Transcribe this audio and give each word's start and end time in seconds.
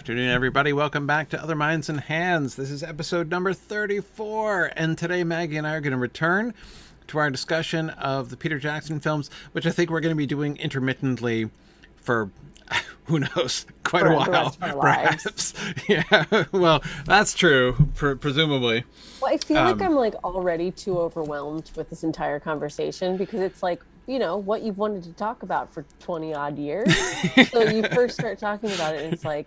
afternoon, 0.00 0.30
everybody. 0.30 0.72
Welcome 0.72 1.06
back 1.06 1.28
to 1.28 1.42
Other 1.42 1.54
Minds 1.54 1.90
and 1.90 2.00
Hands. 2.00 2.56
This 2.56 2.70
is 2.70 2.82
episode 2.82 3.28
number 3.28 3.52
34, 3.52 4.72
and 4.74 4.96
today 4.96 5.24
Maggie 5.24 5.58
and 5.58 5.66
I 5.66 5.74
are 5.74 5.82
going 5.82 5.90
to 5.90 5.98
return 5.98 6.54
to 7.08 7.18
our 7.18 7.28
discussion 7.28 7.90
of 7.90 8.30
the 8.30 8.36
Peter 8.38 8.58
Jackson 8.58 8.98
films, 8.98 9.28
which 9.52 9.66
I 9.66 9.70
think 9.70 9.90
we're 9.90 10.00
going 10.00 10.14
to 10.14 10.18
be 10.18 10.24
doing 10.24 10.56
intermittently 10.56 11.50
for 11.96 12.30
who 13.04 13.18
knows, 13.18 13.66
quite 13.84 14.00
For 14.04 14.12
a 14.12 14.16
while, 14.16 14.56
perhaps. 14.58 15.52
Yeah, 15.86 16.44
well, 16.50 16.82
that's 17.04 17.34
true, 17.34 17.76
pr- 17.94 18.14
presumably. 18.14 18.84
Well, 19.20 19.34
I 19.34 19.36
feel 19.36 19.58
Um, 19.58 19.66
like 19.78 19.86
I'm 19.86 19.96
like 19.96 20.14
already 20.24 20.70
too 20.70 20.98
overwhelmed 20.98 21.70
with 21.76 21.90
this 21.90 22.04
entire 22.04 22.40
conversation 22.40 23.18
because 23.18 23.40
it's 23.40 23.62
like, 23.62 23.82
you 24.06 24.18
know, 24.18 24.38
what 24.38 24.62
you've 24.62 24.78
wanted 24.78 25.04
to 25.04 25.12
talk 25.12 25.42
about 25.42 25.74
for 25.74 25.84
20 26.00 26.32
odd 26.32 26.56
years. 26.58 26.90
so 27.50 27.62
you 27.64 27.82
first 27.88 28.14
start 28.18 28.38
talking 28.38 28.72
about 28.72 28.94
it 28.94 29.04
and 29.04 29.12
it's 29.12 29.26
like, 29.26 29.46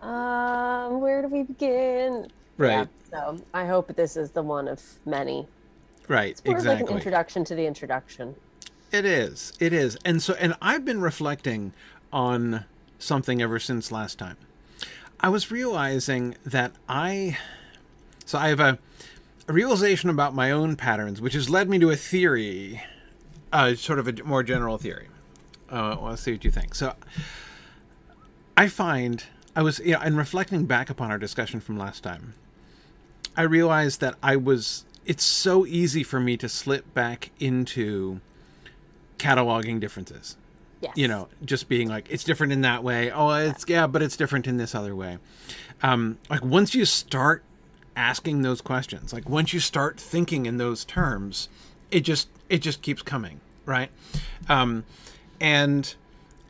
um, 0.00 1.00
where 1.00 1.22
do 1.22 1.28
we 1.28 1.42
begin? 1.42 2.28
Right, 2.56 2.88
Yeah, 3.12 3.34
so 3.36 3.44
I 3.54 3.66
hope 3.66 3.94
this 3.94 4.16
is 4.16 4.30
the 4.30 4.42
one 4.42 4.68
of 4.68 4.82
many. 5.06 5.46
right, 6.08 6.30
It's 6.30 6.44
More 6.44 6.60
like 6.60 6.80
an 6.80 6.88
introduction 6.88 7.44
to 7.44 7.54
the 7.54 7.66
introduction. 7.66 8.34
It 8.90 9.04
is. 9.04 9.52
It 9.60 9.72
is. 9.72 9.96
And 10.04 10.22
so 10.22 10.34
and 10.34 10.54
I've 10.62 10.84
been 10.84 11.00
reflecting 11.00 11.72
on 12.12 12.64
something 12.98 13.42
ever 13.42 13.58
since 13.58 13.92
last 13.92 14.18
time. 14.18 14.36
I 15.20 15.28
was 15.28 15.50
realizing 15.50 16.36
that 16.46 16.72
I 16.88 17.36
so 18.24 18.38
I 18.38 18.48
have 18.48 18.60
a, 18.60 18.78
a 19.46 19.52
realization 19.52 20.10
about 20.10 20.34
my 20.34 20.50
own 20.50 20.76
patterns, 20.76 21.20
which 21.20 21.34
has 21.34 21.50
led 21.50 21.68
me 21.68 21.78
to 21.80 21.90
a 21.90 21.96
theory, 21.96 22.82
uh, 23.52 23.74
sort 23.74 23.98
of 23.98 24.08
a 24.08 24.22
more 24.24 24.42
general 24.42 24.78
theory. 24.78 25.08
Uh, 25.70 25.96
well, 26.00 26.10
let's 26.10 26.22
see 26.22 26.32
what 26.32 26.44
you 26.44 26.50
think. 26.50 26.74
So, 26.74 26.94
I 28.56 28.68
find 28.68 29.24
I 29.56 29.62
was, 29.62 29.78
you 29.80 29.92
know, 29.92 30.00
and 30.00 30.16
reflecting 30.16 30.64
back 30.66 30.90
upon 30.90 31.10
our 31.10 31.18
discussion 31.18 31.60
from 31.60 31.78
last 31.78 32.02
time, 32.02 32.34
I 33.36 33.42
realized 33.42 34.00
that 34.00 34.14
I 34.22 34.36
was. 34.36 34.84
It's 35.06 35.24
so 35.24 35.64
easy 35.66 36.02
for 36.02 36.20
me 36.20 36.36
to 36.36 36.48
slip 36.48 36.92
back 36.94 37.30
into 37.40 38.20
cataloging 39.18 39.80
differences 39.80 40.36
Yes. 40.80 40.92
you 40.94 41.08
know 41.08 41.26
just 41.44 41.68
being 41.68 41.88
like 41.88 42.06
it's 42.08 42.22
different 42.22 42.52
in 42.52 42.60
that 42.60 42.84
way 42.84 43.10
oh 43.10 43.30
it's 43.30 43.64
yeah 43.66 43.88
but 43.88 44.00
it's 44.00 44.16
different 44.16 44.46
in 44.46 44.58
this 44.58 44.76
other 44.76 44.94
way 44.94 45.18
um 45.82 46.18
like 46.30 46.44
once 46.44 46.72
you 46.72 46.84
start 46.84 47.42
asking 47.96 48.42
those 48.42 48.60
questions 48.60 49.12
like 49.12 49.28
once 49.28 49.52
you 49.52 49.58
start 49.58 49.98
thinking 49.98 50.46
in 50.46 50.56
those 50.58 50.84
terms 50.84 51.48
it 51.90 52.02
just 52.02 52.28
it 52.48 52.58
just 52.58 52.80
keeps 52.80 53.02
coming 53.02 53.40
right 53.66 53.90
um 54.48 54.84
and 55.40 55.96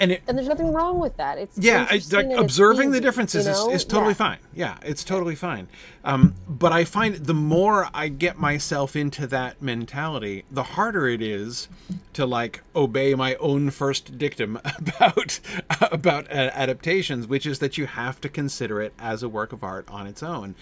and 0.01 0.13
it 0.13 0.23
And 0.27 0.37
there's 0.39 0.49
nothing 0.49 0.73
wrong 0.73 0.99
with 0.99 1.17
that. 1.17 1.39
It's 1.39 1.59
yeah 1.59 1.87
I, 1.91 1.95
like 2.13 2.25
and 2.25 2.33
it's 2.33 2.41
observing 2.41 2.91
the 2.93 3.01
differences 3.01 3.47
you 3.47 3.53
know? 3.53 3.69
is, 3.71 3.83
is 3.83 3.85
totally 3.85 4.11
Yeah. 4.11 4.15
fine 4.15 4.39
yeah 4.55 4.77
it's 4.83 5.05
totally 5.05 5.35
fine 5.35 5.69
um, 6.05 6.35
but 6.49 6.73
i 6.73 6.85
find 6.85 7.15
the 7.17 7.35
more 7.35 7.89
i 7.95 8.09
get 8.09 8.39
myself 8.39 8.97
into 8.97 9.27
that 9.29 9.61
mentality 9.63 10.45
the 10.51 10.63
harder 10.63 11.09
it 11.09 11.21
is 11.23 11.69
to 12.13 12.25
like 12.27 12.63
obey 12.75 13.15
my 13.15 13.35
own 13.37 13.71
first 13.71 14.19
dictum 14.19 14.59
about 14.79 15.41
about 15.81 16.27
uh, 16.31 16.51
adaptations 16.55 17.27
which 17.27 17.47
is 17.47 17.59
that 17.59 17.77
you 17.79 17.87
have 17.87 18.21
to 18.21 18.29
consider 18.29 18.81
it 18.81 18.93
as 18.99 19.23
a 19.23 19.29
work 19.29 19.53
of 19.53 19.63
art 19.63 19.89
on 19.89 20.07
its 20.07 20.23
own 20.23 20.55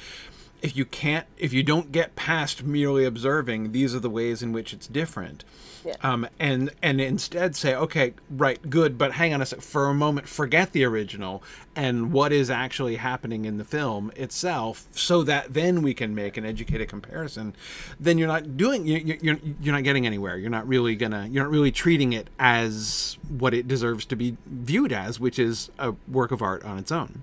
if 0.62 0.76
you 0.76 0.84
can't 0.84 1.26
if 1.38 1.52
you 1.52 1.62
don't 1.62 1.92
get 1.92 2.16
past 2.16 2.64
merely 2.64 3.04
observing 3.04 3.72
these 3.72 3.94
are 3.94 4.00
the 4.00 4.10
ways 4.10 4.42
in 4.42 4.52
which 4.52 4.72
it's 4.72 4.86
different. 4.86 5.44
Yeah. 5.84 5.94
um, 6.02 6.26
and 6.40 6.72
and 6.82 7.00
instead 7.00 7.54
say 7.54 7.72
okay 7.72 8.14
right 8.28 8.58
good 8.68 8.98
but 8.98 9.12
hang 9.12 9.32
on 9.32 9.40
a 9.40 9.46
sec 9.46 9.60
for 9.60 9.86
a 9.86 9.94
moment 9.94 10.26
forget 10.26 10.72
the 10.72 10.82
original 10.82 11.44
and 11.76 12.10
what 12.12 12.32
is 12.32 12.50
actually 12.50 12.96
happening 12.96 13.44
in 13.44 13.56
the 13.56 13.62
film 13.64 14.10
itself 14.16 14.88
so 14.90 15.22
that 15.22 15.54
then 15.54 15.82
we 15.82 15.94
can 15.94 16.12
make 16.12 16.36
an 16.36 16.44
educated 16.44 16.88
comparison 16.88 17.54
then 18.00 18.18
you're 18.18 18.26
not 18.26 18.56
doing 18.56 18.84
you- 18.84 18.98
you- 18.98 19.18
you're, 19.22 19.38
you're 19.60 19.74
not 19.74 19.84
getting 19.84 20.06
anywhere. 20.06 20.36
You're 20.36 20.50
not 20.50 20.66
really 20.66 20.96
gonna 20.96 21.28
you're 21.30 21.44
not 21.44 21.52
really 21.52 21.70
treating 21.70 22.12
it 22.12 22.30
as 22.40 23.16
what 23.28 23.54
it 23.54 23.68
deserves 23.68 24.04
to 24.06 24.16
be 24.16 24.36
viewed 24.46 24.92
as 24.92 25.20
which 25.20 25.38
is 25.38 25.70
a 25.78 25.94
work 26.08 26.32
of 26.32 26.42
art 26.42 26.64
on 26.64 26.78
its 26.78 26.90
own. 26.90 27.22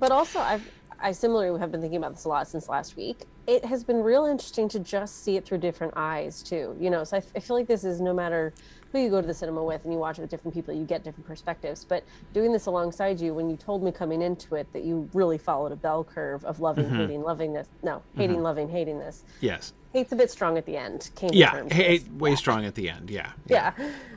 But 0.00 0.10
also, 0.10 0.40
I've 0.40 0.68
I 1.04 1.12
similarly 1.12 1.60
have 1.60 1.70
been 1.70 1.82
thinking 1.82 1.98
about 1.98 2.14
this 2.14 2.24
a 2.24 2.28
lot 2.30 2.48
since 2.48 2.66
last 2.66 2.96
week. 2.96 3.26
It 3.46 3.62
has 3.66 3.84
been 3.84 4.02
real 4.02 4.24
interesting 4.24 4.70
to 4.70 4.78
just 4.78 5.22
see 5.22 5.36
it 5.36 5.44
through 5.44 5.58
different 5.58 5.92
eyes 5.96 6.42
too. 6.42 6.74
You 6.80 6.88
know, 6.88 7.04
so 7.04 7.18
I, 7.18 7.22
I 7.36 7.40
feel 7.40 7.56
like 7.56 7.66
this 7.66 7.84
is 7.84 8.00
no 8.00 8.14
matter 8.14 8.54
who 8.90 8.98
you 9.00 9.10
go 9.10 9.20
to 9.20 9.26
the 9.26 9.34
cinema 9.34 9.62
with 9.62 9.84
and 9.84 9.92
you 9.92 9.98
watch 9.98 10.18
it 10.18 10.22
with 10.22 10.30
different 10.30 10.54
people, 10.54 10.72
you 10.72 10.84
get 10.84 11.04
different 11.04 11.26
perspectives. 11.26 11.84
But 11.84 12.04
doing 12.32 12.52
this 12.52 12.64
alongside 12.66 13.20
you, 13.20 13.34
when 13.34 13.50
you 13.50 13.56
told 13.56 13.82
me 13.82 13.92
coming 13.92 14.22
into 14.22 14.54
it 14.54 14.72
that 14.72 14.82
you 14.82 15.06
really 15.12 15.36
followed 15.36 15.72
a 15.72 15.76
bell 15.76 16.04
curve 16.04 16.42
of 16.46 16.60
loving, 16.60 16.86
Mm-hmm. 16.86 16.96
hating, 17.00 17.22
loving 17.22 17.52
this, 17.52 17.68
no, 17.82 18.02
hating, 18.16 18.42
loving, 18.42 18.68
hating 18.70 18.98
this. 18.98 19.24
yes 19.40 19.74
Hate's 19.92 20.10
a 20.10 20.16
bit 20.16 20.30
strong 20.30 20.56
at 20.58 20.64
the 20.66 20.76
end. 20.76 21.10
Came 21.16 21.30
yeah 21.34 21.62
with. 21.62 22.10
way 22.14 22.34
strong 22.34 22.64
at 22.64 22.74
the 22.74 22.88
end 22.90 23.10
yeah 23.10 23.30
yeah 23.46 23.72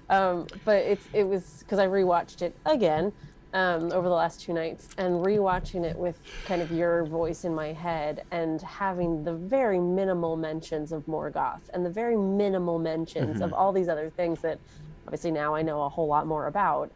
um, 0.10 0.48
but 0.66 0.78
it's 0.78 1.06
it 1.14 1.24
was 1.24 1.58
because 1.60 1.78
i 1.80 1.86
rewatched 1.86 2.42
it 2.42 2.56
again 2.66 3.12
um, 3.54 3.92
over 3.94 4.08
the 4.10 4.14
last 4.16 4.42
two 4.42 4.54
nights 4.54 4.90
and 4.98 5.16
rewatching 5.26 5.84
it 5.86 5.96
with 5.98 6.20
kind 6.46 6.62
of 6.62 6.72
your 6.72 7.06
voice 7.06 7.46
in 7.46 7.56
my 7.56 7.72
head 7.74 8.24
and 8.32 8.62
having 8.62 9.24
the 9.24 9.34
very 9.34 9.80
minimal 9.80 10.36
mentions 10.36 10.92
of 10.92 11.06
morgoth 11.06 11.62
and 11.74 11.86
the 11.86 11.90
very 11.90 12.18
minimal 12.18 12.78
mentions 12.78 13.40
of 13.42 13.54
all 13.54 13.72
these 13.72 13.88
other 13.88 14.10
things 14.10 14.42
that 14.42 14.60
obviously 15.06 15.32
now 15.32 15.56
i 15.56 15.62
know 15.62 15.82
a 15.84 15.90
whole 15.90 16.08
lot 16.08 16.28
more 16.28 16.48
about 16.48 16.92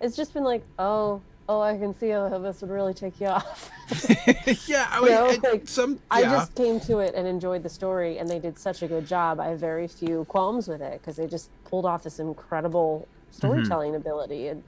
it's 0.00 0.16
just 0.16 0.34
been 0.34 0.42
like 0.42 0.64
oh 0.80 1.20
oh 1.48 1.60
i 1.60 1.78
can 1.78 1.94
see 1.94 2.08
how 2.10 2.28
this 2.38 2.60
would 2.60 2.70
really 2.70 2.92
take 2.94 3.20
you 3.20 3.26
off 3.38 3.70
yeah 4.68 4.88
I 4.90 4.98
You 5.02 5.08
know, 5.10 5.26
it- 5.30 5.42
like, 5.44 5.68
some 5.68 6.00
I 6.10 6.22
just 6.22 6.54
came 6.56 6.80
to 6.80 6.98
it 6.98 7.14
and 7.14 7.26
enjoyed 7.28 7.62
the 7.62 7.68
story, 7.68 8.18
and 8.18 8.28
they 8.28 8.38
did 8.38 8.58
such 8.58 8.82
a 8.82 8.88
good 8.88 9.06
job. 9.06 9.38
I 9.38 9.48
have 9.48 9.58
very 9.60 9.86
few 9.86 10.24
qualms 10.24 10.66
with 10.66 10.80
it 10.80 11.00
because 11.00 11.16
they 11.16 11.26
just 11.26 11.50
pulled 11.64 11.84
off 11.84 12.02
this 12.04 12.18
incredible 12.18 13.06
storytelling 13.30 13.94
ability. 13.94 14.48
And 14.48 14.62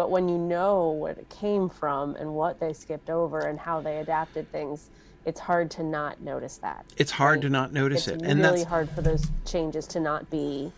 but 0.00 0.10
when 0.10 0.30
you 0.30 0.38
know 0.38 0.92
where 0.92 1.12
it 1.12 1.28
came 1.28 1.68
from 1.68 2.16
and 2.16 2.34
what 2.34 2.58
they 2.58 2.72
skipped 2.72 3.10
over 3.10 3.40
and 3.40 3.60
how 3.60 3.82
they 3.82 3.98
adapted 3.98 4.50
things, 4.50 4.88
it's 5.26 5.38
hard 5.38 5.70
to 5.72 5.82
not 5.82 6.22
notice 6.22 6.56
that. 6.56 6.86
it's 6.96 7.10
hard 7.10 7.34
right? 7.34 7.42
to 7.42 7.48
not 7.50 7.70
notice 7.74 8.08
It's 8.08 8.22
it 8.22 8.26
and 8.26 8.40
really 8.40 8.60
that's 8.60 8.64
hard 8.70 8.88
for 8.88 9.02
those 9.02 9.26
changes 9.44 9.86
to 9.88 10.00
not 10.00 10.30
be 10.30 10.72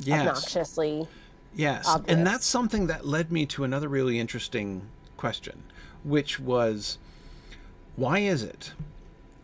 yes 0.00 0.26
obnoxiously. 0.26 1.06
yes 1.54 1.86
obvious. 1.86 2.18
and 2.18 2.26
that's 2.26 2.44
something 2.44 2.88
that 2.88 3.06
led 3.06 3.30
me 3.30 3.46
to 3.46 3.62
another 3.62 3.86
really 3.88 4.18
interesting 4.18 4.88
question 5.16 5.62
which 6.02 6.40
was 6.40 6.98
why 7.94 8.18
is 8.18 8.42
it 8.42 8.72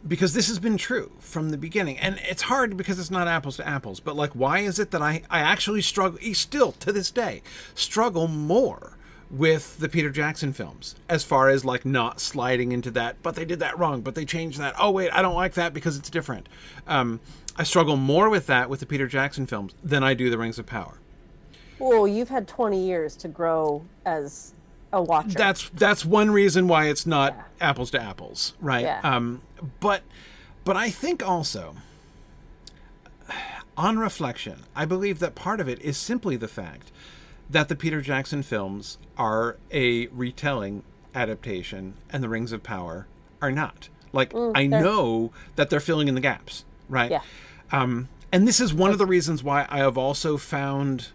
because 0.08 0.34
this 0.34 0.48
has 0.48 0.58
been 0.58 0.76
true 0.76 1.12
from 1.20 1.50
the 1.50 1.56
beginning 1.56 1.96
and 1.98 2.18
it's 2.28 2.42
hard 2.42 2.76
because 2.76 2.98
it's 2.98 3.12
not 3.12 3.28
apples 3.28 3.56
to 3.58 3.68
apples 3.68 4.00
but 4.00 4.16
like 4.16 4.32
why 4.32 4.58
is 4.58 4.80
it 4.80 4.90
that 4.90 5.00
i 5.00 5.22
i 5.30 5.38
actually 5.38 5.80
struggle 5.80 6.18
still 6.34 6.72
to 6.72 6.90
this 6.90 7.12
day 7.12 7.40
struggle 7.76 8.26
more 8.26 8.96
with 9.30 9.78
the 9.78 9.88
Peter 9.88 10.10
Jackson 10.10 10.52
films 10.52 10.96
as 11.08 11.22
far 11.22 11.48
as 11.48 11.64
like 11.64 11.84
not 11.84 12.20
sliding 12.20 12.72
into 12.72 12.90
that 12.90 13.16
but 13.22 13.36
they 13.36 13.44
did 13.44 13.60
that 13.60 13.78
wrong 13.78 14.00
but 14.00 14.14
they 14.14 14.24
changed 14.24 14.58
that. 14.58 14.74
Oh 14.78 14.90
wait 14.90 15.10
I 15.12 15.22
don't 15.22 15.34
like 15.36 15.54
that 15.54 15.72
because 15.72 15.96
it's 15.96 16.10
different. 16.10 16.48
Um 16.86 17.20
I 17.56 17.62
struggle 17.62 17.96
more 17.96 18.28
with 18.28 18.46
that 18.46 18.68
with 18.70 18.80
the 18.80 18.86
Peter 18.86 19.06
Jackson 19.06 19.46
films 19.46 19.72
than 19.84 20.02
I 20.02 20.14
do 20.14 20.30
the 20.30 20.38
Rings 20.38 20.58
of 20.58 20.66
Power. 20.66 20.94
Well, 21.78 22.06
you've 22.08 22.28
had 22.28 22.46
20 22.48 22.84
years 22.86 23.16
to 23.16 23.28
grow 23.28 23.82
as 24.04 24.52
a 24.92 25.00
watcher. 25.00 25.30
that's 25.30 25.68
that's 25.70 26.04
one 26.04 26.30
reason 26.32 26.66
why 26.66 26.88
it's 26.88 27.06
not 27.06 27.36
apples 27.60 27.92
to 27.92 28.02
apples 28.02 28.54
right? 28.60 28.82
Yeah. 28.82 29.00
um 29.04 29.40
but 29.78 30.02
but 30.64 30.76
i 30.76 30.90
think 30.90 31.22
also 31.24 31.76
on 33.76 33.98
reflection 34.00 34.64
i 34.74 34.84
believe 34.84 35.20
that 35.20 35.36
part 35.36 35.60
of 35.60 35.68
it 35.68 35.80
is 35.80 35.96
simply 35.96 36.34
the 36.36 36.48
fact 36.48 36.90
that 37.50 37.68
the 37.68 37.76
peter 37.76 38.00
jackson 38.00 38.42
films 38.42 38.98
are 39.16 39.56
a 39.72 40.06
retelling 40.08 40.82
adaptation 41.14 41.94
and 42.10 42.22
the 42.22 42.28
rings 42.28 42.52
of 42.52 42.62
power 42.62 43.06
are 43.42 43.50
not 43.52 43.88
like 44.12 44.32
i 44.54 44.66
know 44.66 45.32
that 45.56 45.70
they're 45.70 45.80
filling 45.80 46.08
in 46.08 46.14
the 46.14 46.20
gaps 46.20 46.64
right 46.88 47.10
Yeah. 47.10 47.20
um 47.72 48.08
and 48.32 48.46
this 48.46 48.60
is 48.60 48.72
one 48.72 48.90
of 48.90 48.98
the 48.98 49.06
reasons 49.06 49.42
why 49.42 49.66
i 49.68 49.78
have 49.78 49.98
also 49.98 50.36
found 50.36 51.08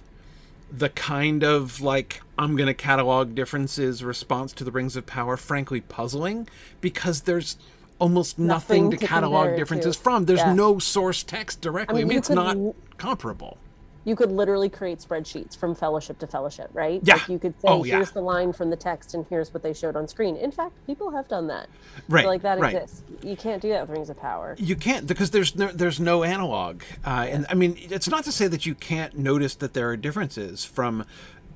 the 0.72 0.90
kind 0.90 1.44
of 1.44 1.80
like 1.80 2.22
I'm 2.38 2.58
going 2.58 2.68
to 2.68 2.74
catalog 2.74 3.34
differences 3.36 4.04
response 4.04 4.52
to 4.54 4.64
the 4.66 4.72
Rings 4.72 4.98
of 4.98 5.06
Power 5.06 5.38
frankly 5.38 5.80
puzzling 5.80 6.50
because 6.82 7.22
there's 7.22 7.56
almost 8.00 8.38
nothing, 8.40 8.86
Nothing 8.86 8.92
to 8.92 8.98
to 8.98 9.08
catalog 9.08 9.56
differences 9.56 9.96
to. 9.96 10.02
from. 10.02 10.26
There's 10.26 10.40
Yeah. 10.40 10.54
no 10.54 10.80
source 10.80 11.24
text 11.24 11.62
directly. 11.62 11.94
I 11.94 11.98
mean, 12.00 12.08
mean, 12.10 12.18
it's 12.18 12.28
could 12.28 12.36
not 12.36 12.58
comparable. 12.98 13.58
You 14.06 14.16
could 14.16 14.32
literally 14.32 14.70
create 14.70 15.00
spreadsheets 15.00 15.58
from 15.58 15.76
fellowship 15.76 16.20
to 16.20 16.28
fellowship, 16.28 16.70
right? 16.74 17.02
Yeah. 17.04 17.16
Like 17.16 17.28
you 17.28 17.40
could 17.40 17.60
say, 17.60 17.68
Oh, 17.68 17.84
yeah. 17.84 17.96
here's 17.96 18.12
the 18.12 18.22
line 18.22 18.54
from 18.54 18.70
the 18.70 18.76
text 18.78 19.14
and 19.14 19.26
here's 19.30 19.54
what 19.54 19.64
they 19.64 19.74
showed 19.74 19.96
on 19.96 20.08
screen. 20.08 20.38
In 20.38 20.52
fact, 20.52 20.74
people 20.86 21.12
have 21.12 21.28
done 21.28 21.48
that. 21.48 21.68
Right, 22.08 22.24
So, 22.24 22.30
like 22.30 22.42
that 22.44 22.60
right. 22.60 22.74
exists. 22.74 23.04
You 23.24 23.36
can't 23.36 23.62
do 23.62 23.70
that 23.70 23.82
with 23.82 23.90
Rings 23.90 24.10
of 24.10 24.18
Power. 24.18 24.56
You 24.58 24.76
can't 24.76 25.08
because 25.08 25.32
there's 25.32 25.56
no, 25.56 25.68
there's 25.68 26.00
no 26.00 26.24
analog, 26.24 26.84
uh, 27.06 27.26
and 27.30 27.46
I 27.50 27.56
mean 27.56 27.78
it's 27.78 28.08
not 28.08 28.24
to 28.26 28.32
say 28.32 28.48
that 28.48 28.66
you 28.66 28.76
can't 28.76 29.18
notice 29.18 29.56
that 29.56 29.74
there 29.74 29.90
are 29.90 29.98
differences 29.98 30.64
from 30.64 31.06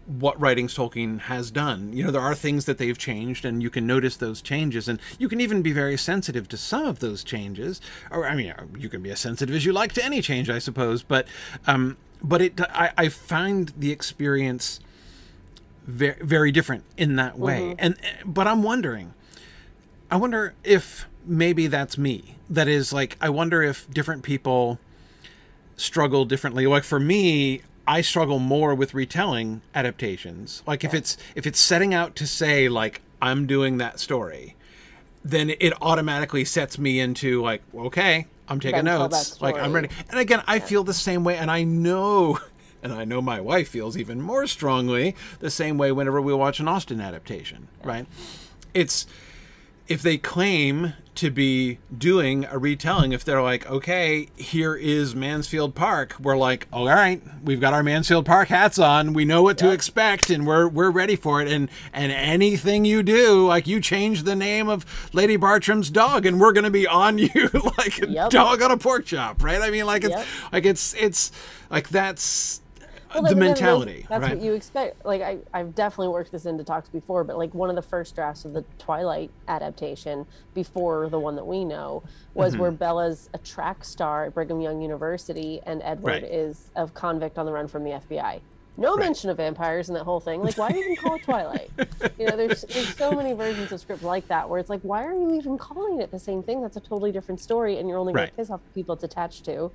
what 0.07 0.39
writings 0.41 0.73
Tolkien 0.75 1.19
has 1.21 1.51
done. 1.51 1.93
You 1.93 2.03
know, 2.05 2.09
there 2.11 2.21
are 2.21 2.33
things 2.33 2.65
that 2.65 2.79
they've 2.79 2.97
changed, 2.97 3.45
and 3.45 3.61
you 3.61 3.69
can 3.69 3.85
notice 3.85 4.17
those 4.17 4.41
changes, 4.41 4.87
and 4.87 4.99
you 5.19 5.29
can 5.29 5.39
even 5.39 5.61
be 5.61 5.71
very 5.71 5.97
sensitive 5.97 6.47
to 6.49 6.57
some 6.57 6.87
of 6.87 6.97
those 6.97 7.23
changes. 7.23 7.79
Or, 8.09 8.25
I 8.27 8.33
mean, 8.35 8.51
you 8.75 8.89
can 8.89 9.03
be 9.03 9.11
as 9.11 9.19
sensitive 9.19 9.53
as 9.55 9.65
you 9.65 9.71
like 9.71 9.93
to 9.93 10.03
any 10.03 10.23
change, 10.23 10.49
I 10.49 10.57
suppose. 10.57 11.03
But, 11.03 11.27
um, 11.67 11.97
but 12.23 12.41
it, 12.41 12.61
I, 12.61 12.91
I 12.97 13.09
find 13.09 13.73
the 13.77 13.91
experience 13.91 14.79
very, 15.85 16.17
very 16.21 16.51
different 16.51 16.83
in 16.97 17.15
that 17.15 17.37
way. 17.37 17.61
Mm-hmm. 17.61 17.79
And, 17.79 17.97
but 18.25 18.47
I'm 18.47 18.63
wondering, 18.63 19.13
I 20.11 20.17
wonder 20.17 20.53
if 20.63 21.07
maybe 21.25 21.67
that's 21.67 21.97
me. 21.97 22.35
That 22.49 22.67
is, 22.67 22.91
like, 22.91 23.17
I 23.21 23.29
wonder 23.29 23.61
if 23.61 23.89
different 23.91 24.23
people 24.23 24.79
struggle 25.79 26.25
differently. 26.25 26.67
Like 26.67 26.83
for 26.83 26.99
me, 26.99 27.61
I 27.87 28.01
struggle 28.01 28.39
more 28.39 28.75
with 28.75 28.93
retelling 28.93 29.61
adaptations. 29.73 30.61
Like 30.67 30.83
if 30.83 30.93
it's 30.93 31.17
if 31.35 31.47
it's 31.47 31.59
setting 31.59 31.93
out 31.93 32.15
to 32.17 32.27
say 32.27 32.69
like 32.69 33.01
I'm 33.21 33.47
doing 33.47 33.77
that 33.77 33.99
story, 33.99 34.55
then 35.23 35.51
it 35.59 35.73
automatically 35.81 36.45
sets 36.45 36.77
me 36.77 36.99
into 36.99 37.41
like 37.41 37.63
okay, 37.73 38.27
I'm 38.49 38.59
taking 38.59 38.85
notes. 38.85 39.41
Like 39.41 39.55
I'm 39.55 39.73
ready. 39.73 39.89
And 40.09 40.19
again, 40.19 40.43
I 40.47 40.55
yeah. 40.55 40.65
feel 40.65 40.83
the 40.83 40.93
same 40.93 41.23
way 41.23 41.37
and 41.37 41.49
I 41.51 41.63
know 41.63 42.39
and 42.83 42.93
I 42.93 43.05
know 43.05 43.21
my 43.21 43.41
wife 43.41 43.69
feels 43.69 43.97
even 43.97 44.21
more 44.21 44.47
strongly 44.47 45.15
the 45.39 45.49
same 45.49 45.77
way 45.77 45.91
whenever 45.91 46.21
we 46.21 46.33
watch 46.33 46.59
an 46.59 46.67
Austen 46.67 47.01
adaptation, 47.01 47.67
yeah. 47.81 47.87
right? 47.87 48.05
It's 48.73 49.05
if 49.87 50.01
they 50.01 50.17
claim 50.17 50.93
to 51.19 51.29
be 51.29 51.79
doing 51.95 52.45
a 52.45 52.57
retelling, 52.57 53.11
if 53.11 53.25
they're 53.25 53.41
like, 53.41 53.69
okay, 53.69 54.29
here 54.37 54.73
is 54.73 55.13
Mansfield 55.13 55.75
Park, 55.75 56.15
we're 56.17 56.37
like, 56.37 56.65
oh, 56.71 56.79
all 56.79 56.87
right, 56.87 57.21
we've 57.43 57.59
got 57.59 57.73
our 57.73 57.83
Mansfield 57.83 58.25
Park 58.25 58.47
hats 58.47 58.79
on, 58.79 59.11
we 59.11 59.25
know 59.25 59.43
what 59.43 59.57
to 59.57 59.69
expect, 59.69 60.29
and 60.29 60.47
we're 60.47 60.67
we're 60.67 60.89
ready 60.89 61.17
for 61.17 61.41
it. 61.41 61.49
And 61.49 61.69
and 61.91 62.13
anything 62.13 62.85
you 62.85 63.03
do, 63.03 63.45
like 63.45 63.67
you 63.67 63.81
change 63.81 64.23
the 64.23 64.35
name 64.35 64.69
of 64.69 64.85
Lady 65.11 65.35
Bartram's 65.35 65.89
dog, 65.89 66.25
and 66.25 66.39
we're 66.39 66.53
gonna 66.53 66.69
be 66.69 66.87
on 66.87 67.17
you 67.17 67.29
like 67.77 68.01
a 68.01 68.07
yep. 68.07 68.29
dog 68.29 68.61
on 68.61 68.71
a 68.71 68.77
pork 68.77 69.05
chop, 69.05 69.43
right? 69.43 69.61
I 69.61 69.69
mean, 69.69 69.85
like 69.85 70.05
it's 70.05 70.15
yep. 70.15 70.25
like 70.53 70.65
it's 70.65 70.93
it's 70.93 71.33
like 71.69 71.89
that's 71.89 72.61
well, 73.13 73.23
the 73.23 73.35
mentality. 73.35 74.05
That's 74.07 74.21
right? 74.21 74.35
what 74.35 74.43
you 74.43 74.53
expect. 74.53 75.05
Like 75.05 75.21
I, 75.21 75.39
I've 75.53 75.73
definitely 75.73 76.09
worked 76.09 76.31
this 76.31 76.45
into 76.45 76.63
talks 76.63 76.89
before, 76.89 77.23
but 77.23 77.37
like 77.37 77.53
one 77.53 77.69
of 77.69 77.75
the 77.75 77.81
first 77.81 78.15
drafts 78.15 78.45
of 78.45 78.53
the 78.53 78.63
Twilight 78.77 79.31
adaptation 79.47 80.25
before 80.53 81.09
the 81.09 81.19
one 81.19 81.35
that 81.35 81.45
we 81.45 81.65
know 81.65 82.03
was 82.33 82.53
mm-hmm. 82.53 82.61
where 82.61 82.71
Bella's 82.71 83.29
a 83.33 83.37
track 83.39 83.83
star 83.83 84.25
at 84.25 84.33
Brigham 84.33 84.61
Young 84.61 84.81
University 84.81 85.59
and 85.65 85.81
Edward 85.83 86.23
right. 86.23 86.23
is 86.23 86.69
a 86.75 86.87
convict 86.87 87.37
on 87.37 87.45
the 87.45 87.51
run 87.51 87.67
from 87.67 87.83
the 87.83 87.91
FBI. 87.91 88.41
No 88.77 88.95
right. 88.95 89.05
mention 89.05 89.29
of 89.29 89.37
vampires 89.37 89.89
in 89.89 89.95
that 89.95 90.03
whole 90.03 90.21
thing. 90.21 90.41
Like, 90.41 90.57
why 90.57 90.69
even 90.69 90.95
call 90.95 91.15
it 91.15 91.23
Twilight? 91.23 91.69
you 92.17 92.27
know, 92.27 92.37
there's 92.37 92.61
there's 92.61 92.95
so 92.95 93.11
many 93.11 93.33
versions 93.33 93.71
of 93.71 93.81
script 93.81 94.03
like 94.03 94.27
that 94.27 94.47
where 94.47 94.59
it's 94.59 94.69
like, 94.69 94.81
why 94.81 95.03
are 95.03 95.13
you 95.13 95.35
even 95.35 95.57
calling 95.57 95.99
it 95.99 96.11
the 96.11 96.19
same 96.19 96.43
thing? 96.43 96.61
That's 96.61 96.77
a 96.77 96.79
totally 96.79 97.11
different 97.11 97.41
story, 97.41 97.77
and 97.77 97.89
you're 97.89 97.97
only 97.97 98.13
going 98.13 98.29
to 98.29 98.35
piss 98.35 98.49
off 98.49 98.61
the 98.63 98.73
people 98.73 98.93
it's 98.93 99.03
attached 99.03 99.43
to. 99.45 99.71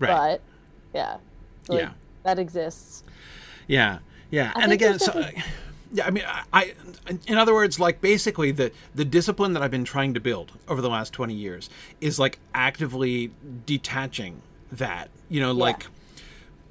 Right. 0.00 0.08
But 0.08 0.40
yeah, 0.94 1.18
like, 1.68 1.80
yeah 1.80 1.90
that 2.22 2.38
exists. 2.38 3.04
Yeah, 3.66 3.98
yeah, 4.30 4.52
I 4.54 4.62
and 4.62 4.72
again, 4.72 4.98
so. 4.98 5.12
Uh, 5.12 5.30
yeah, 5.92 6.06
I 6.06 6.10
mean, 6.10 6.24
I, 6.52 6.74
in 7.26 7.36
other 7.36 7.52
words, 7.52 7.80
like 7.80 8.00
basically 8.00 8.52
the 8.52 8.70
the 8.94 9.04
discipline 9.04 9.54
that 9.54 9.62
I've 9.62 9.70
been 9.70 9.84
trying 9.84 10.14
to 10.14 10.20
build 10.20 10.52
over 10.68 10.80
the 10.80 10.90
last 10.90 11.12
twenty 11.12 11.34
years 11.34 11.68
is 12.00 12.18
like 12.18 12.38
actively 12.54 13.32
detaching 13.66 14.42
that, 14.70 15.08
you 15.28 15.40
know, 15.40 15.52
yeah. 15.52 15.64
like 15.64 15.86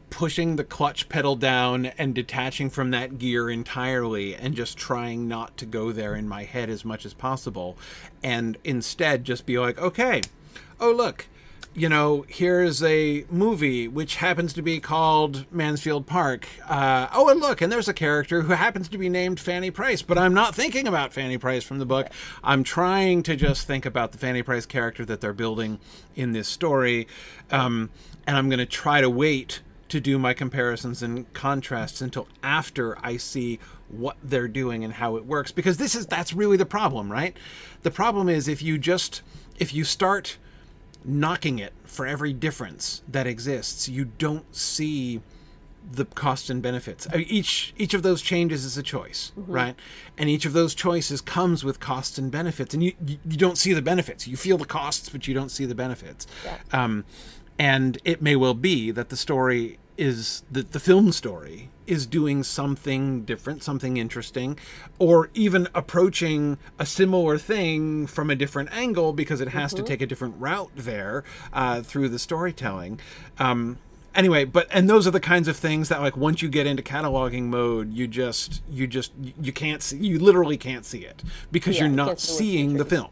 pushing 0.09 0.55
the 0.55 0.63
clutch 0.63 1.09
pedal 1.09 1.35
down 1.35 1.87
and 1.97 2.15
detaching 2.15 2.69
from 2.69 2.91
that 2.91 3.19
gear 3.19 3.49
entirely 3.49 4.35
and 4.35 4.55
just 4.55 4.77
trying 4.77 5.27
not 5.27 5.55
to 5.57 5.65
go 5.65 5.91
there 5.91 6.15
in 6.15 6.27
my 6.27 6.43
head 6.43 6.69
as 6.69 6.83
much 6.83 7.05
as 7.05 7.13
possible 7.13 7.77
and 8.23 8.57
instead 8.63 9.23
just 9.23 9.45
be 9.45 9.59
like 9.59 9.77
okay 9.79 10.21
oh 10.79 10.91
look 10.91 11.27
you 11.79 11.87
know, 11.87 12.25
here's 12.27 12.83
a 12.83 13.23
movie 13.31 13.87
which 13.87 14.17
happens 14.17 14.51
to 14.51 14.61
be 14.61 14.81
called 14.81 15.45
Mansfield 15.49 16.05
Park. 16.05 16.45
Uh, 16.67 17.07
oh, 17.13 17.29
and 17.29 17.39
look, 17.39 17.61
and 17.61 17.71
there's 17.71 17.87
a 17.87 17.93
character 17.93 18.41
who 18.41 18.51
happens 18.51 18.89
to 18.89 18.97
be 18.97 19.07
named 19.07 19.39
Fanny 19.39 19.71
Price, 19.71 20.01
but 20.01 20.17
I'm 20.17 20.33
not 20.33 20.53
thinking 20.53 20.89
about 20.89 21.13
Fanny 21.13 21.37
Price 21.37 21.63
from 21.63 21.79
the 21.79 21.85
book. 21.85 22.09
I'm 22.43 22.65
trying 22.65 23.23
to 23.23 23.37
just 23.37 23.65
think 23.65 23.85
about 23.85 24.11
the 24.11 24.17
Fanny 24.17 24.43
Price 24.43 24.65
character 24.65 25.05
that 25.05 25.21
they're 25.21 25.31
building 25.31 25.79
in 26.17 26.33
this 26.33 26.49
story. 26.49 27.07
Um, 27.49 27.91
and 28.27 28.35
I'm 28.35 28.49
going 28.49 28.59
to 28.59 28.65
try 28.65 28.99
to 28.99 29.09
wait 29.09 29.61
to 29.87 30.01
do 30.01 30.19
my 30.19 30.33
comparisons 30.33 31.01
and 31.01 31.31
contrasts 31.31 32.01
until 32.01 32.27
after 32.43 32.97
I 33.01 33.15
see 33.15 33.57
what 33.87 34.17
they're 34.21 34.49
doing 34.49 34.83
and 34.83 34.93
how 34.93 35.15
it 35.15 35.25
works 35.25 35.53
because 35.53 35.77
this 35.77 35.95
is 35.95 36.07
that's 36.07 36.33
really 36.33 36.57
the 36.57 36.65
problem, 36.65 37.09
right? 37.09 37.37
The 37.83 37.89
problem 37.89 38.27
is 38.27 38.49
if 38.49 38.61
you 38.61 38.77
just 38.77 39.21
if 39.57 39.73
you 39.73 39.85
start 39.85 40.37
knocking 41.05 41.59
it 41.59 41.73
for 41.83 42.05
every 42.05 42.33
difference 42.33 43.01
that 43.07 43.27
exists. 43.27 43.87
You 43.89 44.05
don't 44.05 44.55
see 44.55 45.21
the 45.91 46.05
costs 46.05 46.49
and 46.49 46.61
benefits. 46.61 47.07
I 47.11 47.17
mean, 47.17 47.27
each 47.29 47.73
each 47.77 47.93
of 47.93 48.03
those 48.03 48.21
changes 48.21 48.65
is 48.65 48.77
a 48.77 48.83
choice, 48.83 49.31
mm-hmm. 49.39 49.51
right? 49.51 49.75
And 50.17 50.29
each 50.29 50.45
of 50.45 50.53
those 50.53 50.75
choices 50.75 51.21
comes 51.21 51.63
with 51.63 51.79
costs 51.79 52.17
and 52.17 52.31
benefits, 52.31 52.73
and 52.73 52.83
you 52.83 52.93
you 53.05 53.37
don't 53.37 53.57
see 53.57 53.73
the 53.73 53.81
benefits. 53.81 54.27
You 54.27 54.37
feel 54.37 54.57
the 54.57 54.65
costs, 54.65 55.09
but 55.09 55.27
you 55.27 55.33
don't 55.33 55.49
see 55.49 55.65
the 55.65 55.75
benefits. 55.75 56.27
Yeah. 56.43 56.57
Um, 56.71 57.05
and 57.57 57.97
it 58.05 58.21
may 58.21 58.35
well 58.35 58.53
be 58.53 58.91
that 58.91 59.09
the 59.09 59.17
story 59.17 59.79
is 59.97 60.43
the 60.51 60.63
the 60.63 60.79
film 60.79 61.11
story 61.11 61.69
is 61.89 62.05
doing 62.05 62.43
something 62.43 63.23
different, 63.25 63.63
something 63.63 63.97
interesting, 63.97 64.57
or 64.99 65.29
even 65.33 65.67
approaching 65.73 66.57
a 66.77 66.85
similar 66.85 67.37
thing 67.37 68.07
from 68.07 68.29
a 68.29 68.35
different 68.35 68.71
angle 68.71 69.13
because 69.13 69.41
it 69.41 69.49
has 69.49 69.73
mm-hmm. 69.73 69.83
to 69.83 69.89
take 69.89 70.01
a 70.01 70.05
different 70.05 70.35
route 70.37 70.71
there 70.75 71.23
uh, 71.51 71.81
through 71.81 72.09
the 72.09 72.19
storytelling. 72.19 72.99
Um, 73.39 73.77
anyway 74.15 74.43
but 74.43 74.67
and 74.71 74.89
those 74.89 75.05
are 75.05 75.11
the 75.11 75.19
kinds 75.19 75.47
of 75.47 75.55
things 75.55 75.87
that 75.87 76.01
like 76.01 76.17
once 76.17 76.41
you 76.41 76.49
get 76.49 76.65
into 76.65 76.81
cataloging 76.81 77.43
mode 77.43 77.93
you 77.93 78.07
just 78.07 78.63
you 78.67 78.87
just 78.87 79.11
you 79.39 79.53
can't 79.53 79.83
see 79.83 79.97
you 79.97 80.17
literally 80.17 80.57
can't 80.57 80.83
see 80.83 81.05
it 81.05 81.23
because 81.51 81.75
yeah, 81.75 81.83
you're 81.83 81.93
not 81.93 82.19
seeing 82.19 82.73
the 82.77 82.85
film 82.85 83.11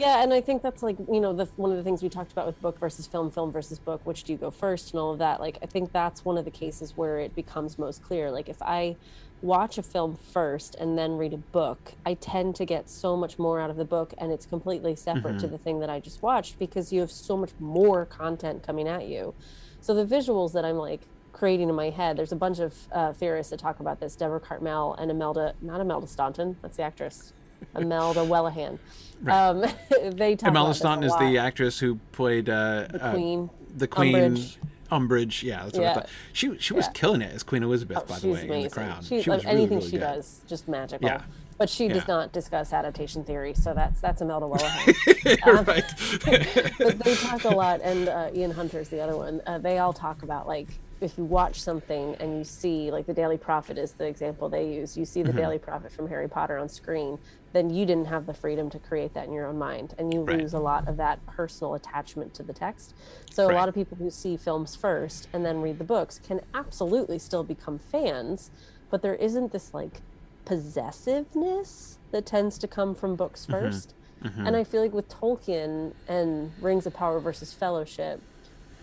yeah, 0.00 0.22
and 0.22 0.32
I 0.32 0.40
think 0.40 0.62
that's 0.62 0.82
like 0.82 0.96
you 0.98 1.20
know 1.20 1.32
the 1.34 1.44
one 1.56 1.70
of 1.70 1.76
the 1.76 1.84
things 1.84 2.02
we 2.02 2.08
talked 2.08 2.32
about 2.32 2.46
with 2.46 2.60
book 2.62 2.78
versus 2.78 3.06
film, 3.06 3.30
film 3.30 3.52
versus 3.52 3.78
book. 3.78 4.00
Which 4.04 4.24
do 4.24 4.32
you 4.32 4.38
go 4.38 4.50
first, 4.50 4.92
and 4.92 5.00
all 5.00 5.12
of 5.12 5.18
that. 5.18 5.40
Like 5.40 5.58
I 5.62 5.66
think 5.66 5.92
that's 5.92 6.24
one 6.24 6.38
of 6.38 6.44
the 6.44 6.50
cases 6.50 6.96
where 6.96 7.18
it 7.18 7.34
becomes 7.34 7.78
most 7.78 8.02
clear. 8.02 8.30
Like 8.30 8.48
if 8.48 8.60
I 8.62 8.96
watch 9.42 9.78
a 9.78 9.82
film 9.82 10.18
first 10.32 10.74
and 10.74 10.96
then 10.96 11.18
read 11.18 11.34
a 11.34 11.38
book, 11.38 11.92
I 12.04 12.14
tend 12.14 12.56
to 12.56 12.64
get 12.64 12.88
so 12.88 13.16
much 13.16 13.38
more 13.38 13.60
out 13.60 13.68
of 13.68 13.76
the 13.76 13.84
book, 13.84 14.14
and 14.16 14.32
it's 14.32 14.46
completely 14.46 14.96
separate 14.96 15.32
mm-hmm. 15.32 15.38
to 15.38 15.48
the 15.48 15.58
thing 15.58 15.80
that 15.80 15.90
I 15.90 16.00
just 16.00 16.22
watched 16.22 16.58
because 16.58 16.92
you 16.92 17.00
have 17.00 17.10
so 17.10 17.36
much 17.36 17.50
more 17.60 18.06
content 18.06 18.62
coming 18.62 18.88
at 18.88 19.06
you. 19.06 19.34
So 19.82 19.94
the 19.94 20.06
visuals 20.06 20.52
that 20.54 20.64
I'm 20.64 20.76
like 20.76 21.02
creating 21.32 21.70
in 21.70 21.74
my 21.74 21.88
head. 21.88 22.18
There's 22.18 22.32
a 22.32 22.36
bunch 22.36 22.58
of 22.58 22.74
uh, 22.92 23.12
theorists 23.14 23.50
that 23.50 23.58
talk 23.58 23.80
about 23.80 23.98
this. 23.98 24.14
Deborah 24.14 24.40
Cartmell 24.40 25.00
and 25.00 25.10
Imelda, 25.10 25.54
not 25.62 25.80
Imelda 25.80 26.06
Staunton, 26.06 26.56
that's 26.60 26.76
the 26.76 26.82
actress. 26.82 27.32
Imelda 27.76 28.20
Whelehan. 28.20 28.78
Right. 29.22 29.48
Um, 29.48 29.64
they 30.16 30.36
talk 30.36 30.48
Imelda 30.48 30.74
Staunton 30.74 31.04
is 31.04 31.16
the 31.18 31.38
actress 31.38 31.78
who 31.78 31.96
played 32.12 32.48
uh, 32.48 32.88
the 32.90 33.04
uh, 33.04 33.12
Queen. 33.12 33.50
Uh, 33.52 33.64
the 33.76 33.88
Queen. 33.88 34.14
Umbridge. 34.14 34.56
Umbridge, 34.90 35.42
yeah, 35.44 35.62
that's 35.62 35.74
what 35.74 35.82
yeah. 35.82 35.90
I 35.90 35.94
thought. 35.94 36.08
She 36.32 36.58
she 36.58 36.72
was 36.72 36.86
yeah. 36.86 36.92
killing 36.92 37.22
it 37.22 37.32
as 37.32 37.44
Queen 37.44 37.62
Elizabeth, 37.62 37.98
oh, 38.00 38.04
by 38.06 38.18
the 38.18 38.26
way, 38.26 38.32
amazing. 38.40 38.54
in 38.54 38.62
the 38.62 38.70
Crown. 38.70 39.02
She, 39.04 39.22
she 39.22 39.30
was 39.30 39.44
anything 39.44 39.62
really, 39.62 39.76
really 39.76 39.86
she 39.86 39.90
good. 39.92 40.00
does, 40.00 40.40
just 40.48 40.66
magical. 40.66 41.08
Yeah. 41.08 41.22
But 41.58 41.68
she 41.68 41.88
does 41.88 42.08
not 42.08 42.32
discuss 42.32 42.72
adaptation 42.72 43.22
theory, 43.22 43.52
so 43.54 43.74
that's 43.74 44.00
that's 44.00 44.22
Imelda 44.22 44.46
Whelehan. 44.48 45.46
um, 45.46 45.64
right. 45.64 46.74
but 46.78 46.98
they 46.98 47.14
talk 47.14 47.44
a 47.44 47.50
lot, 47.50 47.82
and 47.82 48.08
uh, 48.08 48.30
Ian 48.34 48.50
Hunter's 48.50 48.88
the 48.88 49.00
other 49.00 49.16
one. 49.16 49.42
Uh, 49.46 49.58
they 49.58 49.78
all 49.78 49.92
talk 49.92 50.22
about 50.22 50.48
like 50.48 50.68
if 51.00 51.16
you 51.16 51.24
watch 51.24 51.60
something 51.60 52.14
and 52.16 52.36
you 52.38 52.44
see 52.44 52.90
like 52.90 53.06
the 53.06 53.14
Daily 53.14 53.36
Prophet 53.36 53.78
is 53.78 53.92
the 53.92 54.06
example 54.06 54.48
they 54.48 54.72
use. 54.72 54.96
You 54.96 55.04
see 55.04 55.22
the 55.22 55.30
mm-hmm. 55.30 55.38
Daily 55.38 55.58
Prophet 55.58 55.92
from 55.92 56.08
Harry 56.08 56.28
Potter 56.28 56.58
on 56.58 56.68
screen, 56.68 57.18
then 57.52 57.70
you 57.70 57.84
didn't 57.84 58.06
have 58.06 58.26
the 58.26 58.34
freedom 58.34 58.70
to 58.70 58.78
create 58.78 59.14
that 59.14 59.26
in 59.26 59.32
your 59.32 59.46
own 59.46 59.58
mind 59.58 59.94
and 59.98 60.12
you 60.12 60.22
right. 60.22 60.38
lose 60.38 60.52
a 60.52 60.58
lot 60.58 60.86
of 60.88 60.96
that 60.96 61.24
personal 61.26 61.74
attachment 61.74 62.32
to 62.34 62.42
the 62.42 62.52
text 62.52 62.94
so 63.30 63.46
right. 63.46 63.54
a 63.54 63.56
lot 63.56 63.68
of 63.68 63.74
people 63.74 63.96
who 63.96 64.10
see 64.10 64.36
films 64.36 64.76
first 64.76 65.28
and 65.32 65.44
then 65.44 65.60
read 65.60 65.78
the 65.78 65.84
books 65.84 66.20
can 66.26 66.40
absolutely 66.54 67.18
still 67.18 67.44
become 67.44 67.78
fans 67.78 68.50
but 68.90 69.02
there 69.02 69.14
isn't 69.16 69.52
this 69.52 69.74
like 69.74 70.00
possessiveness 70.44 71.98
that 72.10 72.26
tends 72.26 72.58
to 72.58 72.66
come 72.66 72.94
from 72.94 73.16
books 73.16 73.46
1st 73.46 73.88
mm-hmm. 74.22 74.28
mm-hmm. 74.28 74.46
and 74.46 74.56
i 74.56 74.64
feel 74.64 74.82
like 74.82 74.92
with 74.92 75.08
tolkien 75.08 75.92
and 76.08 76.52
rings 76.60 76.86
of 76.86 76.94
power 76.94 77.20
versus 77.20 77.52
fellowship 77.52 78.20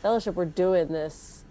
fellowship 0.02 0.36
we're 0.36 0.46
doing 0.46 0.88
this 0.88 1.44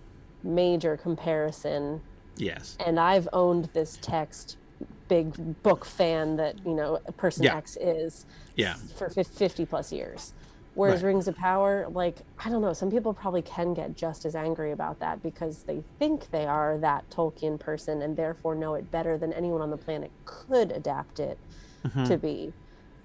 major 0.43 0.97
comparison 0.97 2.01
yes 2.37 2.77
and 2.85 3.01
i've 3.01 3.29
owned 3.33 3.69
this 3.73 3.99
text 4.01 4.57
big 5.09 5.63
book 5.63 5.85
fan 5.85 6.37
that 6.37 6.57
you 6.67 6.75
know 6.75 6.99
person 7.17 7.45
yeah. 7.45 7.57
X 7.57 7.77
is 7.81 8.27
yeah 8.57 8.75
for 8.97 9.09
50 9.09 9.67
plus 9.67 9.93
years 9.93 10.33
Whereas 10.77 11.03
Right. 11.03 11.09
Rings 11.09 11.27
of 11.27 11.37
Power, 11.37 11.89
like, 11.89 12.19
I 12.45 12.51
don't 12.51 12.61
know, 12.61 12.75
some 12.75 12.91
people 12.91 13.15
probably 13.15 13.41
can 13.41 13.73
get 13.73 13.97
just 13.97 14.27
as 14.27 14.37
angry 14.37 14.73
about 14.73 15.01
that 15.01 15.23
because 15.23 15.63
they 15.63 15.83
think 15.99 16.31
they 16.31 16.45
are 16.45 16.77
that 16.79 17.09
Tolkien 17.09 17.59
person 17.59 18.03
and 18.03 18.15
therefore 18.15 18.55
know 18.55 18.75
it 18.75 18.91
better 18.91 19.17
than 19.17 19.33
anyone 19.33 19.63
on 19.63 19.71
the 19.71 19.79
planet 19.79 20.11
could 20.27 20.71
adapt 20.73 21.19
it 21.19 21.39
to 22.05 22.19
be. 22.19 22.53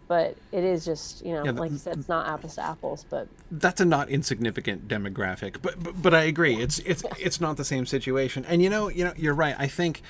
But 0.10 0.36
it 0.52 0.66
is 0.66 0.84
just, 0.84 1.26
you 1.26 1.32
know, 1.32 1.44
Mm-hmm. 1.44 1.56
Yeah, 1.56 1.62
like 1.62 1.72
you 1.72 1.78
said, 1.78 1.98
it's 1.98 2.10
not 2.10 2.28
apples 2.28 2.56
to 2.56 2.62
apples, 2.66 3.06
but 3.10 3.30
that's 3.52 3.80
a 3.80 3.86
not 3.86 4.10
insignificant 4.10 4.90
demographic 4.90 5.62
but, 5.62 5.82
but 5.82 6.02
but 6.02 6.14
I 6.14 6.24
agree 6.24 6.56
it's 6.62 6.80
it's 6.80 7.04
it's 7.20 7.42
not 7.42 7.58
the 7.58 7.66
same 7.66 7.86
situation 7.86 8.46
and 8.46 8.62
you 8.62 8.70
know 8.70 8.88
you 8.88 9.04
know 9.04 9.14
you're 9.18 9.34
right 9.34 9.56
I 9.60 9.68
think 9.68 10.02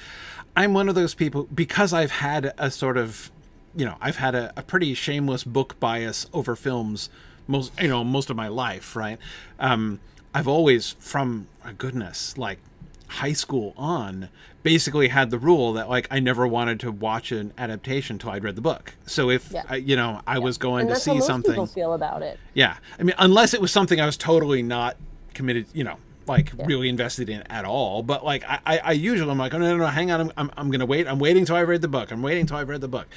I'm 0.56 0.74
one 0.74 0.90
of 0.90 0.96
those 0.96 1.14
people 1.14 1.48
because 1.54 1.94
I've 1.94 2.12
had 2.12 2.54
a 2.58 2.70
sort 2.72 2.98
of 2.98 3.32
you 3.76 3.86
know 3.86 3.96
I've 4.02 4.18
had 4.18 4.36
a, 4.36 4.52
a 4.58 4.64
pretty 4.64 4.94
shameless 4.94 5.44
book 5.44 5.80
bias 5.80 6.28
over 6.34 6.56
films 6.56 7.10
most 7.48 7.72
you 7.82 7.88
know 7.88 8.04
most 8.04 8.30
of 8.30 8.36
my 8.36 8.48
life 8.50 8.96
right 8.96 9.18
um 9.60 10.00
I've 10.34 10.48
always 10.48 10.92
from 11.00 11.48
uh, 11.64 11.72
goodness 11.78 12.38
like 12.38 12.60
high 13.08 13.34
school 13.34 13.74
on 13.78 14.30
basically 14.64 15.10
had 15.10 15.32
the 15.32 15.38
rule 15.38 15.74
that 15.74 15.90
like 15.90 16.08
I 16.12 16.20
never 16.20 16.46
wanted 16.48 16.80
to 16.82 16.92
watch 16.92 17.32
an 17.32 17.52
adaptation 17.58 18.18
till 18.20 18.30
I'd 18.32 18.44
read 18.44 18.56
the 18.56 18.62
book 18.62 18.96
so 19.06 19.30
if 19.30 19.52
Yeah. 19.52 19.64
I, 19.70 19.78
you 19.78 19.96
know 19.96 20.22
I 20.28 20.40
was 20.40 20.58
going 20.58 20.88
to 20.88 20.96
see 20.96 21.20
something 21.22 21.66
feel 21.68 21.94
about 21.94 22.22
it. 22.22 22.40
yeah. 22.54 22.76
I 23.00 23.04
mean, 23.04 23.16
unless 23.18 23.54
it 23.54 23.62
was 23.62 23.72
something 23.72 24.00
I 24.00 24.06
was 24.06 24.18
totally 24.18 24.62
not 24.64 24.98
committed, 25.34 25.66
you 25.74 25.84
know, 25.86 25.98
like 26.32 26.52
really 26.66 26.90
invested 26.90 27.30
in 27.30 27.42
at 27.44 27.66
all. 27.66 28.04
But 28.04 28.26
like, 28.26 28.44
I, 28.44 28.60
I, 28.66 28.78
I 28.80 28.92
usually, 28.94 29.30
I'm 29.30 29.38
like, 29.38 29.54
oh, 29.54 29.58
no, 29.58 29.72
no, 29.72 29.78
no, 29.78 29.88
hang 29.88 30.12
on. 30.12 30.22
I'm, 30.22 30.32
I'm, 30.38 30.52
I'm 30.58 30.72
going 30.72 30.80
to 30.80 30.86
wait. 30.86 31.08
I'm 31.08 31.20
waiting 31.20 31.46
till 31.46 31.56
I've 31.56 31.68
read 31.68 31.82
the 31.82 31.88
book. 31.88 32.12
I'm 32.12 32.22
waiting 32.22 32.46
till 32.46 32.58
I've 32.58 32.70
read 32.70 32.82
the 32.82 32.88
book. 32.88 33.08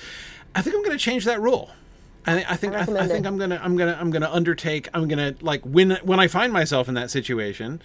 I 0.54 0.62
think 0.62 0.76
I'm 0.76 0.83
going 0.83 0.97
to 0.97 1.02
change 1.02 1.25
that 1.25 1.40
rule. 1.40 1.71
I, 2.26 2.44
I 2.49 2.56
think 2.56 2.75
I, 2.75 2.85
th- 2.85 2.97
I 2.97 3.06
think. 3.06 3.26
I'm 3.26 3.37
gonna 3.37 3.61
I'm 3.62 3.76
gonna 3.76 3.99
I'm 4.00 4.11
gonna 4.11 4.30
undertake 4.30 4.88
I'm 4.94 5.09
gonna 5.09 5.35
like 5.42 5.62
when 5.62 5.90
when 6.02 6.18
I 6.18 6.26
find 6.26 6.54
myself 6.54 6.88
in 6.88 6.94
that 6.94 7.11
situation, 7.11 7.83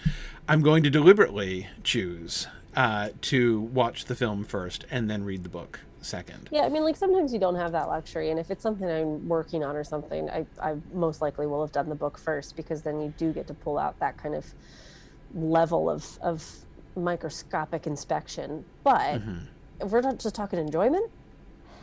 I'm 0.48 0.62
going 0.62 0.82
to 0.82 0.88
deliberately 0.88 1.68
choose 1.84 2.48
uh, 2.74 3.10
to 3.22 3.60
watch 3.60 4.06
the 4.06 4.14
film 4.14 4.44
first 4.44 4.86
and 4.90 5.10
then 5.10 5.24
read 5.24 5.42
the 5.42 5.50
book 5.50 5.80
second. 6.00 6.48
Yeah, 6.50 6.62
I 6.62 6.68
mean, 6.68 6.82
like 6.82 6.96
sometimes 6.96 7.32
you 7.32 7.38
don't 7.38 7.56
have 7.56 7.72
that 7.72 7.88
luxury, 7.88 8.30
and 8.30 8.40
if 8.40 8.50
it's 8.50 8.62
something 8.62 8.88
I'm 8.88 9.28
working 9.28 9.62
on 9.62 9.76
or 9.76 9.84
something, 9.84 10.30
I, 10.30 10.46
I 10.60 10.76
most 10.94 11.20
likely 11.20 11.46
will 11.46 11.60
have 11.60 11.72
done 11.72 11.88
the 11.88 11.94
book 11.94 12.18
first 12.18 12.56
because 12.56 12.82
then 12.82 13.00
you 13.00 13.12
do 13.18 13.32
get 13.32 13.46
to 13.48 13.54
pull 13.54 13.78
out 13.78 13.98
that 14.00 14.16
kind 14.16 14.34
of 14.34 14.46
level 15.34 15.88
of 15.88 16.18
of 16.22 16.44
microscopic 16.96 17.86
inspection. 17.86 18.64
But 18.84 19.20
mm-hmm. 19.20 19.38
if 19.80 19.90
we're 19.90 20.00
not 20.00 20.18
just 20.18 20.34
talking 20.34 20.58
enjoyment, 20.58 21.10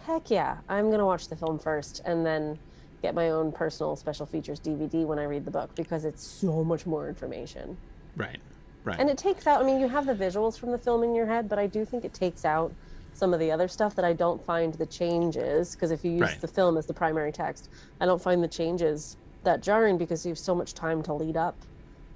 heck 0.06 0.30
yeah, 0.30 0.58
I'm 0.70 0.92
gonna 0.92 1.06
watch 1.06 1.28
the 1.28 1.36
film 1.36 1.60
first 1.60 2.02
and 2.06 2.26
then 2.26 2.60
get 3.02 3.14
my 3.14 3.30
own 3.30 3.52
personal 3.52 3.96
special 3.96 4.26
features 4.26 4.60
DVD 4.60 5.06
when 5.06 5.20
I 5.20 5.24
read 5.24 5.46
the 5.46 5.52
book 5.52 5.74
because 5.76 6.04
it's 6.06 6.26
so 6.26 6.64
much 6.64 6.86
more 6.86 7.08
information. 7.08 7.78
Right. 8.16 8.40
Right. 8.84 9.00
And 9.00 9.10
it 9.10 9.18
takes 9.18 9.46
out, 9.48 9.62
I 9.62 9.66
mean, 9.66 9.80
you 9.80 9.88
have 9.90 10.06
the 10.06 10.16
visuals 10.16 10.58
from 10.58 10.72
the 10.72 10.78
film 10.78 11.04
in 11.04 11.14
your 11.14 11.26
head, 11.26 11.50
but 11.50 11.60
I 11.60 11.68
do 11.68 11.84
think 11.84 12.06
it 12.06 12.14
takes 12.14 12.46
out 12.46 12.72
some 13.14 13.34
of 13.34 13.40
the 13.40 13.52
other 13.52 13.68
stuff 13.68 13.96
that 13.96 14.06
I 14.06 14.14
don't 14.14 14.44
find 14.44 14.74
the 14.76 14.86
changes. 14.86 15.76
Because 15.76 15.92
if 15.92 16.06
you 16.06 16.12
use 16.12 16.22
Right. 16.22 16.42
the 16.42 16.48
film 16.48 16.78
as 16.78 16.86
the 16.86 16.94
primary 16.94 17.32
text, 17.32 17.70
I 18.00 18.06
don't 18.06 18.22
find 18.22 18.42
the 18.42 18.48
changes 18.48 19.18
that 19.44 19.62
jarring 19.62 19.98
because 19.98 20.26
you 20.26 20.30
have 20.30 20.40
so 20.40 20.56
much 20.56 20.74
time 20.74 21.04
to 21.04 21.14
lead 21.14 21.36
up 21.36 21.56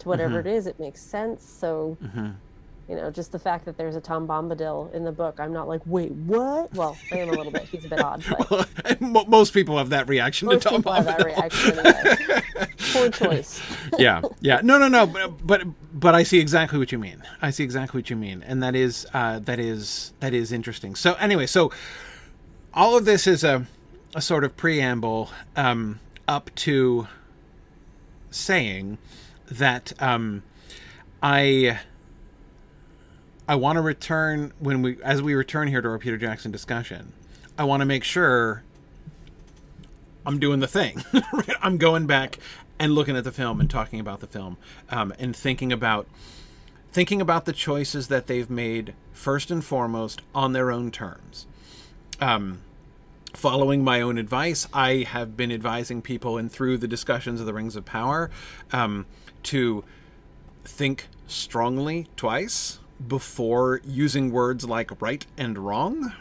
to 0.01 0.10
whatever 0.10 0.39
Mm-hmm. 0.39 0.48
it 0.50 0.55
is. 0.55 0.67
It 0.67 0.79
makes 0.79 1.01
sense. 1.01 1.43
So, 1.43 1.98
you 2.89 2.96
know, 2.96 3.10
just 3.10 3.31
the 3.31 3.39
fact 3.39 3.65
that 3.65 3.77
there's 3.77 3.96
a 3.96 4.01
Tom 4.01 4.27
Bombadil 4.27 4.93
in 4.93 5.03
the 5.05 5.12
book, 5.12 5.39
I'm 5.39 5.53
not 5.53 5.67
like, 5.67 5.81
wait, 5.86 6.12
what? 6.12 6.74
Well, 6.74 6.98
I 7.12 7.17
am 7.20 7.29
a 7.29 7.31
little 7.34 7.51
bit. 7.51 7.63
He's 7.63 7.86
a 7.86 7.88
bit 7.89 8.01
odd, 8.01 8.24
but 8.50 9.00
Mo- 9.00 9.25
Most 9.25 9.53
people 9.53 9.77
have 9.77 9.89
that 9.89 10.08
reaction 10.10 10.48
most 10.48 10.63
to 10.63 10.70
Tom 10.70 10.77
people 10.79 10.91
have 10.93 11.05
that 11.05 11.20
Bombadil. 11.20 11.25
reaction 11.25 11.79
anyway. 11.79 12.41
Poor 12.93 13.10
choice. 13.10 13.62
yeah, 13.98 14.22
yeah. 14.41 14.60
No, 14.63 14.77
no, 14.77 14.88
no. 14.89 15.05
But, 15.08 15.48
but 15.48 15.62
but 15.93 16.15
I 16.15 16.24
see 16.24 16.39
exactly 16.39 16.77
what 16.79 16.91
you 16.91 16.98
mean. 17.00 17.24
I 17.41 17.50
see 17.51 17.63
exactly 17.63 18.00
what 18.00 18.10
you 18.10 18.17
mean, 18.17 18.43
and 18.46 18.62
that 18.63 18.75
is 18.75 19.08
uh, 19.13 19.39
that 19.39 19.60
is 19.60 20.12
that 20.20 20.34
is 20.34 20.51
interesting. 20.51 20.96
So 20.96 21.13
anyway, 21.13 21.46
so 21.46 21.72
all 22.74 22.98
of 22.98 23.05
this 23.05 23.27
is 23.27 23.43
a 23.46 23.65
a 24.13 24.22
sort 24.22 24.43
of 24.43 24.58
preamble 24.58 25.29
um, 25.55 26.00
up 26.27 26.53
to 26.55 27.08
saying 28.29 28.98
that 29.51 29.93
um, 30.01 30.43
I 31.22 31.79
I 33.48 33.55
want 33.55 33.77
to 33.77 33.81
return 33.81 34.53
when 34.60 34.81
we 34.81 35.01
as 35.03 35.22
we 35.22 35.34
return 35.34 35.67
here 35.67 35.81
to 35.81 35.89
our 35.89 36.00
Peter 36.00 36.17
Jackson 36.17 36.51
discussion. 36.51 37.13
I 37.58 37.63
want 37.65 37.81
to 37.81 37.86
make 37.86 38.03
sure 38.03 38.63
I'm 40.25 40.39
doing 40.39 40.60
the 40.60 40.67
thing. 40.67 41.03
I'm 41.62 41.77
going 41.77 42.08
back 42.08 42.39
and 42.79 42.93
looking 42.93 43.15
at 43.15 43.24
the 43.24 43.31
film 43.31 43.60
and 43.60 43.70
talking 43.70 44.00
about 44.00 44.22
the 44.22 44.27
film 44.27 44.58
um, 44.89 45.13
and 45.20 45.36
thinking 45.36 45.72
about 45.72 46.08
thinking 46.91 47.22
about 47.22 47.46
the 47.46 47.53
choices 47.53 48.08
that 48.08 48.27
they've 48.27 48.50
made 48.50 48.93
first 49.13 49.51
and 49.51 49.63
foremost 49.63 50.22
on 50.34 50.53
their 50.53 50.72
own 50.72 50.91
terms. 50.91 51.46
Um, 52.20 52.62
following 53.34 53.84
my 53.84 54.01
own 54.01 54.17
advice, 54.17 54.67
I 54.74 55.05
have 55.08 55.38
been 55.38 55.51
advising 55.51 56.01
people 56.01 56.38
and 56.38 56.51
through 56.51 56.77
the 56.79 56.88
discussions 56.88 57.39
of 57.39 57.46
the 57.46 57.53
Rings 57.53 57.75
of 57.75 57.86
Power 57.86 58.29
um, 58.74 59.05
to 59.43 59.83
think 60.63 61.07
strongly 61.27 62.07
twice 62.15 62.79
before 63.07 63.81
using 63.83 64.31
words 64.31 64.65
like 64.65 65.01
right 65.01 65.25
and 65.38 65.57
wrong. 65.57 66.13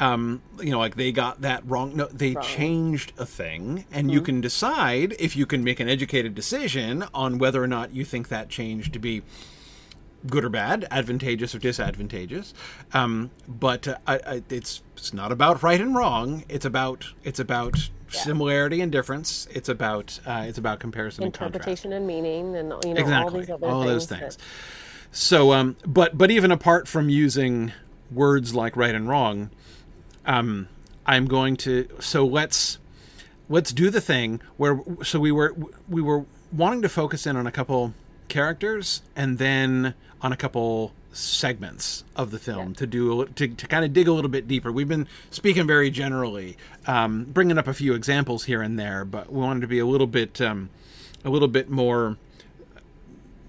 Um, 0.00 0.42
you 0.60 0.70
know, 0.70 0.78
like 0.78 0.94
they 0.94 1.10
got 1.10 1.40
that 1.40 1.68
wrong. 1.68 1.96
No, 1.96 2.06
they 2.06 2.36
changed 2.36 3.12
a 3.18 3.26
thing, 3.26 3.84
and 3.90 4.12
you 4.12 4.20
can 4.20 4.40
decide 4.40 5.16
if 5.18 5.34
you 5.34 5.44
can 5.44 5.64
make 5.64 5.80
an 5.80 5.88
educated 5.88 6.36
decision 6.36 7.04
on 7.12 7.38
whether 7.38 7.60
or 7.60 7.66
not 7.66 7.92
you 7.92 8.04
think 8.04 8.28
that 8.28 8.48
change 8.48 8.92
to 8.92 9.00
be 9.00 9.22
good 10.26 10.44
or 10.44 10.48
bad, 10.48 10.86
advantageous 10.90 11.54
or 11.54 11.58
disadvantageous. 11.58 12.54
Um, 12.92 13.30
but 13.46 13.86
uh, 13.88 13.98
I, 14.06 14.14
I, 14.26 14.42
it's 14.50 14.82
it's 14.96 15.12
not 15.12 15.32
about 15.32 15.62
right 15.62 15.80
and 15.80 15.94
wrong. 15.94 16.44
It's 16.48 16.64
about 16.64 17.06
it's 17.24 17.38
about 17.38 17.90
similarity 18.08 18.80
and 18.80 18.90
difference. 18.90 19.46
It's 19.50 19.68
about 19.68 20.18
uh, 20.26 20.44
it's 20.46 20.58
about 20.58 20.80
comparison 20.80 21.24
and 21.24 21.32
contrast 21.32 21.54
Interpretation 21.54 21.92
and 21.92 22.06
meaning, 22.06 22.56
and 22.56 22.72
you 22.84 22.94
know 22.94 23.00
all 23.00 23.02
exactly 23.02 23.40
these 23.40 23.50
other 23.50 23.66
all 23.66 23.82
things. 23.82 23.92
those 23.92 24.06
that- 24.08 24.20
things 24.20 24.38
so 25.10 25.52
um 25.54 25.74
but 25.86 26.18
but 26.18 26.30
even 26.30 26.50
apart 26.52 26.86
from 26.86 27.08
using 27.08 27.72
words 28.10 28.54
like 28.54 28.76
right 28.76 28.94
and 28.94 29.08
wrong 29.08 29.48
um 30.26 30.68
i'm 31.06 31.24
going 31.26 31.56
to 31.56 31.88
so 31.98 32.26
let's 32.26 32.78
let's 33.48 33.72
do 33.72 33.88
the 33.88 34.02
thing 34.02 34.38
where 34.58 34.78
so 35.02 35.18
we 35.18 35.32
were 35.32 35.56
we 35.88 36.02
were 36.02 36.26
wanting 36.52 36.82
to 36.82 36.88
focus 36.90 37.26
in 37.26 37.36
on 37.36 37.46
a 37.46 37.50
couple 37.50 37.94
characters 38.28 39.02
and 39.16 39.38
then 39.38 39.94
on 40.20 40.32
a 40.32 40.36
couple 40.36 40.92
segments 41.12 42.04
of 42.14 42.30
the 42.30 42.38
film 42.38 42.74
to 42.74 42.86
do 42.86 43.24
to, 43.34 43.48
to 43.48 43.66
kind 43.66 43.84
of 43.84 43.92
dig 43.92 44.06
a 44.06 44.12
little 44.12 44.30
bit 44.30 44.46
deeper. 44.46 44.70
We've 44.70 44.88
been 44.88 45.08
speaking 45.30 45.66
very 45.66 45.90
generally 45.90 46.56
um, 46.86 47.24
bringing 47.24 47.58
up 47.58 47.66
a 47.66 47.74
few 47.74 47.94
examples 47.94 48.44
here 48.44 48.62
and 48.62 48.78
there 48.78 49.04
but 49.04 49.32
we 49.32 49.40
wanted 49.40 49.60
to 49.60 49.66
be 49.66 49.78
a 49.78 49.86
little 49.86 50.06
bit 50.06 50.40
um, 50.40 50.70
a 51.24 51.30
little 51.30 51.48
bit 51.48 51.68
more 51.70 52.16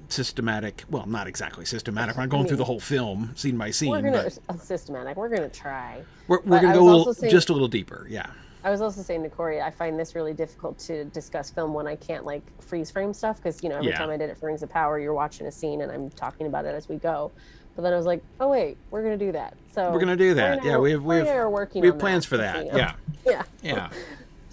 systematic. 0.07 0.83
Well 0.89 1.05
not 1.05 1.27
exactly 1.27 1.65
systematic. 1.65 2.15
We're 2.15 2.24
not 2.24 2.29
going 2.29 2.48
through 2.48 2.57
the 2.57 2.65
whole 2.65 2.79
film 2.79 3.33
scene 3.36 3.57
by 3.57 3.71
scene 3.71 3.91
We're 3.91 4.01
gonna 4.01 4.24
but 4.24 4.39
uh, 4.55 4.57
systematic. 4.57 5.17
We're 5.17 5.29
gonna 5.29 5.50
try. 5.50 6.01
we're, 6.27 6.39
we're 6.41 6.62
gonna 6.62 6.74
go 6.74 6.83
a 6.83 6.89
little, 6.95 7.13
saying- 7.13 7.31
just 7.31 7.50
a 7.50 7.53
little 7.53 7.67
deeper 7.67 8.07
yeah 8.09 8.31
I 8.63 8.70
was 8.70 8.82
also 8.82 9.01
saying 9.01 9.24
to 9.24 9.30
Corey, 9.30 9.62
I 9.62 9.72
find 9.72 9.98
this 9.98 10.16
really 10.16 10.34
difficult 10.34 10.78
to 10.80 11.06
discuss 11.06 11.50
film 11.50 11.74
when 11.74 11.88
I 11.88 11.96
can't 11.96 12.25
like 12.25 12.44
freeze 12.62 12.92
frame 12.92 13.13
stuff 13.13 13.38
because 13.38 13.63
you 13.63 13.70
know 13.70 13.78
every 13.78 13.89
Yeah. 13.92 13.98
time 13.98 14.10
I 14.10 14.18
did 14.18 14.30
it 14.30 14.38
for 14.38 14.48
Rings 14.48 14.63
of 14.63 14.70
Power, 14.70 15.00
you're 15.00 15.13
watching 15.13 15.48
a 15.48 15.51
scene 15.51 15.82
and 15.82 15.92
I'm 15.92 16.10
talking 16.10 16.46
about 16.48 16.66
it 16.66 16.75
as 16.75 16.89
we 16.89 16.98
go. 16.98 17.32
But 17.75 17.84
then 17.84 17.94
I 17.94 17.98
was 17.98 18.06
like, 18.06 18.22
oh 18.39 18.50
wait, 18.50 18.78
we're 18.92 19.04
gonna 19.04 19.18
do 19.18 19.32
that. 19.32 19.56
So 19.72 19.92
we're 19.92 20.00
gonna 20.00 20.18
do 20.18 20.34
that 20.34 20.63
yeah 20.63 20.78
we 20.78 20.92
have 20.92 21.04
we 21.04 21.18
have, 21.18 21.28
are 21.28 21.50
working 21.50 21.82
we 21.82 21.88
have 21.88 22.00
plans 22.00 22.25
for 22.25 22.38
that 22.38 22.66
yeah 22.66 22.94
Yeah. 23.25 23.44
yeah 23.62 23.89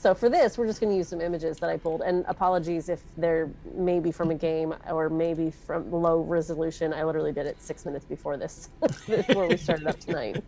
So 0.07 0.15
for 0.15 0.29
this, 0.29 0.57
we're 0.57 0.69
just 0.69 0.81
going 0.81 0.93
to 0.93 0.97
use 0.97 1.09
some 1.09 1.21
images 1.21 1.59
that 1.59 1.69
I 1.69 1.79
pulled, 1.79 2.01
and 2.01 2.25
apologies 2.29 2.89
if 2.89 3.03
they're 3.17 3.51
maybe 3.75 4.13
from 4.13 4.31
a 4.31 4.37
game 4.37 4.73
or 4.89 5.11
maybe 5.11 5.51
from 5.51 5.91
low 5.91 6.21
resolution. 6.21 6.95
I 6.95 7.03
literally 7.03 7.33
did 7.33 7.45
it 7.45 7.61
six 7.61 7.85
minutes 7.85 8.05
before 8.05 8.37
this, 8.37 8.69
before 9.09 9.49
we 9.49 9.57
started 9.57 9.89
up 9.89 9.99
tonight. 9.99 10.45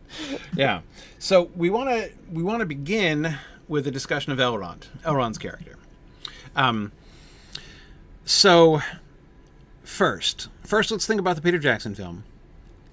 yeah. 0.54 0.82
So 1.18 1.50
we 1.56 1.70
want 1.70 1.90
to 1.90 2.08
we 2.30 2.44
want 2.44 2.60
to 2.60 2.66
begin 2.66 3.36
with 3.66 3.88
a 3.88 3.90
discussion 3.90 4.30
of 4.30 4.38
Elrond, 4.38 4.86
Elrond's 5.02 5.38
character. 5.38 5.74
Um. 6.54 6.92
So 8.24 8.80
first, 9.82 10.50
first 10.62 10.92
let's 10.92 11.04
think 11.04 11.18
about 11.18 11.34
the 11.34 11.42
Peter 11.42 11.58
Jackson 11.58 11.96
film 11.96 12.22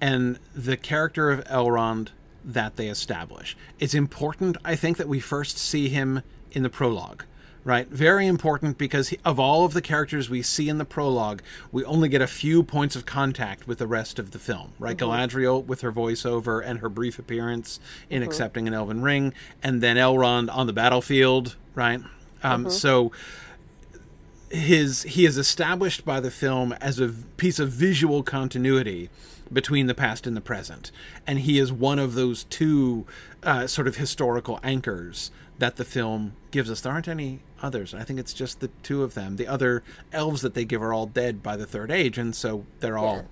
and 0.00 0.40
the 0.52 0.76
character 0.76 1.30
of 1.30 1.44
Elrond 1.44 2.08
that 2.44 2.74
they 2.74 2.88
establish. 2.88 3.56
It's 3.78 3.94
important, 3.94 4.56
I 4.64 4.74
think, 4.74 4.96
that 4.96 5.06
we 5.06 5.20
first 5.20 5.58
see 5.58 5.90
him 5.90 6.22
in 6.56 6.62
the 6.62 6.70
prologue. 6.70 7.24
Right, 7.64 7.88
very 7.88 8.28
important 8.28 8.78
because 8.78 9.08
he, 9.08 9.18
of 9.24 9.40
all 9.40 9.64
of 9.64 9.72
the 9.72 9.82
characters 9.82 10.30
we 10.30 10.40
see 10.40 10.68
in 10.68 10.78
the 10.78 10.84
prologue, 10.84 11.42
we 11.72 11.84
only 11.84 12.08
get 12.08 12.22
a 12.22 12.28
few 12.28 12.62
points 12.62 12.94
of 12.94 13.04
contact 13.04 13.66
with 13.66 13.78
the 13.78 13.88
rest 13.88 14.20
of 14.20 14.30
the 14.30 14.38
film. 14.38 14.72
Right, 14.78 14.96
Galadriel 14.96 15.64
with 15.64 15.80
her 15.80 15.90
voiceover 15.90 16.62
and 16.64 16.78
her 16.78 16.88
brief 16.88 17.18
appearance 17.18 17.80
in 18.08 18.22
accepting 18.22 18.68
an 18.68 18.74
elven 18.74 19.02
ring, 19.02 19.34
and 19.64 19.82
then 19.82 19.96
Elrond 19.96 20.48
on 20.54 20.68
the 20.68 20.72
battlefield. 20.72 21.56
Right, 21.74 22.00
um, 22.44 22.70
so 22.70 23.10
his 24.48 25.02
he 25.02 25.26
is 25.26 25.36
established 25.36 26.04
by 26.04 26.20
the 26.20 26.30
film 26.30 26.72
as 26.74 27.00
a 27.00 27.08
piece 27.36 27.58
of 27.58 27.70
visual 27.70 28.22
continuity 28.22 29.10
between 29.52 29.86
the 29.86 29.94
past 29.94 30.24
and 30.24 30.36
the 30.36 30.40
present, 30.40 30.92
and 31.26 31.40
he 31.40 31.58
is 31.58 31.72
one 31.72 31.98
of 31.98 32.14
those 32.14 32.44
two 32.44 33.06
uh, 33.42 33.66
sort 33.66 33.88
of 33.88 33.96
historical 33.96 34.60
anchors 34.62 35.32
that 35.58 35.76
the 35.76 35.84
film 35.84 36.32
gives 36.50 36.70
us. 36.70 36.80
There 36.80 36.92
aren't 36.92 37.08
any 37.08 37.40
others. 37.62 37.94
I 37.94 38.02
think 38.02 38.18
it's 38.20 38.34
just 38.34 38.60
the 38.60 38.68
two 38.82 39.02
of 39.02 39.14
them. 39.14 39.36
The 39.36 39.46
other 39.46 39.82
elves 40.12 40.42
that 40.42 40.54
they 40.54 40.64
give 40.64 40.82
are 40.82 40.92
all 40.92 41.06
dead 41.06 41.42
by 41.42 41.56
the 41.56 41.66
third 41.66 41.90
age, 41.90 42.18
and 42.18 42.34
so 42.34 42.64
they're 42.80 42.98
all 42.98 43.16
Yeah. 43.16 43.22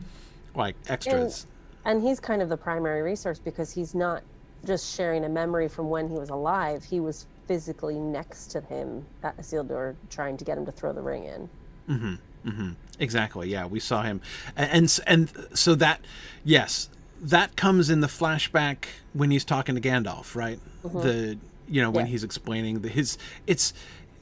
like 0.54 0.76
extras. 0.88 1.47
And 1.85 2.02
he's 2.02 2.21
kind 2.21 2.40
of 2.40 2.49
the 2.49 2.57
primary 2.57 3.02
resource 3.02 3.38
because 3.38 3.73
he's 3.73 3.95
not 3.95 4.23
just 4.64 4.95
sharing 4.95 5.25
a 5.25 5.28
memory 5.28 5.69
from 5.69 5.90
when 5.90 6.09
he 6.09 6.14
was 6.16 6.31
alive. 6.31 6.85
He 6.85 6.99
was 7.00 7.26
physically 7.47 7.99
next 7.99 8.47
to 8.52 8.62
him 8.62 9.04
at 9.23 9.37
Isildur, 9.37 9.95
trying 10.09 10.38
to 10.38 10.45
get 10.45 10.57
him 10.57 10.64
to 10.64 10.73
throw 10.73 10.95
the 10.95 11.02
ring 11.02 11.25
in. 11.25 11.49
Mm. 11.88 11.99
Mhm. 12.00 12.19
Mm-hmm. 12.47 12.71
Exactly. 12.99 13.49
Yeah, 13.50 13.66
we 13.66 13.81
saw 13.81 14.02
him, 14.02 14.21
and 14.57 14.71
and, 14.71 15.00
and 15.07 15.49
so 15.59 15.75
that 15.75 16.00
yes, 16.45 16.88
that 17.21 17.57
comes 17.57 17.90
in 17.90 18.00
the 18.00 18.07
flashback 18.07 18.85
when 19.12 19.31
he's 19.31 19.45
talking 19.45 19.75
to 19.75 19.81
Gandalf, 19.81 20.35
right? 20.35 20.59
The 20.83 21.38
you 21.68 21.80
know 21.83 21.90
when 21.90 22.06
Yeah. 22.06 22.12
he's 22.12 22.25
explaining 22.25 22.80
the 22.80 22.88
his 22.88 23.18
it's 23.47 23.73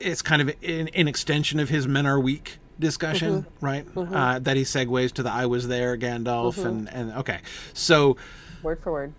it's 0.01 0.23
kind 0.23 0.43
of 0.43 0.49
an, 0.63 0.89
an 0.89 1.09
extension 1.09 1.61
of 1.61 1.69
his 1.69 1.87
men 1.87 2.07
are 2.07 2.19
weak 2.19 2.59
discussion, 2.81 3.47
right? 3.61 3.87
Uh, 3.97 4.39
that 4.41 4.57
he 4.57 4.63
segues 4.65 5.13
to 5.13 5.23
the 5.23 5.31
I 5.31 5.47
was 5.47 5.69
there 5.69 5.97
Gandalf 5.97 6.65
and 6.65 6.89
and 6.93 7.13
okay, 7.13 7.39
so 7.73 8.17
Word 8.63 8.81
for 8.81 8.93
word. 8.93 9.13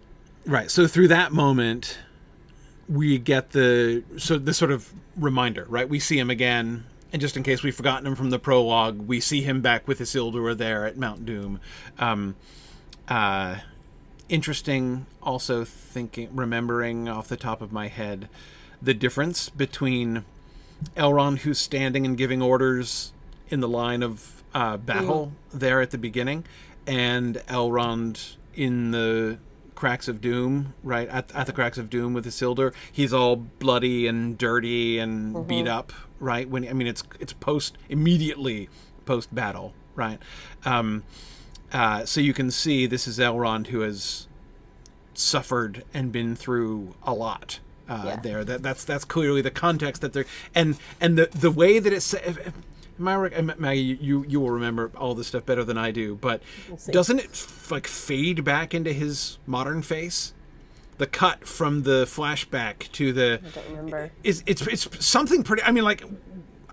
Right. 0.45 0.69
So 0.69 0.87
through 0.87 1.07
that 1.09 1.31
moment, 1.31 1.99
we 2.89 3.17
get 3.17 3.51
the 3.51 4.03
so 4.17 4.37
the 4.37 4.53
sort 4.53 4.71
of 4.71 4.91
reminder, 5.15 5.65
right? 5.69 5.87
We 5.87 5.99
see 5.99 6.19
him 6.19 6.29
again, 6.29 6.83
and 7.13 7.21
just 7.21 7.37
in 7.37 7.43
case 7.43 7.63
we've 7.63 7.75
forgotten 7.75 8.05
him 8.07 8.15
from 8.15 8.29
the 8.29 8.39
prologue, 8.39 9.07
we 9.07 9.19
see 9.21 9.41
him 9.41 9.61
back 9.61 9.87
with 9.87 9.99
Isildur 9.99 10.57
there 10.57 10.85
at 10.85 10.97
Mount 10.97 11.25
Doom. 11.25 11.59
Um, 11.99 12.35
uh, 13.07 13.57
interesting, 14.29 15.05
also 15.21 15.63
thinking, 15.63 16.29
remembering 16.33 17.09
off 17.09 17.27
the 17.27 17.37
top 17.37 17.61
of 17.61 17.71
my 17.71 17.87
head, 17.87 18.29
the 18.81 18.93
difference 18.93 19.49
between 19.49 20.25
Elrond, 20.95 21.39
who's 21.39 21.59
standing 21.59 22.05
and 22.05 22.17
giving 22.17 22.41
orders 22.41 23.13
in 23.49 23.59
the 23.59 23.67
line 23.67 24.03
of 24.03 24.43
uh, 24.53 24.77
battle 24.77 25.31
there 25.53 25.81
at 25.81 25.91
the 25.91 25.97
beginning, 25.97 26.45
and 26.85 27.35
Elrond 27.47 28.35
in 28.53 28.91
the 28.91 29.37
cracks 29.75 30.07
of 30.07 30.21
doom 30.21 30.73
right 30.83 31.09
at, 31.09 31.31
at 31.35 31.47
the 31.47 31.51
cracks 31.51 31.77
of 31.79 31.89
doom 31.89 32.13
with 32.13 32.25
Isildur 32.25 32.73
he's 32.91 33.11
all 33.11 33.35
bloody 33.35 34.05
and 34.07 34.37
dirty 34.37 34.99
and 34.99 35.47
beat 35.47 35.67
up 35.67 35.91
right 36.19 36.47
when 36.47 36.65
i 36.69 36.73
mean 36.73 36.85
it's 36.87 37.03
it's 37.19 37.33
post 37.33 37.75
immediately 37.89 38.69
post 39.05 39.33
battle 39.33 39.73
right? 39.95 40.19
Um 40.65 41.03
uh 41.73 42.05
so 42.05 42.21
you 42.21 42.33
can 42.33 42.51
see 42.51 42.85
this 42.85 43.07
is 43.07 43.19
elrond 43.19 43.67
who 43.67 43.81
has 43.81 44.27
suffered 45.13 45.83
and 45.93 46.11
been 46.11 46.35
through 46.35 46.93
a 47.03 47.13
lot 47.13 47.59
uh, 47.89 48.03
Yeah. 48.05 48.15
there. 48.21 48.43
That 48.45 48.63
that's 48.63 48.83
that's 48.85 49.03
clearly 49.05 49.41
the 49.41 49.51
context 49.51 50.01
that 50.01 50.13
they're 50.13 50.25
and 50.55 50.77
and 51.01 51.17
the 51.17 51.25
the 51.27 51.51
way 51.51 51.79
that 51.79 51.91
it's. 51.93 52.15
Maggie, 52.97 53.97
you 53.99 54.23
you 54.27 54.39
will 54.39 54.51
remember 54.51 54.91
all 54.95 55.15
this 55.15 55.27
stuff 55.27 55.45
better 55.45 55.63
than 55.63 55.77
I 55.77 55.91
do, 55.91 56.15
but 56.15 56.41
see. 56.77 56.91
doesn't 56.91 57.19
it 57.19 57.29
f- 57.31 57.71
like 57.71 57.87
fade 57.87 58.43
back 58.43 58.73
into 58.73 58.93
his 58.93 59.39
modern 59.47 59.81
face? 59.81 60.33
The 60.99 61.07
cut 61.07 61.47
from 61.47 61.83
the 61.83 62.05
flashback 62.05 62.91
to 62.93 63.11
the 63.11 63.41
I 63.43 63.49
don't 63.49 63.69
remember. 63.69 64.11
is 64.23 64.43
it's 64.45 64.61
it's 64.67 65.05
something 65.05 65.43
pretty. 65.43 65.63
I 65.63 65.71
mean, 65.71 65.83
like 65.83 66.03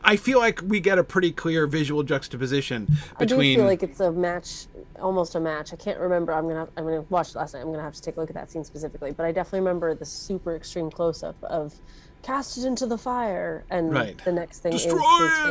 I 0.05 0.17
feel 0.17 0.39
like 0.39 0.61
we 0.65 0.79
get 0.79 0.99
a 0.99 1.05
pretty 1.05 1.33
clear 1.33 1.67
visual 1.67 2.03
juxtaposition 2.03 2.87
between. 3.19 3.53
I 3.53 3.55
do 3.55 3.57
feel 3.61 3.65
like 3.67 3.83
it's 3.83 4.01
a 4.01 4.13
match, 4.13 4.67
almost 5.01 5.35
a 5.35 5.41
match. 5.41 5.73
I 5.73 5.77
can't 5.77 5.99
remember. 5.99 6.33
I'm 6.33 6.47
gonna 6.49 6.69
I'm 6.77 6.85
gonna 6.85 7.05
watch 7.11 7.31
it 7.31 7.37
last 7.37 7.55
night. 7.55 7.61
I'm 7.61 7.71
gonna 7.71 7.83
have 7.83 7.95
to 7.95 8.03
take 8.03 8.17
a 8.17 8.21
look 8.21 8.31
at 8.31 8.35
that 8.35 8.51
scene 8.51 8.65
specifically. 8.65 9.13
But 9.13 9.27
I 9.27 9.33
definitely 9.33 9.61
remember 9.61 9.95
the 9.95 10.05
super 10.05 10.55
extreme 10.57 10.91
close 10.91 11.23
up 11.23 11.37
of 11.43 11.75
cast 12.23 12.59
it 12.59 12.65
into 12.67 12.87
the 12.87 12.99
fire, 12.99 13.65
and 13.71 13.93
Right. 13.93 14.23
the 14.25 14.33
next 14.33 14.59
thing 14.59 14.73
destroy 14.73 14.99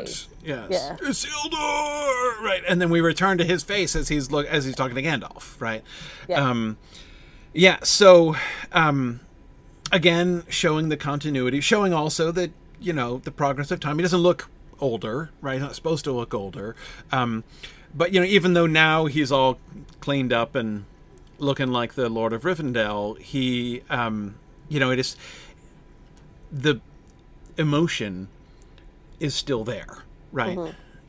is 0.03 0.27
it. 0.43 0.47
Yes, 0.47 0.67
Yeah. 0.69 0.97
Isildur. 1.07 2.41
Right, 2.43 2.61
and 2.67 2.81
then 2.81 2.89
we 2.89 3.01
return 3.01 3.37
to 3.39 3.43
his 3.43 3.63
face 3.63 3.95
as 3.95 4.07
he's 4.09 4.31
look 4.31 4.45
as 4.47 4.65
he's 4.65 4.75
talking 4.75 4.95
to 4.95 5.01
Gandalf. 5.01 5.59
Right. 5.59 5.83
Yeah. 6.27 6.47
Um, 6.47 6.77
yeah. 7.53 7.77
So, 7.83 8.35
um, 8.71 9.19
again, 9.91 10.43
showing 10.49 10.89
the 10.89 10.97
continuity, 10.97 11.59
showing 11.61 11.93
also 11.93 12.31
that 12.33 12.51
you 12.79 12.93
know 12.93 13.17
the 13.17 13.31
progress 13.31 13.71
of 13.71 13.79
time. 13.79 13.97
He 13.97 14.03
doesn't 14.03 14.19
look 14.19 14.49
older, 14.79 15.31
right? 15.41 15.53
He's 15.55 15.61
not 15.63 15.75
supposed 15.75 16.03
to 16.05 16.11
look 16.11 16.33
older. 16.33 16.75
Um, 17.11 17.43
but 17.93 18.13
you 18.13 18.19
know, 18.19 18.25
even 18.25 18.53
though 18.53 18.67
now 18.67 19.05
he's 19.05 19.31
all 19.31 19.59
cleaned 19.99 20.33
up 20.33 20.55
and 20.55 20.85
looking 21.37 21.69
like 21.71 21.93
the 21.93 22.09
Lord 22.09 22.33
of 22.33 22.43
Rivendell, 22.43 23.17
he, 23.19 23.81
um, 23.89 24.35
you 24.67 24.79
know, 24.79 24.91
it 24.91 24.99
is 24.99 25.15
the 26.51 26.81
emotion 27.57 28.27
is 29.19 29.35
still 29.35 29.63
there, 29.63 29.99
right? 30.31 30.57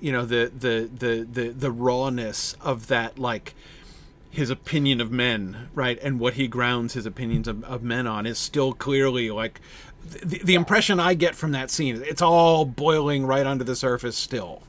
You 0.00 0.12
know, 0.12 0.24
the, 0.24 0.50
the 0.56 0.90
the 0.92 1.26
the 1.30 1.48
the 1.50 1.70
rawness 1.70 2.54
of 2.60 2.86
that, 2.88 3.18
like 3.18 3.54
his 4.30 4.48
opinion 4.48 5.00
of 5.00 5.10
men, 5.10 5.68
right, 5.74 5.98
and 6.02 6.18
what 6.20 6.34
he 6.34 6.48
grounds 6.48 6.94
his 6.94 7.04
opinions 7.06 7.48
of, 7.48 7.64
of 7.64 7.82
men 7.82 8.06
on 8.06 8.26
is 8.26 8.38
still 8.38 8.72
clearly 8.72 9.30
like 9.30 9.60
the, 10.08 10.40
the 10.42 10.54
impression 10.54 10.98
I 10.98 11.14
get 11.14 11.34
from 11.34 11.52
that 11.52 11.70
scene. 11.70 12.02
It's 12.06 12.22
all 12.22 12.64
boiling 12.64 13.26
right 13.26 13.46
under 13.46 13.64
the 13.64 13.76
surface 13.76 14.16
still. 14.16 14.62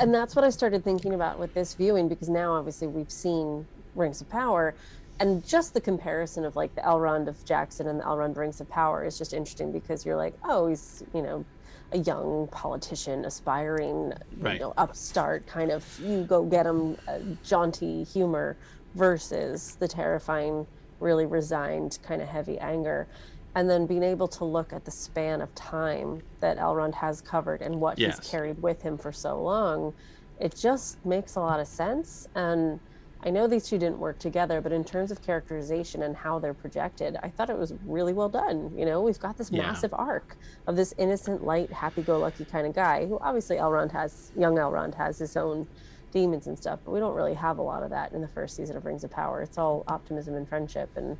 And 0.00 0.12
that's 0.14 0.34
what 0.34 0.44
I 0.44 0.50
started 0.50 0.84
thinking 0.84 1.14
about 1.14 1.38
with 1.38 1.54
this 1.54 1.74
viewing 1.74 2.08
because 2.08 2.28
now 2.28 2.52
obviously 2.54 2.86
we've 2.88 3.10
seen 3.10 3.66
Rings 3.94 4.20
of 4.20 4.28
Power, 4.28 4.74
and 5.20 5.46
just 5.46 5.74
the 5.74 5.80
comparison 5.80 6.44
of 6.44 6.56
like 6.56 6.74
the 6.74 6.80
Elrond 6.80 7.28
of 7.28 7.44
Jackson 7.44 7.86
and 7.86 8.00
the 8.00 8.04
Elrond 8.04 8.36
Rings 8.36 8.60
of 8.60 8.68
Power 8.68 9.04
is 9.04 9.16
just 9.16 9.32
interesting 9.32 9.70
because 9.72 10.04
you're 10.04 10.16
like, 10.16 10.34
oh, 10.44 10.66
he's 10.68 11.04
you 11.14 11.22
know 11.22 11.44
a 11.92 11.98
young 11.98 12.48
politician, 12.48 13.24
aspiring, 13.24 14.12
Right. 14.38 14.54
you 14.54 14.60
know, 14.60 14.74
upstart 14.76 15.46
kind 15.46 15.70
of 15.70 15.84
you 16.00 16.24
go 16.24 16.44
get 16.44 16.66
him 16.66 16.96
uh, 17.06 17.18
jaunty 17.44 18.02
humor 18.04 18.56
versus 18.96 19.76
the 19.78 19.86
terrifying, 19.86 20.66
really 20.98 21.26
resigned 21.26 21.98
kind 22.02 22.20
of 22.20 22.28
heavy 22.28 22.58
anger. 22.58 23.06
And 23.54 23.70
then 23.70 23.86
being 23.86 24.02
able 24.02 24.28
to 24.28 24.44
look 24.44 24.72
at 24.72 24.84
the 24.84 24.90
span 24.90 25.40
of 25.40 25.54
time 25.54 26.22
that 26.40 26.58
Elrond 26.58 26.94
has 26.94 27.20
covered 27.20 27.62
and 27.62 27.80
what 27.80 27.98
Yes. 27.98 28.18
he's 28.18 28.30
carried 28.30 28.60
with 28.62 28.82
him 28.82 28.98
for 28.98 29.12
so 29.12 29.40
long, 29.40 29.94
it 30.40 30.56
just 30.56 31.04
makes 31.04 31.36
a 31.36 31.40
lot 31.40 31.60
of 31.60 31.68
sense. 31.68 32.26
And 32.34 32.80
I 33.22 33.30
know 33.30 33.46
these 33.46 33.66
two 33.68 33.78
didn't 33.78 34.00
work 34.00 34.18
together, 34.18 34.60
but 34.60 34.72
in 34.72 34.84
terms 34.84 35.10
of 35.12 35.22
characterization 35.22 36.02
and 36.02 36.16
how 36.16 36.38
they're 36.40 36.52
projected, 36.52 37.16
I 37.22 37.30
thought 37.30 37.48
it 37.48 37.56
was 37.56 37.72
really 37.86 38.12
well 38.12 38.28
done. 38.28 38.76
You 38.76 38.84
know, 38.84 39.00
we've 39.02 39.18
got 39.20 39.38
this 39.38 39.50
Yeah. 39.52 39.62
massive 39.62 39.94
arc 39.94 40.36
of 40.66 40.74
this 40.76 40.92
innocent, 40.98 41.44
light, 41.44 41.72
happy-go-lucky 41.72 42.44
kind 42.46 42.66
of 42.66 42.74
guy 42.74 43.06
who 43.06 43.18
obviously 43.20 43.56
Elrond 43.56 43.92
has, 43.92 44.32
young 44.36 44.56
Elrond 44.56 44.94
has 44.96 45.18
his 45.18 45.36
own 45.36 45.68
demons 46.10 46.48
and 46.48 46.58
stuff, 46.58 46.80
but 46.84 46.90
we 46.92 47.00
don't 47.00 47.14
really 47.14 47.34
have 47.34 47.58
a 47.58 47.62
lot 47.62 47.82
of 47.82 47.90
that 47.90 48.12
in 48.12 48.20
the 48.20 48.28
first 48.28 48.56
season 48.56 48.76
of 48.76 48.84
Rings 48.84 49.04
of 49.04 49.10
Power. 49.10 49.40
It's 49.42 49.58
all 49.58 49.84
optimism 49.88 50.34
and 50.34 50.48
friendship 50.48 50.90
and 50.96 51.16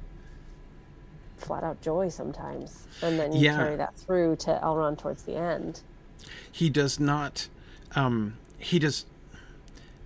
flat 1.44 1.64
out 1.64 1.80
joy 1.82 2.08
sometimes. 2.08 2.88
And 3.02 3.18
then 3.20 3.32
you 3.34 3.42
Yeah. 3.42 3.54
carry 3.54 3.76
that 3.76 3.90
through 4.06 4.36
to 4.40 4.60
Elrond 4.62 4.98
towards 4.98 5.24
the 5.24 5.36
end. 5.36 5.82
he 6.52 6.70
does 6.70 6.98
not 7.00 7.48
um 7.94 8.38
he 8.58 8.78
does 8.78 9.06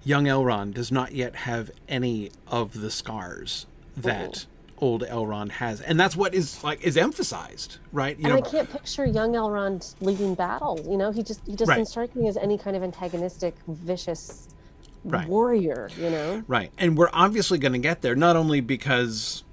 young 0.03 0.25
elrond 0.25 0.75
does 0.75 0.91
not 0.91 1.13
yet 1.13 1.35
have 1.37 1.71
any 1.89 2.31
of 2.47 2.81
the 2.81 2.91
scars 2.91 3.67
that 3.97 4.47
old 4.79 5.03
elrond 5.03 5.51
has 5.53 5.81
and 5.81 5.99
that's 6.01 6.17
what 6.17 6.35
is 6.35 6.63
like 6.65 6.81
is 6.83 6.97
emphasized 6.97 7.79
right 7.93 8.19
you 8.19 8.25
and 8.25 8.33
know 8.33 8.39
I 8.39 8.41
can't 8.41 8.71
picture 8.71 9.07
young 9.07 9.33
Elrond 9.35 9.95
leading 10.01 10.35
battle. 10.35 10.87
You 10.91 10.97
know, 10.97 11.11
he 11.13 11.23
just 11.23 11.41
he 11.47 11.57
doesn't 11.57 11.77
Right. 11.77 11.87
strike 11.87 12.15
me 12.17 12.29
as 12.29 12.37
any 12.37 12.59
kind 12.59 12.77
of 12.77 12.83
antagonistic, 12.83 13.57
vicious 13.67 14.49
Right. 15.05 15.29
warrior. 15.29 15.95
You 15.97 16.11
know, 16.11 16.45
right 16.49 16.73
and 16.79 16.97
we're 16.99 17.11
obviously 17.13 17.59
going 17.59 17.73
to 17.73 17.79
get 17.79 18.03
there 18.03 18.15
not 18.17 18.37
only 18.37 18.61
because 18.61 19.45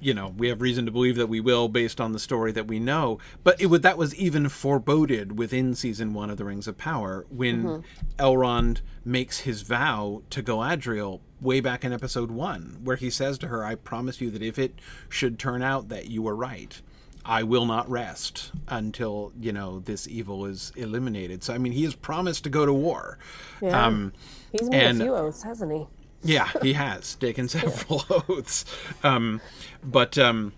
you 0.00 0.12
know 0.12 0.34
we 0.36 0.48
have 0.48 0.60
reason 0.60 0.84
to 0.86 0.90
believe 0.90 1.16
that 1.16 1.28
we 1.28 1.40
will 1.40 1.68
based 1.68 2.00
on 2.00 2.12
the 2.12 2.18
story 2.18 2.52
that 2.52 2.66
we 2.66 2.78
know 2.78 3.18
but 3.44 3.60
it 3.60 3.66
would 3.66 3.82
that 3.82 3.98
was 3.98 4.14
even 4.16 4.48
foreboded 4.48 5.38
within 5.38 5.74
season 5.74 6.12
one 6.14 6.30
of 6.30 6.36
the 6.36 6.44
rings 6.44 6.66
of 6.66 6.76
power 6.76 7.26
when 7.30 7.84
elrond 8.18 8.80
makes 9.04 9.40
his 9.40 9.62
vow 9.62 10.22
to 10.30 10.42
galadriel 10.42 11.20
way 11.40 11.60
back 11.60 11.84
in 11.84 11.92
episode 11.92 12.30
one 12.30 12.78
where 12.82 12.96
he 12.96 13.10
says 13.10 13.38
to 13.38 13.48
her 13.48 13.64
i 13.64 13.74
promise 13.74 14.20
you 14.20 14.30
that 14.30 14.42
if 14.42 14.58
it 14.58 14.74
should 15.08 15.38
turn 15.38 15.62
out 15.62 15.88
that 15.88 16.08
you 16.08 16.22
were 16.22 16.36
right 16.36 16.82
I 17.24 17.42
will 17.42 17.66
not 17.66 17.90
rest 17.90 18.52
until 18.68 19.32
you 19.38 19.52
know 19.52 19.80
this 19.80 20.08
evil 20.08 20.46
is 20.46 20.72
eliminated. 20.76 21.44
So 21.44 21.52
I 21.52 21.58
mean, 21.58 21.72
he 21.72 21.84
has 21.84 21.94
promised 21.94 22.44
to 22.44 22.50
go 22.50 22.64
to 22.64 22.72
war. 22.72 23.18
Yeah. 23.60 23.84
Um, 23.86 24.14
he's 24.50 24.70
made 24.70 24.82
and- 24.82 25.02
a 25.02 25.04
few 25.04 25.14
oaths, 25.14 25.42
hasn't 25.42 25.70
he? 25.70 25.86
Yeah, 26.22 26.50
he 26.62 26.72
has 26.74 27.14
taken 27.20 27.48
several 27.48 28.04
oaths. 28.28 28.64
Um, 29.02 29.40
but 29.82 30.18
um, 30.18 30.52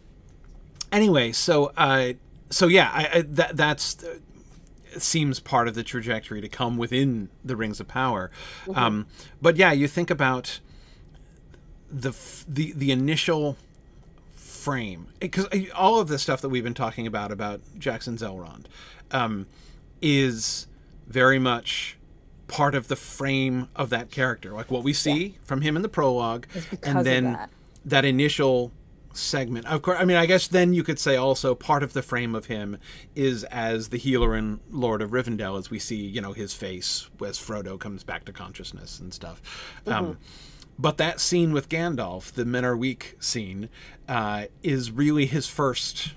anyway, 0.92 1.32
so 1.32 1.72
uh, 1.76 2.14
so 2.50 2.66
yeah, 2.66 2.90
I, 2.92 3.18
I, 3.18 3.22
that 3.22 3.56
that's 3.56 4.04
seems 4.98 5.38
part 5.38 5.68
of 5.68 5.74
the 5.74 5.84
trajectory 5.84 6.40
to 6.40 6.48
come 6.48 6.76
within 6.76 7.28
the 7.44 7.56
Rings 7.56 7.80
of 7.80 7.86
Power. 7.86 8.30
Um, 8.74 9.06
but 9.40 9.56
yeah, 9.56 9.72
you 9.72 9.86
think 9.86 10.10
about 10.10 10.60
the 11.90 12.10
f- 12.10 12.44
the 12.48 12.72
the 12.72 12.90
initial 12.90 13.56
frame 14.34 15.08
because 15.18 15.46
all 15.74 16.00
of 16.00 16.08
the 16.08 16.18
stuff 16.18 16.40
that 16.42 16.48
we've 16.50 16.64
been 16.64 16.74
talking 16.74 17.06
about 17.06 17.32
about 17.32 17.60
Jackson's 17.78 18.22
Elrond 18.22 18.66
um, 19.10 19.46
is 20.02 20.66
very 21.06 21.38
much 21.38 21.96
part 22.50 22.74
of 22.74 22.88
the 22.88 22.96
frame 22.96 23.68
of 23.76 23.90
that 23.90 24.10
character, 24.10 24.52
like 24.52 24.70
what 24.70 24.82
we 24.82 24.92
see 24.92 25.36
from 25.44 25.60
him 25.60 25.76
in 25.76 25.82
the 25.82 25.88
prologue, 25.88 26.46
and 26.82 27.06
then 27.06 27.24
that. 27.32 27.50
that 27.84 28.04
initial 28.04 28.72
segment. 29.12 29.66
Of 29.66 29.82
course, 29.82 29.98
I 30.00 30.04
mean, 30.04 30.16
I 30.16 30.26
guess 30.26 30.48
then 30.48 30.72
you 30.72 30.82
could 30.82 30.98
say 30.98 31.16
also 31.16 31.54
part 31.54 31.82
of 31.82 31.92
the 31.92 32.02
frame 32.02 32.34
of 32.34 32.46
him 32.46 32.78
is 33.14 33.44
as 33.44 33.88
the 33.88 33.98
healer 33.98 34.34
and 34.34 34.60
Lord 34.70 35.00
of 35.00 35.10
Rivendell, 35.10 35.58
as 35.58 35.70
we 35.70 35.78
see, 35.78 35.96
you 35.96 36.20
know, 36.20 36.32
his 36.32 36.52
face 36.54 37.08
as 37.24 37.38
Frodo 37.38 37.78
comes 37.78 38.04
back 38.04 38.24
to 38.26 38.32
consciousness 38.32 38.98
and 38.98 39.14
stuff. 39.14 39.40
Um, 39.86 40.18
but 40.78 40.96
that 40.98 41.20
scene 41.20 41.52
with 41.52 41.68
Gandalf, 41.68 42.32
the 42.32 42.44
Men 42.44 42.64
Are 42.64 42.76
Weak 42.76 43.16
scene, 43.20 43.68
uh, 44.08 44.46
is 44.62 44.90
really 44.90 45.26
his 45.26 45.46
first 45.46 46.14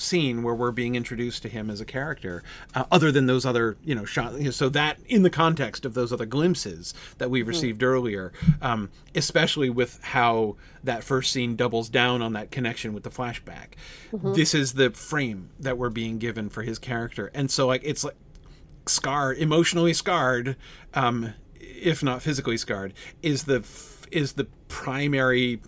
scene 0.00 0.42
where 0.42 0.54
we're 0.54 0.70
being 0.70 0.94
introduced 0.94 1.42
to 1.42 1.48
him 1.48 1.70
as 1.70 1.80
a 1.80 1.84
character, 1.84 2.42
uh, 2.74 2.84
other 2.90 3.10
than 3.12 3.26
those 3.26 3.44
other, 3.44 3.76
you 3.84 3.94
know, 3.94 4.04
shot. 4.04 4.34
You 4.34 4.44
know, 4.44 4.50
so 4.50 4.68
that 4.70 4.98
in 5.06 5.22
the 5.22 5.30
context 5.30 5.84
of 5.84 5.94
those 5.94 6.12
other 6.12 6.26
glimpses 6.26 6.94
that 7.18 7.30
we've 7.30 7.46
received 7.48 7.82
earlier, 7.82 8.32
um, 8.62 8.90
especially 9.14 9.70
with 9.70 9.98
how 10.02 10.56
that 10.84 11.04
first 11.04 11.32
scene 11.32 11.56
doubles 11.56 11.88
down 11.88 12.22
on 12.22 12.32
that 12.34 12.50
connection 12.50 12.92
with 12.92 13.02
the 13.02 13.10
flashback, 13.10 13.74
this 14.34 14.54
is 14.54 14.74
the 14.74 14.90
frame 14.90 15.50
that 15.58 15.76
we're 15.78 15.90
being 15.90 16.18
given 16.18 16.48
for 16.48 16.62
his 16.62 16.78
character, 16.78 17.30
and 17.34 17.50
so 17.50 17.66
like 17.66 17.82
it's 17.84 18.04
like 18.04 18.16
scarred, 18.86 19.36
emotionally 19.38 19.92
scarred, 19.92 20.56
um, 20.94 21.34
if 21.60 22.02
not 22.02 22.22
physically 22.22 22.56
scarred, 22.56 22.94
is 23.22 23.44
the 23.44 23.58
f- 23.58 24.06
is 24.10 24.32
the 24.34 24.46
primary 24.68 25.60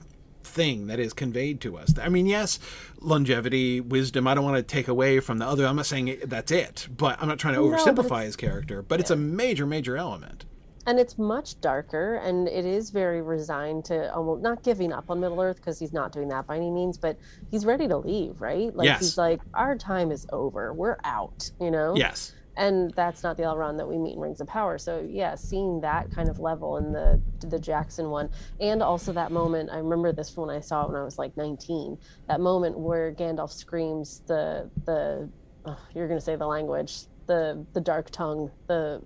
thing 0.50 0.88
that 0.88 0.98
is 0.98 1.12
conveyed 1.12 1.60
to 1.62 1.76
us. 1.78 1.94
I 1.98 2.08
mean, 2.08 2.26
yes, 2.26 2.58
longevity, 3.00 3.80
wisdom. 3.80 4.26
I 4.26 4.34
don't 4.34 4.44
want 4.44 4.56
to 4.56 4.62
take 4.62 4.88
away 4.88 5.20
from 5.20 5.38
the 5.38 5.46
other. 5.46 5.66
I'm 5.66 5.76
not 5.76 5.86
saying 5.86 6.18
that's 6.24 6.52
it, 6.52 6.88
but 6.96 7.20
I'm 7.20 7.28
not 7.28 7.38
trying 7.38 7.54
to 7.54 7.60
oversimplify 7.60 8.04
it's- 8.04 8.24
his 8.26 8.36
character. 8.36 8.82
But 8.82 9.00
it's 9.00 9.10
a 9.10 9.16
major, 9.16 9.66
major 9.66 9.96
element. 9.96 10.44
and 10.86 10.98
it's 10.98 11.18
much 11.18 11.60
darker 11.60 12.14
and 12.24 12.48
it 12.48 12.64
is 12.64 12.88
very 12.88 13.20
resigned 13.20 13.84
to 13.84 14.12
almost 14.14 14.42
not 14.42 14.62
giving 14.64 14.94
up 14.94 15.10
on 15.10 15.20
middle 15.20 15.38
earth 15.40 15.56
because 15.56 15.78
he's 15.78 15.92
not 15.92 16.10
doing 16.10 16.28
that 16.28 16.46
by 16.46 16.56
any 16.56 16.70
means 16.70 16.96
but 16.96 17.18
he's 17.50 17.66
ready 17.66 17.86
to 17.86 17.98
leave 17.98 18.40
right 18.40 18.74
like 18.74 18.86
Yes. 18.86 19.00
he's 19.00 19.18
like 19.18 19.40
our 19.52 19.76
time 19.76 20.10
is 20.10 20.26
over 20.32 20.72
we're 20.72 20.96
out 21.04 21.50
you 21.60 21.70
know 21.70 21.94
Yes. 21.96 22.32
And 22.56 22.92
that's 22.94 23.22
not 23.22 23.36
the 23.36 23.44
Elrond 23.44 23.76
that 23.78 23.88
we 23.88 23.96
meet 23.98 24.14
in 24.14 24.20
Rings 24.20 24.40
of 24.40 24.46
Power. 24.48 24.78
So 24.78 25.06
yeah, 25.08 25.34
seeing 25.34 25.80
that 25.80 26.10
kind 26.10 26.28
of 26.28 26.38
level 26.38 26.76
in 26.76 26.92
the 26.92 27.20
the 27.40 27.58
Jackson 27.58 28.10
one, 28.10 28.30
and 28.60 28.82
also 28.82 29.12
that 29.12 29.32
moment, 29.32 29.70
I 29.70 29.78
remember 29.78 30.12
this 30.12 30.30
from 30.30 30.46
when 30.48 30.56
I 30.56 30.60
saw 30.60 30.84
it 30.84 30.88
when 30.90 31.00
I 31.00 31.04
was 31.04 31.18
like 31.18 31.36
19. 31.36 31.98
That 32.28 32.40
moment 32.40 32.78
where 32.78 33.12
Gandalf 33.12 33.52
screams 33.52 34.22
the 34.26 34.70
the 34.84 35.28
oh, 35.64 35.78
you're 35.94 36.08
gonna 36.08 36.20
say 36.20 36.36
the 36.36 36.46
language, 36.46 37.02
the 37.26 37.64
the 37.72 37.80
dark 37.80 38.10
tongue, 38.10 38.50
the 38.66 39.02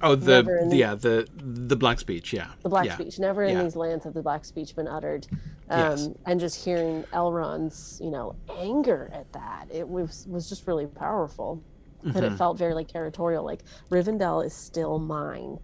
Oh, 0.00 0.14
the, 0.14 0.38
in- 0.62 0.68
the 0.68 0.76
yeah 0.76 0.94
the 0.94 1.26
the 1.36 1.74
black 1.74 1.98
speech. 1.98 2.32
Yeah. 2.32 2.50
the 2.62 2.68
black 2.68 2.86
yeah. 2.86 2.94
speech. 2.94 3.18
Never 3.18 3.42
in 3.42 3.56
Yeah. 3.56 3.64
these 3.64 3.74
lands 3.74 4.04
have 4.04 4.14
the 4.14 4.22
black 4.22 4.44
speech 4.44 4.76
been 4.76 4.86
uttered. 4.88 5.26
Um, 5.70 5.80
Yes. 5.90 6.08
And 6.24 6.38
just 6.40 6.64
hearing 6.64 7.02
Elrond's, 7.12 8.00
you 8.02 8.10
know, 8.10 8.36
anger 8.58 9.10
at 9.12 9.32
that, 9.32 9.66
it 9.72 9.88
was 9.88 10.24
was 10.28 10.48
just 10.48 10.66
really 10.68 10.86
powerful. 10.86 11.62
And 12.02 12.14
Mm-hmm. 12.14 12.24
it 12.34 12.36
felt 12.38 12.56
very 12.58 12.74
like 12.74 12.88
territorial. 12.88 13.44
Like 13.44 13.60
Rivendell 13.90 14.44
is 14.44 14.54
still 14.54 14.98
mine. 14.98 15.58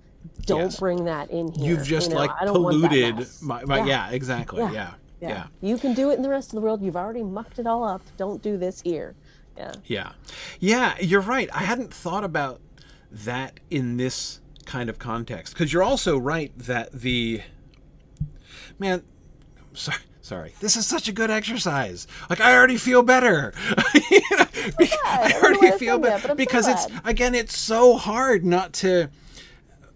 Don't 0.47 0.63
Yes. 0.63 0.81
bring 0.81 1.05
that 1.05 1.31
in 1.31 1.53
here. 1.53 1.77
You've 1.77 1.87
just 1.87 2.09
you 2.09 2.15
know? 2.15 2.21
like 2.21 2.31
I 2.41 2.45
don't 2.45 2.63
want 2.63 2.81
that 2.83 2.89
polluted 2.91 3.29
my, 3.43 3.65
my 3.65 3.79
yeah. 3.79 3.85
Yeah. 3.87 4.11
exactly 4.11 4.61
Yeah. 4.63 4.73
yeah. 4.73 4.95
yeah 5.21 5.29
yeah. 5.29 5.47
You 5.61 5.79
can 5.79 5.95
do 5.95 6.11
it 6.11 6.15
in 6.15 6.23
the 6.23 6.29
rest 6.29 6.49
of 6.49 6.55
the 6.57 6.61
world. 6.61 6.83
You've 6.83 6.97
already 6.97 7.23
mucked 7.23 7.59
it 7.59 7.67
all 7.67 7.85
up. 7.85 8.03
Don't 8.17 8.43
do 8.43 8.57
this 8.57 8.81
here. 8.83 9.15
Yeah. 9.57 9.73
Yeah. 9.85 10.13
Yeah, 10.59 10.95
you're 11.01 11.21
right. 11.21 11.49
I 11.53 11.61
hadn't 11.61 11.95
thought 11.95 12.25
about 12.25 12.61
that 13.13 13.61
in 13.71 13.97
this 13.97 14.41
kind 14.65 14.89
of 14.91 14.99
context 14.99 15.53
because 15.55 15.73
you're 15.73 15.83
also 15.85 16.17
right 16.19 16.51
that 16.59 16.91
the 16.93 17.43
man 18.79 19.03
sorry 19.75 19.99
sorry 20.23 20.55
this 20.61 20.75
is 20.75 20.87
such 20.87 21.07
a 21.07 21.13
good 21.13 21.31
exercise 21.31 22.07
like 22.31 22.41
i 22.41 22.55
already 22.57 22.77
feel 22.79 23.03
better 23.03 23.53
You 24.11 24.21
know, 24.39 24.44
be- 24.79 24.91
i 25.05 25.33
already 25.43 25.79
feel 25.79 26.01
yet, 26.01 26.23
but 26.23 26.31
I'm 26.31 26.31
so 26.31 26.35
because 26.35 26.69
it's 26.69 26.87
again 27.05 27.35
it's 27.35 27.57
so 27.57 27.97
hard 27.97 28.45
not 28.45 28.73
to 28.75 29.11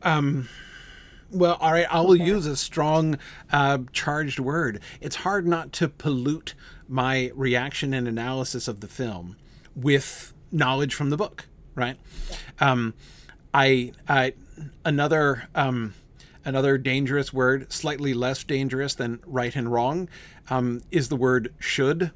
um 0.02 0.48
well 1.30 1.56
all 1.60 1.72
right 1.72 1.86
i 1.90 2.00
will 2.00 2.16
use 2.16 2.46
a 2.46 2.56
strong 2.56 3.18
uh, 3.52 3.78
charged 3.92 4.38
word. 4.38 4.80
It's 5.00 5.16
hard 5.16 5.46
not 5.46 5.72
to 5.74 5.88
pollute 5.88 6.54
my 6.88 7.30
reaction 7.34 7.92
and 7.92 8.08
analysis 8.08 8.68
of 8.68 8.80
the 8.80 8.88
film 8.88 9.36
with 9.74 10.32
knowledge 10.50 10.94
from 10.94 11.10
the 11.10 11.16
book 11.16 11.46
right? 11.74 11.96
Um 12.60 12.94
i 13.54 13.92
i 14.08 14.32
another 14.84 15.48
um 15.54 15.94
another 16.44 16.76
dangerous 16.78 17.32
word 17.32 17.72
slightly 17.72 18.12
less 18.14 18.42
dangerous 18.44 18.94
than 18.94 19.20
right 19.26 19.54
and 19.56 19.70
wrong 19.72 20.08
um 20.50 20.82
is 20.90 21.08
the 21.08 21.16
word 21.16 21.52
should 21.58 22.10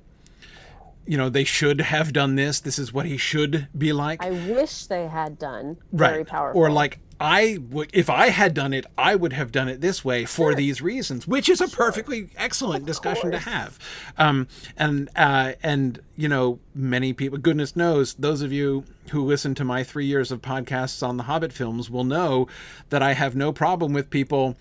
you 1.06 1.16
know 1.16 1.28
they 1.28 1.44
should 1.44 1.80
have 1.80 2.12
done 2.12 2.36
this. 2.36 2.60
This 2.60 2.78
is 2.78 2.92
what 2.92 3.06
he 3.06 3.16
should 3.16 3.68
be 3.76 3.92
like. 3.92 4.22
I 4.22 4.30
wish 4.30 4.86
they 4.86 5.06
had 5.06 5.38
done 5.38 5.76
very 5.92 6.18
right 6.18 6.26
powerful. 6.26 6.60
or 6.60 6.70
like 6.70 6.98
i 7.20 7.56
would 7.70 7.88
if 7.92 8.10
i 8.10 8.30
had 8.30 8.52
done 8.52 8.72
it 8.72 8.84
i 8.98 9.14
would 9.14 9.32
have 9.32 9.52
done 9.52 9.68
it 9.68 9.80
this 9.80 10.04
way 10.04 10.24
for 10.24 10.56
these 10.56 10.82
reasons 10.82 11.24
which 11.24 11.48
is 11.48 11.60
a 11.60 11.68
perfectly 11.68 12.28
excellent 12.36 12.84
discussion 12.84 13.30
to 13.30 13.38
have. 13.38 13.78
Um 14.18 14.48
and 14.76 15.08
uh 15.14 15.52
and 15.62 16.00
you 16.16 16.28
know 16.28 16.58
many 16.74 17.12
people 17.12 17.38
goodness 17.38 17.76
knows 17.76 18.14
those 18.14 18.42
of 18.42 18.50
you 18.52 18.84
who 19.10 19.24
listen 19.24 19.54
to 19.54 19.64
my 19.64 19.84
three 19.84 20.06
years 20.06 20.32
of 20.32 20.42
podcasts 20.42 21.06
on 21.06 21.16
the 21.16 21.24
hobbit 21.24 21.52
films 21.52 21.88
will 21.88 22.02
know 22.04 22.48
that 22.88 23.02
i 23.02 23.12
have 23.12 23.36
no 23.36 23.52
problem 23.52 23.92
with 23.92 24.10
people 24.10 24.56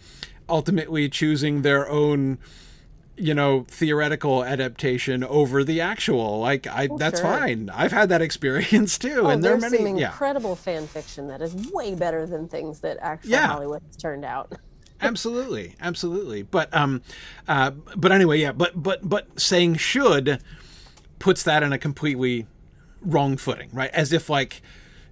ultimately 0.47 1.10
choosing 1.10 1.63
their 1.63 1.89
own 1.89 2.38
you 3.21 3.34
know 3.34 3.65
theoretical 3.69 4.43
adaptation 4.43 5.23
over 5.23 5.63
the 5.63 5.79
actual. 5.81 6.39
Like 6.39 6.67
i 6.67 6.88
that's 6.97 7.19
sure. 7.19 7.29
fine. 7.29 7.69
I've 7.73 7.91
had 7.91 8.10
that 8.10 8.21
experience 8.21 8.97
too 8.97 9.21
Oh, 9.23 9.27
and 9.27 9.43
there 9.43 9.53
are 9.53 9.60
there's 9.60 9.71
many 9.71 9.86
some 9.86 9.97
yeah. 9.97 10.07
incredible 10.07 10.55
fan 10.55 10.88
fiction 10.88 11.27
that 11.27 11.41
is 11.41 11.53
way 11.71 11.95
better 11.95 12.25
than 12.25 12.47
things 12.47 12.79
that 12.81 12.97
actual 13.01 13.31
Yeah. 13.31 13.47
Hollywood 13.47 13.81
has 13.88 13.95
turned 13.95 14.25
out. 14.25 14.51
absolutely. 15.01 15.75
Absolutely. 15.79 16.41
But 16.43 16.73
um 16.75 17.01
uh 17.47 17.71
but 17.95 18.12
anyway 18.12 18.39
yeah 18.39 18.51
but 18.51 18.81
but 18.81 19.07
but 19.07 19.39
saying 19.39 19.75
should 19.75 20.41
puts 21.19 21.43
that 21.43 21.62
in 21.63 21.71
a 21.71 21.77
completely 21.77 22.47
wrong 23.01 23.38
footing 23.38 23.69
right? 23.73 23.91
As 23.91 24.12
if 24.13 24.29
like 24.29 24.62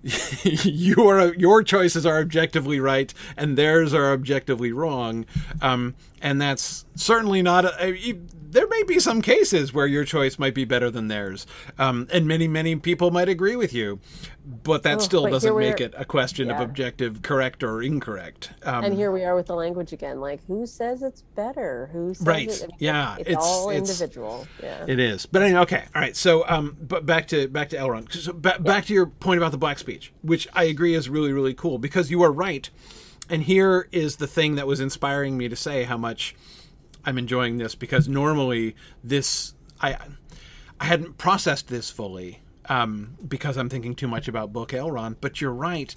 your 0.44 1.34
your 1.36 1.62
choices 1.62 2.06
are 2.06 2.20
objectively 2.20 2.80
right 2.80 3.14
and 3.36 3.58
theirs 3.58 3.94
are 3.94 4.14
objectively 4.14 4.72
wrong. 4.72 5.26
Um 5.62 5.96
and 6.22 6.42
that's 6.42 6.86
certainly 6.96 7.42
not 7.42 7.66
a, 7.66 7.94
a- 7.94 8.20
there 8.52 8.68
may 8.68 8.82
be 8.84 9.00
some 9.00 9.22
cases 9.22 9.74
where 9.74 9.86
your 9.86 10.04
choice 10.04 10.40
might 10.40 10.56
be 10.56 10.66
better 10.66 10.90
than 10.90 11.08
theirs 11.08 11.46
um 11.78 12.08
and 12.12 12.28
many 12.28 12.48
many 12.48 12.76
people 12.76 13.12
might 13.12 13.30
agree 13.30 13.56
with 13.56 13.72
you 13.74 14.00
but 14.66 14.82
that 14.82 14.98
Oh, 14.98 15.02
still 15.02 15.24
but 15.24 15.32
doesn't 15.32 15.58
make 15.60 15.80
it 15.80 15.94
a 15.96 16.04
question 16.06 16.50
of 16.50 16.60
objective 16.60 17.22
correct 17.22 17.64
or 17.64 17.84
incorrect 17.84 18.52
um 18.64 18.84
And 18.86 18.96
here 18.96 19.12
we 19.12 19.24
are 19.24 19.36
with 19.36 19.46
the 19.46 19.56
language 19.56 19.94
again. 19.94 20.20
Like, 20.20 20.44
who 20.48 20.66
says 20.66 21.04
it's 21.04 21.22
better? 21.36 21.90
Who 21.94 22.14
says 22.16 22.26
Right. 22.26 22.50
It, 22.50 22.64
I 22.64 22.68
mean, 22.68 22.76
Yeah, 22.80 23.16
It's, 23.20 23.30
it's- 23.30 23.38
all 23.46 23.70
it's- 23.70 23.88
individual. 23.88 24.48
Yeah. 24.64 24.86
It 24.88 24.98
is, 25.00 25.28
but 25.28 25.44
anyway, 25.44 25.60
okay, 25.62 25.84
all 25.94 26.02
right. 26.02 26.16
So, 26.16 26.46
um, 26.50 26.76
but 26.82 27.06
back 27.06 27.28
to 27.28 27.48
back 27.48 27.70
to 27.70 27.78
Elrond. 27.78 28.12
So 28.12 28.34
ba- 28.34 28.58
back 28.60 28.86
to 28.86 28.94
your 28.94 29.06
point 29.06 29.38
about 29.38 29.52
the 29.52 29.58
black 29.60 29.78
speech, 29.78 30.12
which 30.24 30.48
I 30.54 30.64
agree 30.64 30.96
is 30.96 31.10
really 31.10 31.32
really 31.32 31.54
cool 31.54 31.78
because 31.78 32.10
you 32.10 32.24
are 32.24 32.32
right. 32.32 32.72
And 33.30 33.44
here 33.44 33.88
is 33.92 34.16
the 34.16 34.28
thing 34.28 34.56
that 34.56 34.68
was 34.68 34.80
inspiring 34.80 35.38
me 35.38 35.50
to 35.50 35.56
say 35.56 35.84
how 35.84 35.98
much 35.98 36.36
I'm 37.06 37.18
enjoying 37.18 37.58
this 37.58 37.76
because 37.76 38.08
normally 38.08 38.76
this 39.04 39.54
I 39.82 39.98
I 40.80 40.86
hadn't 40.86 41.18
processed 41.18 41.68
this 41.68 41.90
fully 41.90 42.42
um, 42.68 43.16
because 43.28 43.58
I'm 43.58 43.70
thinking 43.70 43.96
too 43.96 44.08
much 44.08 44.28
about 44.28 44.54
book 44.54 44.70
Elrond. 44.70 45.18
But 45.22 45.42
you're 45.42 45.54
right. 45.54 45.94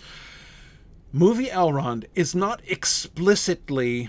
Movie 1.12 1.46
Elrond 1.46 2.04
is 2.14 2.34
not 2.34 2.62
explicitly 2.66 4.08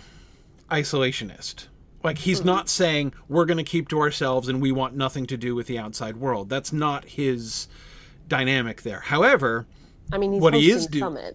isolationist. 0.71 1.67
Like 2.03 2.19
he's 2.19 2.43
not 2.43 2.67
saying 2.67 3.13
we're 3.29 3.45
going 3.45 3.57
to 3.57 3.63
keep 3.63 3.87
to 3.89 3.99
ourselves 3.99 4.49
and 4.49 4.61
we 4.61 4.71
want 4.71 4.95
nothing 4.95 5.25
to 5.27 5.37
do 5.37 5.55
with 5.55 5.67
the 5.67 5.77
outside 5.79 6.17
world. 6.17 6.49
That's 6.49 6.73
not 6.73 7.05
his 7.05 7.67
dynamic 8.27 8.81
there. 8.81 8.99
However, 8.99 9.67
I 10.11 10.17
mean, 10.17 10.33
he's 10.33 10.41
what 10.41 10.53
he 10.53 10.69
is 10.69 10.87
do- 10.87 11.33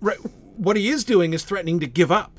right, 0.00 0.18
what 0.58 0.76
he 0.76 0.88
is 0.88 1.04
doing 1.04 1.32
is 1.32 1.44
threatening 1.44 1.80
to 1.80 1.86
give 1.86 2.10
up. 2.12 2.32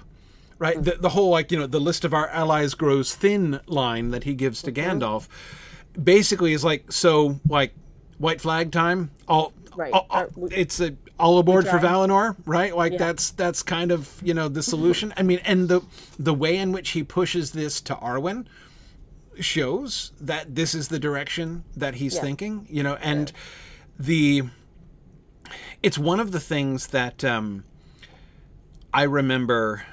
Right, 0.57 0.83
the, 0.83 0.97
the 0.99 1.09
whole 1.09 1.29
like 1.29 1.53
you 1.53 1.57
know 1.57 1.67
the 1.67 1.79
list 1.79 2.03
of 2.03 2.13
our 2.13 2.27
allies 2.27 2.73
grows 2.73 3.15
thin 3.15 3.61
line 3.65 4.11
that 4.11 4.25
he 4.25 4.33
gives 4.33 4.61
to 4.63 4.73
Gandalf, 4.73 5.29
basically 6.01 6.51
is 6.51 6.65
like 6.65 6.91
so 6.91 7.39
like 7.47 7.73
white 8.17 8.41
flag 8.41 8.71
time. 8.71 9.11
All 9.27 9.53
Right. 9.75 9.93
all- 9.93 10.05
all- 10.09 10.23
Are 10.23 10.29
it's 10.51 10.81
a 10.81 10.95
all 11.17 11.39
aboard 11.39 11.65
for. 11.65 11.79
Valinor, 11.79 12.35
right? 12.45 12.75
Like 12.75 12.91
Yeah. 12.93 12.97
that's 12.97 13.31
that's 13.31 13.63
kind 13.63 13.89
of 13.93 14.19
you 14.21 14.33
know 14.33 14.49
the 14.49 14.61
solution. 14.61 15.13
I 15.15 15.23
mean, 15.23 15.39
and 15.45 15.69
the 15.69 15.79
the 16.17 16.33
way 16.33 16.57
in 16.57 16.73
which 16.73 16.89
he 16.89 17.03
pushes 17.03 17.51
this 17.51 17.79
to 17.81 17.95
Arwen 17.95 18.45
shows 19.39 20.11
that 20.19 20.55
this 20.55 20.75
is 20.75 20.89
the 20.89 20.99
direction 20.99 21.63
that 21.77 21.95
he's 21.95 22.15
Yeah. 22.15 22.21
thinking. 22.21 22.67
You 22.69 22.83
know, 22.83 22.95
and 22.95 23.31
the 23.97 24.43
it's 25.81 25.97
one 25.97 26.19
of 26.19 26.33
the 26.33 26.39
things 26.41 26.87
that 26.87 27.23
um, 27.23 27.63
I 28.93 29.03
remember 29.03 29.83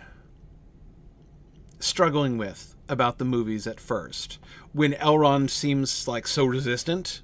struggling 1.79 2.39
with 2.39 2.75
about 2.89 3.19
the 3.19 3.25
movies 3.25 3.67
at 3.67 3.79
first. 3.79 4.39
When 4.73 4.93
Elrond 4.95 5.51
seems 5.51 6.09
like 6.09 6.27
so 6.27 6.45
resistant 6.45 7.23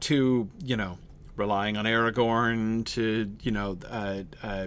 to 0.00 0.48
you 0.62 0.76
know 0.76 0.98
relying 1.36 1.76
on 1.76 1.84
Aragorn 1.84 2.84
to 2.86 3.32
you 3.42 3.50
know 3.50 3.78
uh, 3.88 4.22
uh, 4.42 4.66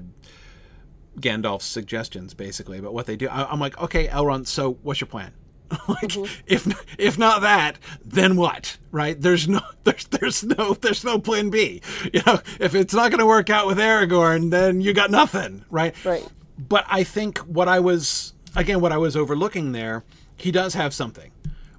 Gandalf's 1.19 1.65
suggestions 1.65 2.33
basically 2.33 2.79
but 2.79 2.93
what 2.93 3.05
they 3.05 3.17
do 3.17 3.27
I, 3.27 3.51
I'm 3.51 3.59
like 3.59 3.77
okay 3.77 4.07
Elrond 4.07 4.47
so 4.47 4.77
what's 4.81 5.01
your 5.01 5.07
plan 5.07 5.33
like 5.87 6.15
if 6.45 6.67
if 6.99 7.17
not 7.17 7.41
that 7.41 7.77
then 8.03 8.35
what 8.35 8.77
right 8.91 9.19
there's 9.21 9.47
no 9.47 9.61
there's 9.83 10.05
there's 10.07 10.43
no 10.43 10.73
there's 10.75 11.03
no 11.03 11.19
plan 11.19 11.49
B 11.49 11.81
you 12.13 12.21
know 12.25 12.39
if 12.59 12.75
it's 12.75 12.93
not 12.93 13.09
going 13.11 13.19
to 13.19 13.25
work 13.25 13.49
out 13.49 13.65
with 13.67 13.77
Aragorn 13.77 14.51
then 14.51 14.81
you 14.81 14.93
got 14.93 15.09
nothing 15.11 15.65
right 15.69 15.93
Right. 16.05 16.25
but 16.57 16.85
I 16.87 17.03
think 17.03 17.39
what 17.39 17.67
I 17.67 17.79
was 17.79 18.33
again 18.55 18.79
what 18.79 18.91
I 18.91 18.97
was 18.97 19.15
overlooking 19.17 19.71
there, 19.71 20.03
he 20.37 20.51
does 20.51 20.73
have 20.75 20.93
something, 20.93 21.31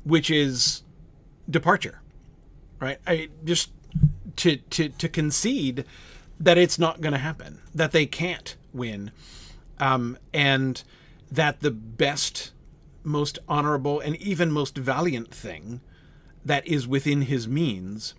which 0.05 0.31
is 0.31 0.83
departure, 1.49 2.01
right? 2.81 2.99
I 3.07 3.29
just 3.45 3.71
to 4.37 4.57
to 4.57 4.89
to 4.91 5.09
concede 5.09 5.85
that 6.39 6.59
it's 6.59 6.79
not 6.79 7.01
going 7.01 7.13
to 7.13 7.19
happen, 7.19 7.61
that 7.75 7.93
they 7.93 8.05
can't 8.05 8.57
win, 8.75 9.11
um, 9.79 10.19
and 10.35 10.83
that 11.33 11.61
the 11.61 11.71
best, 11.71 12.53
most 13.07 13.39
honorable, 13.49 14.01
and 14.01 14.17
even 14.17 14.51
most 14.53 14.77
valiant 14.77 15.33
thing 15.33 15.81
that 16.45 16.67
is 16.67 16.87
within 16.87 17.23
his 17.23 17.49
means 17.49 18.15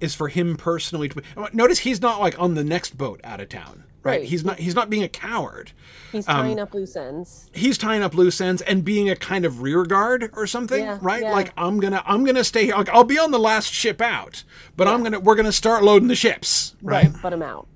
is 0.00 0.14
for 0.14 0.28
him 0.28 0.56
personally 0.56 1.08
to 1.08 1.22
notice 1.52 1.80
he's 1.80 2.00
not 2.02 2.20
like 2.20 2.38
on 2.38 2.54
the 2.54 2.62
next 2.64 2.96
boat 2.98 3.18
out 3.24 3.40
of 3.40 3.48
town 3.48 3.84
right, 4.02 4.20
Right. 4.20 4.28
he's 4.28 4.44
not 4.44 4.58
he's 4.58 4.74
not 4.74 4.90
being 4.90 5.02
a 5.02 5.08
coward. 5.08 5.72
He's 6.12 6.28
Um, 6.28 6.36
tying 6.36 6.60
up 6.60 6.74
loose 6.74 6.94
ends. 6.96 7.50
he's 7.54 7.78
tying 7.78 8.02
up 8.02 8.14
loose 8.14 8.38
ends 8.40 8.60
and 8.62 8.84
being 8.84 9.08
a 9.08 9.16
kind 9.16 9.44
of 9.46 9.62
rear 9.62 9.84
guard 9.84 10.30
or 10.34 10.46
something 10.46 10.84
Yeah, 10.84 10.98
right? 11.00 11.22
yeah. 11.22 11.32
like 11.32 11.50
i'm 11.56 11.80
gonna 11.80 12.02
i'm 12.06 12.24
gonna 12.24 12.44
stay 12.44 12.70
like 12.72 12.90
i'll 12.90 13.04
be 13.04 13.18
on 13.18 13.30
the 13.30 13.38
last 13.38 13.72
ship 13.72 14.00
out 14.02 14.44
but 14.76 14.86
i'm 14.86 15.02
gonna 15.02 15.18
we're 15.18 15.34
gonna 15.34 15.50
start 15.50 15.82
loading 15.82 16.08
the 16.08 16.14
ships 16.14 16.76
right, 16.82 17.10
But 17.22 17.32
I'm 17.32 17.42
out. 17.42 17.66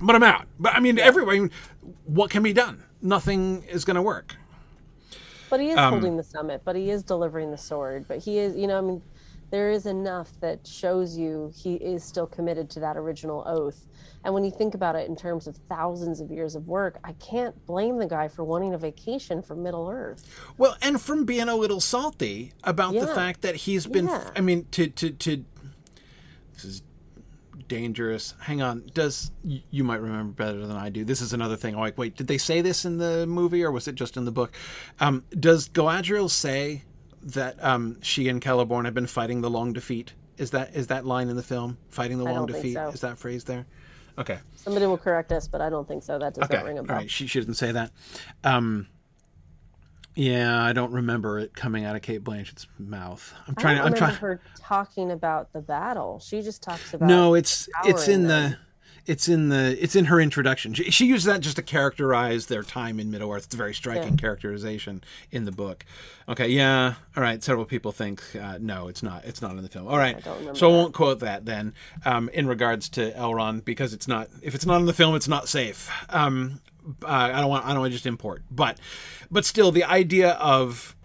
but 0.00 0.14
i'm 0.14 0.22
out. 0.22 0.46
But 0.60 0.74
i 0.74 0.80
mean 0.80 0.98
everybody 0.98 1.48
what 2.04 2.30
can 2.30 2.42
be 2.42 2.52
done? 2.52 2.84
Nothing 3.00 3.64
is 3.64 3.84
gonna 3.86 4.02
work 4.02 4.36
But 5.52 5.60
he 5.60 5.68
is 5.68 5.76
Um, 5.76 5.92
holding 5.92 6.16
the 6.16 6.22
summit, 6.22 6.62
but 6.64 6.76
he 6.76 6.90
is 6.90 7.02
delivering 7.02 7.50
the 7.50 7.58
sword. 7.58 8.06
But 8.08 8.20
he 8.20 8.38
is, 8.38 8.56
you 8.56 8.66
know, 8.66 8.78
I 8.78 8.80
mean, 8.80 9.02
there 9.50 9.70
is 9.70 9.84
enough 9.84 10.30
that 10.40 10.66
shows 10.66 11.18
you 11.18 11.52
he 11.54 11.74
is 11.74 12.02
still 12.02 12.26
committed 12.26 12.70
to 12.70 12.80
that 12.80 12.96
original 12.96 13.44
oath. 13.46 13.86
And 14.24 14.32
when 14.32 14.44
you 14.44 14.50
think 14.50 14.74
about 14.74 14.96
it 14.96 15.10
in 15.10 15.14
terms 15.14 15.46
of 15.46 15.58
thousands 15.68 16.22
of 16.22 16.30
years 16.30 16.54
of 16.54 16.68
work, 16.68 16.98
I 17.04 17.12
can't 17.12 17.66
blame 17.66 17.98
the 17.98 18.06
guy 18.06 18.28
for 18.28 18.44
wanting 18.44 18.72
a 18.72 18.78
vacation 18.78 19.42
from 19.42 19.62
Middle 19.62 19.90
Earth. 19.90 20.24
Well, 20.56 20.78
and 20.80 20.98
from 20.98 21.26
being 21.26 21.50
a 21.50 21.54
little 21.54 21.80
salty 21.80 22.54
about 22.64 22.94
the 22.94 23.06
fact 23.08 23.42
that 23.42 23.54
he's 23.56 23.86
been 23.86 24.06
Yeah. 24.06 24.30
I 24.34 24.40
mean 24.40 24.68
to 24.70 24.86
to 24.88 25.10
to 25.10 25.44
this 26.54 26.64
is 26.64 26.82
dangerous. 27.76 28.34
Hang 28.40 28.60
on. 28.60 28.84
Does 28.92 29.30
y- 29.42 29.62
you 29.70 29.82
might 29.82 30.00
remember 30.00 30.32
better 30.32 30.66
than 30.66 30.76
I 30.76 30.90
do. 30.90 31.04
This 31.04 31.20
is 31.22 31.32
another 31.32 31.56
thing. 31.56 31.74
I'm 31.74 31.80
like, 31.80 31.96
wait, 31.96 32.16
did 32.16 32.26
they 32.26 32.36
say 32.38 32.60
this 32.60 32.84
in 32.84 32.98
the 32.98 33.26
movie 33.26 33.62
or 33.64 33.70
was 33.72 33.88
it 33.88 33.94
just 33.94 34.16
in 34.18 34.26
the 34.26 34.30
book? 34.30 34.52
Um, 35.00 35.24
does 35.30 35.68
Galadriel 35.70 36.28
say 36.28 36.82
that 37.22 37.62
um, 37.64 37.98
she 38.02 38.28
and 38.28 38.42
Celeborn 38.42 38.84
have 38.84 38.92
been 38.94 39.06
fighting 39.06 39.40
the 39.40 39.48
long 39.48 39.72
defeat? 39.72 40.12
Is 40.36 40.50
that 40.50 40.74
is 40.74 40.88
that 40.88 41.06
line 41.06 41.28
in 41.28 41.36
the 41.36 41.42
film? 41.42 41.78
Fighting 41.88 42.18
the 42.18 42.26
I 42.26 42.32
long 42.32 42.46
defeat? 42.46 42.74
so. 42.74 42.88
Is 42.88 43.00
that 43.00 43.16
phrase 43.16 43.44
there? 43.44 43.64
Okay. 44.18 44.38
Somebody 44.56 44.84
will 44.86 44.98
correct 44.98 45.32
us, 45.32 45.48
but 45.48 45.62
I 45.62 45.70
don't 45.70 45.88
think 45.88 46.02
so. 46.02 46.18
That 46.18 46.34
does 46.34 46.44
Okay. 46.44 46.56
not 46.56 46.66
ring 46.66 46.76
a 46.76 46.80
All 46.82 46.86
bell. 46.86 46.96
right. 46.98 47.10
She, 47.10 47.26
she 47.26 47.40
didn't 47.40 47.54
say 47.54 47.72
that. 47.72 47.90
Um, 48.44 48.86
yeah, 50.14 50.62
I 50.62 50.72
don't 50.72 50.92
remember 50.92 51.38
it 51.38 51.54
coming 51.54 51.84
out 51.84 51.96
of 51.96 52.02
Cate 52.02 52.22
Blanchett's 52.22 52.66
mouth. 52.78 53.32
I'm 53.46 53.54
trying. 53.54 53.78
I 53.78 53.78
don't 53.78 53.86
I'm 53.88 53.94
remember 53.94 54.18
trying. 54.18 54.20
her 54.20 54.40
talking 54.58 55.10
about 55.10 55.52
the 55.52 55.60
battle. 55.60 56.20
She 56.20 56.42
just 56.42 56.62
talks 56.62 56.94
about 56.94 57.06
No, 57.06 57.34
it's 57.34 57.68
it's 57.84 58.08
in 58.08 58.26
powering 58.26 58.50
the 58.50 58.58
it's 59.06 59.28
in 59.28 59.48
the 59.48 59.76
it's 59.82 59.96
in 59.96 60.06
her 60.06 60.20
introduction. 60.20 60.74
She, 60.74 60.90
she 60.90 61.06
uses 61.06 61.24
that 61.24 61.40
just 61.40 61.56
to 61.56 61.62
characterize 61.62 62.46
their 62.46 62.62
time 62.62 63.00
in 63.00 63.10
Middle 63.10 63.32
Earth. 63.32 63.46
It's 63.46 63.54
a 63.54 63.58
very 63.58 63.74
striking 63.74 64.16
characterization 64.16 65.02
in 65.30 65.44
the 65.44 65.52
book. 65.52 65.84
Okay, 66.28 66.48
yeah, 66.48 66.94
all 67.16 67.22
right. 67.22 67.42
Several 67.42 67.64
people 67.64 67.90
think 67.90 68.22
uh, 68.40 68.58
no, 68.60 68.88
it's 68.88 69.02
not. 69.02 69.24
It's 69.24 69.42
not 69.42 69.52
in 69.52 69.62
the 69.62 69.68
film. 69.68 69.88
All 69.88 69.98
right, 69.98 70.24
remember 70.24 70.54
so 70.54 70.70
I 70.70 70.72
won't 70.72 70.94
quote 70.94 71.20
that 71.20 71.44
then. 71.44 71.74
Um, 72.04 72.28
in 72.32 72.46
regards 72.46 72.88
to 72.90 73.10
Elrond, 73.12 73.64
because 73.64 73.92
it's 73.92 74.06
not. 74.06 74.28
If 74.40 74.54
it's 74.54 74.66
not 74.66 74.80
in 74.80 74.86
the 74.86 74.92
film, 74.92 75.16
it's 75.16 75.28
not 75.28 75.48
safe. 75.48 75.90
Um, 76.08 76.60
uh, 77.02 77.06
I 77.08 77.40
don't 77.40 77.48
want. 77.48 77.64
I 77.64 77.70
don't 77.70 77.80
want 77.80 77.90
to 77.90 77.96
just 77.96 78.06
import, 78.06 78.42
but 78.50 78.78
but 79.30 79.44
still, 79.44 79.72
the 79.72 79.84
idea 79.84 80.32
of 80.32 80.96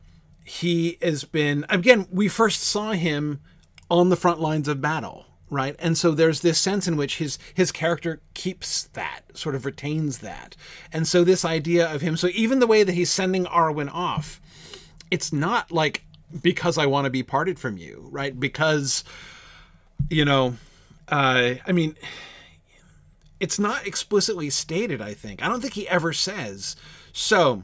he 0.48 0.98
has 1.02 1.26
been 1.26 1.66
again 1.68 2.08
we 2.10 2.30
first 2.30 2.62
saw 2.62 2.94
him 2.94 3.42
on 3.92 4.08
the 4.08 4.16
front 4.16 4.40
lines 4.40 4.70
of 4.70 4.80
battle 4.80 5.26
right 5.50 5.76
and 5.78 5.98
so 5.98 6.12
there's 6.12 6.40
this 6.40 6.58
sense 6.58 6.88
in 6.88 6.96
which 6.96 7.18
his 7.18 7.38
his 7.54 7.70
character 7.70 8.22
keeps 8.34 8.84
that 8.94 9.24
sort 9.34 9.56
of 9.56 9.66
retains 9.66 10.20
that 10.20 10.56
and 10.94 11.06
so 11.06 11.26
this 11.26 11.44
idea 11.44 11.94
of 11.94 12.00
him 12.00 12.16
so 12.16 12.28
even 12.34 12.60
the 12.60 12.68
way 12.68 12.82
that 12.84 12.94
he's 12.94 13.12
sending 13.12 13.44
arwen 13.44 13.92
off 13.94 14.40
it's 15.12 15.34
not 15.34 15.70
like 15.70 16.04
because 16.42 16.78
i 16.78 16.86
want 16.86 17.04
to 17.04 17.12
be 17.12 17.24
parted 17.24 17.60
from 17.60 17.78
you 17.78 18.08
right 18.10 18.40
because 18.40 19.04
you 20.10 20.24
know 20.24 20.56
uh 21.10 21.56
i 21.68 21.72
mean 21.74 21.94
it's 23.40 23.60
not 23.60 23.86
explicitly 23.86 24.50
stated 24.50 25.02
i 25.02 25.14
think 25.14 25.44
i 25.44 25.48
don't 25.48 25.62
think 25.62 25.74
he 25.74 25.88
ever 25.88 26.14
says 26.14 26.76
so 27.12 27.64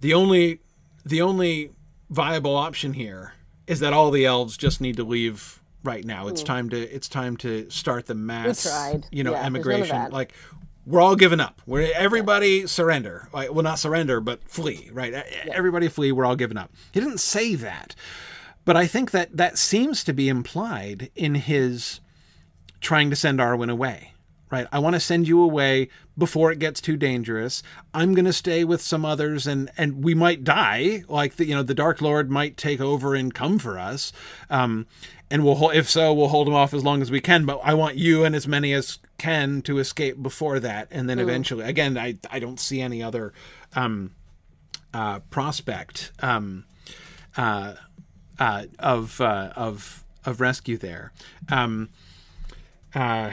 the 0.00 0.14
only 0.14 0.60
the 1.04 1.22
only 1.22 1.70
viable 2.08 2.56
option 2.56 2.94
here 2.94 3.34
is 3.66 3.80
that 3.80 3.92
all 3.92 4.10
the 4.10 4.26
elves 4.26 4.56
just 4.56 4.80
need 4.80 4.96
to 4.96 5.04
leave 5.04 5.60
right 5.82 6.04
now. 6.04 6.28
It's 6.28 6.42
hmm. 6.42 6.46
time 6.46 6.70
to 6.70 6.94
it's 6.94 7.08
time 7.08 7.36
to 7.38 7.70
start 7.70 8.06
the 8.06 8.14
mass 8.14 8.66
you 9.10 9.24
know 9.24 9.32
Yeah, 9.32 9.42
there's 9.42 9.54
none 9.54 9.70
of 9.70 9.90
emigration. 9.90 10.10
Like 10.10 10.32
we're 10.86 11.00
all 11.00 11.16
giving 11.16 11.40
up. 11.40 11.62
We're 11.66 11.90
everybody 11.94 12.66
surrender. 12.66 13.28
Like 13.32 13.52
well 13.52 13.62
not 13.62 13.78
surrender 13.78 14.20
but 14.20 14.42
flee, 14.48 14.90
right? 14.92 15.12
Everybody 15.52 15.88
flee, 15.88 16.12
we're 16.12 16.26
all 16.26 16.36
giving 16.36 16.56
up. 16.56 16.72
He 16.92 17.00
didn't 17.00 17.18
say 17.18 17.54
that. 17.56 17.94
But 18.64 18.76
I 18.76 18.86
think 18.86 19.10
that 19.12 19.36
that 19.36 19.56
seems 19.56 20.04
to 20.04 20.12
be 20.12 20.28
implied 20.28 21.10
in 21.14 21.34
his 21.34 22.00
trying 22.80 23.10
to 23.10 23.16
send 23.16 23.38
Arwen 23.38 23.70
away. 23.70 24.09
Right? 24.50 24.66
I 24.72 24.80
want 24.80 24.94
to 24.94 25.00
send 25.00 25.28
you 25.28 25.40
away 25.42 25.88
before 26.18 26.50
it 26.50 26.58
gets 26.58 26.80
too 26.80 26.96
dangerous. 26.96 27.62
I'm 27.94 28.14
going 28.14 28.24
to 28.24 28.32
stay 28.32 28.64
with 28.64 28.82
some 28.82 29.04
others 29.04 29.46
and 29.46 29.70
and 29.76 30.02
we 30.02 30.14
might 30.14 30.42
die. 30.42 31.04
Like 31.08 31.36
the 31.36 31.46
you 31.46 31.54
know 31.54 31.62
the 31.62 31.74
Dark 31.74 32.00
Lord 32.00 32.30
might 32.30 32.56
take 32.56 32.80
over 32.80 33.14
and 33.14 33.32
come 33.32 33.58
for 33.58 33.78
us. 33.78 34.12
Um 34.48 34.86
and 35.30 35.44
we'll 35.44 35.70
if 35.70 35.88
so 35.88 36.12
we'll 36.12 36.28
hold 36.28 36.48
him 36.48 36.54
off 36.54 36.74
as 36.74 36.84
long 36.84 37.00
as 37.00 37.10
we 37.10 37.20
can, 37.20 37.46
but 37.46 37.60
I 37.62 37.74
want 37.74 37.96
you 37.96 38.24
and 38.24 38.34
as 38.34 38.48
many 38.48 38.72
as 38.72 38.98
can 39.18 39.62
to 39.62 39.78
escape 39.78 40.20
before 40.22 40.58
that 40.60 40.88
and 40.90 41.08
then 41.08 41.18
eventually 41.18 41.64
again 41.64 41.96
I 41.96 42.16
I 42.30 42.38
don't 42.40 42.58
see 42.58 42.80
any 42.80 43.02
other 43.02 43.32
um 43.76 44.14
uh 44.92 45.20
prospect 45.30 46.10
um 46.20 46.64
uh 47.36 47.74
uh 48.38 48.64
of 48.78 49.20
uh 49.20 49.52
of 49.54 50.04
of 50.24 50.40
rescue 50.40 50.76
there. 50.76 51.12
Um 51.48 51.90
uh, 52.94 53.32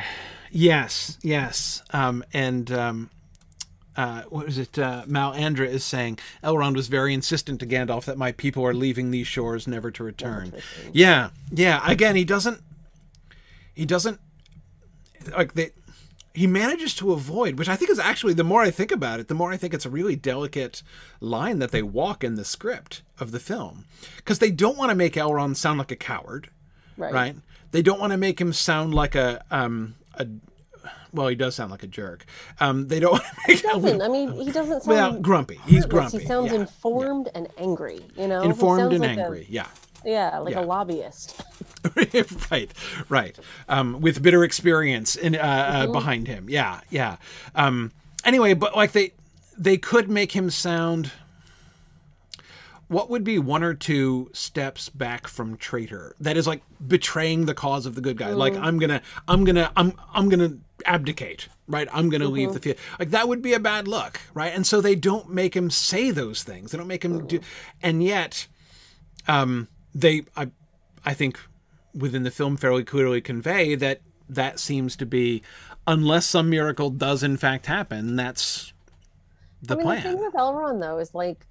yes, 0.51 1.17
yes. 1.21 1.83
Um, 1.91 2.23
and 2.33 2.71
um, 2.71 3.09
uh, 3.95 4.23
what 4.23 4.45
was 4.45 4.57
it? 4.57 4.77
Uh, 4.77 5.03
Mal 5.07 5.33
Andra 5.33 5.67
is 5.67 5.83
saying 5.83 6.19
Elrond 6.43 6.75
was 6.75 6.87
very 6.87 7.13
insistent 7.13 7.59
to 7.59 7.65
Gandalf 7.65 8.05
that 8.05 8.17
my 8.17 8.31
people 8.31 8.65
are 8.65 8.73
leaving 8.73 9.11
these 9.11 9.27
shores 9.27 9.67
never 9.67 9.91
to 9.91 10.03
return. 10.03 10.53
Yeah, 10.91 11.29
yeah. 11.51 11.81
Again, 11.85 12.15
he 12.15 12.23
doesn't. 12.23 12.61
He 13.73 13.85
doesn't 13.85 14.19
like 15.35 15.53
they. 15.53 15.71
He 16.33 16.45
manages 16.45 16.93
to 16.95 17.13
avoid, 17.13 17.57
which 17.57 17.67
I 17.67 17.75
think 17.75 17.89
is 17.89 17.97
actually 17.97 18.33
the 18.33 18.43
more 18.43 18.61
I 18.61 18.69
think 18.69 18.91
about 18.91 19.19
it, 19.19 19.27
the 19.27 19.33
more 19.33 19.51
I 19.51 19.57
think 19.57 19.73
it's 19.73 19.87
a 19.87 19.89
really 19.89 20.15
delicate 20.15 20.83
line 21.19 21.57
that 21.57 21.71
they 21.71 21.81
walk 21.81 22.23
in 22.23 22.35
the 22.35 22.45
script 22.45 23.01
of 23.19 23.31
the 23.31 23.39
film, 23.39 23.85
because 24.17 24.37
they 24.37 24.51
don't 24.51 24.77
want 24.77 24.91
to 24.91 24.95
make 24.95 25.13
Elrond 25.13 25.55
sound 25.55 25.79
like 25.79 25.91
a 25.91 25.95
coward 25.95 26.49
right. 26.97 27.13
right? 27.13 27.35
They 27.71 27.81
don't 27.81 27.99
want 27.99 28.11
to 28.11 28.17
make 28.17 28.41
him 28.41 28.53
sound 28.53 28.93
like 28.93 29.15
a 29.15 29.43
um 29.51 29.95
a 30.19 30.27
well, 31.13 31.27
he 31.27 31.35
does 31.35 31.55
sound 31.55 31.71
like 31.71 31.83
a 31.83 31.87
jerk. 31.87 32.25
Um, 32.59 32.87
they 32.87 32.99
don't 32.99 33.21
him 33.47 33.57
Doesn't 33.61 34.01
I 34.01 34.07
mean 34.07 34.31
he 34.33 34.51
doesn't 34.51 34.83
sound 34.83 34.87
well 34.87 35.19
grumpy. 35.19 35.59
He's 35.65 35.85
grumpy. 35.93 36.19
He 36.19 36.25
sounds 36.25 36.51
yeah. 36.51 36.59
informed 36.59 37.29
and 37.35 37.47
angry. 37.57 38.01
You 38.17 38.27
know, 38.27 38.41
informed 38.41 38.93
and 38.93 39.01
like 39.01 39.17
a- 39.17 39.21
angry. 39.21 39.45
yeah. 39.49 39.67
Yeah, 40.05 40.37
like 40.39 40.53
Yeah. 40.53 40.61
a 40.61 40.65
lobbyist. 40.65 41.41
right, 42.51 42.73
right. 43.09 43.37
Um, 43.67 43.99
with 43.99 44.21
bitter 44.21 44.43
experience 44.43 45.15
in, 45.15 45.35
uh, 45.35 45.39
uh, 45.39 45.83
Mm-hmm. 45.83 45.91
behind 45.91 46.27
him. 46.27 46.49
Yeah, 46.49 46.81
yeah. 46.89 47.17
Um, 47.55 47.91
anyway, 48.23 48.53
but 48.53 48.75
like 48.75 48.91
they 48.93 49.11
they 49.57 49.77
could 49.77 50.09
make 50.09 50.33
him 50.33 50.49
sound. 50.49 51.11
What 52.87 53.09
would 53.09 53.23
be 53.23 53.37
one 53.37 53.63
or 53.63 53.73
two 53.73 54.29
steps 54.33 54.89
back 54.89 55.27
from 55.27 55.57
traitor? 55.57 56.15
That 56.19 56.37
is 56.37 56.47
like 56.47 56.61
betraying 56.85 57.45
the 57.45 57.53
cause 57.53 57.85
of 57.85 57.95
the 57.95 58.01
good 58.01 58.17
guy. 58.17 58.29
Like 58.29 58.53
mm. 58.53 58.61
I'm 58.61 58.79
gonna, 58.79 59.01
I'm 59.27 59.43
gonna, 59.43 59.71
I'm, 59.75 59.93
I'm 60.13 60.29
gonna 60.29 60.57
abdicate. 60.85 61.49
Right, 61.69 61.89
I'm 61.91 62.09
gonna 62.09 62.29
leave 62.29 62.53
the 62.53 62.59
mm-hmm. 62.59 62.63
theater. 62.63 62.79
Like 62.97 63.09
that 63.09 63.27
would 63.27 63.41
be 63.41 63.53
a 63.53 63.59
bad 63.59 63.89
look, 63.89 64.21
right? 64.33 64.53
And 64.53 64.65
so 64.65 64.79
they 64.79 64.95
don't 64.95 65.29
make 65.29 65.53
him 65.53 65.69
say 65.69 66.11
those 66.11 66.43
things. 66.43 66.71
They 66.71 66.77
don't 66.77 66.87
make 66.87 67.03
him 67.03 67.27
do, 67.27 67.39
mm. 67.39 67.43
and 67.83 68.01
yet 68.01 68.47
um, 69.27 69.67
they 69.93 70.23
I 70.37 70.49
I 71.05 71.13
think 71.13 71.39
within 71.93 72.23
the 72.23 72.31
film 72.31 72.55
fairly 72.55 72.85
clearly 72.85 73.19
convey 73.19 73.75
that 73.75 74.01
that 74.29 74.59
seems 74.59 74.95
to 74.95 75.05
be 75.05 75.41
unless 75.85 76.25
some 76.25 76.49
miracle 76.49 76.89
does 76.89 77.23
in 77.23 77.37
fact 77.37 77.65
happen 77.65 78.15
that's 78.15 78.73
the 79.61 79.73
I 79.73 79.77
mean, 79.77 79.85
plan 79.85 80.03
the 80.03 80.09
thing 80.09 80.19
with 80.19 80.33
Elrond 80.33 80.81
though 80.81 80.99
is 80.99 81.13
like, 81.13 81.45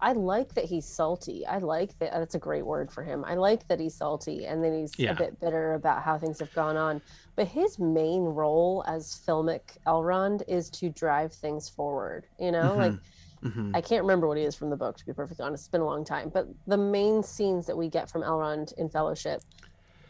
I 0.00 0.12
like 0.12 0.54
that 0.54 0.64
he's 0.64 0.86
salty. 0.86 1.44
I 1.46 1.58
like 1.58 1.98
that. 1.98 2.12
That's 2.12 2.34
a 2.36 2.38
great 2.38 2.64
word 2.64 2.90
for 2.90 3.02
him. 3.02 3.24
I 3.24 3.34
like 3.34 3.66
that 3.68 3.80
he's 3.80 3.94
salty 3.94 4.46
and 4.46 4.62
then 4.62 4.72
he's 4.78 4.96
Yeah. 4.98 5.12
a 5.12 5.14
bit 5.16 5.40
bitter 5.40 5.74
about 5.74 6.02
how 6.02 6.18
things 6.18 6.38
have 6.38 6.52
gone 6.54 6.76
on. 6.76 7.02
But 7.34 7.48
his 7.48 7.78
main 7.78 8.22
role 8.22 8.84
as 8.86 9.06
filmic 9.26 9.76
Elrond 9.86 10.42
is 10.46 10.70
to 10.70 10.88
drive 10.90 11.32
things 11.32 11.68
forward. 11.68 12.26
You 12.38 12.52
know, 12.52 12.74
like 12.76 12.94
Mhm. 13.42 13.74
I 13.74 13.80
can't 13.80 14.02
remember 14.02 14.26
what 14.26 14.36
he 14.36 14.42
is 14.44 14.56
from 14.56 14.68
the 14.70 14.76
book, 14.76 14.96
to 14.98 15.06
be 15.06 15.12
perfectly 15.12 15.44
honest. 15.44 15.62
It's 15.62 15.68
been 15.70 15.80
a 15.80 15.86
long 15.86 16.04
time. 16.04 16.28
But 16.28 16.48
the 16.66 16.76
main 16.76 17.22
scenes 17.22 17.66
that 17.66 17.76
we 17.76 17.88
get 17.88 18.10
from 18.10 18.22
Elrond 18.22 18.72
in 18.74 18.88
Fellowship, 18.88 19.42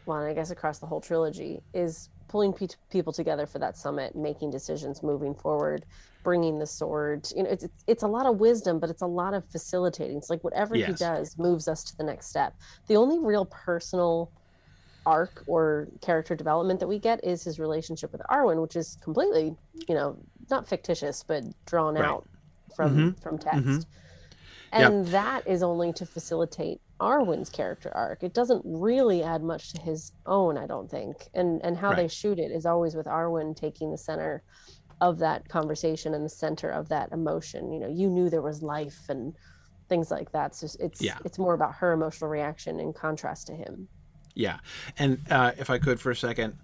well, 0.07 0.17
and 0.17 0.27
I 0.27 0.33
guess 0.33 0.49
across 0.49 0.79
the 0.79 0.87
whole 0.87 0.99
trilogy, 1.01 1.61
is 1.73 2.09
pulling 2.29 2.53
pe- 2.53 2.67
people 2.89 3.11
together 3.11 3.45
for 3.45 3.59
that 3.59 3.75
summit, 3.75 4.15
making 4.15 4.51
decisions, 4.51 5.03
moving 5.03 5.33
forward, 5.35 5.85
bringing 6.23 6.59
the 6.59 6.65
sword. 6.65 7.27
You 7.35 7.43
know, 7.43 7.49
it's 7.49 7.65
it's- 7.87 8.03
a 8.03 8.07
lot 8.07 8.25
of 8.25 8.39
wisdom, 8.39 8.79
but 8.79 8.89
it's 8.89 9.01
a 9.01 9.07
lot 9.07 9.33
of 9.33 9.43
facilitating. 9.45 10.17
It's 10.17 10.29
like 10.29 10.43
whatever 10.43 10.75
he 10.75 10.93
does 10.93 11.37
moves 11.37 11.67
us 11.67 11.83
to 11.85 11.97
the 11.97 12.03
next 12.03 12.27
step. 12.27 12.53
The 12.87 12.95
only 12.95 13.19
real 13.19 13.45
personal 13.45 14.31
arc 15.05 15.43
or 15.47 15.87
character 16.01 16.35
development 16.35 16.79
that 16.79 16.87
we 16.87 16.99
get 16.99 17.23
is 17.23 17.43
his 17.43 17.59
relationship 17.59 18.11
with 18.11 18.21
Arwen, 18.29 18.61
which 18.61 18.75
is 18.75 18.97
completely, 19.01 19.55
you 19.87 19.95
know, 19.95 20.17
not 20.49 20.67
fictitious, 20.67 21.23
but 21.23 21.43
drawn 21.65 21.95
Right. 21.95 22.05
out 22.05 22.27
from 22.75 22.95
mm-hmm. 22.95 23.21
from 23.21 23.37
text. 23.37 23.59
Mm-hmm. 23.59 23.79
Yep. 24.73 24.91
And 24.91 25.07
that 25.07 25.47
is 25.47 25.63
only 25.63 25.93
to 25.93 26.05
facilitate 26.05 26.79
Arwen's 26.99 27.49
character 27.49 27.91
arc. 27.95 28.23
It 28.23 28.33
doesn't 28.33 28.61
really 28.65 29.23
add 29.23 29.41
much 29.43 29.73
to 29.73 29.81
his 29.81 30.11
own, 30.25 30.57
I 30.57 30.67
don't 30.67 30.89
think. 30.89 31.29
And 31.33 31.61
and 31.63 31.77
how 31.77 31.93
they 31.93 32.07
shoot 32.07 32.39
it 32.39 32.51
is 32.51 32.65
always 32.65 32.95
with 32.95 33.05
Arwen 33.07 33.55
taking 33.55 33.91
the 33.91 33.97
center 33.97 34.43
of 35.01 35.17
that 35.19 35.47
conversation 35.47 36.13
and 36.13 36.25
the 36.25 36.29
center 36.29 36.69
of 36.69 36.89
that 36.89 37.11
emotion. 37.13 37.71
You 37.71 37.79
know, 37.79 37.87
you 37.87 38.09
knew 38.09 38.29
there 38.29 38.41
was 38.41 38.61
life 38.61 38.99
and 39.09 39.33
things 39.87 40.11
like 40.11 40.31
that. 40.33 40.55
So 40.55 40.67
it's 40.79 41.01
Yeah. 41.01 41.17
it's 41.25 41.39
more 41.39 41.53
about 41.53 41.73
her 41.75 41.93
emotional 41.93 42.29
reaction 42.29 42.79
in 42.79 42.93
contrast 42.93 43.47
to 43.47 43.53
him. 43.53 43.87
yeah 44.35 44.59
and 44.97 45.19
uh, 45.31 45.51
if 45.57 45.69
i 45.71 45.77
could 45.79 45.99
for 45.99 46.11
a 46.11 46.15
second 46.15 46.55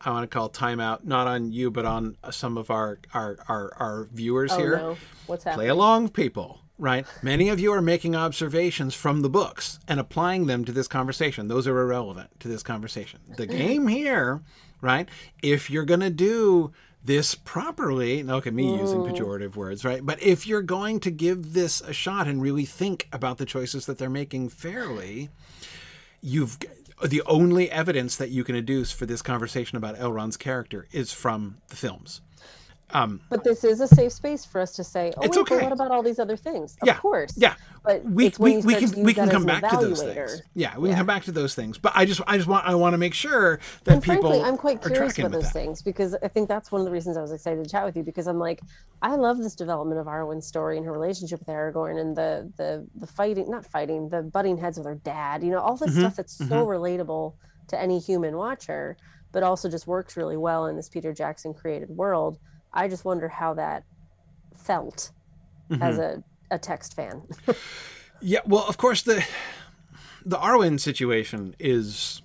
i 0.00 0.10
want 0.10 0.28
to 0.28 0.34
call 0.36 0.50
timeout 0.50 1.04
not 1.04 1.26
on 1.28 1.52
you 1.52 1.70
but 1.70 1.84
on 1.86 2.16
some 2.30 2.58
of 2.58 2.68
our 2.70 2.98
our 3.14 3.38
our, 3.48 3.72
our 3.78 4.08
viewers 4.12 4.52
Oh 4.52 4.58
here 4.58 4.76
no, 4.76 4.96
what's 5.28 5.44
happening? 5.44 5.58
play 5.66 5.68
along 5.68 6.08
people 6.10 6.60
right? 6.78 7.06
Many 7.22 7.48
of 7.48 7.60
you 7.60 7.72
are 7.72 7.82
making 7.82 8.14
observations 8.14 8.94
from 8.94 9.22
the 9.22 9.30
books 9.30 9.78
and 9.88 9.98
applying 9.98 10.46
them 10.46 10.64
to 10.64 10.72
this 10.72 10.88
conversation. 10.88 11.48
Those 11.48 11.66
are 11.66 11.80
irrelevant 11.80 12.38
to 12.40 12.48
this 12.48 12.62
conversation. 12.62 13.20
The 13.36 13.46
game 13.46 13.86
here 13.86 14.42
right 14.80 15.08
if 15.42 15.70
you're 15.70 15.84
going 15.84 16.00
to 16.00 16.10
do 16.10 16.72
this 17.04 17.34
properly 17.34 18.22
look 18.22 18.46
at 18.46 18.54
me 18.54 18.76
using 18.76 19.00
pejorative 19.00 19.56
words 19.56 19.84
right 19.84 20.04
but 20.04 20.20
if 20.22 20.46
you're 20.46 20.62
going 20.62 21.00
to 21.00 21.10
give 21.10 21.52
this 21.52 21.80
a 21.80 21.92
shot 21.92 22.26
and 22.26 22.42
really 22.42 22.64
think 22.64 23.08
about 23.12 23.38
the 23.38 23.46
choices 23.46 23.86
that 23.86 23.98
they're 23.98 24.10
making 24.10 24.48
fairly 24.48 25.28
you've 26.20 26.58
the 27.04 27.22
only 27.22 27.70
evidence 27.70 28.16
that 28.16 28.30
you 28.30 28.42
can 28.42 28.56
adduce 28.56 28.92
for 28.92 29.04
this 29.04 29.20
conversation 29.20 29.76
about 29.76 29.96
Elrond's 29.96 30.38
character 30.38 30.86
is 30.92 31.12
from 31.12 31.58
the 31.68 31.76
films 31.76 32.22
But 33.30 33.44
this 33.44 33.64
is 33.64 33.80
a 33.80 33.88
safe 33.88 34.12
space 34.12 34.44
for 34.44 34.60
us 34.60 34.72
to 34.76 34.84
say, 34.84 35.12
"Oh, 35.16 35.24
It's 35.24 35.36
wait, 35.36 35.38
okay. 35.38 35.48
but 35.48 35.60
what 35.60 35.72
about 35.72 35.90
all 35.92 36.02
these 36.02 36.18
other 36.20 36.36
things?" 36.36 36.76
Of 36.82 36.90
Yeah, 36.90 36.96
course, 36.96 37.36
yeah. 37.36 37.54
But 37.84 38.06
we 38.12 38.32
we, 38.38 38.56
we 38.62 38.76
can 38.76 38.94
we 39.02 39.14
can 39.14 39.28
come 39.28 39.46
back 39.46 39.68
to 39.68 39.76
those 39.76 40.02
things. 40.02 40.42
Yeah, 40.54 40.78
we 40.78 40.88
can 40.90 40.98
come 40.98 41.06
back 41.06 41.24
to 41.24 41.32
those 41.32 41.54
things. 41.54 41.78
But 41.78 41.92
I 41.96 42.04
just 42.04 42.20
I 42.26 42.36
just 42.36 42.48
want 42.48 42.66
I 42.66 42.74
want 42.74 42.94
to 42.94 42.98
make 42.98 43.14
sure 43.14 43.60
that 43.84 44.00
and 44.00 44.02
people 44.02 44.30
frankly, 44.30 44.40
I'm 44.42 44.56
quite 44.56 44.82
are 44.84 44.90
curious 44.90 45.18
about 45.18 45.30
those 45.30 45.50
that. 45.50 45.52
things 45.52 45.80
because 45.82 46.16
I 46.22 46.26
think 46.28 46.48
that's 46.48 46.72
one 46.72 46.80
of 46.80 46.84
the 46.84 46.90
reasons 46.90 47.16
I 47.16 47.20
was 47.22 47.30
excited 47.32 47.62
to 47.62 47.70
chat 47.70 47.84
with 47.84 47.96
you 47.96 48.02
because 48.02 48.26
I'm 48.26 48.38
like, 48.38 48.64
I 49.00 49.14
love 49.14 49.38
this 49.38 49.54
development 49.54 50.00
of 50.00 50.08
Arwen's 50.08 50.46
story 50.48 50.76
and 50.76 50.84
her 50.86 50.92
relationship 50.92 51.38
with 51.38 51.48
Aragorn 51.48 52.00
and 52.00 52.16
the 52.16 52.52
the 52.56 52.88
the 52.96 53.06
fighting, 53.06 53.48
not 53.48 53.64
fighting, 53.64 54.08
the 54.08 54.22
butting 54.22 54.58
heads 54.58 54.76
with 54.78 54.86
her 54.88 54.96
dad. 54.96 55.44
You 55.44 55.52
know, 55.52 55.60
all 55.60 55.76
Mm-hmm, 55.86 55.88
this 55.88 55.94
stuff 55.94 56.16
that's 56.16 56.34
so 56.34 56.66
relatable 56.66 57.34
to 57.68 57.80
any 57.80 58.00
human 58.00 58.36
watcher, 58.36 58.96
but 59.32 59.44
also 59.44 59.70
just 59.70 59.86
works 59.86 60.16
really 60.16 60.36
well 60.36 60.66
in 60.66 60.74
this 60.76 60.88
Peter 60.88 61.12
Jackson 61.12 61.54
created 61.54 61.88
world. 61.90 62.38
I 62.76 62.86
just 62.88 63.04
wonder 63.04 63.28
how 63.28 63.54
that 63.54 63.82
felt 64.54 65.10
Mm-hmm. 65.70 65.82
as 65.82 65.98
a 65.98 66.22
a 66.52 66.58
text 66.58 66.94
fan. 66.94 67.22
Yeah, 68.22 68.38
well, 68.46 68.64
of 68.66 68.78
course 68.78 69.02
the 69.02 69.22
the 70.24 70.36
Arwen 70.38 70.78
situation 70.80 71.54
is 71.58 72.22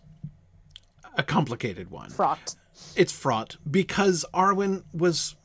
a 1.18 1.24
complicated 1.24 1.90
one. 1.92 2.10
Fraught. 2.12 2.56
It's 2.96 3.12
fraught 3.12 3.58
because 3.70 4.24
Arwen 4.34 4.84
was 4.94 5.36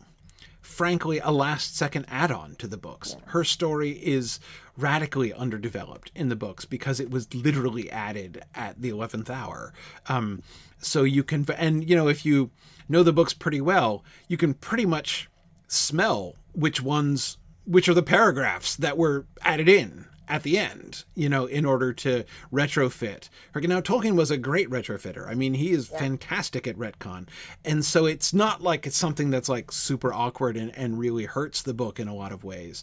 frankly 0.60 1.18
a 1.18 1.30
last 1.32 1.76
second 1.76 2.04
add-on 2.08 2.54
to 2.56 2.66
the 2.68 2.76
books. 2.76 3.16
Her 3.26 3.42
story 3.44 3.90
is 3.92 4.38
radically 4.76 5.32
underdeveloped 5.32 6.10
in 6.14 6.28
the 6.28 6.36
books 6.36 6.64
because 6.64 7.00
it 7.00 7.10
was 7.10 7.32
literally 7.34 7.90
added 7.90 8.44
at 8.54 8.80
the 8.80 8.90
11th 8.90 9.30
hour. 9.30 9.72
Um, 10.08 10.42
so 10.78 11.02
you 11.02 11.22
can 11.22 11.46
and 11.56 11.88
you 11.88 11.96
know 11.96 12.08
if 12.08 12.26
you 12.26 12.50
know 12.88 13.02
the 13.02 13.12
books 13.12 13.32
pretty 13.32 13.60
well, 13.60 14.04
you 14.28 14.36
can 14.36 14.54
pretty 14.54 14.86
much 14.86 15.28
smell 15.68 16.34
which 16.52 16.82
ones 16.82 17.38
which 17.64 17.88
are 17.88 17.94
the 17.94 18.02
paragraphs 18.02 18.76
that 18.76 18.96
were 18.96 19.26
added 19.42 19.68
in 19.68 20.06
at 20.28 20.42
the 20.42 20.58
end, 20.58 21.04
you 21.14 21.28
know, 21.28 21.46
in 21.46 21.64
order 21.64 21.92
to 21.92 22.24
retrofit. 22.52 23.28
Now, 23.54 23.80
Tolkien 23.80 24.16
was 24.16 24.30
a 24.30 24.36
great 24.36 24.68
retrofitter. 24.68 25.28
I 25.28 25.34
mean, 25.34 25.54
he 25.54 25.70
is 25.70 25.88
fantastic 25.88 26.66
at 26.66 26.76
retcon. 26.76 27.28
And 27.64 27.84
so 27.84 28.06
it's 28.06 28.34
not 28.34 28.60
like 28.60 28.86
it's 28.86 28.96
something 28.96 29.30
that's 29.30 29.48
like 29.48 29.70
super 29.70 30.12
awkward 30.12 30.56
and, 30.56 30.76
and 30.76 30.98
really 30.98 31.24
hurts 31.24 31.62
the 31.62 31.74
book 31.74 32.00
in 32.00 32.08
a 32.08 32.14
lot 32.14 32.32
of 32.32 32.42
ways. 32.42 32.82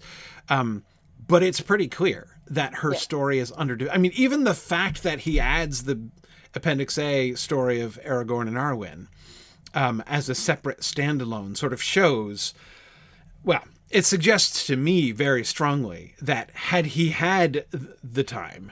Um, 0.50 0.84
but 1.28 1.44
it's 1.44 1.62
pretty 1.62 1.88
clear 1.88 2.28
that 2.48 2.76
her 2.76 2.94
story 2.94 3.40
is 3.40 3.54
under. 3.56 3.90
I 3.90 3.98
mean, 3.98 4.12
even 4.16 4.44
the 4.44 4.54
fact 4.54 5.04
that 5.04 5.20
he 5.20 5.40
adds 5.40 5.84
the 5.84 6.02
Appendix 6.54 6.98
A 6.98 7.34
story 7.36 7.82
of 7.82 8.00
Aragorn 8.04 8.48
and 8.48 8.58
Arwen 8.58 9.08
um, 9.74 10.04
as 10.06 10.30
a 10.30 10.36
separate 10.36 10.82
standalone 10.82 11.58
sort 11.58 11.74
of 11.74 11.82
shows 11.82 12.54
well, 13.44 13.64
it 13.90 14.06
suggests 14.06 14.66
to 14.68 14.76
me 14.78 15.12
very 15.12 15.44
strongly 15.44 16.16
that 16.22 16.50
had 16.52 16.88
he 16.88 17.10
had 17.10 17.66
the 18.04 18.24
time, 18.24 18.72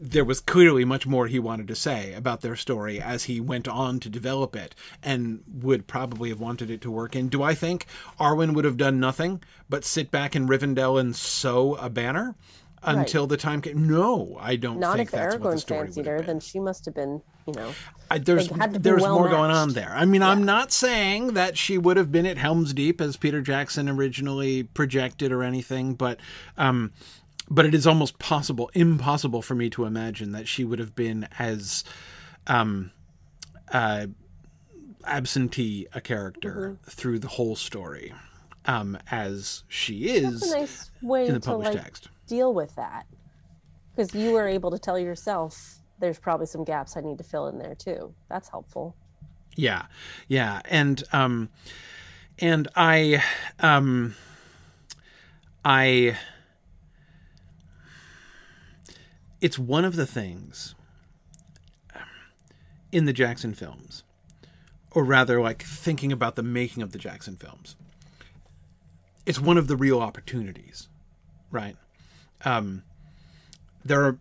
there 0.00 0.24
was 0.24 0.40
clearly 0.40 0.84
much 0.84 1.06
more 1.06 1.26
he 1.26 1.38
wanted 1.38 1.68
to 1.68 1.74
say 1.74 2.12
about 2.14 2.40
their 2.40 2.56
story 2.56 3.00
as 3.00 3.24
he 3.24 3.40
went 3.40 3.68
on 3.68 4.00
to 4.00 4.08
develop 4.08 4.54
it 4.54 4.74
and 5.02 5.42
would 5.48 5.86
probably 5.86 6.28
have 6.28 6.40
wanted 6.40 6.70
it 6.70 6.80
to 6.82 6.90
work. 6.90 7.14
And 7.14 7.30
do 7.30 7.42
I 7.42 7.54
think 7.54 7.86
Arwen 8.18 8.54
would 8.54 8.64
have 8.64 8.76
done 8.76 9.00
nothing 9.00 9.42
but 9.68 9.84
sit 9.84 10.10
back 10.10 10.36
in 10.36 10.48
Rivendell 10.48 11.00
and 11.00 11.14
sew 11.14 11.74
a 11.76 11.88
banner 11.88 12.34
until 12.82 13.26
the 13.26 13.36
time 13.36 13.60
came? 13.60 13.88
No, 13.88 14.36
I 14.40 14.56
don't 14.56 14.78
Not 14.78 14.96
think 14.96 15.08
if 15.08 15.12
that's 15.12 15.36
what 15.36 15.52
the 15.52 15.58
story 15.58 15.86
fancied 15.86 16.06
her, 16.06 16.20
then 16.20 16.40
she 16.40 16.60
must 16.60 16.84
have 16.84 16.94
been, 16.94 17.22
you 17.46 17.54
know. 17.54 17.72
I, 18.10 18.18
there's 18.18 18.48
They 18.48 18.54
had 18.56 18.74
to 18.74 18.80
be 18.80 18.82
there's 18.84 19.02
well 19.02 19.18
more 19.18 19.28
going 19.28 19.50
on 19.50 19.72
there. 19.72 19.92
I 19.92 20.04
mean, 20.04 20.22
I'm 20.22 20.44
not 20.44 20.72
saying 20.72 21.34
that 21.34 21.58
she 21.58 21.78
would 21.78 21.96
have 21.96 22.12
been 22.12 22.26
at 22.26 22.38
Helm's 22.38 22.72
Deep 22.72 23.00
as 23.00 23.16
Peter 23.16 23.40
Jackson 23.40 23.88
originally 23.88 24.62
projected 24.62 25.32
or 25.32 25.42
anything, 25.42 25.94
but 25.94 26.20
um, 26.56 26.92
but 27.48 27.64
it 27.66 27.74
is 27.74 27.86
almost 27.86 28.18
possible, 28.18 28.70
impossible 28.74 29.42
for 29.42 29.54
me 29.54 29.70
to 29.70 29.84
imagine 29.84 30.32
that 30.32 30.48
she 30.48 30.64
would 30.64 30.78
have 30.78 30.94
been 30.94 31.28
as 31.38 31.84
um, 32.46 32.90
uh, 33.72 34.06
absentee 35.04 35.86
a 35.92 36.00
character 36.00 36.78
Mm-hmm. 36.78 36.90
through 36.90 37.18
the 37.20 37.28
whole 37.28 37.54
story 37.56 38.12
um, 38.64 38.98
as 39.10 39.62
she 39.68 40.08
is 40.08 40.42
It's 40.42 40.52
a 40.52 40.58
nice 40.58 40.90
way 41.02 41.26
in 41.26 41.34
the 41.34 41.40
to 41.40 41.56
like 41.56 41.72
text. 41.72 42.08
deal 42.26 42.52
with 42.52 42.74
that 42.76 43.06
because 43.94 44.14
you 44.14 44.32
were 44.32 44.48
able 44.48 44.70
to 44.72 44.78
tell 44.78 44.98
yourself 44.98 45.78
there's 45.98 46.18
probably 46.18 46.46
some 46.46 46.64
gaps 46.64 46.96
I 46.96 47.00
need 47.00 47.18
to 47.18 47.24
fill 47.24 47.46
in 47.48 47.58
there 47.58 47.74
too. 47.74 48.12
That's 48.28 48.48
helpful. 48.48 48.94
Yeah, 49.54 49.86
yeah, 50.28 50.60
and 50.66 51.02
um, 51.12 51.48
and 52.38 52.68
I, 52.76 53.22
um, 53.60 54.14
I, 55.64 56.18
it's 59.46 59.60
one 59.60 59.84
of 59.84 59.94
the 59.94 60.06
things 60.06 60.74
in 62.90 63.04
the 63.04 63.12
Jackson 63.12 63.54
films, 63.54 64.02
or 64.90 65.04
rather, 65.04 65.40
like 65.40 65.62
thinking 65.62 66.10
about 66.10 66.34
the 66.34 66.42
making 66.42 66.82
of 66.82 66.90
the 66.90 66.98
Jackson 66.98 67.36
films, 67.36 67.76
it's 69.24 69.38
one 69.38 69.56
of 69.56 69.68
the 69.68 69.76
real 69.76 70.00
opportunities, 70.00 70.88
right? 71.52 71.76
Um, 72.44 72.82
there 73.84 74.02
are 74.02 74.18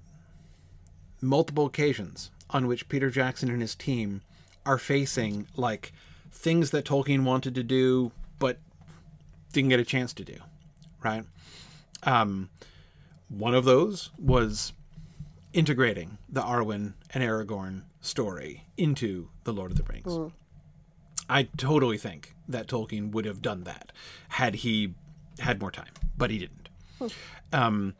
multiple 1.21 1.65
occasions 1.65 2.29
on 2.51 2.67
which 2.67 2.87
Peter 2.87 3.09
Jackson 3.09 3.49
and 3.49 3.61
his 3.61 3.73
team 3.73 4.21
are 4.63 4.77
facing 4.77 5.47
like 5.55 5.91
things 6.31 6.69
that 6.69 6.85
Tolkien 6.85 7.23
wanted 7.23 7.55
to 7.55 7.63
do 7.63 8.11
but 8.37 8.59
didn't 9.53 9.71
get 9.71 9.79
a 9.79 9.85
chance 9.85 10.13
to 10.13 10.23
do, 10.23 10.37
right? 11.03 11.23
Um, 12.03 12.49
one 13.27 13.55
of 13.55 13.65
those 13.65 14.11
was 14.19 14.71
integrating 15.55 16.17
the 16.29 16.41
Arwen 16.41 16.93
and 17.13 17.23
Aragorn 17.23 17.83
story 18.01 18.65
into 18.77 19.29
the 19.45 19.53
Lord 19.53 19.71
of 19.71 19.77
the 19.77 19.83
Rings. 19.83 20.05
Mm. 20.05 20.31
I 21.29 21.43
totally 21.57 21.97
think 21.97 22.35
that 22.47 22.67
Tolkien 22.67 23.11
would 23.11 23.25
have 23.25 23.41
done 23.41 23.63
that 23.63 23.91
had 24.29 24.55
he 24.55 24.93
had 25.39 25.59
more 25.59 25.71
time, 25.71 25.91
but 26.17 26.29
he 26.29 26.39
didn't. 26.39 26.69
Mm. 26.99 27.13
Um, 27.53 27.95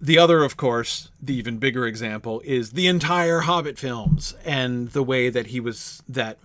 the 0.00 0.18
other, 0.18 0.44
of 0.44 0.56
course, 0.56 1.10
the 1.20 1.34
even 1.34 1.58
bigger 1.58 1.86
example 1.86 2.42
is 2.44 2.72
the 2.72 2.86
entire 2.86 3.40
Hobbit 3.40 3.78
films 3.78 4.34
and 4.44 4.90
the 4.90 5.02
way 5.02 5.30
that 5.30 5.48
he 5.48 5.58
was 5.58 6.02
that 6.08 6.38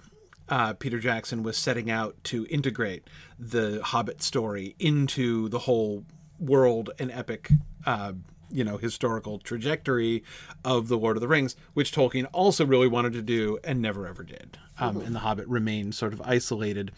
uh, 0.47 0.73
Peter 0.73 0.99
Jackson 0.99 1.43
was 1.43 1.57
setting 1.57 1.91
out 1.91 2.15
to 2.25 2.45
integrate 2.49 3.03
the 3.37 3.81
Hobbit 3.83 4.21
story 4.21 4.75
into 4.79 5.49
the 5.49 5.59
whole 5.59 6.05
world 6.39 6.91
and 6.97 7.11
epic 7.11 7.51
uh, 7.85 8.13
you 8.51 8.63
know 8.63 8.77
historical 8.77 9.39
trajectory 9.39 10.23
of 10.63 10.87
the 10.87 10.97
Lord 10.97 11.17
of 11.17 11.21
the 11.21 11.27
Rings, 11.27 11.55
which 11.73 11.91
Tolkien 11.91 12.27
also 12.31 12.65
really 12.65 12.87
wanted 12.87 13.13
to 13.13 13.21
do 13.21 13.59
and 13.63 13.81
never 13.81 14.07
ever 14.07 14.23
did. 14.23 14.57
Um, 14.79 14.95
mm-hmm. 14.95 15.05
And 15.07 15.15
the 15.15 15.19
Hobbit 15.19 15.47
remained 15.47 15.95
sort 15.95 16.13
of 16.13 16.21
isolated 16.21 16.91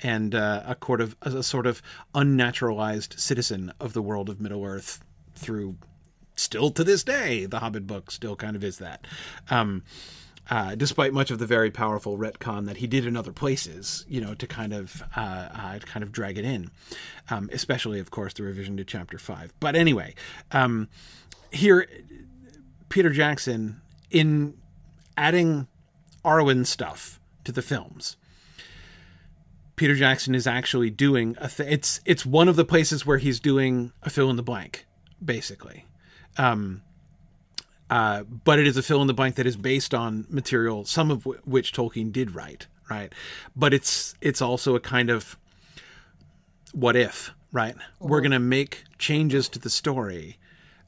and 0.00 0.34
uh, 0.34 0.62
a, 0.66 0.76
sort 0.84 1.00
of, 1.00 1.16
a 1.22 1.42
sort 1.42 1.66
of 1.66 1.82
unnaturalized 2.14 3.18
citizen 3.18 3.72
of 3.80 3.92
the 3.92 4.02
world 4.02 4.28
of 4.28 4.40
Middle 4.40 4.64
Earth 4.64 5.02
through 5.34 5.76
still 6.34 6.70
to 6.70 6.84
this 6.84 7.02
day 7.02 7.46
the 7.46 7.60
Hobbit 7.60 7.86
book 7.86 8.10
still 8.10 8.36
kind 8.36 8.56
of 8.56 8.64
is 8.64 8.78
that. 8.78 9.06
Um, 9.50 9.82
uh, 10.50 10.74
despite 10.74 11.12
much 11.12 11.30
of 11.30 11.38
the 11.38 11.46
very 11.46 11.70
powerful 11.70 12.16
retcon 12.16 12.66
that 12.66 12.78
he 12.78 12.86
did 12.86 13.04
in 13.04 13.16
other 13.16 13.32
places, 13.32 14.04
you 14.08 14.20
know, 14.20 14.34
to 14.34 14.46
kind 14.46 14.72
of 14.72 15.02
uh, 15.16 15.48
uh, 15.52 15.78
kind 15.80 16.02
of 16.02 16.12
drag 16.12 16.38
it 16.38 16.44
in, 16.44 16.70
um, 17.30 17.50
especially 17.52 17.98
of 17.98 18.10
course 18.10 18.32
the 18.34 18.42
revision 18.42 18.76
to 18.76 18.84
chapter 18.84 19.18
five. 19.18 19.52
But 19.60 19.74
anyway, 19.74 20.14
um, 20.52 20.88
here 21.50 21.88
Peter 22.88 23.10
Jackson 23.10 23.80
in 24.10 24.54
adding 25.16 25.66
Arwen 26.24 26.66
stuff 26.66 27.20
to 27.44 27.52
the 27.52 27.62
films. 27.62 28.16
Peter 29.76 29.94
Jackson 29.94 30.34
is 30.34 30.46
actually 30.46 30.88
doing 30.90 31.36
a 31.38 31.48
th- 31.48 31.68
it's 31.70 32.00
it's 32.04 32.24
one 32.24 32.48
of 32.48 32.56
the 32.56 32.64
places 32.64 33.04
where 33.04 33.18
he's 33.18 33.38
doing 33.38 33.92
a 34.02 34.10
fill 34.10 34.30
in 34.30 34.36
the 34.36 34.42
blank, 34.42 34.86
basically. 35.22 35.84
Um, 36.38 36.82
uh, 37.90 38.24
but 38.24 38.58
it 38.58 38.66
is 38.66 38.76
a 38.76 38.82
fill 38.82 39.00
in 39.00 39.06
the 39.06 39.14
blank 39.14 39.36
that 39.36 39.46
is 39.46 39.56
based 39.56 39.94
on 39.94 40.26
material, 40.28 40.84
some 40.84 41.10
of 41.10 41.24
w- 41.24 41.40
which 41.44 41.72
Tolkien 41.72 42.12
did 42.12 42.34
write, 42.34 42.66
right? 42.90 43.12
But 43.54 43.72
it's 43.72 44.14
it's 44.20 44.42
also 44.42 44.74
a 44.74 44.80
kind 44.80 45.10
of 45.10 45.36
what 46.72 46.96
if, 46.96 47.32
right? 47.52 47.76
Mm-hmm. 47.76 48.08
We're 48.08 48.20
going 48.20 48.32
to 48.32 48.38
make 48.38 48.84
changes 48.98 49.48
to 49.50 49.58
the 49.58 49.70
story, 49.70 50.38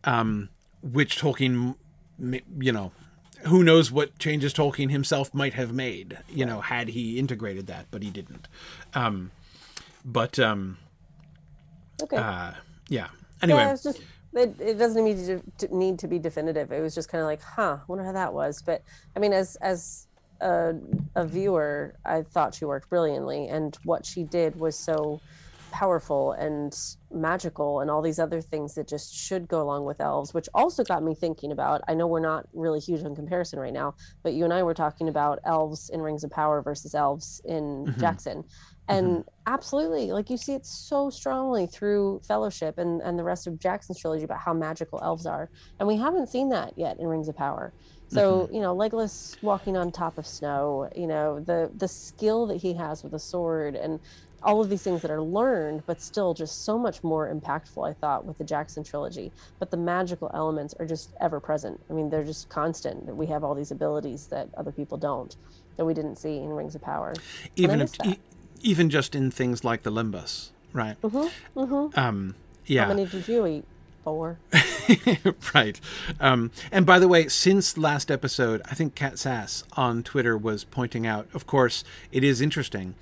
um, 0.04 0.48
which 0.82 1.20
Tolkien, 1.20 1.76
you 2.58 2.72
know, 2.72 2.92
who 3.46 3.62
knows 3.62 3.92
what 3.92 4.18
changes 4.18 4.52
Tolkien 4.52 4.90
himself 4.90 5.32
might 5.32 5.54
have 5.54 5.72
made, 5.72 6.18
you 6.28 6.44
know, 6.44 6.60
had 6.60 6.88
he 6.88 7.18
integrated 7.18 7.68
that, 7.68 7.86
but 7.92 8.02
he 8.02 8.10
didn't. 8.10 8.48
Um, 8.94 9.30
but 10.04 10.38
um, 10.40 10.78
okay, 12.02 12.16
uh, 12.16 12.54
yeah. 12.88 13.08
Anyway. 13.40 13.76
Yeah, 13.84 13.92
it, 14.38 14.60
it 14.60 14.74
doesn't 14.74 15.04
need 15.04 15.18
to, 15.26 15.66
to, 15.66 15.76
need 15.76 15.98
to 16.00 16.08
be 16.08 16.18
definitive. 16.18 16.72
It 16.72 16.80
was 16.80 16.94
just 16.94 17.08
kind 17.08 17.20
of 17.20 17.26
like, 17.26 17.42
huh, 17.42 17.78
wonder 17.88 18.04
how 18.04 18.12
that 18.12 18.32
was. 18.32 18.62
But 18.62 18.82
I 19.16 19.18
mean, 19.18 19.32
as 19.32 19.56
as 19.56 20.06
a, 20.40 20.74
a 21.14 21.26
viewer, 21.26 21.94
I 22.04 22.22
thought 22.22 22.54
she 22.54 22.64
worked 22.64 22.88
brilliantly, 22.88 23.48
and 23.48 23.76
what 23.84 24.06
she 24.06 24.24
did 24.24 24.58
was 24.58 24.76
so 24.76 25.20
powerful 25.70 26.32
and 26.32 26.76
magical 27.10 27.80
and 27.80 27.90
all 27.90 28.02
these 28.02 28.18
other 28.18 28.40
things 28.40 28.74
that 28.74 28.88
just 28.88 29.14
should 29.14 29.46
go 29.48 29.62
along 29.62 29.84
with 29.84 30.00
elves 30.00 30.32
which 30.32 30.48
also 30.54 30.82
got 30.82 31.02
me 31.02 31.14
thinking 31.14 31.52
about 31.52 31.82
i 31.88 31.94
know 31.94 32.06
we're 32.06 32.20
not 32.20 32.46
really 32.52 32.80
huge 32.80 33.02
on 33.04 33.14
comparison 33.14 33.58
right 33.58 33.72
now 33.72 33.94
but 34.22 34.32
you 34.32 34.44
and 34.44 34.52
i 34.52 34.62
were 34.62 34.74
talking 34.74 35.08
about 35.08 35.38
elves 35.44 35.90
in 35.90 36.00
rings 36.00 36.24
of 36.24 36.30
power 36.30 36.62
versus 36.62 36.94
elves 36.94 37.40
in 37.44 37.84
mm-hmm. 37.84 38.00
jackson 38.00 38.44
and 38.88 39.06
mm-hmm. 39.06 39.28
absolutely 39.46 40.12
like 40.12 40.30
you 40.30 40.36
see 40.36 40.54
it 40.54 40.64
so 40.64 41.10
strongly 41.10 41.66
through 41.66 42.20
fellowship 42.26 42.78
and 42.78 43.00
and 43.02 43.18
the 43.18 43.24
rest 43.24 43.46
of 43.46 43.58
jackson's 43.58 43.98
trilogy 43.98 44.24
about 44.24 44.38
how 44.38 44.52
magical 44.52 44.98
elves 45.02 45.26
are 45.26 45.50
and 45.78 45.86
we 45.86 45.96
haven't 45.96 46.28
seen 46.28 46.48
that 46.48 46.72
yet 46.76 46.98
in 46.98 47.06
rings 47.06 47.28
of 47.28 47.36
power. 47.36 47.72
So 48.10 48.42
mm-hmm. 48.42 48.54
you 48.54 48.60
know 48.62 48.74
legolas 48.74 49.40
walking 49.42 49.76
on 49.76 49.92
top 49.92 50.16
of 50.16 50.26
snow 50.26 50.90
you 50.96 51.06
know 51.06 51.40
the 51.40 51.70
the 51.76 51.88
skill 51.88 52.46
that 52.46 52.56
he 52.56 52.72
has 52.74 53.04
with 53.04 53.12
a 53.12 53.18
sword 53.18 53.76
and 53.76 54.00
all 54.42 54.60
of 54.60 54.70
these 54.70 54.82
things 54.82 55.02
that 55.02 55.10
are 55.10 55.20
learned 55.20 55.82
but 55.84 56.00
still 56.00 56.32
just 56.32 56.64
so 56.64 56.78
much 56.78 57.02
more 57.02 57.28
impactful 57.32 57.86
i 57.86 57.92
thought 57.92 58.24
with 58.24 58.38
the 58.38 58.44
jackson 58.44 58.82
trilogy. 58.82 59.30
But 59.58 59.70
the 59.70 59.76
magical 59.76 60.30
elements 60.32 60.74
are 60.78 60.86
just 60.86 61.12
ever 61.20 61.38
present. 61.38 61.78
I 61.90 61.92
mean 61.92 62.08
they're 62.08 62.24
just 62.24 62.48
constant 62.48 63.04
that 63.04 63.14
we 63.14 63.26
have 63.26 63.44
all 63.44 63.54
these 63.54 63.72
abilities 63.72 64.26
that 64.28 64.48
other 64.56 64.72
people 64.72 64.96
don't 64.96 65.36
that 65.76 65.84
we 65.84 65.94
didn't 65.94 66.16
see 66.16 66.38
in 66.38 66.50
rings 66.50 66.74
of 66.74 66.82
power. 66.82 67.14
Even 67.56 67.80
if, 67.80 67.92
even 68.62 68.90
just 68.90 69.14
in 69.14 69.30
things 69.30 69.64
like 69.64 69.82
the 69.82 69.92
lembas, 69.92 70.50
right? 70.72 71.00
Mm-hmm, 71.02 71.58
mm-hmm. 71.60 71.98
Um, 71.98 72.34
yeah. 72.66 72.82
How 72.82 72.88
many 72.88 73.06
did 73.06 73.26
you 73.28 73.46
eat? 73.46 73.64
Four. 74.04 74.38
right. 75.54 75.78
Um, 76.18 76.50
and 76.72 76.86
by 76.86 76.98
the 76.98 77.08
way, 77.08 77.28
since 77.28 77.76
last 77.76 78.10
episode, 78.10 78.62
I 78.64 78.74
think 78.74 78.94
Cat 78.94 79.18
Sass 79.18 79.64
on 79.72 80.02
Twitter 80.02 80.36
was 80.36 80.64
pointing 80.64 81.06
out. 81.06 81.28
Of 81.34 81.46
course, 81.46 81.84
it 82.10 82.24
is 82.24 82.40
interesting. 82.40 82.94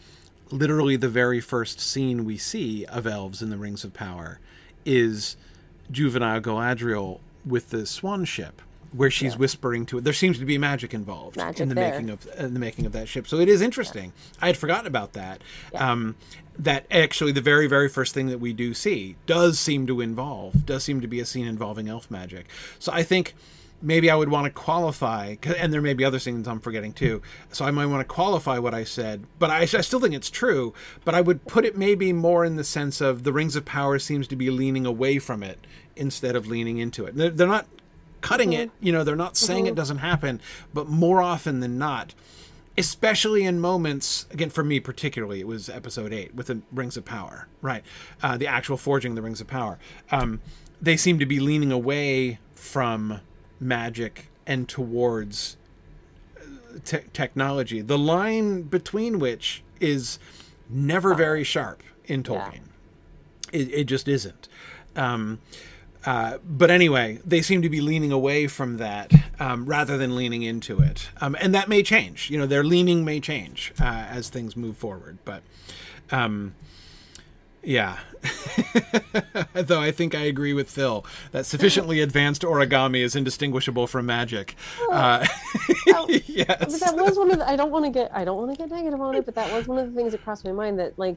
Literally, 0.50 0.96
the 0.96 1.08
very 1.08 1.40
first 1.40 1.80
scene 1.80 2.24
we 2.24 2.38
see 2.38 2.84
of 2.86 3.06
elves 3.06 3.42
in 3.42 3.50
the 3.50 3.56
Rings 3.56 3.84
of 3.84 3.94
Power 3.94 4.40
is 4.84 5.36
juvenile 5.90 6.40
Galadriel 6.40 7.20
with 7.44 7.70
the 7.70 7.86
swan 7.86 8.24
ship 8.24 8.60
where 8.96 9.10
she's 9.10 9.32
yeah. 9.32 9.38
whispering 9.38 9.86
to 9.86 9.98
it. 9.98 10.04
There 10.04 10.12
seems 10.12 10.38
to 10.38 10.44
be 10.44 10.58
magic 10.58 10.94
involved 10.94 11.36
magic 11.36 11.60
in 11.60 11.68
the 11.68 11.74
there. 11.74 11.92
making 11.92 12.10
of 12.10 12.26
in 12.38 12.54
the 12.54 12.60
making 12.60 12.86
of 12.86 12.92
that 12.92 13.08
ship. 13.08 13.28
So 13.28 13.38
it 13.38 13.48
is 13.48 13.60
interesting. 13.60 14.12
Yeah. 14.16 14.44
I 14.44 14.46
had 14.48 14.56
forgotten 14.56 14.86
about 14.86 15.12
that. 15.14 15.42
Yeah. 15.72 15.90
Um, 15.90 16.16
that 16.58 16.86
actually 16.90 17.32
the 17.32 17.42
very 17.42 17.66
very 17.66 17.88
first 17.88 18.14
thing 18.14 18.28
that 18.28 18.38
we 18.38 18.54
do 18.54 18.72
see 18.72 19.16
does 19.26 19.60
seem 19.60 19.86
to 19.86 20.00
involve 20.00 20.64
does 20.64 20.84
seem 20.84 21.02
to 21.02 21.06
be 21.06 21.20
a 21.20 21.26
scene 21.26 21.46
involving 21.46 21.88
elf 21.88 22.10
magic. 22.10 22.46
So 22.78 22.92
I 22.92 23.02
think 23.02 23.34
maybe 23.82 24.10
I 24.10 24.16
would 24.16 24.30
want 24.30 24.46
to 24.46 24.50
qualify, 24.50 25.36
and 25.58 25.72
there 25.72 25.82
may 25.82 25.94
be 25.94 26.04
other 26.04 26.18
things 26.18 26.48
I'm 26.48 26.60
forgetting 26.60 26.92
too. 26.92 27.22
So 27.52 27.64
I 27.64 27.70
might 27.70 27.86
want 27.86 28.00
to 28.00 28.12
qualify 28.12 28.58
what 28.58 28.74
I 28.74 28.84
said, 28.84 29.24
but 29.38 29.50
I, 29.50 29.60
I, 29.60 29.66
still 29.66 30.00
think 30.00 30.14
it's 30.14 30.30
true. 30.30 30.72
But 31.04 31.14
I 31.14 31.20
would 31.20 31.44
put 31.46 31.64
it 31.64 31.76
maybe 31.76 32.12
more 32.12 32.44
in 32.44 32.56
the 32.56 32.64
sense 32.64 33.00
of 33.00 33.22
the 33.24 33.32
Rings 33.32 33.56
of 33.56 33.64
Power 33.64 33.98
seems 33.98 34.26
to 34.28 34.36
be 34.36 34.50
leaning 34.50 34.86
away 34.86 35.18
from 35.18 35.42
it 35.42 35.66
instead 35.94 36.36
of 36.36 36.46
leaning 36.46 36.78
into 36.78 37.04
it. 37.04 37.16
They're, 37.16 37.30
they're 37.30 37.46
not 37.46 37.66
cutting 38.20 38.50
mm-hmm. 38.50 38.62
it. 38.62 38.70
You 38.80 38.92
know, 38.92 39.04
they're 39.04 39.16
not 39.16 39.36
saying 39.36 39.64
mm-hmm. 39.64 39.72
it 39.72 39.74
doesn't 39.74 39.98
happen, 39.98 40.40
but 40.72 40.88
more 40.88 41.22
often 41.22 41.60
than 41.60 41.78
not, 41.78 42.14
especially 42.78 43.44
in 43.44 43.60
moments, 43.60 44.26
again, 44.30 44.50
for 44.50 44.64
me 44.64 44.80
particularly, 44.80 45.40
it 45.40 45.46
was 45.46 45.68
episode 45.68 46.12
eight 46.12 46.34
with 46.34 46.48
the 46.48 46.60
Rings 46.72 46.96
of 46.96 47.04
Power, 47.04 47.48
right? 47.62 47.82
Uh, 48.22 48.36
the 48.36 48.46
actual 48.46 48.76
forging 48.76 49.14
the 49.14 49.22
Rings 49.22 49.40
of 49.40 49.46
Power. 49.46 49.78
Um, 50.10 50.40
they 50.80 50.96
seem 50.96 51.18
to 51.18 51.26
be 51.26 51.40
leaning 51.40 51.72
away 51.72 52.38
from 52.54 53.20
magic 53.58 54.28
and 54.46 54.68
towards 54.68 55.56
uh, 56.36 56.78
te- 56.84 57.08
technology, 57.12 57.80
the 57.80 57.98
line 57.98 58.62
between 58.62 59.18
which 59.18 59.62
is 59.80 60.18
never 60.68 61.14
very 61.14 61.44
sharp 61.44 61.82
in 62.06 62.22
Tolkien. 62.22 62.54
Yeah. 63.52 63.60
It, 63.60 63.72
it, 63.72 63.84
just 63.84 64.08
isn't. 64.08 64.48
Um, 64.96 65.40
uh, 66.06 66.38
but 66.44 66.70
anyway, 66.70 67.18
they 67.24 67.42
seem 67.42 67.62
to 67.62 67.68
be 67.68 67.80
leaning 67.80 68.12
away 68.12 68.46
from 68.46 68.76
that 68.76 69.12
um, 69.40 69.66
rather 69.66 69.98
than 69.98 70.14
leaning 70.14 70.42
into 70.42 70.80
it, 70.80 71.10
um, 71.20 71.36
and 71.40 71.54
that 71.54 71.68
may 71.68 71.82
change. 71.82 72.30
You 72.30 72.38
know, 72.38 72.46
their 72.46 72.64
leaning 72.64 73.04
may 73.04 73.18
change 73.18 73.72
uh, 73.80 73.84
as 73.84 74.28
things 74.28 74.56
move 74.56 74.76
forward. 74.76 75.18
But 75.24 75.42
um, 76.12 76.54
yeah, 77.66 77.98
though 79.54 79.80
I 79.80 79.90
think 79.90 80.14
I 80.14 80.20
agree 80.20 80.52
with 80.52 80.70
Phil 80.70 81.04
that 81.32 81.44
sufficiently 81.44 82.00
advanced 82.00 82.42
origami 82.42 83.02
is 83.02 83.16
indistinguishable 83.16 83.88
from 83.88 84.06
magic. 84.06 84.54
Uh, 84.88 85.26
yes, 86.26 86.80
that 86.80 86.94
was 86.96 87.18
one 87.18 87.32
of 87.32 87.38
the, 87.38 87.48
I 87.48 87.56
don't 87.56 87.72
want 87.72 87.84
to 87.84 87.90
get 87.90 88.12
I 88.14 88.24
don't 88.24 88.36
want 88.36 88.52
to 88.52 88.56
get 88.56 88.70
negative 88.70 89.00
on 89.00 89.16
it, 89.16 89.26
but 89.26 89.34
that 89.34 89.52
was 89.52 89.66
one 89.66 89.78
of 89.78 89.92
the 89.92 89.96
things 89.96 90.12
that 90.12 90.22
crossed 90.22 90.44
my 90.44 90.52
mind 90.52 90.78
that 90.78 90.96
like 90.96 91.16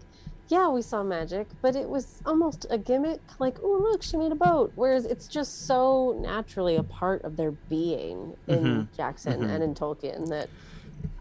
yeah, 0.50 0.68
we 0.68 0.82
saw 0.82 1.04
magic, 1.04 1.48
but 1.62 1.76
it 1.76 1.88
was 1.88 2.22
almost 2.26 2.66
a 2.72 2.78
gimmick. 2.78 3.22
Like, 3.38 3.58
oh, 3.64 3.88
look, 3.92 4.02
she 4.02 4.18
made 4.18 4.32
a 4.32 4.36
boat. 4.36 4.72
Whereas 4.76 5.06
it's 5.06 5.28
just 5.28 5.68
so 5.68 6.20
naturally 6.20 6.76
a 6.76 6.84
part 6.84 7.24
of 7.24 7.38
their 7.38 7.52
being 7.52 8.36
in 8.48 8.60
mm-hmm. 8.60 8.96
Jackson 8.98 9.42
mm-hmm. 9.42 9.50
and 9.50 9.64
in 9.64 9.76
Tolkien 9.76 10.28
that 10.30 10.50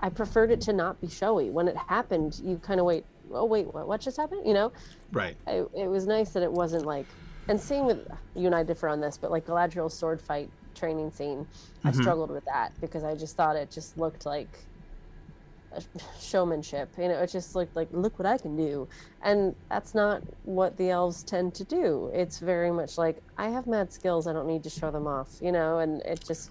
I 0.00 0.08
preferred 0.08 0.50
it 0.50 0.62
to 0.62 0.72
not 0.72 0.98
be 1.02 1.08
showy. 1.08 1.50
When 1.50 1.68
it 1.68 1.76
happened, 1.76 2.40
you 2.42 2.56
kind 2.56 2.80
of 2.80 2.86
wait. 2.86 3.04
Oh 3.30 3.44
wait, 3.44 3.72
what, 3.74 3.86
what 3.86 4.00
just 4.00 4.16
happened? 4.16 4.46
You 4.46 4.54
know, 4.54 4.72
Right. 5.12 5.36
it, 5.46 5.68
it 5.76 5.88
was 5.88 6.06
nice 6.06 6.30
that 6.30 6.42
it 6.42 6.50
wasn't 6.50 6.86
like. 6.86 7.06
And 7.48 7.60
same 7.60 7.84
with 7.84 8.10
you 8.34 8.46
and 8.46 8.54
I 8.54 8.62
differ 8.62 8.88
on 8.88 9.00
this, 9.00 9.18
but 9.18 9.30
like 9.30 9.46
Galadriel's 9.46 9.92
sword 9.92 10.20
fight 10.20 10.50
training 10.74 11.10
scene, 11.10 11.46
I 11.84 11.92
struggled 11.92 12.30
with 12.30 12.44
that 12.46 12.72
because 12.80 13.04
I 13.04 13.14
just 13.14 13.36
thought 13.36 13.56
it 13.56 13.70
just 13.70 13.98
looked 13.98 14.24
like 14.24 14.48
showmanship. 16.20 16.88
You 16.98 17.08
know, 17.08 17.18
it 17.20 17.30
just 17.30 17.54
looked 17.54 17.74
like 17.76 17.88
look 17.92 18.18
what 18.18 18.26
I 18.26 18.38
can 18.38 18.56
do, 18.56 18.88
and 19.22 19.54
that's 19.68 19.94
not 19.94 20.22
what 20.44 20.76
the 20.76 20.90
elves 20.90 21.22
tend 21.22 21.54
to 21.54 21.64
do. 21.64 22.10
It's 22.12 22.38
very 22.38 22.70
much 22.70 22.98
like 22.98 23.22
I 23.36 23.48
have 23.48 23.66
mad 23.66 23.92
skills. 23.92 24.26
I 24.26 24.32
don't 24.32 24.46
need 24.46 24.62
to 24.64 24.70
show 24.70 24.90
them 24.90 25.06
off. 25.06 25.30
You 25.40 25.52
know, 25.52 25.78
and 25.78 26.02
it 26.02 26.24
just 26.26 26.50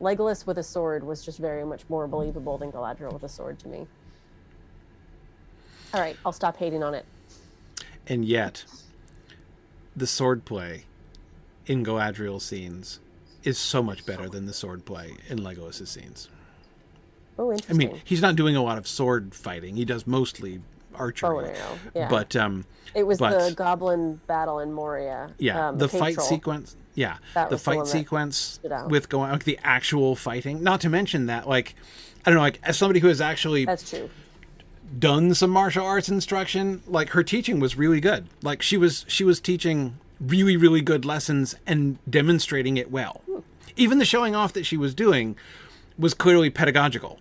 Legolas 0.00 0.46
with 0.46 0.58
a 0.58 0.62
sword 0.62 1.04
was 1.04 1.24
just 1.24 1.38
very 1.38 1.64
much 1.64 1.82
more 1.88 2.06
believable 2.06 2.58
than 2.58 2.72
Galadriel 2.72 3.12
with 3.12 3.22
a 3.22 3.28
sword 3.28 3.58
to 3.60 3.68
me. 3.68 3.86
All 5.92 6.00
right, 6.00 6.16
I'll 6.26 6.32
stop 6.32 6.56
hating 6.56 6.82
on 6.82 6.94
it. 6.94 7.06
And 8.06 8.24
yet, 8.24 8.64
the 9.96 10.06
swordplay 10.06 10.82
in 11.66 11.84
Galadriel's 11.84 12.44
scenes 12.44 13.00
is 13.44 13.58
so 13.58 13.82
much 13.82 14.04
better 14.04 14.28
than 14.28 14.46
the 14.46 14.52
swordplay 14.52 15.16
in 15.28 15.42
Legolas's 15.42 15.90
scenes. 15.90 16.28
Oh, 17.38 17.50
interesting. 17.50 17.74
I 17.74 17.92
mean, 17.92 18.00
he's 18.04 18.22
not 18.22 18.36
doing 18.36 18.54
a 18.56 18.62
lot 18.62 18.78
of 18.78 18.86
sword 18.86 19.34
fighting. 19.34 19.76
He 19.76 19.84
does 19.84 20.06
mostly 20.06 20.60
archery. 20.94 21.48
Arrow, 21.48 21.78
yeah. 21.94 22.08
But 22.08 22.36
um, 22.36 22.64
It 22.94 23.04
was 23.04 23.18
But- 23.18 23.48
the 23.48 23.54
goblin 23.54 24.20
battle 24.26 24.60
in 24.60 24.72
Moria. 24.72 25.30
yeah, 25.38 25.68
um, 25.70 25.78
the 25.78 25.88
fight 25.88 26.10
cave 26.10 26.14
troll. 26.16 26.26
sequence. 26.28 26.76
Yeah, 26.94 27.16
That 27.34 27.50
the 27.50 27.56
the 27.56 27.60
fight 27.62 27.78
that 27.80 27.86
sequence 27.88 28.60
with 28.88 29.08
going 29.08 29.32
like 29.32 29.42
the 29.44 29.58
actual 29.64 30.14
fighting. 30.14 30.62
Not 30.62 30.80
to 30.82 30.88
mention 30.88 31.26
that, 31.26 31.48
like, 31.48 31.74
I 32.24 32.30
don't 32.30 32.36
know, 32.36 32.42
like 32.42 32.60
as 32.62 32.76
somebody 32.78 33.00
who 33.00 33.08
has 33.08 33.20
actually 33.20 33.64
That's 33.64 33.90
true. 33.90 34.08
done 34.96 35.34
some 35.34 35.50
martial 35.50 35.84
arts 35.84 36.08
instruction 36.08 36.82
like 36.86 37.10
her 37.10 37.22
teaching 37.24 37.58
was 37.58 37.76
really 37.76 38.00
good 38.00 38.26
like 38.42 38.62
she 38.62 38.76
was 38.76 39.04
she 39.08 39.24
was 39.24 39.40
teaching 39.40 39.98
really 40.20 40.56
really 40.56 40.80
good 40.80 41.04
lessons 41.04 41.56
and 41.66 41.98
demonstrating 42.08 42.76
it 42.76 42.90
well 42.90 43.22
even 43.76 43.98
the 43.98 44.04
showing 44.04 44.36
off 44.36 44.52
that 44.52 44.64
she 44.64 44.76
was 44.76 44.94
doing 44.94 45.36
was 45.98 46.14
clearly 46.14 46.48
pedagogical 46.48 47.18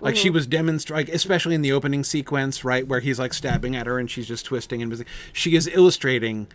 like 0.00 0.16
she 0.16 0.30
was 0.30 0.46
demonstrating 0.46 1.14
especially 1.14 1.54
in 1.54 1.62
the 1.62 1.72
opening 1.72 2.04
sequence 2.04 2.64
right 2.64 2.86
where 2.86 3.00
he's 3.00 3.18
like 3.18 3.32
stabbing 3.34 3.74
at 3.76 3.86
her 3.86 3.98
and 3.98 4.10
she's 4.10 4.26
just 4.28 4.44
twisting 4.44 4.82
and 4.82 5.04
she 5.32 5.54
is 5.56 5.66
illustrating 5.68 6.46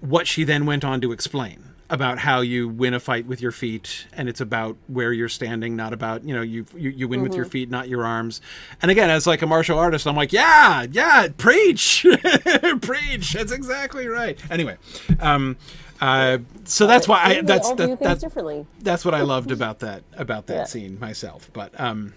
what 0.00 0.26
she 0.26 0.44
then 0.44 0.64
went 0.66 0.84
on 0.84 1.00
to 1.00 1.10
explain 1.12 1.64
about 1.90 2.18
how 2.18 2.40
you 2.42 2.68
win 2.68 2.92
a 2.92 3.00
fight 3.00 3.26
with 3.26 3.40
your 3.40 3.50
feet 3.50 4.06
and 4.12 4.28
it's 4.28 4.42
about 4.42 4.76
where 4.88 5.10
you're 5.10 5.26
standing 5.28 5.74
not 5.74 5.92
about 5.94 6.22
you 6.22 6.34
know 6.34 6.42
you 6.42 6.66
you, 6.76 6.90
you 6.90 7.08
win 7.08 7.22
with 7.22 7.34
your 7.34 7.46
feet 7.46 7.70
not 7.70 7.88
your 7.88 8.04
arms 8.04 8.40
and 8.82 8.90
again 8.90 9.08
as 9.08 9.26
like 9.26 9.40
a 9.40 9.46
martial 9.46 9.78
artist 9.78 10.06
i'm 10.06 10.14
like 10.14 10.30
yeah 10.32 10.84
yeah 10.90 11.28
preach 11.38 12.04
preach 12.82 13.32
that's 13.32 13.52
exactly 13.52 14.06
right 14.06 14.38
anyway 14.50 14.76
um 15.20 15.56
uh 16.00 16.38
so 16.64 16.86
that's 16.86 17.08
why 17.08 17.22
i 17.24 17.40
that's 17.40 17.72
that, 17.72 17.98
that, 18.00 18.20
differently. 18.20 18.66
that's 18.80 19.04
what 19.04 19.14
i 19.14 19.22
loved 19.22 19.50
about 19.58 19.78
that 19.80 20.02
about 20.12 20.46
that 20.46 20.54
Yeah. 20.54 20.64
scene 20.64 21.00
myself 21.00 21.50
but 21.54 21.78
um 21.80 22.12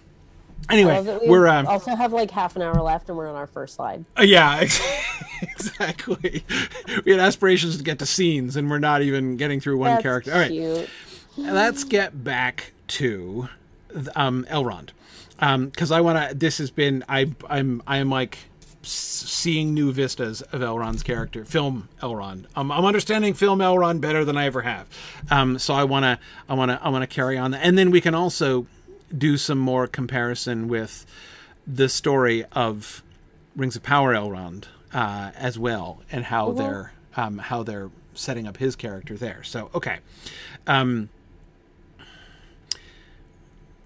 anyway 0.70 1.20
we 1.22 1.30
we're 1.30 1.47
um 1.47 1.68
also 1.68 1.95
have 1.95 2.14
like 2.14 2.32
half 2.32 2.55
an 2.55 2.62
hour 2.62 2.82
left, 2.82 3.09
and 3.09 3.18
we're 3.18 3.30
on 3.30 3.36
our 3.36 3.47
first 3.47 3.76
slide. 3.76 4.05
Uh, 4.18 4.24
Yeah, 4.24 4.62
exactly. 5.41 6.43
We 7.05 7.12
had 7.12 7.20
aspirations 7.20 7.78
to 7.78 7.84
get 7.84 7.99
to 7.99 8.05
scenes, 8.05 8.55
and 8.55 8.70
we're 8.70 8.80
not 8.80 9.01
even 9.01 9.38
getting 9.38 9.59
through 9.59 9.78
one 9.78 9.91
That's 9.91 10.03
character. 10.03 10.34
All 10.34 10.39
right, 10.39 10.51
cute. 10.51 10.89
let's 11.38 11.84
get 11.84 12.24
back 12.24 12.74
to 12.88 13.49
um, 14.16 14.45
Elrond, 14.49 14.89
because 15.72 15.91
I 15.91 16.01
want 16.01 16.30
to. 16.30 16.36
This 16.36 16.57
has 16.59 16.72
been 16.72 17.03
I 17.09 17.32
I'm 17.49 17.82
I 17.88 17.97
am 17.97 18.09
like 18.09 18.38
seeing 18.84 19.74
new 19.74 19.91
vistas 19.91 20.41
of 20.41 20.62
Elrond's 20.62 21.03
character, 21.03 21.45
film 21.45 21.89
Elrond. 22.01 22.45
Um, 22.55 22.72
I'm 22.72 22.86
understanding 22.86 23.34
film 23.34 23.59
Elrond 23.59 24.01
better 24.01 24.26
than 24.26 24.38
I 24.38 24.45
ever 24.45 24.62
have. 24.62 24.88
Um, 25.30 25.59
so 25.59 25.74
I 25.74 25.84
want 25.84 26.03
to 26.03 26.20
I 26.49 26.53
want 26.53 26.72
to 26.72 26.84
I 26.84 26.89
want 26.89 27.03
to 27.03 27.07
carry 27.07 27.38
on 27.38 27.51
that, 27.51 27.62
and 27.64 27.78
then 27.78 27.91
we 27.91 28.01
can 28.01 28.16
also 28.16 28.66
do 29.16 29.38
some 29.38 29.57
more 29.57 29.88
comparison 29.88 30.68
with 30.68 31.05
the 31.68 31.89
story 31.89 32.45
of 32.51 33.03
Rings 33.55 33.76
of 33.76 33.84
Power 33.84 34.14
Elrond 34.14 34.66
uh, 34.93 35.32
as 35.36 35.59
well, 35.59 36.01
and 36.12 36.26
how 36.26 36.51
they're 36.51 36.93
um, 37.16 37.38
how 37.38 37.64
they're 37.64 37.89
setting 38.14 38.47
up 38.47 38.57
his 38.57 38.76
character 38.76 39.16
there. 39.16 39.43
So 39.43 39.70
okay. 39.74 39.99
Um, 40.68 41.09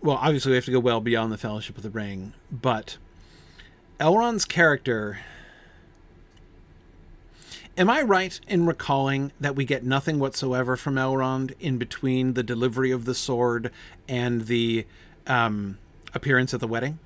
well, 0.01 0.17
obviously 0.17 0.51
we 0.51 0.55
have 0.55 0.65
to 0.65 0.71
go 0.71 0.79
well 0.79 1.01
beyond 1.01 1.31
the 1.31 1.37
Fellowship 1.37 1.77
of 1.77 1.83
the 1.83 1.89
Ring, 1.89 2.33
but 2.51 2.97
Elrond's 3.99 4.45
character. 4.45 5.19
Am 7.77 7.89
I 7.89 8.03
right 8.03 8.39
in 8.47 8.65
recalling 8.65 9.33
that 9.37 9.53
we 9.53 9.65
get 9.65 9.83
nothing 9.83 10.17
whatsoever 10.17 10.77
from 10.77 10.95
Elrond 10.95 11.55
in 11.59 11.77
between 11.77 12.33
the 12.33 12.43
delivery 12.43 12.89
of 12.91 13.03
the 13.03 13.13
sword 13.13 13.69
and 14.07 14.45
the 14.45 14.85
um, 15.27 15.77
appearance 16.13 16.53
at 16.53 16.59
the 16.59 16.67
wedding? 16.67 16.99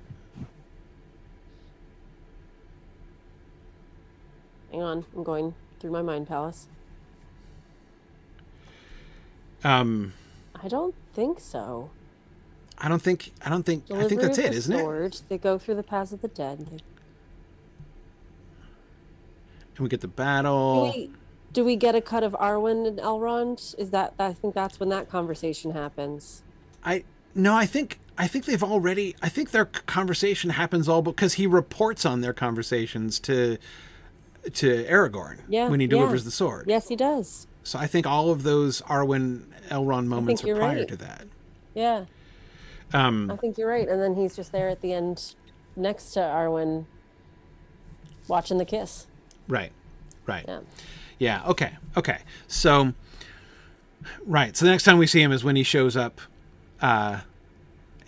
Hang 4.70 4.82
on, 4.82 5.04
I'm 5.16 5.24
going 5.24 5.54
through 5.80 5.90
my 5.90 6.02
mind 6.02 6.28
palace. 6.28 6.68
Um, 9.64 10.14
I 10.62 10.68
don't 10.68 10.94
think 11.12 11.40
so. 11.40 11.90
I 12.78 12.88
don't 12.88 13.02
think. 13.02 13.32
I 13.44 13.50
don't 13.50 13.64
think. 13.64 13.84
I 13.90 14.08
think 14.08 14.20
that's 14.22 14.38
it, 14.38 14.54
isn't 14.54 14.74
it? 14.74 15.22
They 15.28 15.36
go 15.36 15.58
through 15.58 15.74
the 15.74 15.82
paths 15.82 16.12
of 16.12 16.22
the 16.22 16.28
dead. 16.28 16.60
They- 16.70 16.78
And 19.76 19.84
we 19.84 19.88
get 19.88 20.00
the 20.02 20.06
Do 20.08 20.12
battle. 20.14 20.92
we, 20.94 21.10
do 21.52 21.64
we 21.64 21.74
get 21.76 21.94
a 21.94 22.00
cut 22.02 22.22
of 22.22 22.32
Arwen 22.34 22.86
and 22.86 22.98
Elrond? 22.98 23.74
Is 23.78 23.90
that 23.90 24.14
I 24.18 24.32
think 24.34 24.54
that's 24.54 24.78
when 24.78 24.88
that 24.90 25.08
conversation 25.10 25.72
happens. 25.72 26.42
I 26.84 27.04
no. 27.34 27.54
I 27.54 27.66
think. 27.66 27.98
I 28.20 28.26
think 28.26 28.44
they've 28.44 28.62
already. 28.62 29.16
I 29.22 29.28
think 29.30 29.50
their 29.50 29.64
conversation 29.64 30.50
happens 30.50 30.88
all 30.88 31.00
because 31.02 31.34
he 31.34 31.46
reports 31.46 32.04
on 32.04 32.20
their 32.20 32.32
conversations 32.34 33.18
to 33.20 33.56
to 34.52 34.84
Aragorn 34.84 35.38
Yeah, 35.48 35.68
when 35.68 35.80
he 35.80 35.86
yeah. 35.86 35.90
delivers 35.90 36.24
the 36.24 36.30
sword. 36.30 36.66
Yes, 36.68 36.88
he 36.88 36.96
does. 36.96 37.46
So 37.62 37.78
I 37.78 37.86
think 37.86 38.06
all 38.06 38.30
of 38.30 38.42
those 38.42 38.80
Arwen 38.82 39.44
Elrond 39.68 40.06
moments 40.06 40.44
are 40.44 40.54
prior 40.54 40.78
right. 40.78 40.88
to 40.88 40.96
that. 40.96 41.26
Yeah, 41.74 42.04
Um, 42.92 43.30
I 43.30 43.36
think 43.36 43.56
you're 43.58 43.68
right. 43.68 43.86
And 43.88 44.02
then 44.02 44.14
he's 44.16 44.34
just 44.34 44.50
there 44.52 44.68
at 44.68 44.80
the 44.80 44.92
end, 44.92 45.34
next 45.76 46.12
to 46.12 46.20
Arwen, 46.20 46.86
watching 48.28 48.58
the 48.58 48.64
kiss. 48.64 49.06
right. 49.48 49.72
Right. 50.26 50.44
Yeah. 50.46 50.60
Yeah. 51.18 51.42
Okay. 51.48 51.72
Okay. 51.96 52.18
So, 52.46 52.92
right. 54.24 54.56
So 54.56 54.64
the 54.64 54.70
next 54.70 54.84
time 54.84 54.98
we 54.98 55.06
see 55.06 55.20
him 55.22 55.32
is 55.32 55.42
when 55.42 55.56
he 55.56 55.62
shows 55.64 55.96
up, 55.96 56.20
uh, 56.80 57.20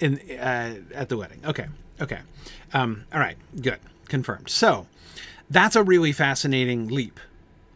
in 0.03 0.21
uh, 0.39 0.75
at 0.95 1.09
the 1.09 1.17
wedding. 1.17 1.41
Okay. 1.45 1.67
Okay. 2.01 2.19
Um, 2.75 3.05
all 3.13 3.21
right. 3.21 3.37
Good. 3.61 3.79
Confirmed. 4.09 4.51
So, 4.51 4.87
that's 5.49 5.77
a 5.77 5.83
really 5.83 6.13
fascinating 6.13 6.89
leap 6.89 7.21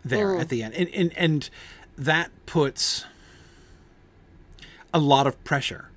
there 0.05 0.37
at 0.37 0.49
the 0.49 0.63
end, 0.63 0.75
and 0.75 0.89
and 0.91 1.17
and 1.17 1.51
that 1.97 2.31
puts 2.45 3.07
a 4.93 4.99
lot 4.99 5.27
of 5.27 5.43
pressure 5.45 5.91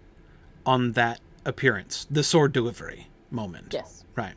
on 0.65 0.93
that 0.93 1.19
appearance, 1.45 2.05
the 2.09 2.23
sword 2.23 2.51
delivery 2.53 3.07
moment. 3.32 3.73
Yes. 3.73 4.03
Right. 4.15 4.36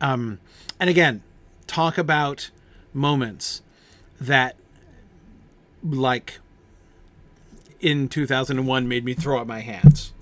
Um, 0.00 0.40
and 0.80 0.90
again, 0.90 1.22
talk 1.66 1.98
about 1.98 2.50
moments 2.92 3.62
that, 4.20 4.56
like, 5.84 6.38
in 7.80 8.08
2001 8.08 8.88
made 8.88 9.04
me 9.04 9.14
throw 9.14 9.40
up 9.40 9.46
my 9.46 9.60
hands. 9.60 10.12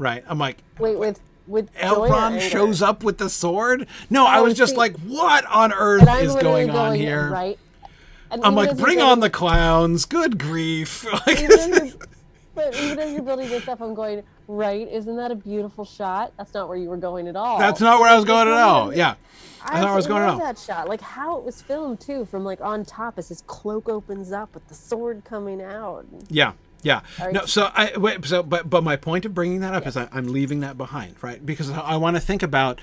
Right. 0.00 0.24
I'm 0.26 0.38
like, 0.38 0.56
Wait, 0.78 0.98
with 0.98 1.20
with 1.46 1.72
Elrond 1.74 2.40
shows 2.40 2.80
up 2.80 3.02
with 3.04 3.18
the 3.18 3.28
sword? 3.28 3.86
No, 4.08 4.24
I 4.26 4.38
Oh, 4.38 4.44
was 4.44 4.54
just 4.54 4.72
see- 4.72 4.78
like, 4.78 4.96
what 5.00 5.44
on 5.46 5.72
earth 5.72 6.02
is 6.02 6.34
literally 6.34 6.66
going 6.66 6.70
on 6.70 6.76
going, 6.90 7.00
here? 7.00 7.28
Right. 7.30 7.58
And 8.30 8.42
I'm 8.44 8.54
like, 8.54 8.76
bring 8.76 9.00
on 9.00 9.20
the 9.20 9.28
clowns. 9.28 10.06
Good 10.06 10.38
grief. 10.38 11.04
Even 11.28 11.92
But 12.54 12.74
even 12.76 12.98
as 12.98 13.12
you're 13.12 13.22
building 13.22 13.48
this 13.48 13.68
up, 13.68 13.80
I'm 13.80 13.94
going 13.94 14.22
right. 14.48 14.86
Isn't 14.90 15.16
that 15.16 15.30
a 15.30 15.34
beautiful 15.36 15.84
shot? 15.84 16.32
That's 16.36 16.52
not 16.52 16.68
where 16.68 16.76
you 16.76 16.88
were 16.88 16.96
going 16.96 17.28
at 17.28 17.36
all. 17.36 17.58
that's 17.58 17.80
not 17.80 18.00
where 18.00 18.08
I 18.10 18.16
was 18.16 18.24
going 18.24 18.48
at 18.48 18.54
all. 18.54 18.94
Yeah. 18.94 19.14
That's 19.60 19.74
not 19.74 19.82
where 19.84 19.92
I 19.92 19.96
was 19.96 20.06
going 20.06 20.22
at 20.22 20.28
all. 20.30 20.38
that 20.38 20.58
shot, 20.58 20.88
like 20.88 21.00
how 21.00 21.36
it 21.38 21.44
was 21.44 21.60
filmed 21.62 22.00
too, 22.00 22.24
from 22.24 22.44
like 22.44 22.60
on 22.60 22.84
top 22.84 23.18
as 23.18 23.28
his 23.28 23.42
cloak 23.42 23.88
opens 23.88 24.32
up 24.32 24.52
with 24.54 24.66
the 24.68 24.74
sword 24.74 25.22
coming 25.24 25.60
out. 25.62 26.06
Yeah, 26.28 26.52
yeah. 26.82 27.00
No, 27.32 27.44
so 27.46 27.70
I 27.74 27.92
wait. 27.96 28.24
So, 28.24 28.42
but 28.42 28.68
but 28.70 28.82
my 28.82 28.96
point 28.96 29.24
of 29.24 29.34
bringing 29.34 29.60
that 29.60 29.74
up 29.74 29.86
is 29.86 29.96
I, 29.96 30.08
I'm 30.12 30.28
leaving 30.28 30.60
that 30.60 30.78
behind, 30.78 31.16
right? 31.22 31.44
Because 31.44 31.70
I, 31.70 31.80
I 31.80 31.96
want 31.96 32.16
to 32.16 32.20
think 32.20 32.42
about 32.42 32.80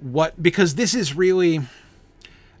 what 0.00 0.42
because 0.42 0.76
this 0.76 0.94
is 0.94 1.14
really 1.16 1.60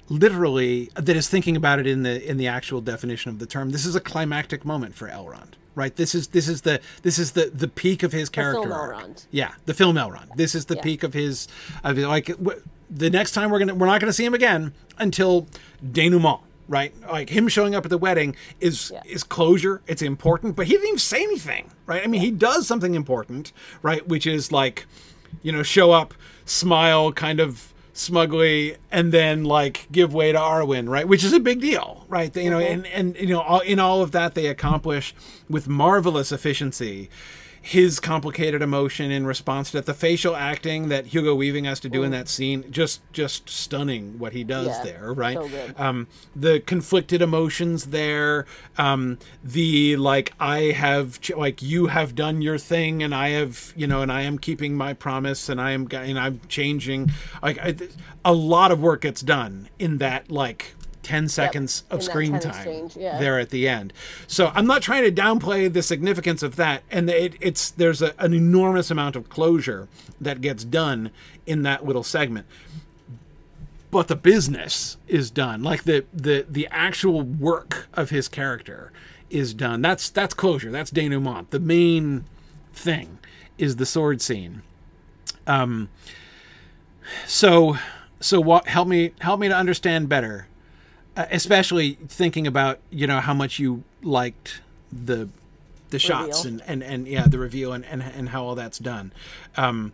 literally 0.08 0.90
that 0.96 1.16
is 1.16 1.28
thinking 1.28 1.56
about 1.56 1.78
it 1.78 1.86
in 1.86 2.02
the 2.02 2.28
in 2.28 2.36
the 2.36 2.46
actual 2.46 2.80
definition 2.80 3.30
of 3.30 3.38
the 3.38 3.46
term. 3.46 3.70
This 3.70 3.86
is 3.86 3.94
a 3.94 4.00
climactic 4.00 4.64
moment 4.64 4.94
for 4.94 5.08
Elrond, 5.08 5.52
right? 5.74 5.94
This 5.94 6.14
is 6.14 6.28
this 6.28 6.48
is 6.48 6.62
the 6.62 6.80
this 7.02 7.18
is 7.18 7.32
the 7.32 7.50
the 7.54 7.68
peak 7.68 8.02
of 8.02 8.12
his 8.12 8.28
character 8.28 8.62
film 8.62 8.72
arc. 8.72 8.96
Elrond. 8.96 9.26
Yeah, 9.30 9.52
the 9.66 9.74
film 9.74 9.96
Elrond. 9.96 10.34
This 10.36 10.54
is 10.54 10.66
the 10.66 10.76
Yeah. 10.76 10.82
peak 10.82 11.02
of 11.02 11.14
his 11.14 11.46
of 11.84 11.96
like 11.98 12.26
w- 12.26 12.60
the 12.90 13.10
next 13.10 13.32
time 13.32 13.50
we're 13.50 13.60
gonna 13.60 13.74
we're 13.74 13.86
not 13.86 14.00
gonna 14.00 14.12
see 14.12 14.24
him 14.24 14.34
again 14.34 14.72
until 14.98 15.46
denouement. 15.92 16.40
Right, 16.70 16.94
like 17.10 17.30
him 17.30 17.48
showing 17.48 17.74
up 17.74 17.84
at 17.84 17.90
the 17.90 17.98
wedding 17.98 18.36
is 18.60 18.92
Yeah. 18.94 19.02
is 19.04 19.24
closure. 19.24 19.82
It's 19.88 20.02
important, 20.02 20.54
but 20.54 20.68
he 20.68 20.74
didn't 20.74 20.86
even 20.86 20.98
say 21.00 21.20
anything. 21.20 21.72
Right? 21.84 22.00
I 22.04 22.06
mean, 22.06 22.20
he 22.20 22.30
does 22.30 22.68
something 22.68 22.94
important, 22.94 23.52
right? 23.82 24.06
Which 24.06 24.24
is 24.24 24.52
like, 24.52 24.86
you 25.42 25.50
know, 25.50 25.64
show 25.64 25.90
up, 25.90 26.14
smile, 26.44 27.10
kind 27.10 27.40
of 27.40 27.74
smugly, 27.92 28.76
and 28.92 29.10
then 29.10 29.42
like 29.42 29.88
give 29.90 30.14
way 30.14 30.30
to 30.30 30.38
Arwen, 30.38 30.88
right? 30.88 31.08
Which 31.08 31.24
is 31.24 31.32
a 31.32 31.40
big 31.40 31.60
deal, 31.60 32.06
right? 32.08 32.34
You 32.36 32.50
know, 32.50 32.60
mm-hmm. 32.60 32.84
and 32.86 33.16
and 33.16 33.28
you 33.28 33.34
know, 33.34 33.40
all, 33.40 33.60
in 33.60 33.80
all 33.80 34.00
of 34.00 34.12
that, 34.12 34.34
they 34.34 34.46
accomplish 34.46 35.12
with 35.48 35.66
marvelous 35.66 36.30
efficiency 36.30 37.10
his 37.62 38.00
complicated 38.00 38.62
emotion 38.62 39.10
in 39.10 39.26
response 39.26 39.70
to 39.70 39.76
that. 39.76 39.86
The 39.86 39.94
facial 39.94 40.34
acting 40.34 40.88
that 40.88 41.06
Hugo 41.06 41.34
Weaving 41.34 41.64
has 41.64 41.78
to 41.80 41.88
do 41.88 42.02
in 42.02 42.10
that 42.12 42.28
scene, 42.28 42.64
just 42.70 43.00
just 43.12 43.48
stunning 43.50 44.18
what 44.18 44.32
he 44.32 44.44
does 44.44 44.68
Yeah, 44.68 44.82
there, 44.82 45.12
right? 45.12 45.36
so 45.36 45.48
um, 45.76 46.06
the 46.34 46.60
conflicted 46.60 47.20
emotions 47.20 47.86
there, 47.86 48.46
um, 48.78 49.18
the 49.44 49.96
like 49.96 50.32
I 50.40 50.72
have 50.72 51.20
ch- 51.20 51.36
like 51.36 51.60
you 51.60 51.88
have 51.88 52.14
done 52.14 52.40
your 52.40 52.56
thing 52.58 53.02
and 53.02 53.14
I 53.14 53.30
have 53.30 53.72
you 53.76 53.86
know 53.86 54.00
and 54.02 54.10
I 54.10 54.22
am 54.22 54.38
keeping 54.38 54.74
my 54.74 54.94
promise 54.94 55.48
and 55.48 55.60
I 55.60 55.72
am 55.72 55.86
and 55.92 56.18
I'm 56.18 56.40
changing 56.48 57.10
like 57.42 57.58
I, 57.58 57.76
a 58.24 58.32
lot 58.32 58.72
of 58.72 58.80
work 58.80 59.02
gets 59.02 59.20
done 59.20 59.68
in 59.78 59.98
that 59.98 60.30
like. 60.30 60.74
10 61.02 61.28
seconds 61.28 61.84
of 61.90 62.00
in 62.00 62.04
screen 62.04 62.32
time 62.40 62.50
exchange, 62.50 62.96
yeah. 62.96 63.18
there 63.18 63.38
at 63.38 63.50
the 63.50 63.68
end. 63.68 63.92
So 64.26 64.50
I'm 64.54 64.66
not 64.66 64.82
trying 64.82 65.04
to 65.04 65.12
downplay 65.12 65.72
the 65.72 65.82
significance 65.82 66.42
of 66.42 66.56
that, 66.56 66.82
and 66.90 67.08
it, 67.08 67.34
it's 67.40 67.70
there's 67.70 68.02
a, 68.02 68.14
an 68.18 68.34
enormous 68.34 68.90
amount 68.90 69.16
of 69.16 69.28
closure 69.28 69.88
that 70.20 70.40
gets 70.40 70.64
done 70.64 71.10
in 71.46 71.62
that 71.62 71.84
little 71.84 72.02
segment. 72.02 72.46
But 73.90 74.08
the 74.08 74.16
business 74.16 74.98
is 75.08 75.30
done 75.30 75.62
like 75.62 75.82
the 75.82 76.04
the 76.12 76.46
the 76.48 76.68
actual 76.70 77.22
work 77.22 77.88
of 77.92 78.10
his 78.10 78.28
character 78.28 78.92
is 79.30 79.52
done. 79.52 79.82
That's 79.82 80.10
that's 80.10 80.32
closure. 80.32 80.70
That's 80.70 80.92
denouement. 80.92 81.50
The 81.50 81.58
main 81.58 82.24
thing 82.72 83.18
is 83.58 83.76
the 83.76 83.86
sword 83.86 84.22
scene. 84.22 84.62
Um 85.46 85.88
so 87.26 87.78
so 88.20 88.40
what 88.40 88.68
help 88.68 88.86
me 88.86 89.12
help 89.20 89.40
me 89.40 89.48
to 89.48 89.56
understand 89.56 90.08
better 90.08 90.46
uh, 91.16 91.26
especially 91.30 91.94
thinking 92.08 92.46
about 92.46 92.78
you 92.90 93.06
know 93.06 93.20
how 93.20 93.34
much 93.34 93.58
you 93.58 93.82
liked 94.02 94.60
the 94.92 95.28
the 95.90 95.98
shots 95.98 96.44
Reveal. 96.44 96.62
and, 96.66 96.82
and 96.82 96.82
and 96.82 97.08
yeah 97.08 97.26
the 97.26 97.38
reveal 97.38 97.72
and, 97.72 97.84
and 97.84 98.02
and 98.02 98.28
how 98.28 98.44
all 98.44 98.54
that's 98.54 98.78
done 98.78 99.12
um 99.56 99.92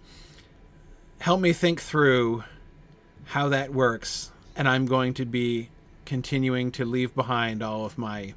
help 1.20 1.40
me 1.40 1.52
think 1.52 1.80
through 1.80 2.44
how 3.26 3.48
that 3.48 3.72
works 3.72 4.30
and 4.54 4.68
i'm 4.68 4.84
going 4.86 5.14
to 5.14 5.24
be 5.24 5.68
continuing 6.04 6.70
to 6.70 6.84
leave 6.84 7.14
behind 7.14 7.62
all 7.62 7.84
of 7.86 7.96
my 7.98 8.34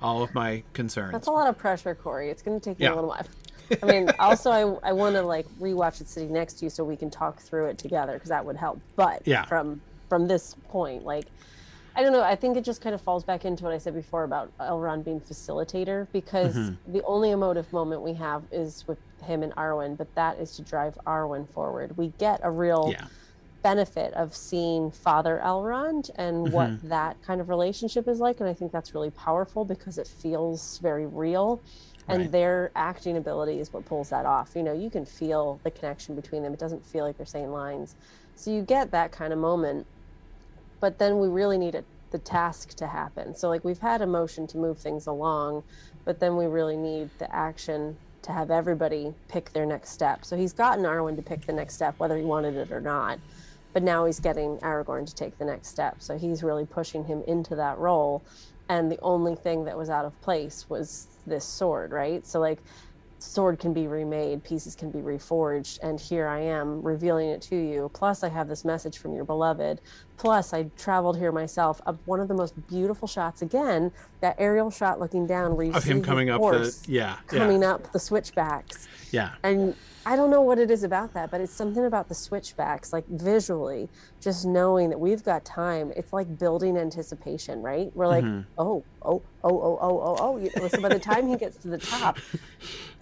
all 0.00 0.22
of 0.22 0.34
my 0.34 0.62
concerns 0.72 1.12
That's 1.12 1.26
a 1.26 1.30
lot 1.30 1.48
of 1.48 1.56
pressure, 1.56 1.94
Corey. 1.94 2.28
It's 2.28 2.42
going 2.42 2.60
to 2.60 2.64
take 2.70 2.78
me 2.78 2.84
Yeah. 2.84 2.92
a 2.92 2.96
little 2.96 3.08
while. 3.08 3.24
I 3.82 3.86
mean, 3.86 4.10
also, 4.18 4.50
I, 4.84 4.90
I 4.90 4.92
want 4.92 5.14
to 5.16 5.22
like 5.22 5.46
rewatch 5.58 6.02
it 6.02 6.08
sitting 6.08 6.34
next 6.34 6.54
to 6.58 6.66
you 6.66 6.70
so 6.70 6.84
we 6.84 6.96
can 6.96 7.10
talk 7.10 7.40
through 7.40 7.66
it 7.68 7.78
together 7.78 8.12
because 8.12 8.28
that 8.28 8.44
would 8.44 8.56
help. 8.56 8.78
But 8.94 9.22
Yeah. 9.24 9.46
from 9.46 9.80
from 10.10 10.28
this 10.28 10.54
point, 10.68 11.04
like, 11.04 11.28
I 11.96 12.02
don't 12.02 12.12
know. 12.12 12.22
I 12.22 12.36
think 12.36 12.56
it 12.58 12.64
just 12.64 12.82
kind 12.82 12.94
of 12.94 13.00
falls 13.00 13.24
back 13.24 13.44
into 13.46 13.64
what 13.64 13.72
I 13.72 13.78
said 13.78 13.94
before 13.94 14.24
about 14.24 14.52
Elrond 14.60 15.04
being 15.04 15.20
facilitator 15.20 16.06
because 16.12 16.54
Mm-hmm. 16.56 16.92
the 16.92 17.02
only 17.04 17.30
emotive 17.30 17.72
moment 17.72 18.02
we 18.02 18.14
have 18.14 18.44
is 18.52 18.84
with 18.86 18.98
him 19.24 19.42
and 19.42 19.54
Arwen, 19.56 19.96
but 19.96 20.14
that 20.14 20.38
is 20.38 20.54
to 20.56 20.62
drive 20.62 20.98
Arwen 21.06 21.48
forward. 21.50 21.96
We 21.96 22.12
get 22.18 22.40
a 22.42 22.50
real 22.50 22.90
yeah 22.92 23.08
benefit 23.62 24.14
of 24.14 24.36
seeing 24.36 24.92
Father 24.92 25.40
Elrond 25.44 26.08
and 26.16 26.52
what 26.52 26.70
Mm-hmm. 26.70 26.88
that 26.88 27.20
kind 27.26 27.40
of 27.40 27.48
relationship 27.48 28.06
is 28.06 28.20
like. 28.20 28.38
And 28.38 28.48
I 28.48 28.54
think 28.54 28.70
that's 28.70 28.94
really 28.94 29.10
powerful 29.10 29.64
because 29.64 29.98
it 29.98 30.06
feels 30.06 30.78
very 30.82 31.06
real. 31.06 31.64
And 32.08 32.20
Right. 32.20 32.30
their 32.32 32.70
acting 32.76 33.16
ability 33.16 33.58
is 33.58 33.72
what 33.72 33.84
pulls 33.84 34.10
that 34.10 34.24
off. 34.26 34.52
You 34.54 34.62
know, 34.62 34.72
you 34.72 34.90
can 34.90 35.04
feel 35.04 35.60
the 35.64 35.72
connection 35.72 36.14
between 36.14 36.44
them. 36.44 36.52
It 36.54 36.60
doesn't 36.60 36.86
feel 36.86 37.04
like 37.04 37.16
they're 37.16 37.26
saying 37.26 37.50
lines. 37.50 37.96
So 38.36 38.52
you 38.52 38.62
get 38.62 38.92
that 38.92 39.10
kind 39.10 39.32
of 39.32 39.40
moment. 39.40 39.88
But 40.80 40.98
then 40.98 41.18
we 41.18 41.28
really 41.28 41.58
need 41.58 41.74
it, 41.74 41.84
the 42.10 42.18
task 42.18 42.74
to 42.76 42.86
happen. 42.86 43.34
So, 43.34 43.48
like, 43.48 43.64
we've 43.64 43.78
had 43.78 44.02
a 44.02 44.06
motion 44.06 44.46
to 44.48 44.58
move 44.58 44.78
things 44.78 45.06
along, 45.06 45.64
but 46.04 46.20
then 46.20 46.36
we 46.36 46.46
really 46.46 46.76
need 46.76 47.10
the 47.18 47.34
action 47.34 47.96
to 48.22 48.32
have 48.32 48.50
everybody 48.50 49.14
pick 49.28 49.52
their 49.52 49.66
next 49.66 49.90
step. 49.90 50.24
So 50.24 50.36
he's 50.36 50.52
gotten 50.52 50.84
Arwen 50.84 51.14
to 51.16 51.22
pick 51.22 51.46
the 51.46 51.52
next 51.52 51.74
step, 51.74 51.94
whether 51.98 52.16
he 52.16 52.24
wanted 52.24 52.56
it 52.56 52.72
or 52.72 52.80
not 52.80 53.20
but 53.76 53.82
now 53.82 54.06
he's 54.06 54.20
getting 54.20 54.56
Aragorn 54.60 55.04
to 55.04 55.14
take 55.14 55.36
the 55.36 55.44
next 55.44 55.68
step. 55.68 55.96
So 55.98 56.16
he's 56.16 56.42
really 56.42 56.64
pushing 56.64 57.04
him 57.04 57.22
into 57.26 57.54
that 57.56 57.76
role. 57.76 58.24
And 58.70 58.90
the 58.90 58.98
only 59.02 59.34
thing 59.34 59.64
that 59.66 59.76
was 59.76 59.90
out 59.90 60.06
of 60.06 60.18
place 60.22 60.64
was 60.70 61.08
this 61.26 61.44
sword, 61.44 61.92
right? 61.92 62.26
So 62.26 62.40
like 62.40 62.60
sword 63.18 63.58
can 63.58 63.74
be 63.74 63.86
remade, 63.86 64.42
pieces 64.42 64.74
can 64.74 64.90
be 64.90 65.00
reforged, 65.00 65.78
and 65.82 66.00
here 66.00 66.26
I 66.26 66.40
am 66.40 66.80
revealing 66.80 67.28
it 67.28 67.42
to 67.42 67.54
you. 67.54 67.90
Plus 67.92 68.24
I 68.24 68.30
have 68.30 68.48
this 68.48 68.64
message 68.64 68.96
from 68.96 69.12
your 69.12 69.26
beloved. 69.26 69.82
Plus 70.16 70.52
I 70.52 70.64
traveled 70.76 71.18
here 71.18 71.32
myself. 71.32 71.80
Up 71.86 71.98
one 72.06 72.20
of 72.20 72.28
the 72.28 72.34
most 72.34 72.54
beautiful 72.68 73.06
shots 73.06 73.42
again, 73.42 73.92
that 74.20 74.36
aerial 74.38 74.70
shot 74.70 74.98
looking 74.98 75.26
down 75.26 75.56
where 75.56 75.66
you 75.66 75.72
of 75.72 75.82
see 75.82 75.90
him 75.90 76.02
coming 76.02 76.30
up 76.30 76.40
the 76.40 76.76
yeah 76.88 77.16
coming 77.26 77.62
yeah 77.62 77.74
up 77.74 77.92
the 77.92 77.98
switchbacks 77.98 78.88
yeah 79.10 79.32
and 79.42 79.74
I 80.08 80.14
don't 80.14 80.30
know 80.30 80.40
what 80.40 80.60
it 80.60 80.70
is 80.70 80.84
about 80.84 81.14
that, 81.14 81.32
but 81.32 81.40
it's 81.40 81.52
something 81.52 81.84
about 81.84 82.08
the 82.08 82.14
switchbacks, 82.14 82.92
like 82.92 83.04
visually, 83.08 83.88
just 84.20 84.46
knowing 84.46 84.88
that 84.90 85.00
we've 85.00 85.24
got 85.24 85.44
time. 85.44 85.92
It's 85.96 86.12
like 86.12 86.38
building 86.38 86.76
anticipation, 86.76 87.60
right? 87.60 87.90
We're 87.92 88.06
like, 88.06 88.22
Mm-hmm. 88.22 88.42
oh, 88.56 88.84
oh, 89.02 89.20
oh, 89.42 89.50
oh, 89.60 89.78
oh, 89.82 90.16
oh, 90.20 90.50
oh. 90.60 90.68
So 90.68 90.80
by 90.80 90.90
the 90.90 91.00
time 91.00 91.26
he 91.26 91.36
gets 91.36 91.56
to 91.58 91.68
the 91.68 91.78
top, 91.78 92.18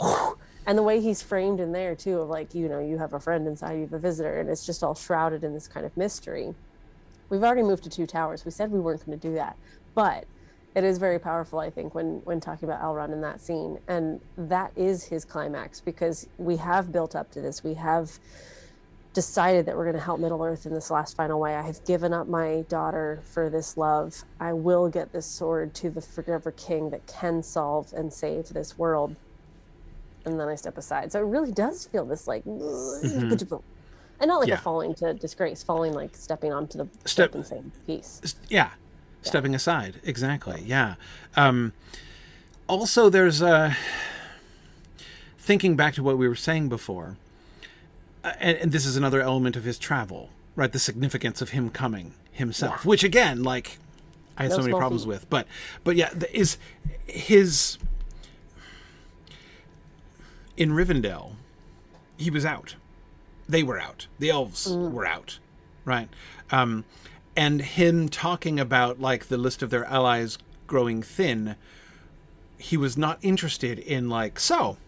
and 0.66 0.78
the 0.78 0.82
way 0.82 0.98
he's 0.98 1.20
framed 1.20 1.60
in 1.60 1.72
there 1.72 1.94
too, 1.94 2.20
of 2.20 2.30
like, 2.30 2.54
you 2.54 2.70
know, 2.70 2.80
you 2.80 2.96
have 2.96 3.12
a 3.12 3.20
friend 3.20 3.46
inside, 3.46 3.74
you 3.74 3.80
have 3.82 3.92
a 3.92 3.98
visitor, 3.98 4.40
and 4.40 4.48
it's 4.48 4.64
just 4.64 4.82
all 4.82 4.94
shrouded 4.94 5.44
in 5.44 5.52
this 5.52 5.68
kind 5.68 5.84
of 5.84 5.94
mystery. 5.98 6.54
We've 7.34 7.42
already 7.42 7.62
moved 7.64 7.82
to 7.82 7.90
two 7.90 8.06
towers. 8.06 8.44
We 8.44 8.52
said 8.52 8.70
we 8.70 8.78
weren't 8.78 9.04
going 9.04 9.18
to 9.18 9.28
do 9.28 9.34
that, 9.34 9.56
but 9.96 10.24
it 10.76 10.84
is 10.84 10.98
very 10.98 11.18
powerful 11.20 11.60
i 11.60 11.70
think 11.70 11.94
when 11.94 12.20
when 12.24 12.40
talking 12.40 12.68
about 12.68 12.80
elrond 12.80 13.12
in 13.12 13.20
that 13.22 13.40
scene. 13.40 13.78
And 13.88 14.20
that 14.36 14.70
is 14.76 15.02
his 15.02 15.24
climax 15.24 15.80
because 15.80 16.28
we 16.38 16.56
have 16.58 16.92
built 16.92 17.16
up 17.16 17.32
to 17.32 17.40
this. 17.40 17.64
We 17.64 17.74
have 17.74 18.18
decided 19.14 19.66
that 19.66 19.76
we're 19.76 19.84
going 19.84 19.96
to 19.96 20.02
help 20.02 20.20
middle 20.20 20.44
earth 20.44 20.64
in 20.64 20.74
this 20.74 20.92
last 20.92 21.16
final 21.16 21.40
way. 21.40 21.56
I 21.56 21.62
have 21.62 21.84
given 21.84 22.12
up 22.12 22.28
my 22.28 22.64
daughter 22.68 23.20
for 23.24 23.50
this 23.50 23.76
love. 23.76 24.22
I 24.38 24.52
will 24.52 24.88
get 24.88 25.12
this 25.12 25.26
sword 25.26 25.74
to 25.74 25.90
the 25.90 26.00
forever 26.00 26.52
king 26.52 26.90
that 26.90 27.04
can 27.08 27.42
solve 27.42 27.92
and 27.96 28.12
save 28.12 28.48
this 28.48 28.78
world. 28.78 29.16
And 30.24 30.38
then 30.38 30.48
i 30.48 30.54
step 30.54 30.78
aside. 30.78 31.10
So 31.10 31.20
it 31.20 31.26
really 31.26 31.52
does 31.52 31.86
feel 31.86 32.04
this 32.04 32.28
like 32.28 32.44
mm-hmm. 32.44 33.28
and 34.20 34.28
not 34.28 34.38
like 34.40 34.48
Yeah. 34.48 34.54
a 34.54 34.58
falling 34.58 34.94
to 34.96 35.14
disgrace 35.14 35.62
falling 35.62 35.92
like 35.92 36.16
stepping 36.16 36.52
onto 36.52 36.78
the 36.78 36.88
Step- 37.04 37.34
and 37.34 37.46
saying 37.46 37.72
peace. 37.86 38.34
Yeah. 38.48 38.70
Stepping 39.22 39.54
aside. 39.54 40.00
Exactly. 40.04 40.62
Yeah. 40.66 40.94
Um 41.36 41.72
also 42.68 43.08
there's 43.10 43.42
a 43.42 43.76
thinking 45.38 45.76
back 45.76 45.94
to 45.94 46.02
what 46.02 46.16
we 46.18 46.26
were 46.28 46.34
saying 46.34 46.68
before 46.68 47.16
uh, 48.22 48.32
and, 48.40 48.56
and 48.58 48.72
this 48.72 48.86
is 48.86 48.96
another 48.96 49.20
element 49.20 49.56
of 49.56 49.64
his 49.64 49.78
travel 49.78 50.30
right? 50.56 50.72
The 50.72 50.78
significance 50.78 51.42
of 51.42 51.50
him 51.50 51.68
coming 51.70 52.14
himself 52.32 52.84
which 52.86 53.04
again 53.04 53.42
like 53.42 53.78
i 54.36 54.42
had 54.44 54.50
No 54.50 54.56
so 54.56 54.62
many 54.62 54.72
problems 54.74 55.02
feat. 55.02 55.08
with. 55.08 55.30
But 55.30 55.46
but 55.84 55.96
yeah 55.96 56.10
the, 56.14 56.34
is 56.36 56.56
his 57.06 57.78
in 60.56 60.70
rivendell 60.70 61.32
he 62.16 62.30
was 62.30 62.44
out 62.44 62.76
they 63.48 63.62
were 63.62 63.78
out. 63.78 64.06
The 64.18 64.30
elves 64.30 64.68
were 64.70 65.06
out. 65.06 65.38
Right. 65.84 66.08
Um 66.50 66.84
and 67.36 67.60
him 67.60 68.08
talking 68.08 68.60
about 68.60 69.00
like 69.00 69.26
the 69.26 69.36
list 69.36 69.62
of 69.62 69.70
their 69.70 69.84
allies 69.84 70.38
growing 70.66 71.02
thin 71.02 71.56
he 72.58 72.76
was 72.76 72.96
not 72.96 73.18
interested 73.22 73.78
in 73.78 74.08
like 74.08 74.38
so 74.38 74.78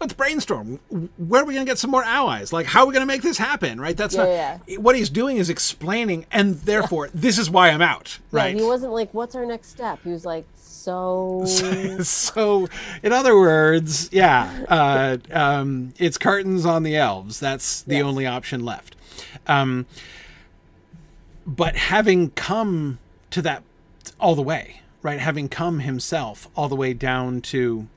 let's 0.00 0.14
brainstorm. 0.14 0.80
Where 1.16 1.42
are 1.42 1.44
we 1.44 1.54
going 1.54 1.64
to 1.64 1.70
get 1.70 1.78
some 1.78 1.90
more 1.92 2.02
allies? 2.02 2.52
Like 2.52 2.66
how 2.66 2.80
are 2.80 2.86
we 2.86 2.92
going 2.92 3.02
to 3.02 3.06
make 3.06 3.22
this 3.22 3.38
happen? 3.38 3.80
Right? 3.80 3.96
That's 3.96 4.16
Yeah, 4.16 4.58
not 4.66 4.80
what 4.80 4.96
he's 4.96 5.10
doing 5.10 5.36
is 5.36 5.48
explaining 5.48 6.26
and 6.32 6.56
therefore 6.56 7.08
this 7.14 7.38
is 7.38 7.48
why 7.50 7.68
i'm 7.70 7.82
out. 7.82 8.18
Right 8.32 8.54
Yeah, 8.56 8.62
he 8.62 8.66
wasn't 8.66 8.92
like, 8.92 9.12
"What's 9.14 9.34
our 9.36 9.46
next 9.46 9.68
step?" 9.68 10.00
He 10.02 10.10
was 10.10 10.24
like, 10.24 10.44
"So, 10.84 11.44
so 12.02 12.68
in 13.02 13.12
other 13.12 13.36
words 13.36 14.08
yeah 14.12 14.64
uh, 14.68 15.16
um, 15.30 15.92
it's 15.98 16.18
curtains 16.18 16.64
on 16.66 16.82
the 16.82 16.96
elves 16.96 17.38
that's 17.40 17.82
the 17.82 17.96
Yes. 17.96 18.04
only 18.04 18.26
option 18.26 18.64
left 18.64 18.96
um, 19.46 19.86
but 21.46 21.76
having 21.76 22.30
come 22.30 22.98
to 23.30 23.42
that 23.42 23.62
all 24.20 24.34
the 24.34 24.42
way, 24.42 24.80
right? 25.02 25.18
Having 25.18 25.48
come 25.48 25.80
himself 25.80 26.48
all 26.54 26.68
the 26.68 26.76
way 26.76 26.94
down 26.94 27.40
to 27.42 27.88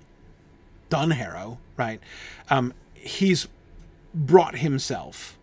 Dunharrow, 0.90 1.58
right? 1.78 2.00
Um, 2.50 2.74
he's 2.94 3.48
brought 4.14 4.58
himself 4.58 5.38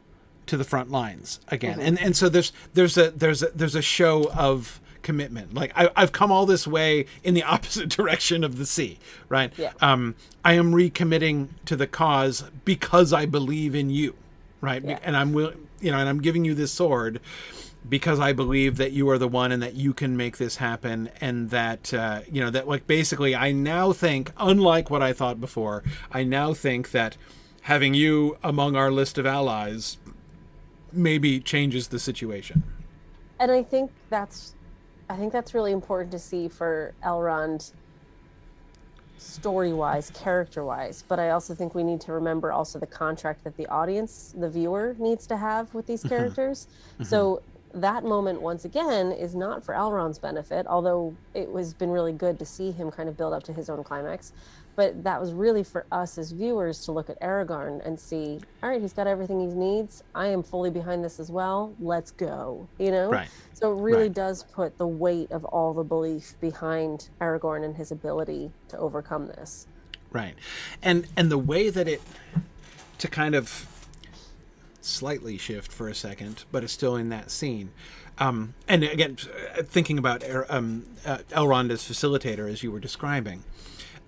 to 0.46 0.56
the 0.56 0.64
front 0.64 0.90
lines 0.90 1.40
again, 1.48 1.78
and 1.80 1.98
and 2.00 2.16
so 2.16 2.28
there's 2.28 2.52
there's 2.74 2.96
a 2.98 3.10
there's 3.12 3.42
a 3.42 3.50
there's 3.54 3.74
a 3.76 3.82
show 3.82 4.30
of 4.32 4.80
commitment. 5.02 5.54
Like 5.54 5.72
I, 5.76 5.90
I've 5.96 6.12
come 6.12 6.30
all 6.32 6.46
this 6.46 6.66
way 6.66 7.06
in 7.22 7.34
the 7.34 7.42
opposite 7.54 7.88
direction 7.88 8.44
of 8.44 8.58
the 8.58 8.66
sea, 8.66 8.98
right? 9.28 9.52
Yeah. 9.56 9.72
Um, 9.80 10.14
I 10.44 10.54
am 10.54 10.72
recommitting 10.72 11.48
to 11.66 11.76
the 11.76 11.86
cause 11.86 12.44
because 12.64 13.12
I 13.12 13.26
believe 13.26 13.74
in 13.74 13.90
you, 13.90 14.14
right? 14.60 14.82
Yeah. 14.84 14.98
And 15.02 15.16
I'm 15.16 15.32
will, 15.32 15.52
you 15.80 15.90
know, 15.90 15.98
and 15.98 16.08
I'm 16.08 16.20
giving 16.20 16.44
you 16.44 16.54
this 16.54 16.72
sword 16.72 17.20
because 17.88 18.20
I 18.20 18.32
believe 18.32 18.76
that 18.76 18.92
you 18.92 19.08
are 19.10 19.18
the 19.18 19.28
one 19.28 19.50
and 19.52 19.62
that 19.62 19.74
you 19.74 19.92
can 19.92 20.16
make 20.16 20.38
this 20.38 20.56
happen, 20.56 21.10
and 21.20 21.50
that 21.50 21.92
uh, 21.92 22.20
you 22.30 22.40
know 22.40 22.50
that 22.50 22.68
like 22.68 22.86
basically 22.86 23.34
I 23.34 23.52
now 23.52 23.92
think, 23.92 24.32
unlike 24.36 24.90
what 24.90 25.02
I 25.02 25.12
thought 25.12 25.40
before, 25.40 25.82
I 26.12 26.22
now 26.22 26.54
think 26.54 26.92
that 26.92 27.16
having 27.62 27.94
you 27.94 28.38
among 28.42 28.76
our 28.76 28.90
list 28.90 29.18
of 29.18 29.26
allies 29.26 29.98
maybe 30.92 31.40
changes 31.40 31.88
the 31.88 31.98
situation. 31.98 32.62
and 33.40 33.50
I 33.50 33.62
think 33.62 33.90
that's 34.10 34.54
I 35.12 35.16
think 35.16 35.30
that's 35.30 35.52
really 35.52 35.72
important 35.72 36.10
to 36.12 36.18
see 36.18 36.48
for 36.48 36.94
Elrond 37.04 37.72
story 39.18 39.74
wise, 39.74 40.10
character 40.14 40.64
wise. 40.64 41.04
But 41.06 41.18
I 41.20 41.30
also 41.30 41.54
think 41.54 41.74
we 41.74 41.84
need 41.84 42.00
to 42.02 42.12
remember 42.12 42.50
also 42.50 42.78
the 42.78 42.86
contract 42.86 43.44
that 43.44 43.54
the 43.58 43.66
audience, 43.66 44.34
the 44.34 44.48
viewer, 44.48 44.96
needs 44.98 45.26
to 45.26 45.36
have 45.36 45.72
with 45.74 45.86
these 45.86 46.00
mm-hmm. 46.00 46.08
characters. 46.08 46.66
Mm-hmm. 46.94 47.04
So 47.04 47.42
that 47.74 48.04
moment 48.04 48.40
once 48.42 48.64
again 48.64 49.12
is 49.12 49.34
not 49.34 49.64
for 49.64 49.74
Elrond's 49.74 50.18
benefit, 50.18 50.66
although 50.66 51.14
it 51.34 51.50
was 51.50 51.74
been 51.74 51.90
really 51.90 52.12
good 52.12 52.38
to 52.38 52.44
see 52.44 52.70
him 52.70 52.90
kind 52.90 53.08
of 53.08 53.16
build 53.16 53.32
up 53.32 53.42
to 53.44 53.52
his 53.52 53.70
own 53.70 53.82
climax. 53.84 54.32
But 54.74 55.04
that 55.04 55.20
was 55.20 55.32
really 55.34 55.62
for 55.64 55.84
us 55.92 56.16
as 56.16 56.32
viewers 56.32 56.84
to 56.86 56.92
look 56.92 57.10
at 57.10 57.20
Aragorn 57.20 57.84
and 57.86 58.00
see, 58.00 58.40
all 58.62 58.70
right, 58.70 58.80
he's 58.80 58.94
got 58.94 59.06
everything 59.06 59.38
he 59.40 59.54
needs. 59.54 60.02
I 60.14 60.28
am 60.28 60.42
fully 60.42 60.70
behind 60.70 61.04
this 61.04 61.20
as 61.20 61.30
well. 61.30 61.74
Let's 61.78 62.10
go. 62.10 62.66
You 62.78 62.90
know? 62.90 63.10
Right. 63.10 63.28
So 63.52 63.70
it 63.72 63.82
really 63.82 64.04
Right. 64.04 64.14
does 64.14 64.44
put 64.44 64.78
the 64.78 64.86
weight 64.86 65.30
of 65.30 65.44
all 65.44 65.74
the 65.74 65.84
belief 65.84 66.36
behind 66.40 67.10
Aragorn 67.20 67.64
and 67.64 67.76
his 67.76 67.92
ability 67.92 68.50
to 68.68 68.78
overcome 68.78 69.26
this. 69.26 69.66
Right. 70.10 70.34
And 70.82 71.06
and 71.16 71.30
the 71.30 71.38
way 71.38 71.68
that 71.68 71.86
it 71.86 72.00
to 72.98 73.08
kind 73.08 73.34
of 73.34 73.68
slightly 74.84 75.38
shift 75.38 75.72
for 75.72 75.88
a 75.88 75.94
second, 75.94 76.44
but 76.52 76.64
it's 76.64 76.72
still 76.72 76.96
in 76.96 77.08
that 77.10 77.30
scene. 77.30 77.70
Um, 78.18 78.54
and 78.68 78.84
again, 78.84 79.16
thinking 79.64 79.98
about 79.98 80.22
um, 80.50 80.86
uh, 81.06 81.18
Elrond 81.30 81.70
as 81.70 81.82
facilitator, 81.82 82.50
as 82.50 82.62
you 82.62 82.70
were 82.70 82.80
describing, 82.80 83.42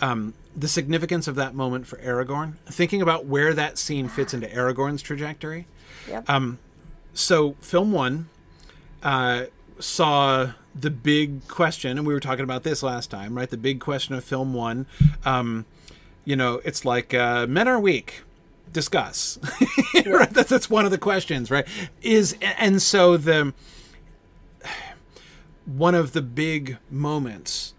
um, 0.00 0.34
the 0.56 0.68
significance 0.68 1.26
of 1.26 1.34
that 1.36 1.54
moment 1.54 1.86
for 1.86 1.96
Aragorn, 1.98 2.56
thinking 2.66 3.00
about 3.00 3.26
where 3.26 3.54
that 3.54 3.78
scene 3.78 4.08
fits 4.08 4.34
into 4.34 4.46
Aragorn's 4.48 5.02
trajectory. 5.02 5.66
Yep. 6.08 6.28
Um, 6.28 6.58
so, 7.14 7.52
film 7.60 7.92
one 7.92 8.28
uh, 9.02 9.44
saw 9.78 10.52
the 10.74 10.90
big 10.90 11.46
question, 11.48 11.96
and 11.96 12.06
we 12.06 12.12
were 12.12 12.20
talking 12.20 12.44
about 12.44 12.64
this 12.64 12.82
last 12.82 13.10
time, 13.10 13.36
right? 13.36 13.48
The 13.48 13.56
big 13.56 13.80
question 13.80 14.14
of 14.14 14.24
film 14.24 14.52
one. 14.52 14.86
Um, 15.24 15.64
you 16.24 16.36
know, 16.36 16.60
it's 16.64 16.84
like 16.84 17.14
uh, 17.14 17.46
men 17.46 17.68
are 17.68 17.78
weak. 17.78 18.22
Discuss. 18.72 19.38
right? 20.06 20.30
That's, 20.30 20.50
that's 20.50 20.68
one 20.68 20.84
of 20.84 20.90
the 20.90 20.98
questions, 20.98 21.50
right? 21.50 21.66
Is 22.02 22.36
and 22.42 22.82
so 22.82 23.16
the 23.16 23.54
one 25.64 25.94
of 25.94 26.12
the 26.12 26.22
big 26.22 26.78
moments 26.90 27.74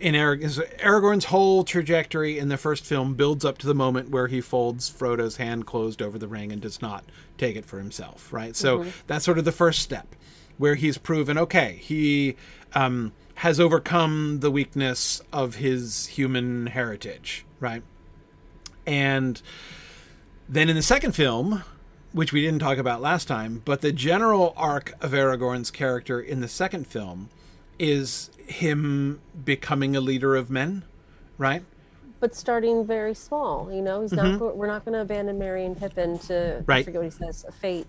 in 0.00 0.14
Arag- 0.14 0.42
is 0.42 0.58
Aragorn's 0.78 1.26
whole 1.26 1.64
trajectory 1.64 2.38
in 2.38 2.48
the 2.48 2.56
first 2.56 2.84
film 2.84 3.14
builds 3.14 3.44
up 3.44 3.58
to 3.58 3.66
the 3.66 3.74
moment 3.74 4.10
where 4.10 4.28
he 4.28 4.40
folds 4.40 4.88
Frodo's 4.88 5.36
hand 5.36 5.66
closed 5.66 6.00
over 6.00 6.18
the 6.18 6.28
ring 6.28 6.52
and 6.52 6.62
does 6.62 6.80
not 6.80 7.04
take 7.36 7.56
it 7.56 7.64
for 7.64 7.78
himself, 7.78 8.32
right? 8.32 8.54
So 8.54 8.86
that's 9.06 9.24
sort 9.24 9.38
of 9.38 9.44
the 9.44 9.52
first 9.52 9.80
step 9.80 10.14
where 10.56 10.74
he's 10.74 10.98
proven 10.98 11.38
okay, 11.38 11.78
he 11.80 12.36
um, 12.74 13.12
has 13.36 13.60
overcome 13.60 14.40
the 14.40 14.50
weakness 14.50 15.22
of 15.32 15.56
his 15.56 16.06
human 16.06 16.66
heritage, 16.66 17.44
right? 17.60 17.82
And 18.86 19.40
then 20.48 20.68
in 20.68 20.76
the 20.76 20.82
second 20.82 21.12
film, 21.12 21.62
which 22.12 22.32
we 22.32 22.40
didn't 22.40 22.60
talk 22.60 22.78
about 22.78 23.00
last 23.00 23.28
time, 23.28 23.62
but 23.64 23.80
the 23.80 23.92
general 23.92 24.54
arc 24.56 24.92
of 25.02 25.12
Aragorn's 25.12 25.70
character 25.70 26.20
in 26.20 26.40
the 26.40 26.48
second 26.48 26.86
film 26.86 27.28
is 27.78 28.30
him 28.46 29.20
becoming 29.44 29.94
a 29.94 30.00
leader 30.00 30.34
of 30.34 30.50
men, 30.50 30.84
right? 31.36 31.62
But 32.20 32.34
starting 32.34 32.84
very 32.84 33.14
small, 33.14 33.70
you 33.72 33.80
know, 33.82 34.00
he's 34.02 34.12
not. 34.12 34.40
We're 34.56 34.66
not 34.66 34.84
going 34.84 34.94
to 34.94 35.00
abandon 35.02 35.38
Merry 35.38 35.64
and 35.64 35.78
Pippin 35.78 36.18
to 36.20 36.34
I 36.34 36.38
Mm-hmm. 36.60 36.64
Right. 36.66 36.84
forget 36.84 37.00
what 37.02 37.04
he 37.04 37.10
says, 37.10 37.44
a 37.46 37.52
fate, 37.52 37.86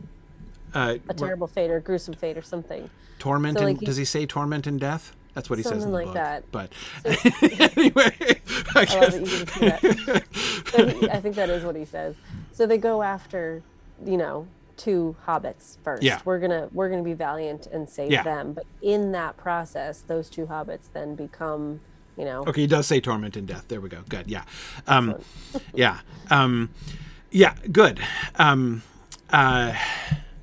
Uh, 0.74 0.98
a 1.08 1.14
terrible 1.16 1.48
fate 1.48 1.72
or 1.72 1.80
gruesome 1.80 2.14
fate 2.14 2.38
or 2.38 2.44
something. 2.44 2.90
torment 3.18 3.58
so, 3.58 3.66
and 3.66 3.80
he- 3.80 3.86
does 3.86 3.98
he 3.98 4.06
say 4.06 4.26
torment 4.28 4.68
and 4.68 4.80
death? 4.80 5.16
That's 5.34 5.50
what 5.50 5.60
he 5.60 5.64
says 5.64 5.84
in 5.84 5.92
Something 5.92 5.92
the 5.92 6.12
like 6.14 6.42
book. 6.52 6.52
that. 6.52 6.52
But 6.52 6.72
anyway, 7.78 8.42
I 8.76 8.86
I 8.90 9.00
love 9.00 9.12
that 9.12 9.14
you 9.14 9.28
can 9.28 9.48
see 9.48 9.66
that. 9.66 10.24
so 10.72 10.88
he, 10.88 11.10
I 11.10 11.22
think 11.22 11.36
that 11.36 11.50
is 11.50 11.64
what 11.64 11.76
he 11.76 11.86
says. 11.86 12.16
So 12.52 12.66
they 12.66 12.78
go 12.78 13.02
after, 13.04 13.62
you 14.06 14.18
know, 14.18 14.48
two 14.76 15.16
hobbits 15.28 15.78
first. 15.84 16.04
Yeah. 16.04 16.20
We're 16.26 16.40
gonna 16.40 16.70
we're 16.74 16.90
gonna 16.90 17.04
be 17.04 17.14
valiant 17.14 17.68
and 17.68 17.90
save 17.90 18.12
Yeah. 18.12 18.24
them. 18.24 18.54
But 18.54 18.66
in 18.82 19.12
that 19.14 19.38
process, 19.38 20.02
those 20.02 20.30
two 20.30 20.48
hobbits 20.48 20.92
then 20.94 21.16
become, 21.16 21.80
you 22.18 22.26
know, 22.26 22.44
Okay, 22.48 22.62
he 22.62 22.68
does 22.68 22.88
say 22.88 23.00
torment 23.00 23.36
and 23.38 23.48
death. 23.48 23.66
There 23.68 23.80
we 23.82 23.90
go. 23.90 24.02
Good. 24.10 24.28
Yeah. 24.28 24.44
Um, 24.88 25.16
yeah. 25.74 26.00
Um, 26.32 26.70
yeah. 27.32 27.54
Good. 27.72 28.00
Um, 28.36 28.82
uh, 29.32 29.74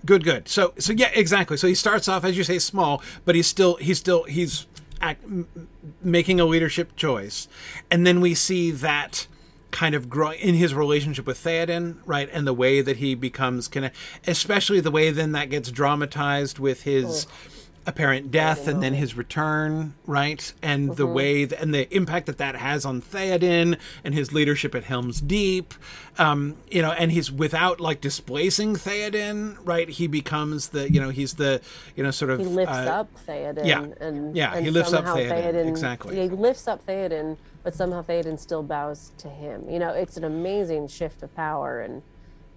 good. 0.04 0.22
Good. 0.22 0.48
So, 0.48 0.72
so 0.78 0.92
yeah, 0.92 1.10
exactly. 1.12 1.56
So 1.56 1.66
he 1.66 1.74
starts 1.74 2.06
off, 2.08 2.24
as 2.24 2.36
you 2.38 2.44
say, 2.44 2.58
small, 2.60 3.02
but 3.24 3.34
he's 3.34 3.46
still, 3.48 3.76
he's 3.76 3.98
still, 3.98 4.22
he's 4.24 4.66
act, 5.00 5.24
m- 5.24 5.68
making 6.02 6.40
a 6.40 6.44
leadership 6.44 6.96
choice, 6.96 7.48
and 7.90 8.06
then 8.06 8.20
we 8.20 8.34
see 8.34 8.70
that 8.70 9.26
kind 9.70 9.94
of 9.94 10.08
grow 10.08 10.32
in 10.32 10.54
his 10.54 10.74
relationship 10.74 11.26
with 11.26 11.38
Theoden, 11.38 11.96
right, 12.06 12.30
and 12.32 12.46
the 12.46 12.54
way 12.54 12.80
that 12.80 12.96
he 12.96 13.14
becomes 13.14 13.68
connect, 13.68 13.96
especially 14.26 14.80
the 14.80 14.90
way 14.90 15.10
then 15.10 15.32
that 15.32 15.50
gets 15.50 15.70
dramatized 15.70 16.58
with 16.58 16.82
his 16.84 17.26
oh. 17.26 17.50
Apparent 17.86 18.32
death 18.32 18.66
and 18.66 18.82
then 18.82 18.94
his 18.94 19.16
return, 19.16 19.94
right? 20.06 20.52
And 20.60 20.96
the 20.96 21.06
way 21.06 21.46
th- 21.46 21.60
and 21.60 21.72
the 21.72 21.94
impact 21.94 22.26
that 22.26 22.38
that 22.38 22.56
has 22.56 22.84
on 22.84 23.00
Theoden 23.00 23.78
and 24.02 24.12
his 24.12 24.32
leadership 24.32 24.74
at 24.74 24.84
Helm's 24.84 25.20
Deep, 25.20 25.72
um, 26.18 26.56
you 26.68 26.82
know, 26.82 26.90
and 26.90 27.12
he's 27.12 27.30
without 27.30 27.78
like 27.80 28.00
displacing 28.00 28.74
Theoden, 28.74 29.56
right? 29.64 29.88
He 29.88 30.08
becomes 30.08 30.70
the, 30.70 30.90
you 30.90 31.00
know, 31.00 31.10
he's 31.10 31.34
the, 31.34 31.60
you 31.94 32.02
know, 32.02 32.10
sort 32.10 32.32
of 32.32 32.40
he 32.40 32.46
lifts 32.46 32.74
uh, 32.74 33.00
up 33.00 33.08
Theoden. 33.26 33.64
yeah. 33.64 33.86
and 34.00 34.36
Yeah, 34.36 34.54
and 34.54 34.64
he 34.64 34.70
lifts 34.72 34.92
up 34.92 35.06
somehow 35.06 35.22
Theoden, 35.22 35.68
exactly. 35.68 36.20
He 36.20 36.28
lifts 36.28 36.66
up 36.66 36.84
Theoden, 36.86 37.36
but 37.62 37.74
somehow 37.74 38.02
Theoden 38.02 38.38
still 38.38 38.64
bows 38.64 39.12
to 39.18 39.28
him. 39.28 39.70
You 39.70 39.78
know, 39.78 39.90
it's 39.90 40.16
an 40.16 40.24
amazing 40.24 40.88
shift 40.88 41.22
of 41.22 41.34
power, 41.36 41.80
and 41.80 42.02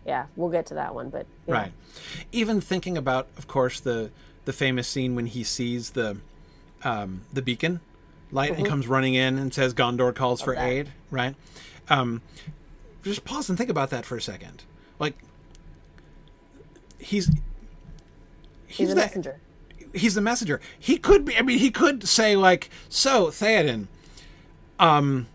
yeah, 0.07 0.25
we'll 0.35 0.49
get 0.49 0.65
to 0.67 0.73
that 0.73 0.95
one. 0.95 1.09
But 1.09 1.27
yeah. 1.45 1.53
Right. 1.53 1.71
Even 2.31 2.61
thinking 2.61 2.97
about, 2.97 3.27
of 3.37 3.47
course, 3.47 3.79
the 3.79 4.09
the 4.49 4.53
famous 4.53 4.87
scene 4.87 5.13
when 5.15 5.27
he 5.27 5.43
sees 5.43 5.91
the 5.91 6.17
um, 6.83 7.21
the 7.31 7.39
beacon 7.43 7.81
light 8.31 8.57
and 8.57 8.65
comes 8.65 8.87
running 8.87 9.13
in 9.13 9.37
and 9.37 9.53
says 9.53 9.75
Gondor 9.75 10.15
calls 10.15 10.41
for 10.41 10.55
Mm-hmm. 10.55 10.65
aid. 10.65 10.89
Right. 11.11 11.35
Um, 11.87 12.23
just 13.03 13.23
pause 13.25 13.47
and 13.47 13.57
think 13.59 13.69
about 13.69 13.91
that 13.91 14.07
for 14.07 14.17
a 14.17 14.21
second. 14.21 14.63
Like 14.97 15.13
he's 16.97 17.27
he's, 17.27 18.77
he's 18.77 18.89
a 18.91 18.95
the, 18.95 19.01
messenger. 19.01 19.39
he's 19.93 20.15
the 20.15 20.21
messenger. 20.21 20.59
He 20.79 20.97
could 20.97 21.25
be. 21.25 21.37
I 21.37 21.43
mean, 21.43 21.59
he 21.59 21.69
could 21.69 22.07
say 22.07 22.35
like, 22.35 22.71
"So 22.89 23.27
Theoden, 23.27 23.85
um, 24.79 25.27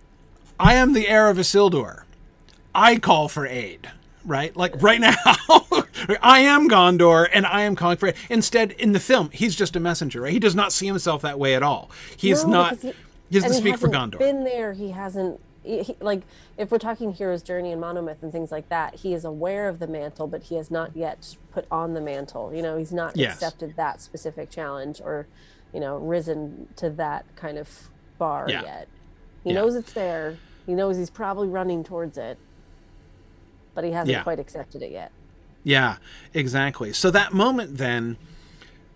I 0.58 0.74
am 0.74 0.92
the 0.92 1.06
heir 1.06 1.28
of 1.28 1.36
Isildur. 1.36 2.02
I 2.74 2.98
call 2.98 3.28
for 3.28 3.46
aid." 3.46 3.92
Right, 4.24 4.56
like 4.56 4.80
right 4.82 5.00
now, 5.00 5.14
I 6.22 6.40
am 6.40 6.68
Gondor, 6.68 7.28
and 7.32 7.44
I 7.46 7.62
am 7.62 7.76
calling 7.76 7.98
for 7.98 8.08
aid. 8.08 8.14
Instead, 8.30 8.72
in 8.72 8.92
the 8.92 9.00
film, 9.00 9.30
he's 9.32 9.54
just 9.54 9.76
a 9.76 9.80
messenger. 9.80 10.22
Right? 10.22 10.32
He 10.32 10.38
does 10.38 10.54
not 10.54 10.72
see 10.72 10.86
himself 10.86 11.20
that 11.22 11.38
way 11.38 11.54
at 11.54 11.62
all. 11.62 11.90
He 12.16 12.30
is 12.30 12.44
No, 12.44 12.50
not. 12.50 12.78
He, 12.78 12.88
he- 12.88 13.40
doesn't 13.40 13.54
speak 13.54 13.78
for 13.78 13.88
hasn't 13.88 14.14
Gondor. 14.14 14.18
Been 14.18 14.44
there, 14.44 14.72
he 14.72 14.90
hasn't. 14.92 15.40
He- 15.62 15.96
like 16.00 16.22
if 16.56 16.70
we're 16.70 16.78
talking 16.78 17.12
hero's 17.12 17.42
journey 17.42 17.72
and 17.72 17.82
monomyth 17.82 18.22
and 18.22 18.30
things 18.32 18.50
like 18.52 18.68
that, 18.70 18.94
he 18.96 19.12
is 19.14 19.24
aware 19.24 19.68
of 19.68 19.78
the 19.78 19.86
mantle, 19.86 20.26
but 20.26 20.44
he 20.44 20.54
has 20.56 20.70
not 20.70 20.94
yet 20.96 21.36
put 21.52 21.66
on 21.70 21.94
the 21.94 22.00
mantle. 22.00 22.54
You 22.54 22.62
know, 22.62 22.76
he's 22.78 22.92
not 22.92 23.16
Yes. 23.16 23.34
accepted 23.34 23.74
that 23.76 24.00
specific 24.00 24.50
challenge 24.50 25.00
or, 25.04 25.26
you 25.72 25.80
know, 25.80 25.96
risen 25.98 26.68
to 26.76 26.88
that 26.90 27.24
kind 27.36 27.58
of 27.58 27.68
bar 28.18 28.46
Yeah. 28.48 28.62
yet. 28.62 28.88
He 29.42 29.50
Yeah. 29.50 29.56
knows 29.56 29.74
it's 29.74 29.92
there. 29.92 30.36
He 30.66 30.72
knows 30.74 30.96
he's 30.96 31.10
probably 31.10 31.48
running 31.48 31.82
towards 31.84 32.16
it, 32.18 32.38
but 33.74 33.84
he 33.84 33.90
hasn't 33.90 34.10
Yeah. 34.10 34.22
quite 34.22 34.38
accepted 34.38 34.82
it 34.82 34.92
yet. 34.92 35.12
Yeah, 35.62 35.96
exactly. 36.32 36.92
So 36.92 37.10
that 37.10 37.32
moment 37.32 37.78
then 37.78 38.16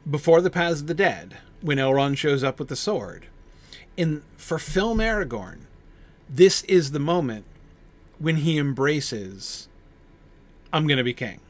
before 0.08 0.40
the 0.40 0.50
Paths 0.50 0.80
of 0.80 0.86
the 0.86 0.94
Dead, 0.94 1.36
when 1.60 1.78
Elrond 1.78 2.16
shows 2.16 2.44
up 2.44 2.58
with 2.58 2.68
the 2.68 2.76
sword, 2.76 3.26
in 3.96 4.22
for 4.36 4.58
film 4.58 4.98
Aragorn, 4.98 5.60
this 6.28 6.62
is 6.64 6.92
the 6.92 6.98
moment 7.00 7.44
when 8.18 8.36
he 8.36 8.58
embraces, 8.58 9.68
"I'm 10.72 10.86
going 10.86 10.98
to 10.98 11.04
be 11.04 11.14
king. 11.14 11.40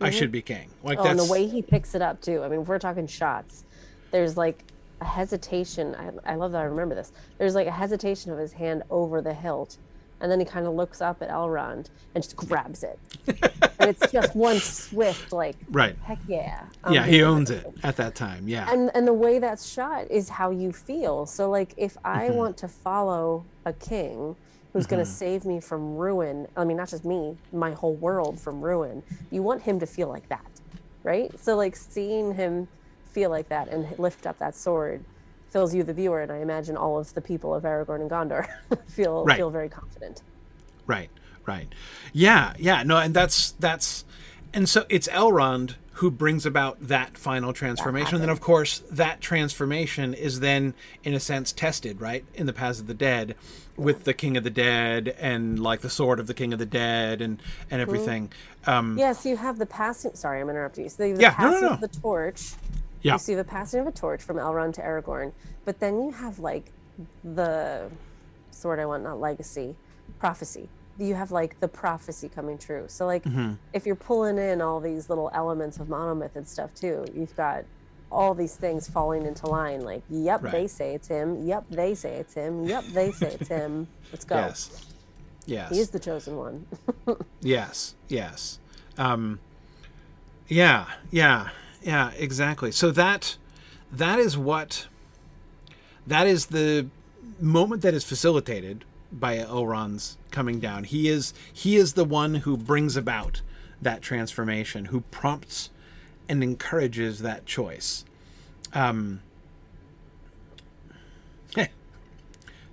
I 0.00 0.08
mm-hmm. 0.08 0.18
should 0.18 0.32
be 0.32 0.42
king." 0.42 0.70
Like 0.82 0.98
Oh, 0.98 1.04
that's 1.04 1.20
and 1.20 1.28
the 1.28 1.32
way 1.32 1.46
he 1.46 1.62
picks 1.62 1.94
it 1.94 2.02
up 2.02 2.20
too. 2.20 2.42
I 2.42 2.48
mean, 2.48 2.60
if 2.60 2.68
we're 2.68 2.78
talking 2.78 3.06
shots, 3.06 3.64
there's 4.10 4.36
like 4.36 4.64
a 5.00 5.04
hesitation. 5.04 5.94
I, 5.94 6.32
I 6.32 6.34
love 6.34 6.52
that 6.52 6.60
I 6.60 6.64
remember 6.64 6.94
this. 6.94 7.12
There's 7.38 7.54
like 7.54 7.66
a 7.66 7.72
hesitation 7.72 8.32
of 8.32 8.38
his 8.38 8.52
hand 8.52 8.82
over 8.90 9.20
the 9.20 9.34
hilt, 9.34 9.78
and 10.26 10.32
then 10.32 10.40
he 10.40 10.46
kind 10.46 10.66
of 10.66 10.74
looks 10.74 11.00
up 11.00 11.22
at 11.22 11.30
Elrond 11.30 11.90
and 12.16 12.24
just 12.24 12.36
grabs 12.36 12.82
it. 12.84 13.00
and 13.78 13.88
it's 13.88 14.10
just 14.10 14.34
one 14.34 14.60
swift, 14.60 15.32
like, 15.32 15.66
right. 15.70 15.96
heck 16.00 16.20
yeah. 16.26 16.70
I'm 16.84 16.94
Yeah, 16.94 17.06
he 17.06 17.22
owns 17.22 17.50
it 17.52 17.70
at 17.84 17.96
that 17.98 18.16
time. 18.16 18.48
Yeah. 18.48 18.72
And 18.72 18.90
and 18.94 19.06
the 19.06 19.14
way 19.14 19.38
that's 19.38 19.66
shot 19.66 20.10
is 20.10 20.30
how 20.30 20.50
you 20.50 20.72
feel. 20.72 21.26
So 21.26 21.50
like, 21.50 21.74
if 21.78 21.96
I 22.04 22.30
Mm-hmm. 22.30 22.36
want 22.36 22.58
to 22.58 22.68
follow 22.68 23.48
a 23.66 23.72
king 23.74 24.36
who's 24.74 24.86
going 24.86 25.00
to 25.00 25.06
save 25.06 25.46
me 25.46 25.60
from 25.60 25.96
ruin, 25.96 26.48
I 26.56 26.64
mean, 26.64 26.78
not 26.78 26.90
just 26.90 27.04
me, 27.06 27.38
my 27.52 27.72
whole 27.72 27.96
world 27.96 28.40
from 28.40 28.62
ruin. 28.64 29.04
You 29.30 29.44
want 29.44 29.62
him 29.64 29.80
to 29.80 29.86
feel 29.86 30.08
like 30.08 30.28
that, 30.30 30.60
right? 31.04 31.38
So 31.38 31.56
like 31.56 31.76
seeing 31.76 32.34
him 32.34 32.68
feel 33.04 33.30
like 33.30 33.48
that 33.50 33.68
and 33.68 33.94
lift 33.98 34.26
up 34.26 34.38
that 34.40 34.56
sword 34.56 35.06
fills 35.56 35.74
you 35.74 35.82
the 35.82 35.94
viewer 35.94 36.20
and 36.20 36.30
i 36.30 36.36
imagine 36.36 36.76
all 36.76 36.98
of 36.98 37.14
the 37.14 37.20
people 37.22 37.54
of 37.54 37.62
aragorn 37.62 38.02
and 38.02 38.10
gondor 38.10 38.46
feel 38.88 39.24
Right. 39.24 39.38
feel 39.38 39.48
very 39.50 39.70
confident 39.70 40.20
Right, 40.86 41.10
right. 41.46 41.66
Yeah, 42.12 42.52
yeah. 42.58 42.84
No, 42.84 42.98
and 42.98 43.12
that's 43.12 43.52
that's 43.52 44.04
and 44.54 44.68
so 44.68 44.84
it's 44.88 45.08
Elrond 45.08 45.74
who 45.94 46.10
brings 46.12 46.46
about 46.46 46.76
that 46.86 47.16
final 47.18 47.52
transformation. 47.52 48.14
And 48.16 48.22
then 48.22 48.28
of 48.30 48.40
course 48.40 48.82
that 48.90 49.20
transformation 49.20 50.14
is 50.14 50.38
then 50.40 50.74
in 51.02 51.12
a 51.14 51.18
sense 51.18 51.50
tested, 51.50 52.00
right? 52.00 52.24
In 52.34 52.46
the 52.46 52.52
Paths 52.52 52.78
of 52.78 52.86
the 52.86 52.94
Dead 52.94 53.34
with 53.76 54.04
the 54.04 54.14
King 54.14 54.36
of 54.36 54.44
the 54.44 54.50
Dead 54.50 55.08
and 55.18 55.58
like 55.58 55.80
the 55.80 55.90
sword 55.90 56.20
of 56.20 56.28
the 56.28 56.34
King 56.34 56.52
of 56.52 56.60
the 56.60 56.66
Dead 56.66 57.20
and 57.20 57.42
and 57.68 57.80
everything. 57.80 58.30
Um 58.66 58.96
yes 58.96 59.26
you 59.26 59.36
have 59.36 59.58
the 59.58 59.66
passing 59.66 60.14
sorry 60.14 60.40
i'm 60.40 60.48
interrupting 60.48 60.84
you 60.84 60.90
so 60.90 61.02
the 61.12 61.20
Yeah, 61.20 61.34
no, 61.36 61.44
no, 61.46 61.50
passing 61.50 61.62
no. 61.68 61.74
of 61.74 61.80
the 61.80 61.88
torch 61.88 62.52
yeah. 63.02 63.12
you 63.14 63.18
see 63.18 63.34
the 63.34 63.44
passing 63.44 63.80
of 63.80 63.86
a 63.86 63.92
torch 63.92 64.22
from 64.22 64.36
elrond 64.36 64.72
to 64.74 64.80
aragorn 64.82 65.32
but 65.64 65.80
then 65.80 66.02
you 66.02 66.10
have 66.12 66.38
like 66.38 66.72
the 67.24 67.90
sword 68.50 68.78
i 68.78 68.86
want 68.86 69.02
not 69.02 69.20
legacy 69.20 69.74
prophecy. 70.18 70.68
You 70.98 71.14
have 71.14 71.30
like 71.30 71.60
the 71.60 71.68
prophecy 71.68 72.28
coming 72.28 72.56
true. 72.58 72.84
So 72.88 73.04
like 73.06 73.24
Mm-hmm. 73.24 73.54
if 73.74 73.84
you're 73.84 73.96
pulling 73.96 74.38
in 74.38 74.62
all 74.62 74.80
these 74.80 75.10
little 75.10 75.30
elements 75.34 75.78
of 75.78 75.88
monomyth 75.88 76.36
and 76.36 76.46
stuff 76.48 76.74
too 76.74 77.04
you've 77.14 77.36
got 77.36 77.64
all 78.10 78.34
these 78.34 78.54
things 78.56 78.88
falling 78.88 79.26
into 79.26 79.46
line. 79.46 79.80
Like 79.82 80.02
yep 80.08 80.40
they 80.42 80.66
say 80.66 80.94
it's 80.94 81.08
him. 81.08 81.46
Yep 81.46 81.64
they 81.70 81.94
say 81.94 82.14
it's 82.14 82.34
him. 82.34 82.64
Yep 82.64 82.84
they 82.94 83.12
say 83.12 83.36
it's 83.38 83.48
him. 83.48 83.88
Let's 84.12 84.24
go. 84.24 84.36
Yes. 84.36 84.86
Yes. 85.44 85.70
he 85.70 85.80
is 85.80 85.90
the 85.90 85.98
chosen 86.00 86.36
one. 86.36 86.66
Yes, 87.42 87.94
yes. 88.08 88.58
Um, 88.98 89.38
yeah, 90.48 90.86
yeah, 91.10 91.50
yeah, 91.82 92.10
exactly. 92.16 92.72
So 92.72 92.90
that 92.90 93.36
that 93.92 94.18
is 94.18 94.36
what 94.36 94.86
that 96.06 96.26
is 96.26 96.46
the 96.46 96.88
moment 97.40 97.82
that 97.82 97.94
is 97.94 98.04
facilitated 98.04 98.84
by 99.12 99.36
Elrond's 99.36 100.16
coming 100.30 100.60
down. 100.60 100.84
He 100.84 101.08
is 101.08 101.34
he 101.52 101.76
is 101.76 101.94
the 101.94 102.04
one 102.04 102.36
who 102.36 102.56
brings 102.56 102.96
about 102.96 103.42
that 103.80 104.02
transformation, 104.02 104.86
who 104.86 105.02
prompts 105.10 105.70
and 106.28 106.42
encourages 106.42 107.20
that 107.20 107.46
choice. 107.46 108.04
Um, 108.72 109.20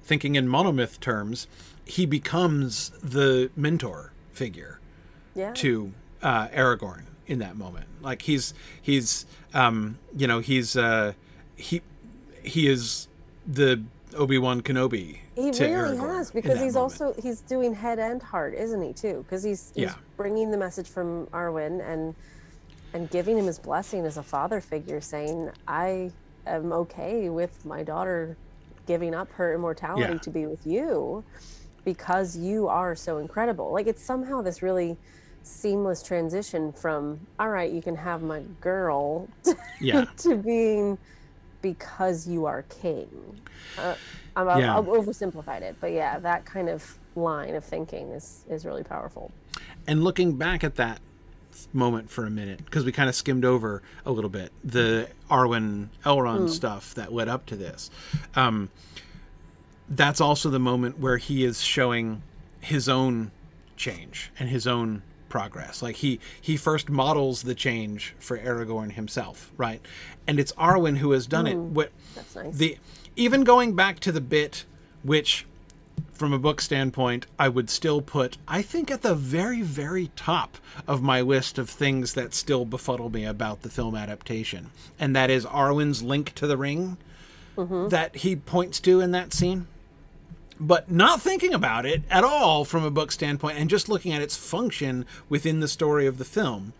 thinking 0.03 0.35
in 0.35 0.47
monomyth 0.47 0.99
terms, 0.99 1.47
he 1.85 2.05
becomes 2.05 2.89
the 3.01 3.51
mentor 3.55 4.11
figure 4.31 4.79
yeah 5.35 5.51
to 5.53 5.93
uh, 6.21 6.47
Aragorn 6.49 7.03
in 7.27 7.39
that 7.39 7.55
moment. 7.55 7.85
Like 8.01 8.21
he's 8.21 8.53
he's 8.81 9.25
um, 9.53 9.97
you 10.15 10.27
know 10.27 10.39
he's 10.39 10.75
uh, 10.75 11.13
he 11.55 11.81
he 12.43 12.67
is 12.69 13.07
the 13.47 13.81
Obi 14.15 14.37
Wan 14.37 14.61
Kenobi. 14.61 15.19
He 15.35 15.41
really 15.45 15.57
Aragorn 15.59 15.99
has 16.17 16.31
because 16.31 16.59
he's 16.59 16.75
moment. 16.75 17.01
also 17.01 17.13
he's 17.21 17.41
doing 17.41 17.73
head 17.73 17.99
and 17.99 18.21
heart, 18.21 18.53
isn't 18.53 18.81
he? 18.81 18.93
Too 18.93 19.23
because 19.23 19.43
he's, 19.43 19.71
he's 19.75 19.83
Yeah. 19.85 19.95
bringing 20.17 20.51
the 20.51 20.57
message 20.57 20.87
from 20.87 21.27
Arwen 21.27 21.81
and 21.87 22.15
and 22.93 23.09
giving 23.09 23.37
him 23.37 23.45
his 23.47 23.57
blessing 23.57 24.05
as 24.05 24.17
a 24.17 24.23
father 24.23 24.61
figure, 24.61 25.01
saying, 25.01 25.49
"I 25.67 26.11
am 26.45 26.71
okay 26.73 27.29
with 27.29 27.65
my 27.65 27.81
daughter 27.83 28.37
giving 28.85 29.15
up 29.15 29.31
her 29.31 29.53
immortality 29.53 30.13
Yeah. 30.13 30.19
to 30.19 30.29
be 30.29 30.45
with 30.45 30.67
you 30.67 31.23
because 31.85 32.37
you 32.37 32.67
are 32.67 32.95
so 32.95 33.17
incredible." 33.17 33.71
Like 33.71 33.87
it's 33.87 34.03
somehow 34.03 34.41
this 34.43 34.61
really 34.61 34.97
seamless 35.43 36.01
transition 36.01 36.71
from 36.71 37.19
all 37.39 37.49
right, 37.49 37.71
you 37.71 37.81
can 37.81 37.95
have 37.95 38.21
my 38.21 38.41
girl 38.61 39.27
yeah 39.81 40.05
to 40.17 40.35
being 40.37 40.97
because 41.61 42.27
you 42.27 42.45
are 42.45 42.63
king. 42.63 43.09
Uh, 43.77 43.95
I'm, 44.35 44.49
I've- 44.49 44.61
Yeah. 44.61 44.77
I've 44.77 44.85
oversimplified 44.85 45.61
it, 45.61 45.75
but 45.79 45.91
yeah, 45.91 46.19
that 46.19 46.45
kind 46.45 46.69
of 46.69 46.97
line 47.15 47.55
of 47.55 47.63
thinking 47.63 48.09
is 48.09 48.43
is 48.49 48.65
really 48.65 48.83
powerful. 48.83 49.31
and 49.87 50.03
looking 50.03 50.35
back 50.37 50.63
at 50.63 50.75
that 50.75 50.99
moment 51.71 52.09
for 52.09 52.25
a 52.25 52.29
minute 52.31 52.65
because 52.65 52.83
we 52.83 52.91
kind 52.91 53.07
of 53.07 53.13
skimmed 53.15 53.45
over 53.45 53.83
a 54.07 54.11
little 54.11 54.29
bit 54.29 54.51
the 54.63 55.07
Arwen 55.29 55.89
Elrond 56.03 56.49
stuff 56.49 56.95
that 56.95 57.13
led 57.13 57.27
up 57.27 57.45
to 57.45 57.55
this. 57.55 57.91
Um, 58.35 58.69
that's 59.89 60.19
also 60.19 60.49
the 60.49 60.59
moment 60.59 60.97
where 60.99 61.17
he 61.17 61.43
is 61.43 61.61
showing 61.61 62.23
his 62.59 62.89
own 62.89 63.31
change 63.75 64.31
and 64.39 64.49
his 64.49 64.65
own 64.65 65.03
progress. 65.33 65.81
Like 65.81 65.95
he 65.95 66.19
he 66.39 66.55
first 66.55 66.91
models 66.91 67.41
the 67.41 67.55
change 67.55 68.13
for 68.19 68.37
Aragorn 68.37 68.91
himself, 68.91 69.51
right? 69.57 69.81
And 70.27 70.39
it's 70.39 70.51
Arwen 70.51 70.97
who 70.97 71.09
has 71.09 71.25
done 71.25 71.47
it. 71.47 71.57
What 71.57 71.91
That's 72.13 72.35
nice. 72.35 72.55
the 72.55 72.77
even 73.15 73.43
going 73.43 73.75
back 73.75 73.99
to 74.01 74.11
the 74.11 74.21
bit 74.21 74.65
which 75.01 75.47
from 76.11 76.33
a 76.33 76.39
book 76.39 76.59
standpoint 76.61 77.27
i 77.37 77.47
would 77.47 77.69
still 77.69 78.01
put 78.01 78.37
i 78.47 78.61
think 78.63 78.89
at 78.89 79.03
the 79.03 79.13
very 79.13 79.61
very 79.61 80.09
top 80.15 80.57
of 80.87 81.03
my 81.03 81.21
list 81.21 81.59
of 81.59 81.69
things 81.69 82.13
that 82.13 82.33
still 82.33 82.65
befuddle 82.65 83.11
me 83.11 83.23
about 83.25 83.61
the 83.61 83.69
film 83.69 83.95
adaptation 83.95 84.71
and 84.97 85.15
that 85.15 85.29
is 85.29 85.45
arwen's 85.45 86.01
link 86.01 86.33
to 86.33 86.47
the 86.47 86.57
ring 86.57 86.97
mm-hmm. 87.55 87.89
that 87.89 88.15
he 88.17 88.35
points 88.35 88.79
to 88.79 88.99
in 89.01 89.11
that 89.11 89.33
scene 89.33 89.67
but 90.59 90.89
not 90.91 91.21
thinking 91.21 91.53
about 91.53 91.85
it 91.85 92.03
at 92.09 92.23
all 92.23 92.65
from 92.65 92.83
a 92.83 92.91
book 92.91 93.11
standpoint 93.11 93.57
and 93.57 93.69
just 93.69 93.89
looking 93.89 94.13
at 94.13 94.21
its 94.21 94.37
function 94.37 95.05
within 95.29 95.59
the 95.59 95.67
story 95.67 96.05
of 96.05 96.17
the 96.17 96.25
film. 96.25 96.73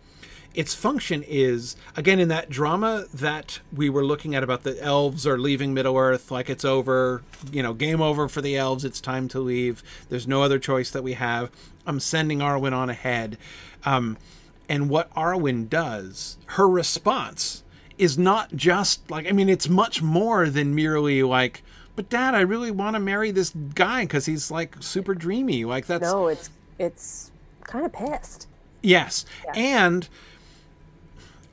Its 0.54 0.72
function 0.72 1.24
is 1.26 1.74
again 1.96 2.20
in 2.20 2.28
that 2.28 2.48
drama 2.48 3.06
that 3.12 3.58
we 3.72 3.90
were 3.90 4.04
looking 4.04 4.36
at 4.36 4.44
about 4.44 4.62
the 4.62 4.80
elves 4.80 5.26
are 5.26 5.36
leaving 5.36 5.74
middle 5.74 5.96
earth 5.96 6.30
like 6.30 6.48
it's 6.48 6.64
over 6.64 7.22
you 7.50 7.60
know 7.60 7.74
game 7.74 8.00
over 8.00 8.28
for 8.28 8.40
the 8.40 8.56
elves 8.56 8.84
it's 8.84 9.00
time 9.00 9.26
to 9.26 9.40
leave 9.40 9.82
there's 10.10 10.28
no 10.28 10.44
other 10.44 10.60
choice 10.60 10.92
that 10.92 11.02
we 11.02 11.14
have 11.14 11.50
i'm 11.88 11.98
sending 11.98 12.38
arwen 12.38 12.72
on 12.72 12.88
ahead. 12.88 13.36
Um, 13.84 14.16
and 14.68 14.88
what 14.88 15.12
arwen 15.14 15.68
does 15.68 16.36
her 16.46 16.68
response 16.68 17.64
is 17.98 18.16
not 18.16 18.54
just 18.54 19.10
like 19.10 19.26
i 19.26 19.32
mean 19.32 19.48
it's 19.48 19.68
much 19.68 20.02
more 20.02 20.48
than 20.48 20.72
merely 20.72 21.24
like 21.24 21.64
but 21.96 22.08
dad 22.08 22.34
i 22.34 22.40
really 22.40 22.70
want 22.70 22.94
to 22.94 23.00
marry 23.00 23.30
this 23.30 23.50
guy 23.74 24.02
because 24.02 24.26
he's 24.26 24.50
like 24.50 24.76
super 24.80 25.14
dreamy 25.14 25.64
like 25.64 25.86
that's 25.86 26.02
no, 26.02 26.28
it's 26.28 26.50
it's 26.78 27.30
kind 27.64 27.84
of 27.84 27.92
pissed. 27.92 28.46
Yes. 28.82 29.24
And 29.54 30.08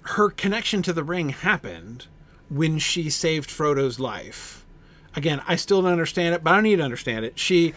her 0.04 0.30
connection 0.30 0.82
to 0.84 0.94
the 0.94 1.04
ring 1.04 1.30
happened 1.30 2.08
when 2.50 2.80
she 2.80 3.10
saved 3.10 3.50
Frodo's 3.50 4.00
life. 4.00 4.66
Again, 5.16 5.42
I 5.48 5.56
still 5.56 5.82
don't 5.82 5.92
understand 5.92 6.36
it, 6.36 6.44
but 6.44 6.52
I 6.52 6.56
don't 6.56 6.64
need 6.64 6.78
to 6.78 6.84
understand 6.84 7.26
it. 7.26 7.38
She 7.39 7.74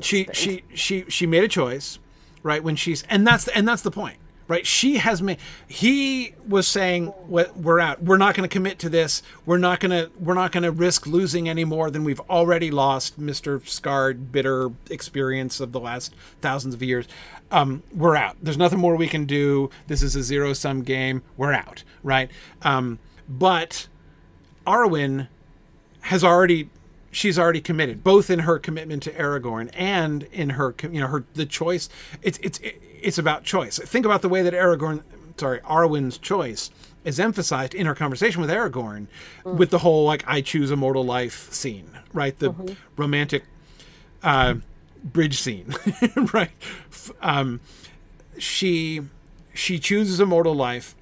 she 0.00 0.28
she 0.32 0.62
she 0.74 1.04
she 1.08 1.26
made 1.26 1.42
a 1.42 1.48
choice, 1.48 1.98
right? 2.42 2.62
When 2.62 2.76
she's 2.76 3.02
and 3.04 3.26
that's 3.26 3.48
and 3.48 3.66
that's 3.66 3.82
the 3.82 3.90
point. 3.90 4.18
Right? 4.48 4.64
She 4.66 4.98
has 4.98 5.20
made 5.20 5.38
he 5.66 6.34
was 6.46 6.68
saying 6.68 7.12
"We're- 7.26 7.82
out. 7.82 8.02
We're 8.02 8.16
not 8.16 8.36
going 8.36 8.48
to 8.48 8.52
commit 8.52 8.78
to 8.80 8.88
this. 8.88 9.22
We're 9.44 9.58
not 9.58 9.80
going 9.80 9.90
to 9.90 10.10
we're 10.20 10.34
not 10.34 10.52
going 10.52 10.62
to 10.62 10.70
risk 10.70 11.06
losing 11.06 11.48
any 11.48 11.64
more 11.64 11.90
than 11.90 12.04
we've 12.04 12.20
already 12.30 12.70
lost, 12.70 13.20
Mr. 13.20 13.66
Scarred, 13.66 14.30
bitter 14.30 14.70
experience 14.88 15.58
of 15.58 15.72
the 15.72 15.80
last 15.80 16.14
thousands 16.40 16.74
of 16.74 16.82
years. 16.82 17.08
Um, 17.50 17.82
we're 17.92 18.16
out. 18.16 18.36
There's 18.40 18.56
nothing 18.56 18.78
more 18.78 18.94
we 18.96 19.08
can 19.08 19.24
do. 19.24 19.70
This 19.88 20.02
is 20.02 20.14
a 20.14 20.22
zero 20.22 20.52
sum 20.52 20.82
game. 20.82 21.22
We're 21.36 21.52
out, 21.52 21.82
right? 22.04 22.30
Um, 22.62 22.98
but 23.28 23.88
Arwen 24.66 25.28
has 26.02 26.22
already 26.22 26.70
she's 27.16 27.38
already 27.38 27.60
committed 27.60 28.04
both 28.04 28.28
in 28.28 28.40
her 28.40 28.58
commitment 28.58 29.02
to 29.02 29.10
Aragorn 29.12 29.70
and 29.74 30.24
in 30.24 30.50
her 30.50 30.74
you 30.82 31.00
know 31.00 31.06
her 31.06 31.24
the 31.34 31.46
choice 31.46 31.88
it's 32.22 32.38
it's 32.42 32.60
it's 32.62 33.18
about 33.18 33.44
choice 33.44 33.78
think 33.78 34.04
about 34.04 34.22
the 34.22 34.28
way 34.28 34.42
that 34.42 34.52
Aragorn 34.52 35.02
sorry 35.36 35.60
Arwen's 35.60 36.18
choice 36.18 36.70
is 37.06 37.20
emphasized 37.20 37.72
in 37.72 37.86
her 37.86 37.94
conversation 37.94 38.40
with 38.40 38.50
Aragorn, 38.50 39.06
with 39.44 39.70
the 39.70 39.78
whole 39.78 40.04
like 40.04 40.24
"I 40.26 40.40
choose 40.40 40.72
a 40.72 40.76
mortal 40.76 41.04
life" 41.04 41.52
scene, 41.52 41.88
right? 42.12 42.36
The 42.36 42.52
romantic 42.96 43.44
uh, 44.24 44.56
bridge 45.04 45.38
scene, 45.38 45.72
right? 46.34 46.50
Um, 47.22 47.60
she 48.38 49.02
she 49.54 49.78
chooses 49.78 50.18
a 50.18 50.26
mortal 50.26 50.54
life. 50.54 50.96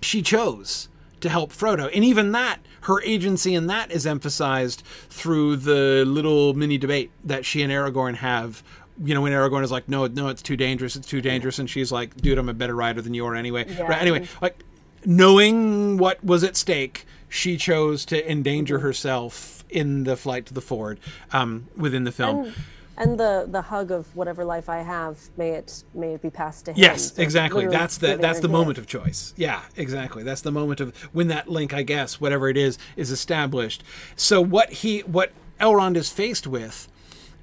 She 0.00 0.22
chose 0.22 0.88
to 1.24 1.30
help 1.30 1.50
Frodo, 1.50 1.90
and 1.94 2.04
even 2.04 2.32
that, 2.32 2.58
her 2.82 3.00
agency 3.00 3.54
in 3.54 3.66
that 3.68 3.90
is 3.90 4.06
emphasized 4.06 4.82
through 5.08 5.56
the 5.56 6.04
little 6.06 6.52
mini 6.52 6.76
debate 6.76 7.10
that 7.24 7.46
she 7.46 7.62
and 7.62 7.72
Aragorn 7.72 8.16
have. 8.16 8.62
You 9.02 9.14
know, 9.14 9.22
when 9.22 9.32
Aragorn 9.32 9.64
is 9.64 9.72
like, 9.72 9.88
"No, 9.88 10.06
no, 10.06 10.28
it's 10.28 10.42
too 10.42 10.54
dangerous. 10.54 10.96
It's 10.96 11.08
too 11.08 11.22
dangerous," 11.22 11.58
and 11.58 11.68
she's 11.68 11.90
like, 11.90 12.14
"Dude, 12.18 12.36
I'm 12.36 12.50
a 12.50 12.52
better 12.52 12.76
rider 12.76 13.00
than 13.00 13.14
you 13.14 13.24
are 13.24 13.34
anyway." 13.34 13.64
Yeah. 13.66 13.84
Right? 13.84 14.02
Anyway, 14.02 14.28
like 14.42 14.62
knowing 15.06 15.96
what 15.96 16.22
was 16.22 16.44
at 16.44 16.56
stake, 16.56 17.06
she 17.26 17.56
chose 17.56 18.04
to 18.04 18.30
endanger 18.30 18.80
herself 18.80 19.64
in 19.70 20.04
the 20.04 20.16
flight 20.16 20.44
to 20.46 20.54
the 20.54 20.60
ford 20.60 21.00
um, 21.32 21.68
within 21.74 22.04
the 22.04 22.12
film. 22.12 22.44
And, 22.44 22.54
and 22.96 23.18
the 23.18 23.46
the 23.48 23.62
hug 23.62 23.90
of 23.90 24.14
whatever 24.16 24.44
life 24.44 24.68
I 24.68 24.78
have, 24.78 25.18
may 25.36 25.50
it 25.50 25.84
may 25.94 26.14
it 26.14 26.22
be 26.22 26.30
passed 26.30 26.66
to 26.66 26.72
him. 26.72 26.78
Yes, 26.78 27.14
So 27.14 27.22
exactly. 27.22 27.66
That's 27.66 27.98
the 27.98 28.16
that's 28.16 28.40
the 28.40 28.48
moment 28.48 28.78
of 28.78 28.86
choice. 28.86 29.34
Yeah, 29.36 29.62
exactly. 29.76 30.22
That's 30.22 30.42
the 30.42 30.52
moment 30.52 30.80
of 30.80 30.96
when 31.12 31.28
that 31.28 31.48
link, 31.48 31.74
I 31.74 31.82
guess, 31.82 32.20
whatever 32.20 32.48
it 32.48 32.56
is, 32.56 32.78
is 32.96 33.10
established. 33.10 33.82
So 34.16 34.40
what 34.40 34.70
he 34.70 35.00
what 35.00 35.32
Elrond 35.60 35.96
is 35.96 36.10
faced 36.10 36.46
with 36.46 36.88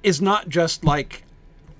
is 0.02 0.20
not 0.20 0.48
just 0.48 0.84
like 0.84 1.24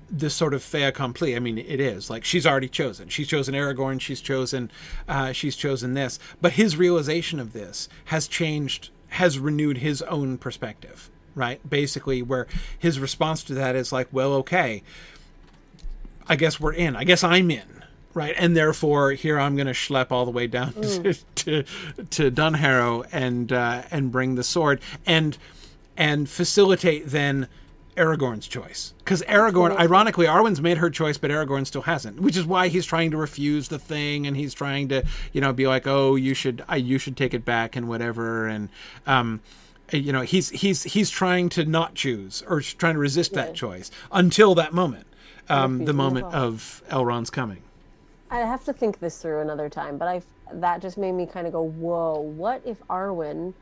this 0.09 0.35
sort 0.35 0.53
of 0.53 0.61
fait 0.61 0.83
accompli. 0.83 1.35
I 1.35 1.39
mean, 1.39 1.57
it 1.57 1.79
is 1.79 2.09
like 2.09 2.23
she's 2.23 2.45
already 2.45 2.69
chosen. 2.69 3.09
She's 3.09 3.27
chosen 3.27 3.55
Aragorn. 3.55 3.99
She's 3.99 4.21
chosen. 4.21 4.69
Uh, 5.07 5.31
she's 5.31 5.55
chosen 5.55 5.93
this. 5.95 6.19
But 6.41 6.53
his 6.53 6.77
realization 6.77 7.39
of 7.39 7.53
this 7.53 7.89
has 8.05 8.27
changed. 8.27 8.89
Has 9.09 9.37
renewed 9.37 9.77
his 9.77 10.01
own 10.03 10.39
perspective. 10.39 11.09
Right. 11.35 11.67
Basically, 11.67 12.21
where 12.21 12.47
his 12.77 12.99
response 12.99 13.43
to 13.45 13.53
that 13.55 13.75
is 13.75 13.91
like, 13.91 14.07
well, 14.11 14.33
okay, 14.33 14.83
I 16.27 16.35
guess 16.35 16.59
we're 16.59 16.73
in. 16.73 16.95
I 16.95 17.03
guess 17.03 17.23
I'm 17.23 17.49
in. 17.49 17.83
Right. 18.13 18.35
And 18.37 18.55
therefore, 18.55 19.11
here 19.11 19.39
I'm 19.39 19.55
going 19.55 19.67
to 19.67 19.73
schlep 19.73 20.11
all 20.11 20.25
the 20.25 20.31
way 20.31 20.45
down 20.45 20.73
to, 20.81 21.13
to 21.13 21.63
to 22.11 22.31
Dunharrow 22.31 23.07
and 23.11 23.51
uh, 23.51 23.83
and 23.89 24.11
bring 24.11 24.35
the 24.35 24.43
sword 24.43 24.79
and 25.05 25.37
and 25.97 26.29
facilitate 26.29 27.07
then 27.07 27.47
Aragorn's 27.95 28.47
choice. 28.47 28.93
Because 28.99 29.21
Aragorn, 29.23 29.77
ironically, 29.77 30.25
Arwen's 30.25 30.61
made 30.61 30.77
her 30.77 30.89
choice, 30.89 31.17
but 31.17 31.31
Aragorn 31.31 31.65
still 31.65 31.83
hasn't. 31.83 32.19
Which 32.19 32.37
is 32.37 32.45
why 32.45 32.67
he's 32.67 32.85
trying 32.85 33.11
to 33.11 33.17
refuse 33.17 33.67
the 33.67 33.79
thing, 33.79 34.25
and 34.25 34.35
he's 34.35 34.53
trying 34.53 34.89
to, 34.89 35.03
you 35.31 35.41
know, 35.41 35.53
be 35.53 35.67
like, 35.67 35.85
"Oh, 35.87 36.15
you 36.15 36.33
should, 36.33 36.63
I, 36.67 36.77
you 36.77 36.97
should 36.97 37.17
take 37.17 37.33
it 37.33 37.45
back," 37.45 37.75
and 37.75 37.87
whatever. 37.87 38.47
And, 38.47 38.69
um, 39.05 39.41
you 39.91 40.11
know, 40.11 40.21
he's 40.21 40.49
he's 40.49 40.83
he's 40.83 41.09
trying 41.09 41.49
to 41.49 41.65
not 41.65 41.95
choose 41.95 42.43
or 42.47 42.61
trying 42.61 42.93
to 42.93 42.99
resist 42.99 43.33
that 43.33 43.53
choice 43.53 43.91
until 44.11 44.55
that 44.55 44.73
moment, 44.73 45.07
um, 45.49 45.85
the 45.85 45.93
moment 45.93 46.27
of 46.33 46.83
Elrond's 46.89 47.29
coming. 47.29 47.63
I 48.29 48.39
have 48.39 48.63
to 48.65 48.73
think 48.73 48.99
this 48.99 49.21
through 49.21 49.41
another 49.41 49.69
time, 49.69 49.97
but 49.97 50.07
I 50.07 50.21
that 50.51 50.81
just 50.81 50.97
made 50.97 51.11
me 51.13 51.25
kind 51.25 51.45
of 51.47 51.53
go, 51.53 51.61
"Whoa! 51.61 52.19
What 52.19 52.61
if 52.65 52.79
Arwen 52.87 53.53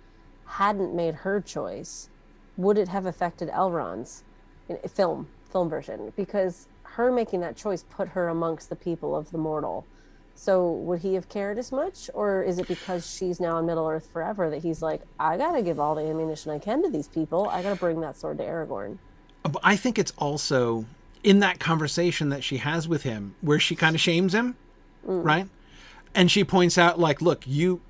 hadn't 0.45 0.93
made 0.93 1.15
her 1.15 1.41
choice? 1.41 2.09
Would 2.57 2.77
it 2.77 2.89
have 2.89 3.05
affected 3.05 3.49
Elrond's 3.49 4.23
in- 4.69 4.77
film 4.87 5.27
film 5.49 5.69
version? 5.69 6.13
Because 6.15 6.67
her 6.83 7.11
making 7.11 7.39
that 7.41 7.55
choice 7.55 7.83
put 7.89 8.09
her 8.09 8.27
amongst 8.27 8.69
the 8.69 8.75
people 8.75 9.15
of 9.15 9.31
the 9.31 9.37
mortal. 9.37 9.85
So 10.35 10.71
would 10.71 11.01
he 11.01 11.13
have 11.13 11.29
cared 11.29 11.57
as 11.57 11.71
much, 11.71 12.09
or 12.13 12.41
is 12.41 12.57
it 12.57 12.67
because 12.67 13.09
she's 13.09 13.39
now 13.39 13.59
in 13.59 13.65
Middle 13.65 13.87
Earth 13.87 14.09
forever 14.11 14.49
that 14.49 14.63
he's 14.63 14.81
like, 14.81 15.01
I 15.19 15.37
gotta 15.37 15.61
give 15.61 15.79
all 15.79 15.93
the 15.93 16.01
ammunition 16.01 16.51
I 16.51 16.57
can 16.57 16.81
to 16.83 16.89
these 16.89 17.07
people. 17.07 17.47
I 17.49 17.61
gotta 17.61 17.75
bring 17.75 18.01
that 18.01 18.17
sword 18.17 18.39
to 18.39 18.43
Aragorn. 18.43 18.97
But 19.43 19.61
I 19.63 19.75
think 19.75 19.99
it's 19.99 20.13
also 20.17 20.85
in 21.23 21.39
that 21.39 21.59
conversation 21.59 22.29
that 22.29 22.43
she 22.43 22.57
has 22.57 22.87
with 22.87 23.03
him 23.03 23.35
where 23.41 23.59
she 23.59 23.75
kind 23.75 23.95
of 23.95 24.01
shames 24.01 24.33
him, 24.33 24.55
right? 25.03 25.47
And 26.15 26.31
she 26.31 26.43
points 26.43 26.77
out 26.77 26.99
like, 26.99 27.21
look, 27.21 27.45
you 27.45 27.81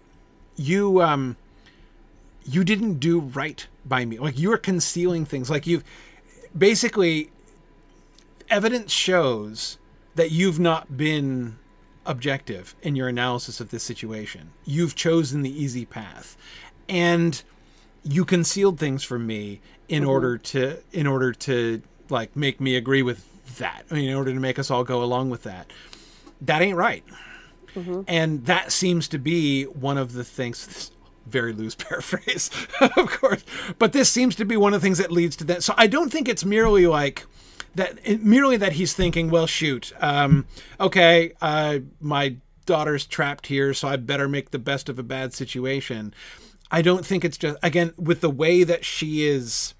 you 0.55 1.01
um 1.01 1.37
you 2.45 2.63
didn't 2.63 2.95
do 2.95 3.19
right 3.19 3.67
by 3.85 4.05
me. 4.05 4.17
Like 4.19 4.37
you're 4.37 4.57
concealing 4.57 5.25
things. 5.25 5.49
Like 5.49 5.67
you've 5.67 5.83
basically 6.57 7.31
evidence 8.49 8.91
shows 8.91 9.77
that 10.15 10.31
you've 10.31 10.59
not 10.59 10.97
been 10.97 11.57
objective 12.05 12.75
in 12.81 12.95
your 12.95 13.07
analysis 13.07 13.59
of 13.59 13.69
this 13.69 13.83
situation. 13.83 14.51
You've 14.65 14.95
chosen 14.95 15.41
the 15.41 15.63
easy 15.63 15.85
path. 15.85 16.37
And 16.89 17.41
you 18.03 18.25
concealed 18.25 18.79
things 18.79 19.03
from 19.03 19.27
me 19.27 19.61
in 19.87 20.03
mm-hmm. 20.03 20.09
order 20.09 20.37
to 20.37 20.79
in 20.91 21.05
order 21.07 21.33
to 21.33 21.81
like 22.09 22.35
make 22.35 22.59
me 22.59 22.75
agree 22.75 23.03
with 23.03 23.27
that. 23.57 23.83
I 23.91 23.95
mean, 23.95 24.09
in 24.09 24.15
order 24.15 24.33
to 24.33 24.39
make 24.39 24.57
us 24.59 24.71
all 24.71 24.83
go 24.83 25.03
along 25.03 25.29
with 25.29 25.43
that. 25.43 25.71
That 26.41 26.61
ain't 26.61 26.77
right. 26.77 27.03
Mm-hmm. 27.75 28.01
And 28.07 28.45
that 28.45 28.71
seems 28.71 29.07
to 29.09 29.19
be 29.19 29.63
one 29.65 29.97
of 29.97 30.13
the 30.13 30.23
things 30.23 30.91
very 31.27 31.53
loose 31.53 31.75
paraphrase, 31.75 32.49
of 32.81 33.09
course. 33.11 33.43
But 33.77 33.93
this 33.93 34.09
seems 34.09 34.35
to 34.37 34.45
be 34.45 34.57
one 34.57 34.73
of 34.73 34.81
the 34.81 34.85
things 34.85 34.97
that 34.97 35.11
leads 35.11 35.35
to 35.37 35.43
that. 35.45 35.63
So 35.63 35.73
I 35.77 35.87
don't 35.87 36.11
think 36.11 36.27
it's 36.27 36.43
merely 36.43 36.87
like 36.87 37.25
that. 37.75 37.97
it- 38.03 38.23
Merely 38.23 38.57
that 38.57 38.73
he's 38.73 38.93
thinking, 38.93 39.29
well, 39.29 39.47
shoot, 39.47 39.91
um, 39.99 40.45
okay, 40.79 41.33
uh, 41.41 41.79
my 41.99 42.35
daughter's 42.65 43.05
trapped 43.05 43.47
here, 43.47 43.73
so 43.73 43.87
I 43.87 43.95
better 43.95 44.27
make 44.29 44.51
the 44.51 44.59
best 44.59 44.89
of 44.89 44.97
a 44.99 45.03
bad 45.03 45.33
situation. 45.33 46.13
I 46.69 46.81
don't 46.81 47.05
think 47.05 47.25
it's 47.25 47.37
just 47.37 47.57
again 47.61 47.93
with 47.97 48.21
the 48.21 48.29
way 48.29 48.63
that 48.63 48.85
she 48.85 49.27
is 49.27 49.73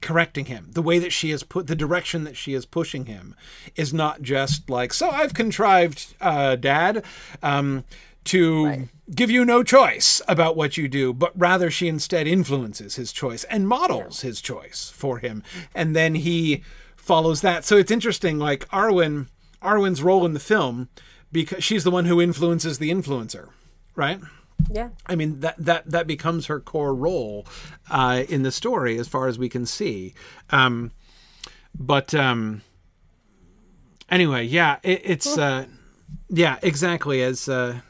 correcting 0.00 0.46
him 0.46 0.66
the 0.72 0.82
way 0.82 0.98
that 0.98 1.12
she 1.12 1.30
has 1.30 1.44
put 1.44 1.68
the 1.68 1.76
direction 1.76 2.24
that 2.24 2.36
she 2.36 2.54
is 2.54 2.66
pushing 2.66 3.06
him 3.06 3.36
is 3.76 3.94
not 3.94 4.20
just 4.20 4.68
like 4.68 4.92
so 4.92 5.08
i've 5.08 5.32
contrived 5.32 6.12
uh 6.20 6.56
dad 6.56 7.04
um 7.40 7.84
to 8.24 8.66
give 9.14 9.30
you 9.30 9.44
no 9.44 9.62
choice 9.62 10.20
about 10.26 10.56
what 10.56 10.76
you 10.76 10.88
do 10.88 11.12
but 11.12 11.30
rather 11.38 11.70
she 11.70 11.86
instead 11.86 12.26
influences 12.26 12.96
his 12.96 13.12
choice 13.12 13.44
and 13.44 13.68
models 13.68 14.22
his 14.22 14.40
choice 14.40 14.90
for 14.92 15.18
him 15.18 15.40
and 15.72 15.94
then 15.94 16.16
he 16.16 16.64
follows 17.02 17.40
that 17.40 17.64
so 17.64 17.76
it's 17.76 17.90
interesting 17.90 18.38
like 18.38 18.66
arwen 18.68 19.26
arwen's 19.60 20.02
role 20.02 20.24
in 20.24 20.32
the 20.34 20.40
film 20.40 20.88
because 21.32 21.62
she's 21.64 21.82
the 21.84 21.90
one 21.90 22.04
who 22.04 22.20
influences 22.20 22.78
the 22.78 22.90
influencer 22.90 23.48
right 23.96 24.20
Yeah. 24.70 24.90
I 25.06 25.16
mean 25.16 25.40
that 25.40 25.56
that 25.58 25.90
that 25.90 26.06
becomes 26.06 26.46
her 26.46 26.60
core 26.60 26.94
role 26.94 27.44
uh, 27.90 28.22
in 28.28 28.42
the 28.44 28.52
story, 28.52 28.98
as 28.98 29.08
far 29.08 29.26
as 29.26 29.36
we 29.36 29.48
can 29.48 29.66
see. 29.66 30.14
Um, 30.50 30.92
but 31.74 32.14
um, 32.14 32.62
anyway, 34.08 34.44
yeah, 34.44 34.78
it, 34.84 35.00
it's 35.04 35.36
uh, 35.36 35.66
yeah, 36.28 36.58
exactly 36.62 37.22
as 37.22 37.48
uh, 37.48 37.80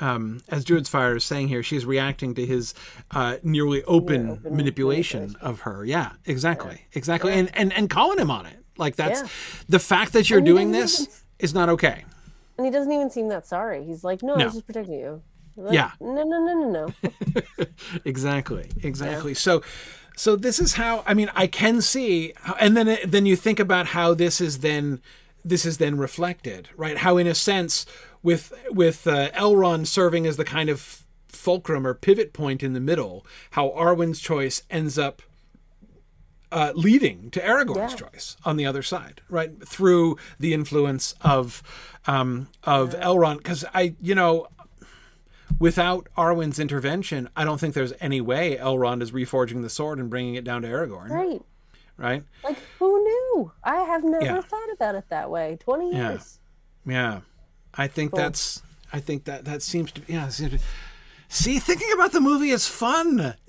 um, 0.00 0.40
as 0.48 0.64
Druid's 0.64 0.88
Fire 0.88 1.16
is 1.16 1.24
saying 1.24 1.48
here. 1.48 1.62
She's 1.62 1.84
reacting 1.86 2.34
to 2.34 2.44
his 2.46 2.74
uh, 3.10 3.36
nearly 3.42 3.82
open, 3.84 4.30
open 4.30 4.56
manipulation 4.56 5.34
of 5.40 5.60
her. 5.60 5.84
Yeah, 5.84 6.12
exactly, 6.24 6.82
exactly, 6.92 7.32
and 7.32 7.50
and 7.56 7.72
and 7.72 7.88
calling 7.90 8.18
him 8.18 8.30
on 8.30 8.46
it. 8.46 8.58
Like 8.78 8.96
that's 8.96 9.22
Yeah. 9.22 9.28
the 9.68 9.78
fact 9.78 10.12
that 10.12 10.28
you're 10.28 10.40
doing 10.42 10.70
this 10.72 11.00
even- 11.02 11.12
is 11.38 11.54
not 11.54 11.68
okay. 11.70 12.04
And 12.58 12.64
he 12.66 12.70
doesn't 12.72 12.90
even 12.92 13.10
seem 13.10 13.28
that 13.28 13.46
sorry. 13.46 13.84
He's 13.84 14.02
like, 14.04 14.22
no, 14.22 14.34
I 14.34 14.38
No. 14.38 14.44
was 14.46 14.54
just 14.54 14.66
protecting 14.66 14.94
you. 14.94 15.22
Like, 15.56 15.72
Yeah. 15.74 15.90
No, 16.00 16.12
no, 16.12 16.24
no, 16.24 16.54
no, 16.54 16.70
no. 16.70 17.64
exactly 18.04 18.70
exactly 18.82 19.34
so 19.34 19.62
so 20.16 20.36
this 20.36 20.58
is 20.58 20.74
how 20.74 21.02
i 21.06 21.14
mean 21.14 21.30
i 21.34 21.46
can 21.46 21.80
see 21.80 22.32
how, 22.36 22.54
and 22.60 22.76
then 22.76 22.98
then 23.06 23.26
you 23.26 23.36
think 23.36 23.58
about 23.58 23.86
how 23.88 24.14
this 24.14 24.40
is 24.40 24.58
then 24.58 25.00
this 25.44 25.64
is 25.64 25.78
then 25.78 25.96
reflected 25.96 26.68
right 26.76 26.98
how 26.98 27.16
in 27.16 27.26
a 27.26 27.34
sense 27.34 27.86
with 28.26 28.52
with 28.70 29.06
uh, 29.06 29.30
elrond 29.30 29.86
serving 29.86 30.26
as 30.26 30.36
the 30.36 30.44
kind 30.44 30.68
of 30.68 31.02
fulcrum 31.28 31.86
or 31.86 31.94
pivot 31.94 32.32
point 32.32 32.62
in 32.62 32.72
the 32.72 32.80
middle 32.80 33.24
how 33.52 33.68
arwen's 33.70 34.20
choice 34.20 34.62
ends 34.70 34.98
up 34.98 35.22
uh, 36.52 36.72
leading 36.74 37.30
to 37.30 37.40
Aragorn's 37.40 37.92
Yeah. 37.92 38.08
choice 38.08 38.36
on 38.44 38.56
the 38.56 38.64
other 38.66 38.82
side, 38.82 39.20
right? 39.28 39.50
Through 39.66 40.16
the 40.38 40.54
influence 40.54 41.14
of 41.20 41.62
um, 42.06 42.48
of 42.62 42.90
Elrond, 42.94 43.38
because 43.38 43.64
I, 43.74 43.94
you 44.00 44.14
know, 44.14 44.46
without 45.58 46.06
Arwen's 46.16 46.58
intervention, 46.60 47.28
I 47.36 47.44
don't 47.44 47.58
think 47.58 47.74
there's 47.74 47.92
any 48.00 48.20
way 48.20 48.56
Elrond 48.56 49.02
is 49.02 49.10
reforging 49.10 49.62
the 49.62 49.68
sword 49.70 49.98
and 49.98 50.08
bringing 50.08 50.36
it 50.36 50.44
down 50.44 50.62
to 50.62 50.68
Aragorn, 50.68 51.10
Right. 51.10 51.42
right? 51.96 52.22
Like, 52.44 52.58
who 52.78 52.96
knew? 53.02 53.52
I 53.64 53.76
have 53.78 54.04
never 54.04 54.24
Yeah. 54.24 54.40
thought 54.40 54.72
about 54.72 54.94
it 54.94 55.04
that 55.10 55.28
way. 55.30 55.58
20 55.60 55.90
Yeah. 55.92 56.10
years. 56.12 56.38
Yeah, 56.86 57.20
I 57.78 57.86
think 57.88 58.14
that's. 58.14 58.62
I 58.92 59.00
think 59.00 59.24
that 59.24 59.44
that 59.44 59.62
seems 59.62 59.92
to. 59.92 60.00
Be 60.00 60.12
yeah. 60.14 60.28
seems 60.28 60.52
to- 60.52 60.58
See, 61.28 61.58
thinking 61.58 61.88
about 61.92 62.12
the 62.12 62.20
movie 62.20 62.50
is 62.50 62.68
fun. 62.68 63.34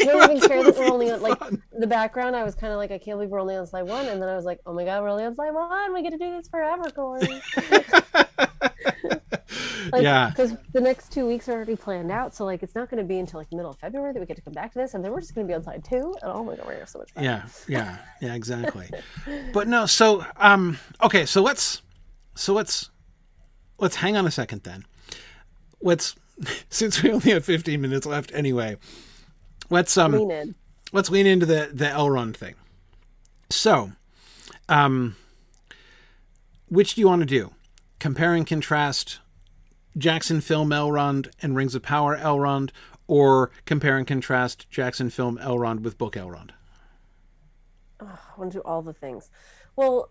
I 0.00 0.04
don't 0.04 0.36
even 0.36 0.48
that 0.64 0.76
we're 0.78 0.86
only 0.86 1.10
on, 1.10 1.20
like, 1.20 1.38
the 1.78 1.86
background. 1.86 2.34
I 2.36 2.42
was 2.44 2.54
kind 2.54 2.72
of 2.72 2.78
like, 2.78 2.90
I 2.90 2.98
can't 2.98 3.16
believe 3.18 3.28
we're 3.28 3.40
only 3.40 3.56
on 3.56 3.66
slide 3.66 3.82
one. 3.82 4.06
And 4.06 4.22
then 4.22 4.28
I 4.28 4.36
was 4.36 4.44
like, 4.44 4.60
oh 4.64 4.72
my 4.72 4.84
God, 4.84 5.02
we're 5.02 5.08
only 5.10 5.24
on 5.24 5.34
slide 5.34 5.52
one. 5.52 5.92
We 5.92 6.02
get 6.02 6.10
to 6.10 6.18
do 6.18 6.30
this 6.30 6.48
forever, 6.48 6.90
Corey. 6.90 7.20
like, 9.92 10.02
Yeah. 10.02 10.30
Because 10.30 10.54
the 10.72 10.80
next 10.80 11.12
two 11.12 11.26
weeks 11.26 11.48
are 11.48 11.52
already 11.52 11.76
planned 11.76 12.10
out, 12.10 12.34
so 12.34 12.44
like 12.44 12.62
it's 12.62 12.74
not 12.74 12.90
going 12.90 13.02
to 13.02 13.06
be 13.06 13.18
until 13.18 13.40
like 13.40 13.50
middle 13.52 13.70
of 13.70 13.78
February 13.78 14.12
that 14.12 14.20
we 14.20 14.26
get 14.26 14.36
to 14.36 14.42
come 14.42 14.52
back 14.54 14.72
to 14.72 14.78
this, 14.78 14.94
and 14.94 15.04
then 15.04 15.12
we're 15.12 15.20
just 15.20 15.34
going 15.34 15.46
to 15.46 15.50
be 15.50 15.54
on 15.54 15.62
slide 15.62 15.84
two. 15.84 16.14
And 16.22 16.32
oh 16.32 16.44
my 16.44 16.54
god, 16.56 16.64
we're 16.64 16.72
gonna 16.72 16.78
have 16.80 16.88
so 16.88 16.98
much 17.00 17.12
fun. 17.12 17.24
yeah 17.24 17.42
yeah 17.68 17.98
yeah 18.20 18.34
exactly 18.34 18.88
but 19.52 19.66
no 19.68 19.86
so 19.86 20.24
um 20.36 20.78
okay 21.02 21.26
so 21.26 21.42
let's 21.42 21.82
so 22.34 22.52
let's 22.54 22.89
let's 23.80 23.96
hang 23.96 24.16
on 24.16 24.26
a 24.26 24.30
second 24.30 24.62
then. 24.62 24.84
Let's 25.80 26.14
since 26.68 27.02
we 27.02 27.10
only 27.10 27.32
have 27.32 27.44
15 27.44 27.80
minutes 27.80 28.06
left 28.06 28.32
anyway 28.32 28.76
let's 29.70 29.96
um 29.96 30.12
Lean 30.12 30.54
let's 30.92 31.10
lean 31.10 31.26
into 31.26 31.46
the 31.46 31.70
the 31.72 31.86
elrond 31.86 32.36
thing. 32.36 32.56
So 33.48 33.92
um 34.68 35.16
which 36.68 36.94
do 36.94 37.00
you 37.00 37.08
want 37.08 37.20
to 37.20 37.26
do? 37.26 37.52
Compare 37.98 38.34
and 38.34 38.46
contrast 38.46 39.20
jackson 39.96 40.40
film 40.40 40.70
elrond 40.70 41.30
and 41.42 41.56
rings 41.56 41.74
of 41.74 41.82
power 41.82 42.16
elrond 42.16 42.70
or 43.08 43.50
compare 43.64 43.96
and 43.96 44.06
contrast 44.06 44.70
jackson 44.70 45.10
film 45.10 45.36
elrond 45.38 45.80
with 45.80 45.98
book 45.98 46.14
elrond 46.14 46.50
I 48.00 48.16
want 48.36 48.52
to 48.52 48.58
do 48.58 48.62
all 48.62 48.80
the 48.82 48.94
things. 48.94 49.30
Well, 49.76 50.10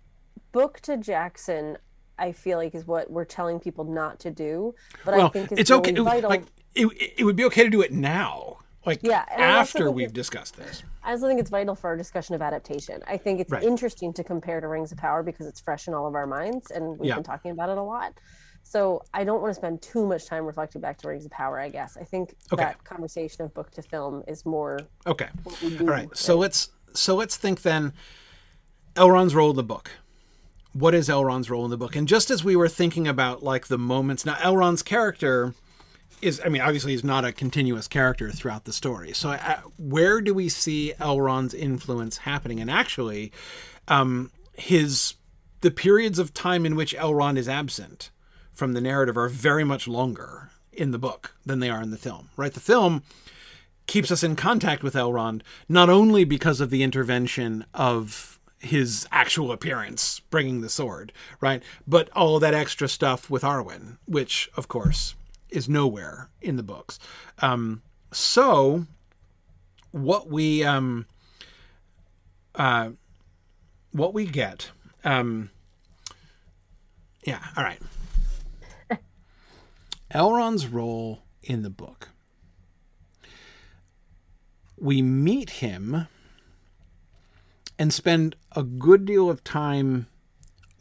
book 0.51 0.79
to 0.81 0.95
Jackson, 0.95 1.79
I 2.19 2.31
feel 2.33 2.57
like 2.57 2.75
is 2.75 2.85
what 2.85 3.09
we're 3.09 3.25
telling 3.25 3.59
people 3.59 3.85
not 3.85 4.19
to 4.19 4.31
do, 4.31 4.75
but 5.05 5.13
I 5.13 5.27
think 5.29 5.51
it's 5.53 5.69
really 5.69 5.81
okay. 5.81 6.17
it- 6.17 6.23
Like 6.23 6.43
it, 6.75 7.13
it 7.17 7.23
would 7.23 7.35
be 7.35 7.45
okay 7.45 7.63
to 7.63 7.69
do 7.69 7.81
it 7.81 7.91
now, 7.91 8.57
like 8.85 8.99
Yeah, 9.01 9.25
and 9.31 9.41
I 9.43 9.57
also 9.57 9.79
after 9.79 9.91
we've 9.91 10.09
it- 10.09 10.13
discussed 10.13 10.57
this. 10.57 10.83
I 11.03 11.11
also 11.11 11.27
think 11.27 11.39
it's 11.39 11.49
vital 11.49 11.73
for 11.75 11.87
our 11.87 11.97
discussion 11.97 12.35
of 12.35 12.41
adaptation. 12.41 13.01
I 13.07 13.17
think 13.17 13.39
it's 13.39 13.51
Right. 13.51 13.63
interesting 13.63 14.13
to 14.13 14.23
compare 14.23 14.59
to 14.61 14.67
Rings 14.67 14.91
of 14.91 14.97
Power 14.97 15.23
because 15.23 15.47
it's 15.47 15.59
fresh 15.59 15.87
in 15.87 15.93
all 15.93 16.05
of 16.05 16.13
our 16.13 16.27
minds 16.27 16.69
and 16.71 16.99
we've 16.99 17.07
Yeah. 17.09 17.15
been 17.15 17.23
talking 17.23 17.51
about 17.51 17.69
it 17.69 17.77
a 17.77 17.81
lot. 17.81 18.13
So 18.61 19.01
I 19.13 19.23
don't 19.23 19.41
want 19.41 19.51
to 19.51 19.55
spend 19.55 19.81
too 19.81 20.05
much 20.05 20.27
time 20.27 20.45
reflecting 20.45 20.81
back 20.81 20.97
to 20.99 21.07
Rings 21.07 21.25
of 21.25 21.31
Power, 21.31 21.59
I 21.59 21.69
guess. 21.69 21.97
I 21.97 22.03
think 22.03 22.35
Okay. 22.53 22.63
that 22.63 22.83
conversation 22.83 23.43
of 23.43 23.53
book 23.53 23.71
to 23.71 23.81
film 23.81 24.23
is 24.27 24.45
more 24.45 24.79
Okay, 25.07 25.29
what 25.43 25.59
we 25.61 25.75
do. 25.77 25.85
all 25.85 25.89
right. 25.91 26.15
So 26.15 26.37
let's 26.37 26.69
so 26.93 27.15
let's 27.15 27.37
think 27.37 27.61
then. 27.63 27.93
Elrond's 28.95 29.33
role 29.33 29.51
in 29.51 29.55
the 29.55 29.63
book. 29.63 29.91
What 30.73 30.93
is 30.93 31.09
Elrond's 31.09 31.49
role 31.49 31.65
in 31.65 31.71
the 31.71 31.77
book? 31.77 31.95
And 31.95 32.07
just 32.07 32.29
as 32.29 32.43
we 32.43 32.55
were 32.55 32.69
thinking 32.69 33.07
about 33.07 33.43
like 33.43 33.67
the 33.67 33.77
moments 33.77 34.25
now, 34.25 34.35
Elrond's 34.35 34.83
character 34.83 35.53
is 36.21 36.41
I 36.43 36.49
mean 36.49 36.61
obviously 36.61 36.91
he's 36.91 37.03
not 37.03 37.25
a 37.25 37.31
continuous 37.31 37.87
character 37.87 38.31
throughout 38.31 38.65
the 38.65 38.73
story. 38.73 39.13
So 39.13 39.31
uh, 39.31 39.61
where 39.77 40.21
do 40.21 40.33
we 40.33 40.49
see 40.49 40.93
Elrond's 40.99 41.53
influence 41.53 42.19
happening? 42.19 42.59
And 42.59 42.69
actually, 42.69 43.31
um, 43.87 44.31
his 44.53 45.15
the 45.61 45.71
periods 45.71 46.19
of 46.19 46.33
time 46.33 46.65
in 46.65 46.75
which 46.75 46.95
Elrond 46.95 47.37
is 47.37 47.49
absent 47.49 48.11
from 48.53 48.73
the 48.73 48.81
narrative 48.81 49.17
are 49.17 49.29
very 49.29 49.63
much 49.63 49.87
longer 49.87 50.51
in 50.71 50.91
the 50.91 50.99
book 50.99 51.35
than 51.45 51.59
they 51.59 51.69
are 51.69 51.81
in 51.81 51.91
the 51.91 51.97
film. 51.97 52.29
Right? 52.37 52.53
The 52.53 52.59
film 52.59 53.03
keeps 53.87 54.11
us 54.11 54.23
in 54.23 54.35
contact 54.35 54.83
with 54.83 54.93
Elrond 54.93 55.41
not 55.67 55.89
only 55.89 56.23
because 56.23 56.61
of 56.61 56.69
the 56.69 56.83
intervention 56.83 57.65
of 57.73 58.38
his 58.59 59.07
actual 59.11 59.51
appearance 59.51 60.19
bringing 60.29 60.61
the 60.61 60.69
sword, 60.69 61.11
right? 61.39 61.63
But 61.87 62.09
all 62.15 62.39
that 62.39 62.53
extra 62.53 62.87
stuff 62.87 63.29
with 63.29 63.43
Arwen, 63.43 63.97
which 64.05 64.49
of 64.55 64.67
course 64.67 65.15
is 65.49 65.69
nowhere 65.69 66.29
in 66.41 66.57
the 66.57 66.63
books. 66.63 66.99
Um, 67.39 67.81
so 68.11 68.85
what 69.91 70.29
we 70.29 70.63
um, 70.63 71.05
uh, 72.55 72.91
what 73.91 74.13
we 74.13 74.25
get, 74.25 74.71
um, 75.03 75.49
yeah, 77.23 77.43
all 77.55 77.63
right. 77.63 77.81
Elrond's 80.13 80.67
role 80.67 81.23
in 81.43 81.63
the 81.63 81.69
book 81.69 82.09
we 84.79 85.01
meet 85.01 85.49
him 85.49 86.07
and 87.79 87.93
spend 87.93 88.35
a 88.55 88.61
good 88.61 89.05
deal 89.05 89.29
of 89.29 89.43
time 89.43 90.07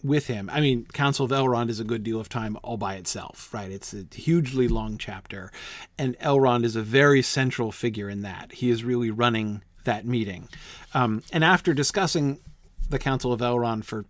with 0.03 0.27
him. 0.27 0.51
I 0.53 0.61
mean, 0.61 0.87
Council 0.93 1.25
of 1.25 1.31
Elrond 1.31 1.71
is 1.71 1.81
a 1.81 1.85
good 1.85 2.03
deal 2.03 2.21
of 2.21 2.29
time 2.29 2.59
all 2.63 2.77
by 2.77 2.95
itself, 2.95 3.53
right? 3.55 3.71
It's 3.71 3.95
a 3.95 4.05
hugely 4.13 4.69
long 4.69 4.99
chapter, 4.99 5.51
and 5.97 6.19
Elrond 6.19 6.65
is 6.65 6.77
a 6.77 6.83
very 6.83 7.23
central 7.23 7.73
figure 7.73 8.11
in 8.11 8.23
that. 8.23 8.53
He 8.53 8.69
is 8.69 8.85
really 8.85 9.11
running 9.11 9.63
that 9.85 10.05
meeting. 10.05 10.49
Um, 10.93 11.23
and 11.33 11.45
after 11.45 11.73
discussing 11.73 12.41
the 12.89 12.99
Council 12.99 13.33
of 13.33 13.41
Elrond 13.41 13.85
for 13.85 14.05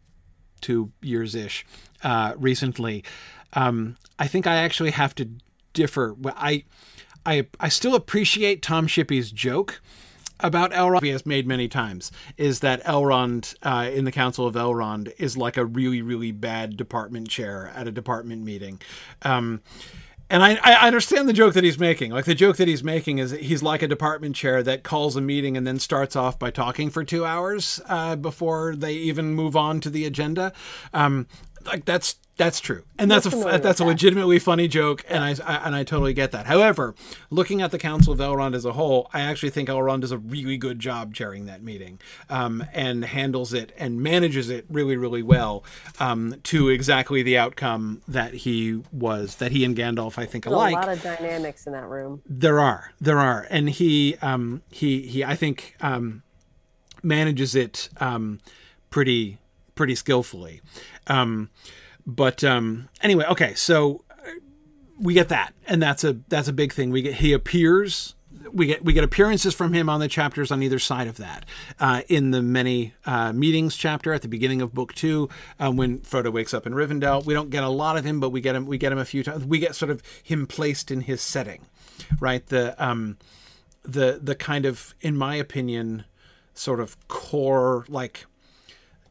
two 0.61 0.93
years 1.01 1.35
ish 1.35 1.65
uh, 2.03 2.35
recently, 2.37 3.05
um, 3.53 3.97
I 4.19 4.27
think 4.27 4.47
I 4.47 4.57
actually 4.57 4.91
have 4.91 5.15
to 5.17 5.29
differ. 5.73 6.17
I, 6.25 6.65
I, 7.25 7.47
I 7.61 7.69
still 7.69 7.95
appreciate 7.95 8.63
Tom 8.63 8.87
Shippey's 8.87 9.31
joke 9.31 9.81
about 10.41 10.73
Elrond. 10.73 11.11
Has 11.11 11.25
made 11.25 11.47
many 11.47 11.69
times 11.69 12.13
is 12.37 12.61
that 12.61 12.83
Elrond 12.85 13.55
uh, 13.63 13.91
in 13.91 14.05
the 14.05 14.13
Council 14.13 14.47
of 14.47 14.55
Elrond 14.55 15.13
is 15.19 15.37
like 15.37 15.57
a 15.57 15.65
really 15.65 16.03
really 16.03 16.33
bad 16.33 16.77
department 16.77 17.29
chair 17.29 17.73
at 17.75 17.89
a 17.89 17.93
department 17.93 18.43
meeting. 18.43 18.81
Um, 19.23 19.61
and 20.31 20.43
I, 20.43 20.59
I 20.63 20.87
understand 20.87 21.27
the 21.29 21.33
joke 21.33 21.55
that 21.55 21.65
he's 21.65 21.79
making. 21.79 22.13
Like 22.13 22.27
the 22.27 22.35
joke 22.35 22.59
that 22.59 22.69
he's 22.69 22.85
making 22.85 23.19
is 23.19 23.31
he's 23.31 23.63
like 23.63 23.83
a 23.83 23.89
department 23.89 24.37
chair 24.37 24.63
that 24.63 24.83
calls 24.83 25.17
a 25.17 25.23
meeting 25.23 25.57
and 25.57 25.67
then 25.67 25.79
starts 25.79 26.17
off 26.17 26.39
by 26.39 26.51
talking 26.51 26.91
for 26.91 27.03
two 27.03 27.25
hours 27.25 27.81
uh, 27.89 28.15
before 28.15 28.77
they 28.77 28.93
even 28.93 29.33
move 29.33 29.57
on 29.57 29.81
to 29.81 29.91
the 29.91 30.05
agenda. 30.05 30.53
Um, 30.93 31.27
like 31.69 31.85
that's 31.85 32.17
that's 32.37 32.61
true, 32.61 32.85
and 32.97 33.11
that's 33.11 33.27
a 33.27 33.31
that's 33.31 33.81
a 33.81 33.83
that. 33.83 33.89
legitimately 33.89 34.39
funny 34.39 34.69
joke, 34.69 35.05
and 35.09 35.25
I, 35.25 35.31
I 35.45 35.67
and 35.67 35.75
I 35.75 35.83
totally 35.83 36.15
get 36.15 36.31
that. 36.31 36.47
However, 36.47 36.95
looking 37.31 37.61
at 37.63 37.73
the 37.73 37.79
Council 37.79 38.13
of 38.13 38.21
Elrond 38.21 38.55
as 38.55 38.65
a 38.65 38.73
whole, 38.75 39.11
I 39.13 39.23
actually 39.23 39.51
think 39.51 39.69
Elrond 39.69 40.03
does 40.03 40.13
a 40.13 40.19
really 40.19 40.57
good 40.57 40.79
job 40.79 41.15
chairing 41.15 41.47
that 41.47 41.63
meeting, 41.65 41.99
um, 42.31 42.65
and 42.73 43.05
handles 43.05 43.53
it 43.53 43.73
and 43.77 44.01
manages 44.01 44.51
it 44.51 44.67
really 44.71 44.97
really 44.97 45.23
well 45.23 45.65
um, 45.99 46.37
to 46.45 46.69
exactly 46.69 47.23
the 47.25 47.37
outcome 47.37 48.03
that 48.07 48.35
he 48.35 48.83
was 48.93 49.37
that 49.37 49.51
he 49.51 49.65
and 49.65 49.77
Gandalf 49.77 50.17
I 50.17 50.25
think 50.27 50.45
There's 50.45 50.55
alike 50.55 50.75
a 50.75 50.77
lot 50.77 50.89
of 50.89 51.03
dynamics 51.03 51.67
in 51.67 51.73
that 51.73 51.87
room. 51.89 52.23
there 52.25 52.61
are 52.61 52.93
there 53.01 53.19
are 53.19 53.47
and 53.51 53.69
he 53.69 54.17
um 54.23 54.63
he 54.71 55.03
he 55.03 55.25
i 55.25 55.35
think 55.35 55.75
um 55.81 56.23
manages 57.03 57.55
it 57.55 57.89
um 57.99 58.41
pretty 58.91 59.39
pretty 59.75 59.95
skillfully 59.95 60.61
um 61.09 61.51
but 62.07 62.43
um 62.45 62.89
anyway 63.03 63.25
okay 63.27 63.55
so 63.55 64.05
we 64.99 65.15
get 65.15 65.29
that 65.29 65.55
and 65.67 65.83
that's 65.83 66.05
a 66.05 66.15
that's 66.29 66.49
a 66.49 66.53
big 66.53 66.73
thing 66.73 66.91
we 66.91 67.03
get 67.03 67.15
he 67.15 67.33
appears 67.33 68.15
we 68.53 68.67
get 68.67 68.85
we 68.85 68.93
get 68.93 69.05
appearances 69.05 69.55
from 69.55 69.73
him 69.73 69.89
on 69.89 70.01
the 70.01 70.09
chapters 70.09 70.51
on 70.51 70.63
either 70.63 70.79
side 70.79 71.07
of 71.07 71.17
that. 71.17 71.45
Uh, 71.79 72.03
in 72.09 72.31
the 72.31 72.43
many 72.43 72.95
uh, 73.07 73.33
meetings 73.33 73.77
chapter 73.77 74.13
at 74.13 74.23
the 74.23 74.29
beginning 74.29 74.63
of 74.63 74.75
book 74.75 74.95
two, 74.95 75.29
um, 75.59 75.77
when 75.77 75.99
Frodo 76.01 76.33
wakes 76.33 76.55
up 76.55 76.67
in 76.67 76.73
Rivendell, 76.73 77.25
we 77.25 77.35
don't 77.35 77.51
get 77.51 77.65
a 77.65 77.69
lot 77.69 77.97
of 77.97 78.05
him, 78.05 78.21
but 78.21 78.31
we 78.31 78.41
get 78.41 78.55
him 78.55 78.67
we 78.67 78.79
get 78.79 78.93
him 78.93 78.99
a 78.99 79.05
few 79.05 79.23
times. 79.23 79.45
We 79.45 79.59
get 79.59 79.75
sort 79.75 79.91
of 79.91 80.03
him 80.23 80.47
placed 80.47 80.91
in 80.91 81.03
his 81.03 81.21
setting, 81.21 81.67
right? 82.21 82.47
The 82.47 82.75
um, 82.85 83.19
the 83.83 84.19
the 84.23 84.35
kind 84.35 84.67
of, 84.67 84.95
in 85.01 85.17
my 85.17 85.35
opinion, 85.37 86.05
sort 86.55 86.81
of 86.81 86.97
core 87.09 87.85
like 87.89 88.27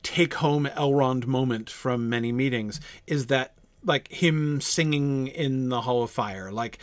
take 0.07 0.35
home 0.35 0.65
Elrond 0.77 1.25
moment 1.25 1.69
from 1.69 2.07
many 2.07 2.31
meetings 2.31 2.79
is 3.05 3.27
that 3.27 3.53
like 3.83 4.07
him 4.07 4.61
singing 4.61 5.27
in 5.27 5.67
the 5.67 5.81
Hall 5.81 6.01
of 6.01 6.09
Fire, 6.09 6.49
like 6.49 6.79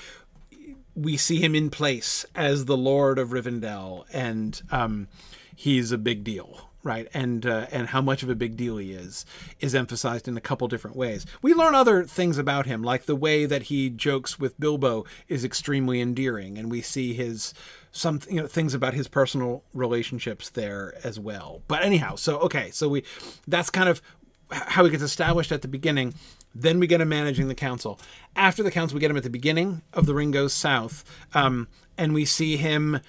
we 0.95 1.17
see 1.17 1.41
him 1.41 1.55
in 1.55 1.71
place 1.71 2.27
as 2.35 2.67
the 2.67 2.77
Lord 2.77 3.19
of 3.19 3.31
Rivendell, 3.31 4.05
and 4.13 4.61
um, 4.71 5.09
he's 5.57 5.91
a 5.91 5.99
big 5.99 6.23
deal, 6.23 6.69
right? 6.85 7.09
And 7.13 7.45
uh, 7.47 7.67
and 7.73 7.89
how 7.89 8.01
much 8.01 8.23
of 8.23 8.29
a 8.29 8.35
big 8.35 8.57
deal 8.57 8.77
he 8.77 8.93
is 8.93 9.27
is 9.59 9.75
emphasized 9.75 10.29
in 10.29 10.37
a 10.37 10.41
couple 10.41 10.69
different 10.69 10.97
ways. 10.97 11.27
We 11.43 11.55
learn 11.55 11.75
other 11.75 12.05
things 12.05 12.39
about 12.39 12.67
him, 12.67 12.83
like 12.83 13.07
the 13.07 13.17
way 13.17 13.47
that 13.47 13.65
he 13.65 13.91
jokes 13.91 14.39
with 14.39 14.61
Bilbo 14.61 15.05
is 15.27 15.45
extremely 15.45 16.01
endearing, 16.01 16.59
and 16.59 16.71
we 16.71 16.83
see 16.83 17.15
his 17.15 17.55
some 17.91 18.21
you 18.29 18.41
know 18.41 18.47
things 18.47 18.75
about 18.75 18.95
his 18.95 19.09
personal 19.09 19.65
relationships 19.73 20.51
there 20.51 20.95
as 21.03 21.19
well. 21.19 21.63
But 21.67 21.83
anyhow, 21.83 22.17
so 22.17 22.39
okay, 22.41 22.71
so 22.71 22.89
we 22.89 23.05
that's 23.49 23.71
kind 23.71 23.89
of 23.89 24.03
how 24.51 24.85
he 24.85 24.91
gets 24.91 25.03
established 25.03 25.51
at 25.51 25.63
the 25.63 25.69
beginning. 25.69 26.15
Then 26.55 26.79
we 26.79 26.87
get 26.87 27.01
him 27.01 27.09
managing 27.09 27.49
the 27.49 27.55
council. 27.55 27.99
After 28.37 28.63
the 28.63 28.71
council, 28.71 28.95
we 28.95 29.01
get 29.01 29.11
him 29.11 29.17
at 29.17 29.25
the 29.25 29.31
beginning 29.31 29.83
of 29.93 30.07
The 30.07 30.15
Ring 30.15 30.31
Goes 30.31 30.53
South, 30.53 31.05
um, 31.33 31.67
and 31.99 32.15
we 32.15 32.25
see 32.25 32.57
him 32.57 33.01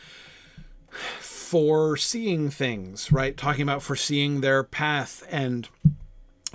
foreseeing 1.46 2.50
things, 2.50 3.12
right? 3.12 3.38
Talking 3.38 3.62
about 3.62 3.84
foreseeing 3.84 4.42
their 4.42 4.64
path 4.64 5.24
and 5.30 5.70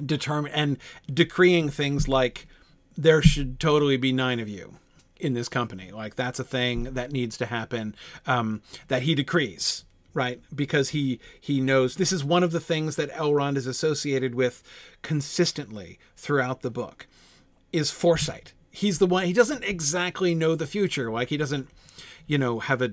determine 0.04 0.50
and 0.52 0.78
decreeing 1.12 1.68
things 1.68 2.08
like 2.08 2.48
there 2.96 3.22
should 3.22 3.60
totally 3.60 3.96
be 3.96 4.12
nine 4.12 4.40
of 4.40 4.48
you 4.48 4.74
in 5.18 5.34
this 5.34 5.48
company. 5.48 5.92
Like 5.92 6.16
that's 6.16 6.40
a 6.40 6.44
thing 6.44 6.94
that 6.94 7.12
needs 7.12 7.36
to 7.38 7.46
happen. 7.46 7.94
Um, 8.26 8.62
that 8.88 9.02
he 9.02 9.14
decrees, 9.14 9.84
right? 10.12 10.40
Because 10.52 10.88
he 10.88 11.20
he 11.40 11.60
knows 11.60 11.94
this 11.94 12.10
is 12.10 12.24
one 12.24 12.42
of 12.42 12.50
the 12.50 12.60
things 12.60 12.96
that 12.96 13.12
Elrond 13.12 13.56
is 13.56 13.68
associated 13.68 14.34
with 14.34 14.60
consistently 15.02 16.00
throughout 16.16 16.62
the 16.62 16.70
book 16.70 17.06
is 17.72 17.92
foresight 17.92 18.54
he's 18.70 18.98
the 18.98 19.06
one 19.06 19.24
he 19.24 19.32
doesn't 19.32 19.64
exactly 19.64 20.34
know 20.34 20.54
the 20.54 20.66
future 20.66 21.10
like 21.10 21.28
he 21.28 21.36
doesn't 21.36 21.68
you 22.26 22.38
know 22.38 22.60
have 22.60 22.80
a 22.80 22.92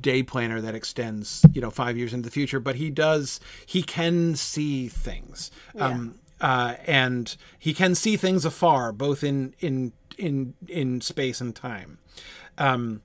day 0.00 0.22
planner 0.22 0.60
that 0.60 0.74
extends 0.74 1.44
you 1.52 1.60
know 1.60 1.70
five 1.70 1.96
years 1.96 2.14
into 2.14 2.26
the 2.26 2.32
future 2.32 2.60
but 2.60 2.76
he 2.76 2.90
does 2.90 3.40
he 3.66 3.82
can 3.82 4.36
see 4.36 4.88
things. 4.88 5.50
Yeah. 5.74 5.86
um 5.86 6.20
uh 6.40 6.74
and 6.86 7.36
he 7.58 7.74
can 7.74 7.94
see 7.94 8.16
things 8.16 8.44
afar 8.44 8.92
both 8.92 9.24
in 9.24 9.54
in 9.58 9.92
in 10.16 10.54
in 10.68 11.00
space 11.00 11.40
and 11.40 11.54
time. 11.54 11.98
Um 12.56 13.02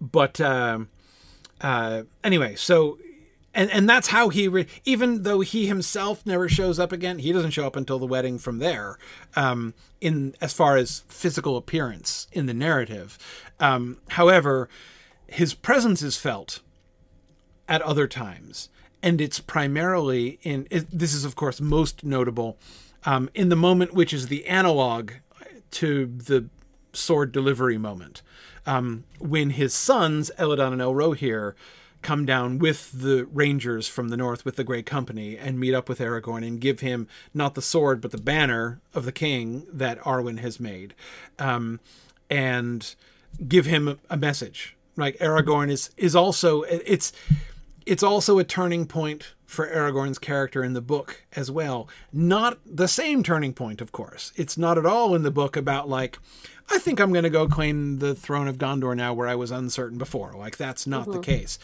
but 0.00 0.40
um 0.40 0.88
uh 1.60 2.02
anyway 2.24 2.54
so 2.54 2.98
and 3.54 3.70
and 3.70 3.86
that's 3.88 4.08
how 4.08 4.30
he 4.30 4.48
re- 4.48 4.66
even 4.86 5.22
though 5.24 5.40
he 5.40 5.66
himself 5.66 6.24
never 6.24 6.48
shows 6.48 6.78
up 6.78 6.92
again 6.92 7.18
he 7.18 7.30
doesn't 7.32 7.50
show 7.50 7.66
up 7.66 7.76
until 7.76 7.98
the 7.98 8.06
wedding 8.06 8.38
from 8.38 8.58
there 8.58 8.96
um 9.36 9.74
in 10.00 10.34
as 10.40 10.54
far 10.54 10.78
as 10.78 11.04
physical 11.08 11.58
appearance 11.58 12.26
in 12.32 12.46
the 12.46 12.54
narrative. 12.54 13.18
Um 13.60 13.98
however 14.08 14.70
his 15.26 15.54
presence 15.54 16.02
is 16.02 16.16
felt 16.16 16.60
at 17.68 17.82
other 17.82 18.06
times 18.06 18.68
and 19.02 19.20
it's 19.20 19.40
primarily 19.40 20.38
in 20.42 20.66
it, 20.70 20.86
this 20.90 21.12
is 21.12 21.24
of 21.24 21.34
course 21.36 21.60
most 21.60 22.04
notable 22.04 22.56
um, 23.04 23.28
in 23.34 23.48
the 23.48 23.56
moment 23.56 23.92
which 23.92 24.12
is 24.12 24.28
the 24.28 24.46
analog 24.46 25.12
to 25.70 26.06
the 26.06 26.48
sword 26.92 27.32
delivery 27.32 27.78
moment 27.78 28.22
um, 28.66 29.04
when 29.18 29.50
his 29.50 29.74
sons 29.74 30.30
Elladan 30.38 30.72
and 30.72 30.82
Elrohir 30.82 31.54
come 32.02 32.26
down 32.26 32.58
with 32.58 32.90
the 32.92 33.24
rangers 33.26 33.86
from 33.88 34.08
the 34.08 34.16
north 34.16 34.44
with 34.44 34.56
the 34.56 34.64
great 34.64 34.86
company 34.86 35.38
and 35.38 35.58
meet 35.58 35.72
up 35.72 35.88
with 35.88 36.00
Aragorn 36.00 36.46
and 36.46 36.60
give 36.60 36.80
him 36.80 37.08
not 37.32 37.54
the 37.54 37.62
sword 37.62 38.00
but 38.00 38.10
the 38.10 38.18
banner 38.18 38.80
of 38.92 39.04
the 39.04 39.12
king 39.12 39.66
that 39.72 40.00
Arwen 40.00 40.38
has 40.40 40.60
made 40.60 40.94
um, 41.38 41.80
and 42.28 42.94
give 43.48 43.66
him 43.66 43.98
a 44.10 44.16
message 44.16 44.76
like 44.96 45.16
Aragorn 45.18 45.70
is 45.70 45.90
is 45.96 46.14
also 46.14 46.62
it's 46.62 47.12
it's 47.86 48.02
also 48.02 48.38
a 48.38 48.44
turning 48.44 48.86
point 48.86 49.34
for 49.46 49.68
Aragorn's 49.68 50.18
character 50.18 50.64
in 50.64 50.72
the 50.72 50.80
book 50.80 51.24
as 51.34 51.50
well. 51.50 51.88
Not 52.12 52.58
the 52.64 52.88
same 52.88 53.22
turning 53.22 53.52
point, 53.52 53.80
of 53.80 53.92
course. 53.92 54.32
It's 54.36 54.56
not 54.56 54.78
at 54.78 54.86
all 54.86 55.14
in 55.14 55.22
the 55.22 55.30
book 55.30 55.56
about 55.56 55.88
like, 55.88 56.18
I 56.70 56.78
think 56.78 57.00
I'm 57.00 57.12
going 57.12 57.24
to 57.24 57.30
go 57.30 57.46
claim 57.46 57.98
the 57.98 58.14
throne 58.14 58.48
of 58.48 58.56
Gondor 58.56 58.96
now 58.96 59.12
where 59.12 59.28
I 59.28 59.34
was 59.34 59.50
uncertain 59.50 59.98
before. 59.98 60.32
Like 60.32 60.56
that's 60.56 60.86
not 60.86 61.10
the 61.10 61.18
case. 61.18 61.58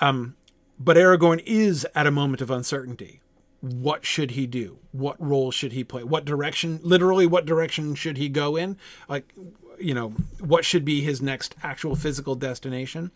Um, 0.00 0.36
but 0.80 0.96
Aragorn 0.96 1.42
is 1.46 1.86
at 1.94 2.06
a 2.06 2.10
moment 2.10 2.40
of 2.40 2.50
uncertainty. 2.50 3.20
What 3.60 4.04
should 4.04 4.32
he 4.32 4.46
do? 4.46 4.78
What 4.92 5.16
role 5.24 5.50
should 5.50 5.72
he 5.72 5.84
play? 5.84 6.04
What 6.04 6.24
direction, 6.24 6.80
literally, 6.82 7.26
what 7.26 7.44
direction 7.44 7.94
should 7.94 8.16
he 8.16 8.28
go 8.28 8.56
in? 8.56 8.76
Like, 9.08 9.32
you 9.80 9.94
know, 9.94 10.10
what 10.40 10.64
should 10.64 10.84
be 10.84 11.00
his 11.00 11.20
next 11.22 11.54
actual 11.62 11.96
physical 11.96 12.34
destination? 12.34 13.10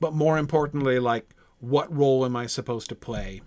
But 0.00 0.12
more 0.12 0.38
importantly, 0.38 0.98
like, 0.98 1.34
what 1.60 1.94
role 1.94 2.24
am 2.24 2.36
I 2.36 2.46
supposed 2.46 2.88
to 2.90 2.94
play 2.94 3.42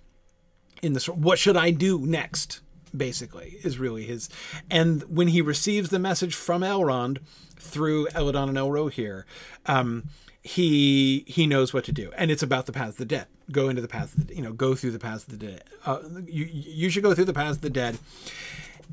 in 0.81 0.93
this? 0.93 1.07
What 1.07 1.39
should 1.39 1.57
I 1.57 1.71
do 1.71 1.99
next? 1.99 2.61
Basically, 2.95 3.59
is 3.63 3.77
really 3.77 4.05
his. 4.05 4.29
And 4.69 5.03
when 5.03 5.27
he 5.27 5.41
receives 5.41 5.89
the 5.89 5.99
message 5.99 6.33
from 6.33 6.63
Elrond 6.63 7.19
through 7.55 8.07
Elladan 8.07 8.49
and 8.49 8.57
Elrohir, 8.57 9.25
um, 9.67 10.05
he 10.41 11.23
he 11.27 11.45
knows 11.45 11.71
what 11.71 11.83
to 11.85 11.91
do, 11.91 12.11
and 12.17 12.31
it's 12.31 12.41
about 12.41 12.65
the 12.65 12.71
path 12.71 12.89
of 12.89 12.97
the 12.97 13.05
dead. 13.05 13.27
Go 13.51 13.69
into 13.69 13.81
the 13.81 13.87
path 13.87 14.17
of 14.17 14.27
the, 14.27 14.35
you 14.35 14.41
know, 14.41 14.53
go 14.53 14.73
through 14.73 14.91
the 14.91 14.99
path 14.99 15.27
of 15.27 15.37
the 15.37 15.45
dead. 15.45 15.63
Uh, 15.85 15.99
you 16.25 16.49
you 16.51 16.89
should 16.89 17.03
go 17.03 17.13
through 17.13 17.25
the 17.25 17.33
path 17.33 17.51
of 17.51 17.61
the 17.61 17.69
dead, 17.69 17.99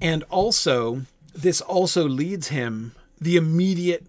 and 0.02 0.24
also 0.24 1.02
this 1.34 1.62
also 1.62 2.06
leads 2.06 2.48
him. 2.48 2.94
The 3.20 3.36
immediate 3.36 4.06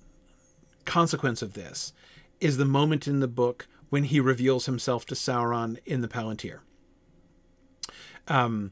consequence 0.85 1.41
of 1.41 1.53
this 1.53 1.93
is 2.39 2.57
the 2.57 2.65
moment 2.65 3.07
in 3.07 3.19
the 3.19 3.27
book 3.27 3.67
when 3.89 4.03
he 4.05 4.19
reveals 4.19 4.65
himself 4.65 5.05
to 5.05 5.15
Sauron 5.15 5.77
in 5.85 6.01
the 6.01 6.07
Palantir. 6.07 6.59
Um, 8.27 8.71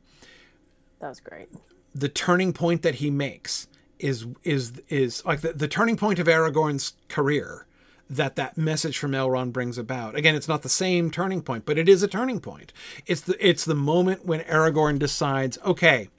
That 1.00 1.10
was 1.10 1.20
great. 1.20 1.48
The 1.94 2.10
turning 2.10 2.52
point 2.52 2.82
that 2.82 2.96
he 2.96 3.10
makes 3.10 3.68
is 4.00 4.26
is 4.44 4.74
is 4.90 5.24
like 5.26 5.40
the, 5.40 5.54
the 5.54 5.70
turning 5.70 5.96
point 5.96 6.20
of 6.20 6.28
Aragorn's 6.28 6.94
career 7.08 7.66
that 8.10 8.36
that 8.36 8.58
message 8.58 8.98
from 8.98 9.12
Elrond 9.12 9.54
brings 9.54 9.78
about. 9.78 10.16
Again, 10.16 10.36
it's 10.36 10.50
not 10.50 10.62
the 10.62 10.70
same 10.70 11.10
turning 11.10 11.42
point, 11.42 11.66
but 11.66 11.78
it 11.78 11.88
is 11.88 12.04
a 12.04 12.08
turning 12.08 12.42
point. 12.42 12.74
It's 13.06 13.22
the 13.22 13.36
it's 13.46 13.64
the 13.64 13.76
moment 13.76 14.26
when 14.26 14.42
Aragorn 14.42 15.00
decides, 15.00 15.58
okay, 15.66 16.10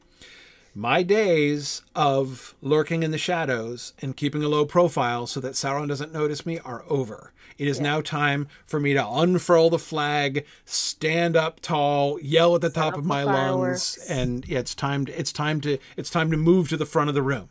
my 0.77 1.03
days 1.03 1.81
of 1.95 2.55
lurking 2.61 3.03
in 3.03 3.11
the 3.11 3.19
shadows 3.19 3.95
and 4.03 4.15
keeping 4.15 4.43
a 4.43 4.49
low 4.49 4.67
profile 4.67 5.27
so 5.27 5.41
that 5.41 5.55
Sauron 5.55 5.89
doesn't 5.89 6.13
notice 6.13 6.45
me 6.45 6.59
are 6.61 6.85
over. 6.87 7.33
It 7.57 7.67
is 7.67 7.81
now 7.81 8.03
time 8.03 8.49
for 8.67 8.79
me 8.79 8.93
to 8.93 9.09
unfurl 9.09 9.71
the 9.71 9.79
flag, 9.79 10.45
stand 10.67 11.35
up 11.35 11.61
tall, 11.61 12.21
yell 12.21 12.55
at 12.55 12.61
the 12.61 12.69
top 12.69 12.99
of 12.99 13.07
my 13.07 13.23
lungs, 13.23 13.99
and 14.09 14.47
yeah, 14.47 14.59
it's 14.59 14.75
time 14.75 15.07
to 15.07 15.19
it's 15.19 15.33
time 15.33 15.63
to 15.63 15.79
it's 15.97 16.11
time 16.11 16.31
to 16.31 16.37
move 16.37 16.69
to 16.69 16.77
the 16.77 16.85
front 16.85 17.09
of 17.09 17.15
the 17.15 17.23
room. 17.23 17.49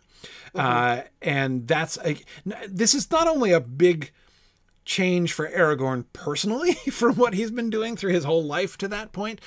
Uh, 0.53 1.01
and 1.21 1.67
that's 1.67 1.97
a, 2.05 2.17
this 2.67 2.93
is 2.93 3.09
not 3.11 3.27
only 3.27 3.51
a 3.51 3.59
big 3.59 4.11
change 4.85 5.33
for 5.33 5.49
Aragorn 5.49 6.05
personally 6.13 6.73
from 6.91 7.15
what 7.15 7.33
he's 7.33 7.51
been 7.51 7.69
doing 7.69 7.97
through 7.97 8.13
his 8.13 8.23
whole 8.23 8.43
life 8.43 8.77
to 8.77 8.87
that 8.87 9.11
point, 9.11 9.41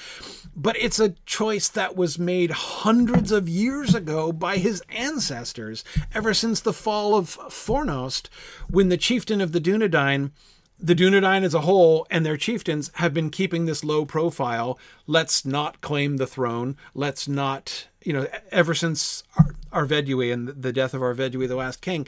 but 0.54 0.76
it's 0.76 1.00
a 1.00 1.14
choice 1.24 1.68
that 1.68 1.96
was 1.96 2.18
made 2.18 2.50
hundreds 2.50 3.32
of 3.32 3.48
years 3.48 3.94
ago 3.94 4.32
by 4.32 4.58
his 4.58 4.82
ancestors, 4.88 5.84
ever 6.12 6.34
since 6.34 6.60
the 6.60 6.72
fall 6.72 7.14
of 7.14 7.38
Fornost, 7.48 8.28
when 8.68 8.88
the 8.88 8.96
chieftain 8.96 9.40
of 9.40 9.52
the 9.52 9.60
Dunedain. 9.60 10.32
The 10.80 10.94
Dunedain 10.94 11.42
as 11.42 11.54
a 11.54 11.62
whole 11.62 12.06
and 12.08 12.24
their 12.24 12.36
chieftains 12.36 12.92
have 12.94 13.12
been 13.12 13.30
keeping 13.30 13.64
this 13.64 13.82
low 13.82 14.04
profile. 14.04 14.78
Let's 15.08 15.44
not 15.44 15.80
claim 15.80 16.18
the 16.18 16.26
throne. 16.26 16.76
Let's 16.94 17.26
not, 17.26 17.88
you 18.04 18.12
know, 18.12 18.28
ever 18.52 18.74
since 18.74 19.24
Ar- 19.36 19.86
Arvedui 19.86 20.32
and 20.32 20.48
the 20.48 20.72
death 20.72 20.94
of 20.94 21.02
Arvedui, 21.02 21.48
the 21.48 21.56
last 21.56 21.80
king, 21.80 22.06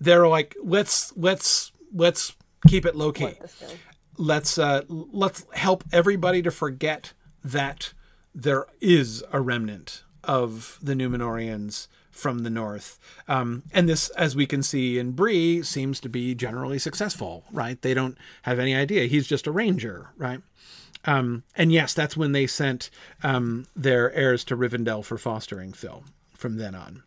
they're 0.00 0.28
like, 0.28 0.54
let's 0.62 1.16
let's 1.16 1.72
let's 1.92 2.36
keep 2.66 2.84
it 2.86 2.94
low 2.96 3.12
key 3.12 3.24
Let 3.24 3.40
this 3.40 3.54
go. 3.60 3.66
let's 4.18 4.58
uh, 4.58 4.82
let's 4.88 5.46
help 5.52 5.84
everybody 5.92 6.42
to 6.42 6.50
forget 6.50 7.12
that 7.44 7.92
there 8.34 8.66
is 8.80 9.24
a 9.32 9.40
remnant 9.40 10.02
of 10.24 10.78
the 10.82 10.94
Numenoreans 10.94 11.86
from 12.10 12.40
the 12.40 12.50
north, 12.50 12.98
um, 13.28 13.62
and 13.72 13.88
this, 13.88 14.08
as 14.10 14.34
we 14.34 14.46
can 14.46 14.62
see 14.62 14.98
in 14.98 15.12
Bree, 15.12 15.62
seems 15.62 16.00
to 16.00 16.08
be 16.08 16.34
generally 16.34 16.78
successful. 16.78 17.44
Right? 17.52 17.80
They 17.80 17.92
don't 17.94 18.16
have 18.42 18.58
any 18.58 18.74
idea 18.74 19.06
he's 19.06 19.26
just 19.26 19.46
a 19.46 19.52
ranger, 19.52 20.08
right? 20.16 20.40
Um, 21.04 21.44
and 21.54 21.70
yes, 21.70 21.94
that's 21.94 22.16
when 22.16 22.32
they 22.32 22.46
sent 22.46 22.90
um, 23.22 23.66
their 23.76 24.12
heirs 24.12 24.42
to 24.44 24.56
Rivendell 24.56 25.04
for 25.04 25.18
fostering 25.18 25.72
Phil. 25.72 26.04
From 26.34 26.56
then 26.56 26.74
on, 26.74 27.02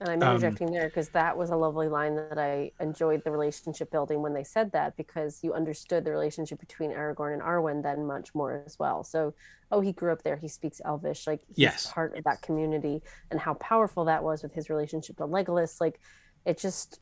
And 0.00 0.08
I'm 0.08 0.22
interjecting 0.22 0.70
there 0.72 0.88
because 0.88 1.10
that 1.10 1.36
was 1.36 1.50
a 1.50 1.56
lovely 1.56 1.88
line 1.88 2.16
that 2.16 2.38
I 2.38 2.72
enjoyed 2.80 3.22
the 3.22 3.30
relationship 3.30 3.90
building 3.90 4.22
when 4.22 4.32
they 4.32 4.44
said 4.44 4.72
that 4.72 4.96
because 4.96 5.40
you 5.42 5.52
understood 5.52 6.04
the 6.04 6.10
relationship 6.10 6.58
between 6.58 6.90
Aragorn 6.90 7.34
and 7.34 7.42
Arwen 7.42 7.82
then 7.82 8.06
much 8.06 8.34
more 8.34 8.62
as 8.64 8.78
well. 8.78 9.04
So, 9.04 9.34
oh, 9.70 9.80
he 9.82 9.92
grew 9.92 10.10
up 10.10 10.22
there. 10.22 10.36
He 10.36 10.48
speaks 10.48 10.80
Elvish. 10.84 11.26
Like 11.26 11.42
he's 11.48 11.58
Yes. 11.58 11.92
part 11.92 12.16
of 12.16 12.24
that 12.24 12.40
community 12.40 13.02
and 13.30 13.38
how 13.38 13.54
powerful 13.54 14.06
that 14.06 14.24
was 14.24 14.42
with 14.42 14.54
his 14.54 14.70
relationship 14.70 15.18
to 15.18 15.26
Legolas. 15.26 15.80
Like 15.82 16.00
it 16.46 16.56
just 16.58 16.98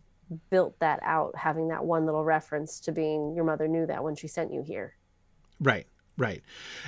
built 0.50 0.78
that 0.80 0.98
out, 1.04 1.36
having 1.36 1.68
that 1.68 1.84
one 1.84 2.04
little 2.04 2.24
reference 2.24 2.80
to 2.80 2.92
being 2.92 3.34
your 3.34 3.44
mother 3.44 3.68
knew 3.68 3.86
that 3.86 4.02
when 4.02 4.16
she 4.16 4.26
sent 4.26 4.52
you 4.52 4.62
here. 4.62 4.94
Right, 5.60 5.86
right. 6.16 6.42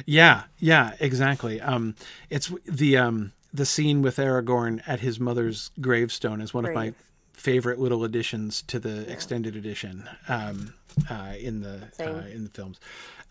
Yeah, 0.06 0.44
yeah, 0.58 0.94
exactly. 1.00 1.60
Um, 1.60 1.94
it's 2.28 2.52
the 2.66 2.96
um, 2.96 3.32
the 3.52 3.66
scene 3.66 4.02
with 4.02 4.16
Aragorn 4.16 4.82
at 4.86 5.00
his 5.00 5.18
mother's 5.18 5.70
gravestone 5.80 6.40
is 6.40 6.54
one 6.54 6.64
of 6.64 6.74
my 6.74 6.94
favorite 7.32 7.78
little 7.78 8.04
additions 8.04 8.62
to 8.62 8.78
the 8.78 9.10
extended 9.10 9.56
edition 9.56 10.08
um, 10.28 10.74
uh, 11.10 11.34
in 11.38 11.60
the 11.60 11.88
uh, 11.98 12.26
in 12.26 12.44
the 12.44 12.50
films. 12.50 12.78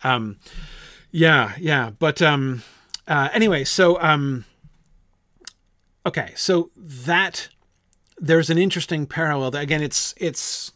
Um, 0.02 0.38
yeah, 1.10 1.52
yeah, 1.58 1.90
but 1.98 2.20
um, 2.20 2.62
uh, 3.06 3.28
anyway, 3.32 3.64
so 3.64 4.00
um, 4.00 4.44
okay, 6.04 6.32
so 6.36 6.70
that 6.76 7.48
there's 8.18 8.50
an 8.50 8.58
interesting 8.58 9.06
parallel. 9.06 9.56
Again, 9.56 9.82
it's 9.82 10.14
it's 10.18 10.72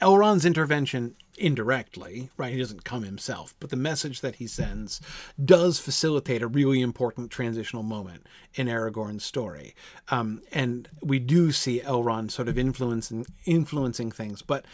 Elrond's 0.00 0.44
intervention 0.44 1.16
indirectly, 1.38 2.30
right? 2.36 2.52
He 2.52 2.58
doesn't 2.58 2.84
come 2.84 3.04
himself, 3.04 3.54
but 3.58 3.70
the 3.70 3.76
message 3.76 4.20
that 4.20 4.36
he 4.36 4.46
sends 4.46 5.00
does 5.42 5.78
facilitate 5.78 6.42
a 6.42 6.46
really 6.46 6.80
important 6.80 7.30
transitional 7.30 7.82
moment 7.82 8.26
in 8.54 8.66
Aragorn's 8.66 9.24
story. 9.24 9.74
Um, 10.08 10.42
and 10.52 10.88
we 11.02 11.18
do 11.18 11.52
see 11.52 11.80
Elrond 11.80 12.30
sort 12.30 12.48
of 12.48 12.58
influencing 12.58 13.26
influencing 13.44 14.10
things, 14.10 14.42
but 14.42 14.64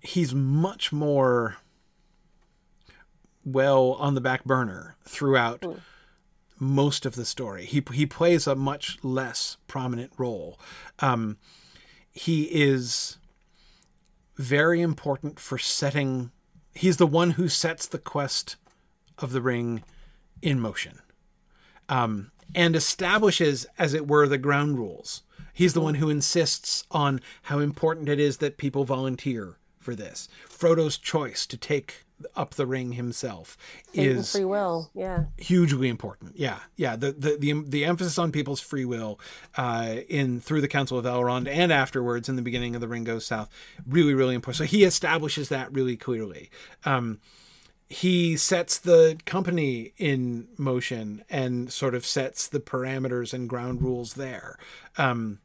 he's 0.00 0.34
much 0.34 0.92
more 0.92 1.56
well 3.44 3.92
on 3.92 4.14
the 4.14 4.20
back 4.20 4.44
burner 4.44 4.96
throughout 5.04 5.64
most 6.58 7.06
of 7.06 7.14
the 7.14 7.24
story. 7.24 7.64
He 7.64 7.82
he 7.92 8.06
plays 8.06 8.46
a 8.46 8.54
much 8.54 8.98
less 9.02 9.56
prominent 9.66 10.12
role. 10.18 10.58
Um, 10.98 11.38
he 12.12 12.44
is 12.44 13.17
very 14.38 14.80
important 14.80 15.38
for 15.38 15.58
setting. 15.58 16.30
He's 16.74 16.96
the 16.96 17.06
one 17.06 17.32
who 17.32 17.48
sets 17.48 17.86
the 17.86 17.98
quest 17.98 18.56
of 19.18 19.32
the 19.32 19.42
ring 19.42 19.82
in 20.40 20.60
motion, 20.60 21.00
um, 21.88 22.30
and 22.54 22.76
establishes, 22.76 23.66
as 23.78 23.92
it 23.92 24.06
were, 24.06 24.28
the 24.28 24.38
ground 24.38 24.78
rules. 24.78 25.22
He's 25.52 25.74
the 25.74 25.80
one 25.80 25.96
who 25.96 26.08
insists 26.08 26.84
on 26.92 27.20
how 27.42 27.58
important 27.58 28.08
it 28.08 28.20
is 28.20 28.36
that 28.36 28.58
people 28.58 28.84
volunteer 28.84 29.58
for 29.80 29.96
this. 29.96 30.28
Frodo's 30.48 30.96
choice 30.96 31.46
to 31.46 31.56
take 31.56 32.04
up 32.34 32.54
the 32.54 32.66
ring 32.66 32.92
himself 32.92 33.56
is 33.92 34.32
free 34.32 34.44
will. 34.44 34.90
Yeah. 34.94 35.24
hugely 35.36 35.88
important. 35.88 36.36
Yeah, 36.36 36.58
yeah. 36.76 36.96
The 36.96 37.12
the 37.12 37.36
the, 37.38 37.62
the 37.66 37.84
emphasis 37.84 38.18
on 38.18 38.32
people's 38.32 38.60
free 38.60 38.84
will 38.84 39.20
uh, 39.56 39.96
in 40.08 40.40
through 40.40 40.60
the 40.60 40.68
Council 40.68 40.98
of 40.98 41.04
Elrond 41.04 41.48
and 41.48 41.72
afterwards 41.72 42.28
in 42.28 42.36
the 42.36 42.42
beginning 42.42 42.74
of 42.74 42.80
the 42.80 42.88
Ring 42.88 43.04
Goes 43.04 43.26
South, 43.26 43.48
really 43.86 44.14
really 44.14 44.34
important. 44.34 44.58
So 44.58 44.64
he 44.64 44.84
establishes 44.84 45.48
that 45.48 45.72
really 45.72 45.96
clearly. 45.96 46.50
Um, 46.84 47.20
he 47.90 48.36
sets 48.36 48.78
the 48.78 49.18
company 49.24 49.92
in 49.96 50.48
motion 50.58 51.24
and 51.30 51.72
sort 51.72 51.94
of 51.94 52.04
sets 52.04 52.46
the 52.46 52.60
parameters 52.60 53.32
and 53.32 53.48
ground 53.48 53.80
rules 53.80 54.14
there, 54.14 54.58
um, 54.98 55.38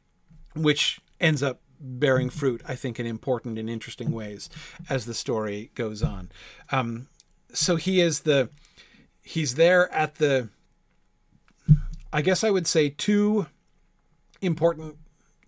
which 0.54 1.00
ends 1.20 1.42
up 1.42 1.60
bearing 1.80 2.30
fruit, 2.30 2.62
I 2.66 2.74
think, 2.74 2.98
in 2.98 3.06
important 3.06 3.58
and 3.58 3.68
interesting 3.68 4.12
ways 4.12 4.48
as 4.88 5.06
the 5.06 5.14
story 5.14 5.70
goes 5.74 6.02
on. 6.02 6.30
Um, 6.70 7.08
so 7.52 7.76
he 7.76 8.00
is 8.00 8.20
the 8.20 8.48
he's 9.22 9.54
there 9.54 9.92
at 9.92 10.16
the 10.16 10.48
I 12.12 12.22
guess 12.22 12.44
I 12.44 12.50
would 12.50 12.66
say 12.66 12.90
two 12.90 13.46
important 14.40 14.96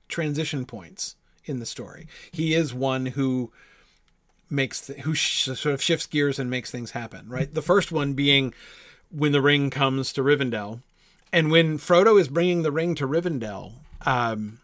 transition 0.08 0.64
points 0.64 1.16
in 1.44 1.60
the 1.60 1.66
story. 1.66 2.08
He 2.32 2.54
is 2.54 2.74
one 2.74 3.06
who 3.06 3.52
makes 4.50 4.86
th- 4.86 5.00
who 5.00 5.14
sh- 5.14 5.44
sort 5.44 5.66
of 5.66 5.82
shifts 5.82 6.06
gears 6.06 6.38
and 6.38 6.50
makes 6.50 6.70
things 6.70 6.92
happen, 6.92 7.28
right? 7.28 7.52
The 7.52 7.62
first 7.62 7.92
one 7.92 8.14
being 8.14 8.54
when 9.10 9.32
the 9.32 9.42
ring 9.42 9.70
comes 9.70 10.12
to 10.12 10.22
Rivendell 10.22 10.80
and 11.32 11.50
when 11.50 11.78
Frodo 11.78 12.20
is 12.20 12.28
bringing 12.28 12.62
the 12.62 12.72
ring 12.72 12.94
to 12.96 13.06
Rivendell 13.06 13.74
um, 14.04 14.60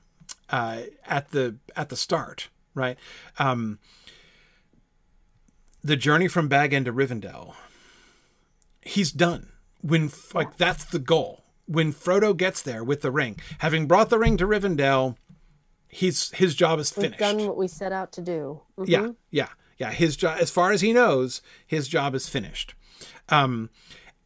uh, 0.53 0.83
at 1.07 1.31
the 1.31 1.57
at 1.75 1.89
the 1.89 1.97
start, 1.97 2.49
right? 2.75 2.97
Um, 3.39 3.79
the 5.83 5.97
journey 5.97 6.29
from 6.29 6.47
Bag 6.49 6.73
End 6.73 6.87
to 6.87 6.93
Rivendell, 6.93 7.55
he's 8.83 9.11
done. 9.11 9.49
When 9.81 10.13
like 10.33 10.57
that's 10.57 10.85
the 10.85 11.01
goal. 11.01 11.41
When 11.67 11.93
Frodo 11.93 12.37
gets 12.37 12.63
there 12.63 12.85
with 12.85 13.03
the 13.03 13.11
ring, 13.11 13.39
having 13.59 13.87
brought 13.87 14.11
the 14.11 14.19
ring 14.19 14.37
to 14.37 14.47
Rivendell, 14.47 15.17
he's 15.89 16.31
his 16.33 16.55
job 16.55 16.79
is 16.79 16.91
finished. 16.91 17.13
We've 17.21 17.37
done 17.37 17.47
what 17.47 17.57
we 17.57 17.67
set 17.67 17.93
out 17.93 18.13
to 18.13 18.21
do. 18.21 18.61
Mhm. 18.79 18.89
Yeah, 18.89 19.09
yeah, 19.31 19.49
yeah. 19.79 19.91
His 19.91 20.17
job, 20.17 20.39
as 20.41 20.51
far 20.51 20.71
as 20.71 20.83
he 20.83 20.93
knows, 20.93 21.41
his 21.67 21.89
job 21.89 22.15
is 22.15 22.29
finished. 22.29 22.75
Um, 23.29 23.71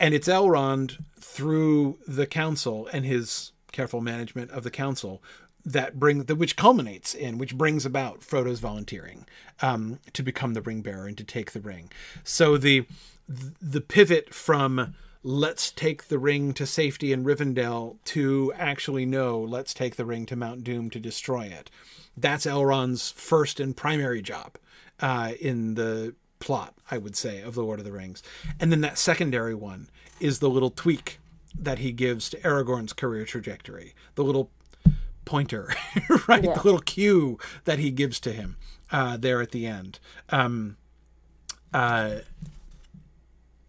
and 0.01 0.12
it's 0.12 0.28
Elrond 0.28 1.03
through 1.19 1.98
the 2.07 2.27
council 2.27 2.89
and 2.93 3.05
his 3.05 3.53
careful 3.73 4.01
management 4.01 4.51
of 4.51 4.62
the 4.65 4.70
council 4.70 5.23
that 5.66 5.98
bring 5.98 6.24
the 6.24 6.36
which 6.36 6.56
culminates 6.56 7.12
in 7.12 7.38
which 7.38 7.59
brings 7.59 7.84
about 7.84 8.22
Frodo's 8.22 8.60
volunteering 8.60 9.26
um, 9.60 9.98
to 10.12 10.22
become 10.22 10.55
the 10.55 10.62
ring 10.62 10.80
bearer 10.80 11.06
and 11.06 11.18
to 11.18 11.24
take 11.24 11.51
the 11.52 11.60
ring. 11.60 11.90
So 12.24 12.56
the 12.56 12.86
the 13.28 13.80
pivot 13.80 14.32
from 14.32 14.94
let's 15.24 15.72
take 15.72 16.06
the 16.06 16.20
ring 16.20 16.55
to 16.55 16.64
safety 16.64 17.12
in 17.12 17.24
Rivendell 17.24 17.97
to 18.05 18.52
actually 18.56 19.05
no, 19.05 19.40
let's 19.40 19.74
take 19.74 19.97
the 19.97 20.05
ring 20.05 20.24
to 20.26 20.36
Mount 20.36 20.62
Doom 20.62 20.88
to 20.90 21.01
destroy 21.01 21.47
it. 21.47 21.68
That's 22.16 22.47
Elrond's 22.47 23.10
first 23.10 23.59
and 23.59 23.76
primary 23.76 24.22
job 24.22 24.56
uh, 25.01 25.32
in 25.40 25.74
the 25.74 26.14
plot, 26.38 26.74
I 26.93 26.98
would 26.98 27.16
say, 27.16 27.40
of 27.40 27.56
the 27.56 27.64
Lord 27.64 27.80
of 27.80 27.84
the 27.84 27.90
Rings. 27.90 28.22
And 28.60 28.70
then 28.70 28.82
that 28.82 28.98
secondary 28.98 29.55
one 29.55 29.88
is 30.20 30.38
the 30.38 30.48
little 30.48 30.70
tweak 30.70 31.18
that 31.59 31.80
he 31.80 31.90
gives 31.90 32.30
to 32.30 32.38
Aragorn's 32.38 32.93
career 32.93 33.24
trajectory, 33.24 33.94
the 34.14 34.22
little 34.22 34.51
pointer, 35.27 35.74
right? 36.28 36.43
Yeah. 36.43 36.55
The 36.55 36.62
little 36.62 36.81
cue 36.81 37.39
that 37.65 37.78
he 37.78 37.90
gives 37.90 38.19
to 38.20 38.32
him 38.32 38.57
uh, 38.90 39.19
there 39.19 39.43
at 39.43 39.51
the 39.51 39.66
end. 39.66 39.98
Um, 40.31 40.78
uh, 41.74 42.20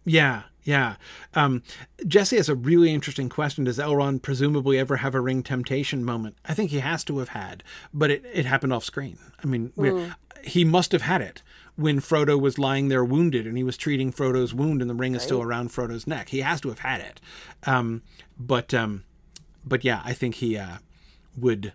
yeah, 0.04 0.44
yeah. 0.64 0.96
Um, 1.34 1.62
Jesse 2.06 2.36
has 2.36 2.48
a 2.48 2.54
really 2.54 2.92
interesting 2.94 3.28
question. 3.28 3.64
Does 3.64 3.78
Elrond 3.78 4.22
presumably 4.22 4.78
ever 4.78 4.96
have 4.98 5.14
a 5.14 5.20
ring 5.20 5.42
temptation 5.42 6.04
moment? 6.04 6.36
I 6.46 6.54
think 6.54 6.70
he 6.70 6.78
has 6.80 7.04
to 7.04 7.18
have 7.18 7.30
had, 7.30 7.62
but 7.92 8.10
it, 8.10 8.24
it 8.32 8.46
happened 8.46 8.72
off 8.72 8.84
screen. 8.84 9.18
I 9.42 9.46
mean, 9.46 9.72
we're- 9.76 10.12
he 10.44 10.64
must 10.64 10.92
have 10.92 11.02
had 11.02 11.20
it 11.20 11.42
when 11.74 12.00
Frodo 12.00 12.40
was 12.40 12.58
lying 12.60 12.88
there 12.88 13.04
wounded 13.04 13.44
and 13.44 13.56
he 13.56 13.64
was 13.64 13.76
treating 13.76 14.12
Frodo's 14.12 14.54
wound 14.54 14.80
and 14.80 14.88
the 14.88 14.94
ring 14.94 15.16
is 15.16 15.22
still 15.22 15.42
around 15.42 15.70
Frodo's 15.70 16.06
neck. 16.06 16.28
He 16.28 16.40
has 16.40 16.60
to 16.60 16.68
have 16.68 16.78
had 16.78 17.00
it. 17.00 17.20
Um, 17.66 18.02
but, 18.38 18.72
um, 18.72 19.02
but 19.64 19.82
yeah, 19.84 20.00
I 20.04 20.12
think 20.12 20.36
he 20.36 20.56
uh, 20.56 20.76
would. 21.40 21.72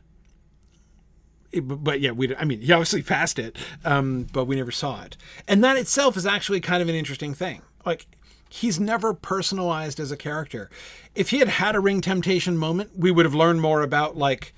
but 1.62 2.00
yeah, 2.02 2.12
we. 2.12 2.36
I 2.36 2.46
mean, 2.46 2.62
he 2.62 2.72
obviously 2.72 3.04
passed 3.04 3.38
it, 3.38 3.58
um, 3.86 4.28
but 4.34 4.46
we 4.46 4.56
never 4.56 4.72
saw 4.72 5.04
it, 5.04 5.18
and 5.48 5.64
that 5.64 5.78
itself 5.78 6.18
is 6.18 6.26
actually 6.26 6.62
kind 6.62 6.82
of 6.82 6.90
an 6.90 6.96
interesting 6.96 7.34
thing. 7.36 7.62
Like, 7.86 8.08
he's 8.50 8.80
never 8.80 9.14
personalized 9.14 10.00
as 10.00 10.12
a 10.12 10.18
character. 10.18 10.70
If 11.14 11.30
he 11.30 11.40
had 11.40 11.50
had 11.50 11.76
a 11.76 11.80
ring 11.80 12.02
temptation 12.02 12.58
moment, 12.58 12.92
we 12.98 13.12
would 13.12 13.26
have 13.26 13.36
learned 13.36 13.62
more 13.62 13.84
about 13.84 14.18
like 14.18 14.54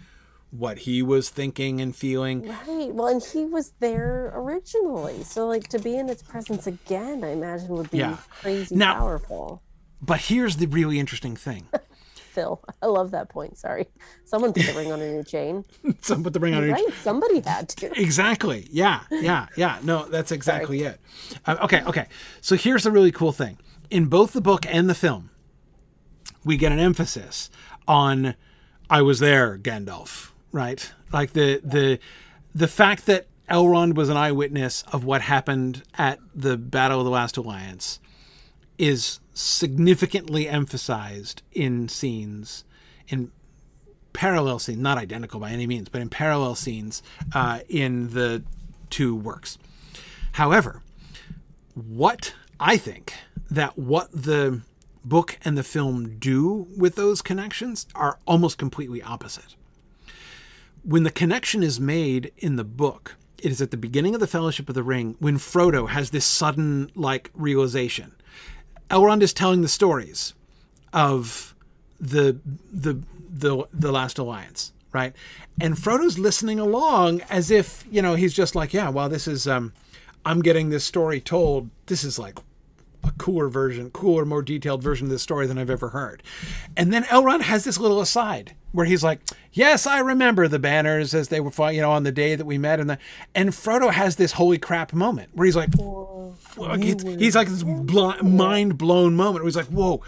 what 0.51 0.79
he 0.79 1.01
was 1.01 1.27
thinking 1.29 1.81
and 1.81 1.93
feeling. 1.93 2.47
Right. 2.47 2.93
Well, 2.93 3.07
and 3.07 3.21
he 3.21 3.45
was 3.45 3.73
there 3.81 4.31
originally, 4.33 5.21
so 5.23 5.47
like 5.47 5.67
to 5.69 5.79
be 5.79 5.97
in 5.97 6.07
its 6.07 6.23
presence 6.23 6.65
again, 6.65 7.25
I 7.25 7.31
imagine 7.31 7.67
would 7.69 7.91
be 7.91 7.97
Yeah. 7.97 8.17
crazy 8.41 8.73
Now- 8.75 8.95
powerful. 8.95 9.61
But 10.01 10.19
here's 10.21 10.57
the 10.57 10.67
really 10.67 10.99
interesting 10.99 11.35
thing. 11.35 11.67
Phil, 12.35 12.61
I 12.81 12.87
love 12.87 13.11
that 13.11 13.29
point. 13.29 13.57
Sorry, 13.57 13.87
someone 14.25 14.53
put 14.53 14.65
the 14.65 14.73
ring 14.73 14.91
on 14.91 15.01
a 15.01 15.11
new 15.11 15.23
chain. 15.23 15.65
Some 16.01 16.23
put 16.23 16.33
the 16.33 16.39
ring 16.39 16.53
on 16.53 16.63
her 16.63 16.69
Right? 16.69 16.93
Somebody 17.01 17.39
had 17.39 17.69
to. 17.69 17.99
Exactly. 17.99 18.67
Yeah. 18.69 19.01
Yeah. 19.09 19.47
Yeah. 19.55 19.79
No, 19.81 20.05
that's 20.05 20.31
exactly 20.31 20.83
it. 20.83 20.99
Uh, 21.45 21.57
okay. 21.63 21.81
Okay. 21.83 22.07
So 22.41 22.55
here's 22.55 22.83
the 22.83 22.91
really 22.91 23.11
cool 23.11 23.31
thing. 23.31 23.57
In 23.89 24.07
both 24.07 24.33
the 24.33 24.41
book 24.41 24.65
and 24.67 24.89
the 24.89 24.95
film, 24.95 25.31
we 26.43 26.57
get 26.57 26.71
an 26.71 26.79
emphasis 26.79 27.49
on 27.87 28.35
"I 28.89 29.01
was 29.01 29.19
there, 29.19 29.57
Gandalf." 29.57 30.31
Right? 30.51 30.91
Like 31.11 31.33
the 31.33 31.61
the 31.63 31.99
the 32.53 32.67
fact 32.67 33.05
that 33.07 33.27
Elrond 33.49 33.95
was 33.95 34.09
an 34.09 34.17
eyewitness 34.17 34.83
of 34.91 35.03
what 35.03 35.21
happened 35.21 35.83
at 35.97 36.19
the 36.33 36.57
Battle 36.57 36.99
of 36.99 37.05
the 37.05 37.11
Last 37.11 37.37
Alliance 37.37 37.99
is 38.77 39.19
significantly 39.35 40.47
emphasized 40.47 41.43
in 41.51 41.87
scenes 41.87 42.63
in 43.07 43.31
parallel 44.13 44.57
scenes, 44.59 44.79
not 44.79 44.97
identical 44.97 45.39
by 45.39 45.51
any 45.51 45.67
means, 45.67 45.89
but 45.89 46.01
in 46.01 46.09
parallel 46.09 46.55
scenes 46.55 47.03
uh, 47.33 47.59
in 47.67 48.09
the 48.13 48.41
two 48.89 49.15
works. 49.15 49.57
However, 50.31 50.81
what 51.73 52.33
I 52.59 52.77
think 52.77 53.13
that 53.51 53.77
what 53.77 54.09
the 54.11 54.61
book 55.03 55.37
and 55.45 55.57
the 55.57 55.63
film 55.63 56.17
do 56.17 56.67
with 56.75 56.95
those 56.95 57.21
connections 57.21 57.85
are 57.93 58.17
almost 58.25 58.57
completely 58.57 59.03
opposite. 59.03 59.55
When 60.83 61.03
the 61.03 61.11
connection 61.11 61.61
is 61.61 61.79
made 61.79 62.31
in 62.37 62.55
the 62.55 62.63
book, 62.63 63.15
it 63.37 63.51
is 63.51 63.61
at 63.61 63.71
the 63.71 63.77
beginning 63.77 64.15
of 64.15 64.21
the 64.21 64.27
Fellowship 64.27 64.69
of 64.69 64.75
the 64.75 64.83
Ring 64.83 65.15
when 65.19 65.37
Frodo 65.37 65.89
has 65.89 66.09
this 66.09 66.25
sudden 66.25 66.89
like 66.95 67.29
realization. 67.33 68.15
Elrond 68.89 69.21
is 69.21 69.33
telling 69.33 69.61
the 69.61 69.67
stories 69.67 70.33
of 70.93 71.55
the 71.99 72.39
the 72.71 73.01
the 73.29 73.65
the 73.73 73.91
last 73.91 74.17
alliance 74.17 74.71
right? 74.91 75.13
And 75.59 75.77
frodo's 75.77 76.17
listening 76.17 76.57
along 76.57 77.21
as 77.29 77.51
if 77.51 77.85
you 77.91 78.01
know 78.01 78.15
he's 78.15 78.33
just 78.33 78.55
like 78.55 78.73
yeah 78.73 78.89
well 78.89 79.09
this 79.09 79.27
is 79.27 79.45
um 79.45 79.73
i'm 80.25 80.41
getting 80.41 80.69
this 80.69 80.85
story 80.85 81.19
told. 81.19 81.69
This 81.87 82.03
is 82.03 82.17
like 82.17 82.39
a 83.07 83.11
cooler 83.17 83.47
version 83.49 83.89
cooler 83.91 84.25
more 84.25 84.41
detailed 84.41 84.81
version 84.83 85.07
of 85.07 85.11
this 85.11 85.21
story 85.21 85.45
than 85.47 85.57
i've 85.57 85.69
ever 85.69 85.89
heard 85.89 86.21
and 86.75 86.91
then 86.91 87.03
elrond 87.05 87.41
has 87.41 87.63
this 87.63 87.79
little 87.79 88.01
aside 88.01 88.55
where 88.71 88.85
he's 88.85 89.03
like 89.03 89.19
yes 89.53 89.85
i 89.87 89.99
remember 89.99 90.47
the 90.47 90.59
banners 90.59 91.13
as 91.13 91.27
they 91.29 91.39
were 91.39 91.51
fought, 91.51 91.75
you 91.75 91.81
know 91.81 91.91
on 91.91 92.03
the 92.03 92.11
day 92.11 92.35
that 92.35 92.45
we 92.45 92.57
met 92.57 92.79
and 92.79 92.89
the 92.89 92.97
and 93.33 93.49
frodo 93.51 93.91
has 93.91 94.15
this 94.15 94.33
holy 94.33 94.57
crap 94.57 94.93
moment 94.93 95.29
where 95.33 95.45
he's 95.45 95.55
like 95.55 95.69
oh, 95.79 96.35
like, 96.57 96.83
it's- 96.83 97.19
he's 97.19 97.35
like 97.35 97.47
this 97.47 97.63
mind 98.23 98.77
blown 98.77 99.15
moment 99.15 99.43
where 99.43 99.45
he's 99.45 99.55
like, 99.57 99.65
"Whoa, 99.67 100.01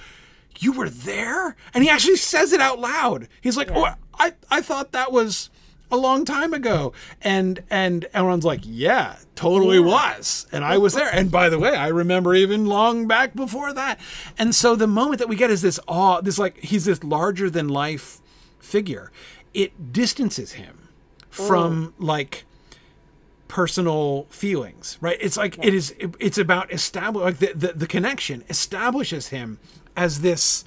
you 0.60 0.72
were 0.72 0.90
there?" 0.90 1.56
And 1.74 1.84
he 1.84 1.90
actually 1.90 2.15
says 2.15 2.53
it 2.53 2.61
out 2.61 2.80
loud. 2.80 3.28
He's 3.41 3.57
like, 3.57 3.69
"Oh, 3.72 3.90
I 4.18 4.34
I 4.49 4.61
thought 4.61 4.91
that 4.94 5.11
was." 5.11 5.49
A 5.91 5.97
long 5.97 6.26
time 6.26 6.53
ago. 6.53 6.93
And 7.22 7.64
and 7.69 8.05
Elrond's 8.14 8.45
like, 8.45 8.61
yeah, 8.64 9.18
totally 9.35 9.77
Yeah. 9.77 9.85
was. 9.85 10.47
And 10.51 10.64
I 10.64 10.77
was 10.77 10.93
there. 10.93 11.09
And 11.14 11.31
by 11.31 11.49
the 11.49 11.59
way, 11.59 11.76
I 11.76 11.88
remember 11.88 12.34
even 12.35 12.65
long 12.65 13.07
back 13.07 13.35
before 13.35 13.73
that. 13.73 13.99
And 14.38 14.53
so 14.53 14.76
the 14.76 14.88
moment 14.88 15.19
that 15.19 15.30
we 15.30 15.35
get 15.35 15.49
is 15.49 15.61
this 15.61 15.80
awe, 15.88 16.22
this 16.22 16.38
like 16.39 16.57
he's 16.59 16.85
this 16.85 17.03
larger 17.03 17.49
than 17.49 17.68
life 17.69 18.19
figure. 18.59 19.11
It 19.53 19.93
distances 19.93 20.53
him 20.53 20.89
from 21.30 21.93
mm. 21.99 22.05
like 22.05 22.45
personal 23.47 24.27
feelings 24.30 24.97
right 24.99 25.18
it's 25.22 25.38
like 25.38 25.57
it 25.64 25.73
is 25.73 25.91
it- 25.99 26.14
it's 26.19 26.38
about 26.38 26.72
establish 26.73 27.23
like 27.23 27.38
the, 27.38 27.53
the 27.53 27.73
the 27.73 27.88
connection 27.88 28.43
establishes 28.49 29.27
him 29.30 29.57
as 29.95 30.19
this 30.19 30.65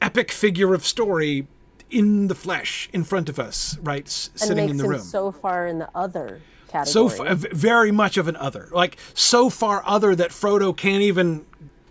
epic 0.00 0.32
figure 0.32 0.72
of 0.72 0.86
story 0.86 1.46
in 1.90 2.28
the 2.28 2.34
flesh 2.34 2.88
in 2.92 3.04
front 3.04 3.28
of 3.28 3.38
us 3.38 3.78
right 3.82 4.06
s- 4.06 4.30
sitting 4.34 4.68
in 4.68 4.76
the 4.76 4.88
room. 4.88 5.00
so 5.00 5.30
far 5.32 5.66
in 5.66 5.78
the 5.78 5.88
other 5.94 6.40
category. 6.68 7.10
so 7.10 7.24
f- 7.26 7.38
v- 7.38 7.48
very 7.52 7.90
much 7.90 8.16
of 8.16 8.28
an 8.28 8.36
other. 8.36 8.68
Like 8.72 8.96
so 9.14 9.50
far 9.50 9.82
other 9.84 10.14
that 10.14 10.30
frodo 10.30 10.76
can't 10.76 11.02
even 11.02 11.44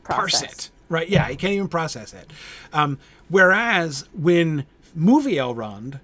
parse 0.03 0.41
it 0.41 0.69
right? 0.89 1.07
Yeah 1.09 1.27
he 1.27 1.35
can't 1.35 1.53
even 1.53 1.67
process 1.67 2.13
it. 2.13 2.31
Um, 2.73 2.97
whereas 3.29 4.07
when 4.13 4.65
movie 4.95 5.35
elrond 5.35 5.99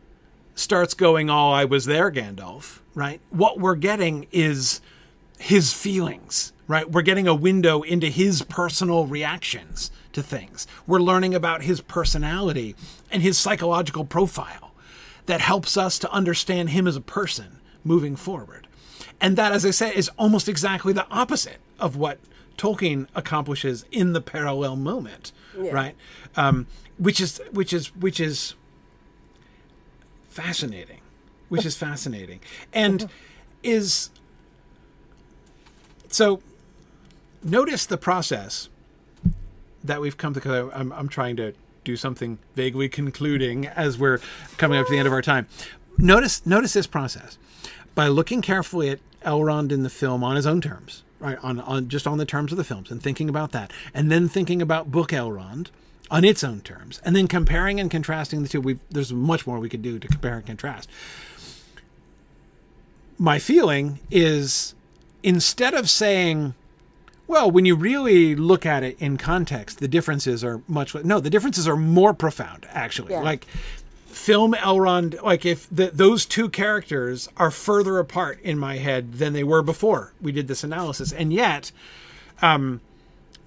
starts 0.54 0.94
going 0.94 1.28
all 1.30 1.52
i 1.54 1.66
was 1.66 1.86
there 1.86 2.12
gandalf 2.12 2.80
right 2.94 3.20
what 3.32 3.60
we're 3.60 3.76
getting 3.76 4.28
is 4.32 4.80
his 5.40 5.74
feelings 5.74 6.54
right? 6.68 6.90
We're 6.90 7.04
getting 7.04 7.28
a 7.28 7.36
window 7.36 7.84
into 7.84 8.08
his 8.08 8.42
personal 8.42 9.06
reactions 9.06 9.92
to 10.16 10.24
things 10.24 10.66
we're 10.88 11.00
learning 11.00 11.36
about 11.36 11.62
his 11.62 11.82
personality 11.82 12.76
and 13.12 13.22
his 13.22 13.38
psychological 13.38 14.04
profile 14.04 14.72
that 15.26 15.42
helps 15.42 15.78
us 15.78 16.00
to 16.00 16.12
understand 16.12 16.70
him 16.70 16.88
as 16.88 16.96
a 16.96 17.02
person 17.02 17.60
moving 17.84 18.16
forward. 18.16 18.68
And 19.22 19.38
that, 19.38 19.52
as 19.52 19.66
I 19.66 19.72
said, 19.72 19.94
is 19.94 20.10
almost 20.18 20.50
exactly 20.50 20.94
the 20.94 21.08
opposite 21.10 21.58
of 21.80 21.96
what 21.96 22.20
Tolkien 22.58 23.08
accomplishes 23.16 23.86
in 23.92 24.14
the 24.14 24.22
parallel 24.22 24.76
moment, 24.76 25.32
right? 25.74 25.96
Um, 26.36 26.68
which 26.98 27.20
is 27.20 27.42
which 27.52 27.74
is 27.74 27.96
which 27.96 28.20
is 28.20 28.56
fascinating, 30.30 31.02
which 31.50 31.66
is 31.66 31.76
fascinating, 31.78 32.40
and 32.74 33.10
is 33.64 34.10
so. 36.08 36.42
Notice 37.44 37.86
the 37.86 37.98
process 37.98 38.70
that 39.88 40.02
we've 40.02 40.18
come 40.18 40.34
to 40.34 40.72
I'm, 40.74 40.92
I'm 40.92 41.08
trying 41.08 41.36
to 41.38 41.54
do 41.84 41.96
something 41.96 42.40
vaguely 42.56 42.90
concluding 42.90 43.68
as 43.68 43.98
we're 43.98 44.20
coming 44.58 44.80
up 44.80 44.88
to 44.88 44.92
the 44.92 44.98
end 44.98 45.08
of 45.08 45.14
our 45.14 45.22
time. 45.22 45.48
Notice 45.98 46.46
notice 46.46 46.74
this 46.74 46.88
process 46.88 47.38
by 47.94 48.08
looking 48.08 48.42
carefully 48.42 48.90
at 48.90 49.00
Elrond 49.22 49.72
in 49.72 49.84
the 49.84 49.90
film 49.90 50.24
on 50.24 50.36
his 50.36 50.46
own 50.46 50.60
terms, 50.60 51.04
right? 51.20 51.38
On 51.42 51.60
on 51.62 51.88
just 51.88 52.06
on 52.06 52.18
the 52.18 52.26
terms 52.26 52.52
of 52.52 52.58
the 52.58 52.64
films 52.64 52.92
and 52.92 53.02
thinking 53.02 53.30
about 53.30 53.52
that, 53.54 53.72
and 53.94 54.12
then 54.12 54.28
thinking 54.28 54.62
about 54.62 54.92
Book 54.92 55.10
Elrond 55.10 55.68
on 56.12 56.24
its 56.24 56.44
own 56.44 56.62
terms, 56.62 57.02
and 57.06 57.16
then 57.16 57.28
comparing 57.28 57.80
and 57.80 57.90
contrasting 57.90 58.44
the 58.44 58.50
two. 58.50 58.60
We 58.60 58.80
there's 58.92 59.14
much 59.14 59.48
more 59.48 59.60
we 59.60 59.70
could 59.70 59.82
do 59.82 60.00
to 60.00 60.08
compare 60.08 60.36
and 60.36 60.46
contrast. 60.46 60.90
My 63.18 63.40
feeling 63.40 64.00
is 64.12 64.76
instead 65.24 65.74
of 65.74 65.90
saying 65.90 66.54
well, 67.28 67.50
when 67.50 67.66
you 67.66 67.76
really 67.76 68.36
look 68.36 68.66
at 68.66 68.84
it 68.84 68.98
in 69.00 69.18
context, 69.18 69.80
the 69.80 69.88
differences 69.88 70.44
are 70.44 70.62
much 70.68 70.94
no. 70.96 71.20
The 71.20 71.30
differences 71.30 71.68
are 71.68 71.78
more 71.78 72.14
profound, 72.14 72.66
actually. 72.70 73.14
Yeah. 73.14 73.22
Like 73.22 73.46
film 74.06 74.54
Elrond, 74.54 75.22
like 75.22 75.46
if 75.46 75.68
the, 75.70 75.88
those 75.88 76.26
two 76.26 76.50
characters 76.50 77.28
are 77.38 77.52
further 77.52 78.00
apart 78.00 78.40
in 78.42 78.58
my 78.58 78.78
head 78.78 79.14
than 79.16 79.34
they 79.34 79.44
were 79.44 79.62
before 79.62 80.14
we 80.22 80.32
did 80.32 80.48
this 80.48 80.64
analysis, 80.64 81.12
and 81.12 81.34
yet, 81.34 81.72
um, 82.42 82.82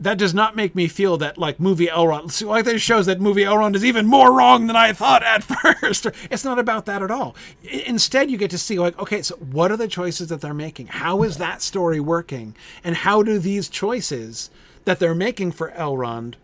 that 0.00 0.16
does 0.18 0.32
not 0.32 0.54
make 0.54 0.74
me 0.74 0.86
feel 0.86 1.16
that 1.18 1.38
like 1.38 1.58
movie 1.58 1.88
Elrond. 1.88 2.46
Like 2.46 2.64
this 2.64 2.80
shows 2.80 3.06
that 3.06 3.20
movie 3.20 3.42
Elrond 3.42 3.74
is 3.74 3.84
even 3.84 4.06
more 4.06 4.32
wrong 4.32 4.66
than 4.66 4.76
I 4.76 4.92
thought 4.92 5.22
at 5.22 5.42
first. 5.82 6.06
It's 6.30 6.44
not 6.44 6.58
about 6.58 6.86
that 6.86 7.02
at 7.02 7.10
all. 7.10 7.34
Instead, 7.62 8.30
you 8.30 8.36
get 8.36 8.50
to 8.50 8.58
see 8.58 8.78
like, 8.78 8.98
okay, 8.98 9.22
so 9.22 9.36
what 9.36 9.72
are 9.72 9.76
the 9.76 9.88
choices 9.88 10.28
that 10.28 10.40
they're 10.40 10.54
making? 10.54 10.86
How 10.88 11.22
is 11.22 11.38
that 11.38 11.62
story 11.62 12.00
working? 12.00 12.54
And 12.84 12.96
how 12.96 13.22
do 13.22 13.38
these 13.38 13.68
choices 13.68 14.50
that 14.84 14.98
they're 15.00 15.14
making 15.14 15.52
for 15.52 15.72
Elrond 15.72 16.34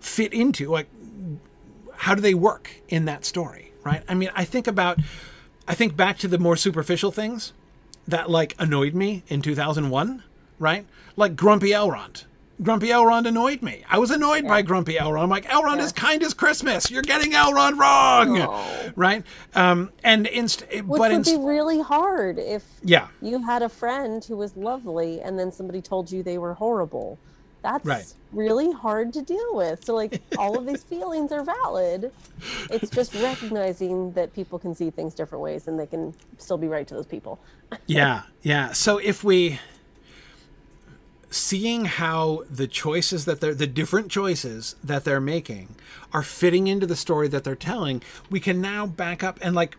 fit 0.00 0.32
into 0.32 0.70
like 0.70 0.88
how 1.98 2.14
do 2.14 2.20
they 2.20 2.34
work 2.34 2.70
in 2.88 3.04
that 3.06 3.24
story? 3.24 3.72
Right? 3.84 4.02
I 4.08 4.14
mean, 4.14 4.30
I 4.34 4.44
think 4.44 4.66
about, 4.66 4.98
I 5.68 5.74
think 5.74 5.96
back 5.96 6.18
to 6.18 6.28
the 6.28 6.38
more 6.38 6.56
superficial 6.56 7.12
things 7.12 7.52
that 8.08 8.30
like 8.30 8.54
annoyed 8.58 8.94
me 8.94 9.22
in 9.28 9.42
2001, 9.42 10.22
right? 10.58 10.86
Like 11.16 11.36
Grumpy 11.36 11.70
Elrond. 11.70 12.24
Grumpy 12.62 12.86
Elrond 12.88 13.26
annoyed 13.28 13.60
me. 13.60 13.84
I 13.90 13.98
was 13.98 14.10
annoyed 14.10 14.48
by 14.48 14.62
Grumpy 14.62 14.94
Elrond. 14.94 15.24
I'm 15.24 15.28
like, 15.28 15.44
Elrond 15.44 15.78
is 15.80 15.92
kind 15.92 16.22
as 16.22 16.32
Christmas. 16.32 16.90
You're 16.90 17.02
getting 17.02 17.32
Elrond 17.32 17.76
wrong, 17.78 18.38
Oh. 18.40 18.92
right? 18.96 19.22
Um, 19.54 19.92
and 20.02 20.26
inst- 20.26 20.62
Which 20.70 20.86
but 20.86 20.98
would 20.98 21.12
inst- 21.12 21.32
be 21.32 21.38
really 21.38 21.82
hard 21.82 22.38
if 22.38 22.64
yeah, 22.82 23.08
you 23.20 23.42
had 23.42 23.62
a 23.62 23.68
friend 23.68 24.24
who 24.24 24.38
was 24.38 24.56
lovely 24.56 25.20
and 25.20 25.38
then 25.38 25.52
somebody 25.52 25.82
told 25.82 26.10
you 26.10 26.22
they 26.22 26.38
were 26.38 26.54
horrible. 26.54 27.18
That's 27.62 27.84
Right. 27.84 28.10
really 28.32 28.72
hard 28.72 29.12
to 29.14 29.22
deal 29.22 29.54
with. 29.54 29.84
So, 29.84 29.94
like, 29.94 30.22
all 30.38 30.56
of 30.56 30.64
these 30.66 30.82
feelings 30.92 31.32
are 31.32 31.42
valid. 31.44 32.10
It's 32.70 32.88
just 32.90 33.12
recognizing 33.16 34.12
that 34.12 34.32
people 34.32 34.58
can 34.58 34.74
see 34.74 34.88
things 34.88 35.14
different 35.14 35.42
ways 35.42 35.68
and 35.68 35.78
they 35.78 35.86
can 35.86 36.14
still 36.38 36.56
be 36.58 36.68
right 36.68 36.86
to 36.88 36.94
those 36.94 37.06
people. 37.06 37.38
yeah, 37.86 38.22
yeah. 38.42 38.72
So 38.72 38.96
if 38.98 39.22
we 39.24 39.58
seeing 41.30 41.86
how 41.86 42.44
the 42.50 42.66
choices 42.66 43.24
that 43.24 43.40
they're 43.40 43.54
the 43.54 43.66
different 43.66 44.10
choices 44.10 44.76
that 44.82 45.04
they're 45.04 45.20
making 45.20 45.74
are 46.12 46.22
fitting 46.22 46.66
into 46.66 46.86
the 46.86 46.96
story 46.96 47.28
that 47.28 47.44
they're 47.44 47.56
telling, 47.56 48.02
we 48.30 48.40
can 48.40 48.60
now 48.60 48.86
back 48.86 49.22
up 49.24 49.38
and 49.42 49.54
like 49.54 49.76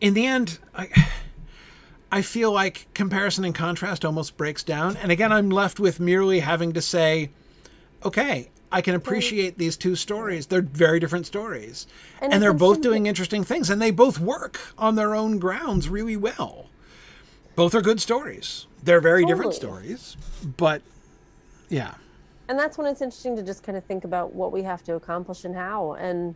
in 0.00 0.14
the 0.14 0.26
end 0.26 0.58
I 0.74 0.88
I 2.10 2.22
feel 2.22 2.50
like 2.52 2.86
comparison 2.94 3.44
and 3.44 3.54
contrast 3.54 4.04
almost 4.04 4.36
breaks 4.36 4.62
down. 4.62 4.96
And 4.96 5.12
again, 5.12 5.30
I'm 5.30 5.50
left 5.50 5.78
with 5.78 6.00
merely 6.00 6.40
having 6.40 6.72
to 6.72 6.80
say, 6.80 7.30
okay, 8.02 8.48
I 8.72 8.80
can 8.80 8.94
appreciate 8.94 9.58
these 9.58 9.76
two 9.76 9.94
stories. 9.94 10.46
They're 10.46 10.62
very 10.62 11.00
different 11.00 11.26
stories. 11.26 11.86
And 12.20 12.32
And, 12.32 12.42
they're 12.42 12.52
both 12.52 12.80
doing 12.80 13.06
interesting 13.06 13.44
things. 13.44 13.68
And 13.68 13.80
they 13.80 13.90
both 13.90 14.18
work 14.18 14.58
on 14.78 14.94
their 14.94 15.14
own 15.14 15.38
grounds 15.38 15.88
really 15.88 16.16
well. 16.16 16.66
Both 17.56 17.74
are 17.74 17.82
good 17.82 18.00
stories. 18.00 18.67
They're 18.82 19.00
very 19.00 19.24
different 19.24 19.54
stories. 19.54 20.16
But 20.56 20.82
yeah. 21.68 21.94
And 22.48 22.58
that's 22.58 22.78
when 22.78 22.86
it's 22.86 23.02
interesting 23.02 23.36
to 23.36 23.42
just 23.42 23.62
kind 23.62 23.76
of 23.76 23.84
think 23.84 24.04
about 24.04 24.34
what 24.34 24.52
we 24.52 24.62
have 24.62 24.82
to 24.84 24.94
accomplish 24.94 25.44
and 25.44 25.54
how. 25.54 25.92
And 25.94 26.34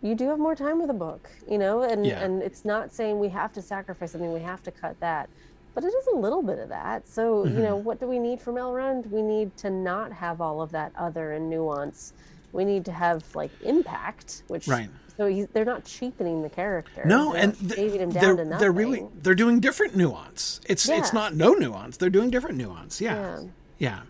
you 0.00 0.14
do 0.14 0.28
have 0.28 0.38
more 0.38 0.54
time 0.54 0.80
with 0.80 0.88
a 0.90 0.94
book, 0.94 1.28
you 1.50 1.58
know, 1.58 1.82
and, 1.82 2.06
Yeah. 2.06 2.20
and 2.20 2.42
it's 2.42 2.64
not 2.64 2.92
saying 2.94 3.18
we 3.18 3.28
have 3.30 3.52
to 3.54 3.60
sacrifice 3.62 4.12
something, 4.12 4.32
we 4.32 4.40
have 4.40 4.62
to 4.62 4.70
cut 4.70 4.98
that. 5.00 5.28
But 5.74 5.84
it 5.84 5.88
is 5.88 6.06
a 6.14 6.16
little 6.16 6.42
bit 6.42 6.58
of 6.58 6.68
that. 6.70 7.06
So, 7.06 7.44
you 7.44 7.50
Mm-hmm. 7.50 7.62
know, 7.62 7.76
what 7.76 8.00
do 8.00 8.06
we 8.06 8.18
need 8.18 8.40
from 8.40 8.54
Elrond? 8.54 9.10
We 9.10 9.20
need 9.22 9.56
to 9.58 9.70
not 9.70 10.12
have 10.12 10.40
all 10.40 10.62
of 10.62 10.70
that 10.72 10.92
other 10.96 11.32
and 11.32 11.50
nuance. 11.50 12.14
We 12.52 12.64
need 12.64 12.84
to 12.86 12.92
have 12.92 13.22
like 13.36 13.50
impact, 13.62 14.44
which 14.48 14.66
Right. 14.66 14.88
So 15.18 15.46
they're 15.52 15.64
not 15.64 15.84
cheapening 15.84 16.42
the 16.42 16.48
character. 16.48 17.02
No, 17.04 17.32
They're 17.32 17.42
and 17.42 17.52
not 17.60 17.60
th- 17.60 17.74
shaving 17.74 18.00
him 18.00 18.10
down 18.10 18.36
they're 18.36 18.58
they're 18.58 18.72
really 18.72 19.04
they're 19.20 19.34
doing 19.34 19.58
different 19.58 19.96
nuance. 19.96 20.60
It's 20.66 20.88
it's 20.88 21.12
not 21.12 21.34
no 21.34 21.54
nuance. 21.54 21.96
They're 21.96 22.08
doing 22.08 22.30
different 22.30 22.56
nuance. 22.56 23.00
Yeah. 23.00 23.40
Yeah. 23.78 24.00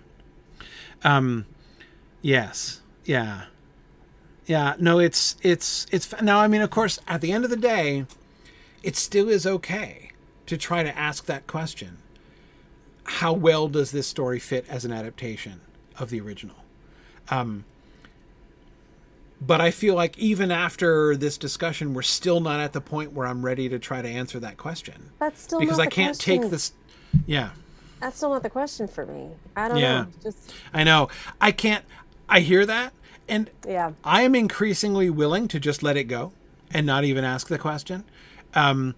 Yeah. 1.03 1.15
Um 1.17 1.47
yes. 2.21 2.83
Yeah. 3.07 3.45
Yeah, 4.45 4.75
no 4.79 4.99
it's 4.99 5.37
it's 5.43 5.87
it's 5.91 6.21
now 6.21 6.41
I 6.41 6.47
mean 6.47 6.61
of 6.61 6.69
course 6.71 6.99
at 7.09 7.23
the 7.23 7.33
end 7.33 7.45
of 7.45 7.51
the 7.51 7.57
day 7.57 8.05
it 8.83 8.95
still 8.95 9.31
is 9.31 9.47
okay 9.47 10.11
to 10.45 10.59
try 10.59 10.83
to 10.83 10.97
ask 10.97 11.25
that 11.25 11.47
question. 11.47 11.99
How 13.05 13.33
well 13.33 13.69
does 13.69 13.93
this 13.93 14.07
story 14.07 14.39
fit 14.39 14.67
as 14.69 14.85
an 14.85 14.93
adaptation 14.93 15.63
of 15.99 16.11
the 16.11 16.21
original? 16.21 16.57
Um 17.31 17.65
but 19.41 19.61
I 19.61 19.71
feel 19.71 19.95
like 19.95 20.19
even 20.19 20.51
after 20.51 21.17
this 21.17 21.39
discussion, 21.39 21.95
we're 21.95 22.03
still 22.03 22.41
not 22.41 22.61
at 22.61 22.73
the 22.73 22.81
point 22.81 23.13
where 23.13 23.27
I'm 23.27 23.45
ready 23.45 23.69
to 23.69 23.79
try 23.79 24.03
to 24.03 24.09
answer 24.09 24.41
that 24.41 24.57
question 24.57 25.11
That's 25.19 25.41
still 25.43 25.61
because 25.61 25.79
not 25.79 25.87
I 25.87 25.91
the 25.91 25.91
can't 25.95 26.17
question. 26.19 26.43
take 26.43 26.51
this. 26.51 26.73
Yeah, 27.27 27.51
That's 28.01 28.17
still 28.17 28.31
not 28.31 28.43
the 28.43 28.51
question 28.51 28.89
for 28.89 29.07
me. 29.07 29.29
I 29.57 29.69
don't 29.69 29.79
Yeah. 29.79 30.03
know. 30.03 30.07
Just 30.23 30.53
I 30.75 30.85
know. 30.85 31.09
I 31.41 31.53
can't. 31.53 31.85
I 32.29 32.41
hear 32.41 32.67
that, 32.67 32.93
and 33.29 33.51
yeah. 33.67 33.93
I 34.05 34.23
am 34.23 34.35
increasingly 34.35 35.09
willing 35.11 35.49
to 35.49 35.59
just 35.61 35.83
let 35.83 35.97
it 35.97 36.05
go 36.05 36.33
and 36.71 36.85
not 36.87 37.05
even 37.05 37.25
ask 37.25 37.47
the 37.49 37.59
question. 37.59 38.05
Um, 38.55 38.95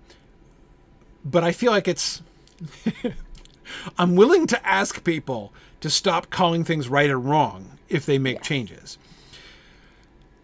but 1.25 1.45
I 1.45 1.53
feel 1.53 1.71
like 1.71 1.87
it's. 1.87 2.23
I'm 3.99 4.17
willing 4.17 4.47
to 4.49 4.67
ask 4.67 5.05
people 5.05 5.53
to 5.81 5.89
stop 5.91 6.31
calling 6.31 6.65
things 6.65 6.89
right 6.89 7.09
or 7.11 7.19
wrong 7.19 7.79
if 7.89 8.05
they 8.05 8.19
make 8.19 8.43
changes. 8.43 8.99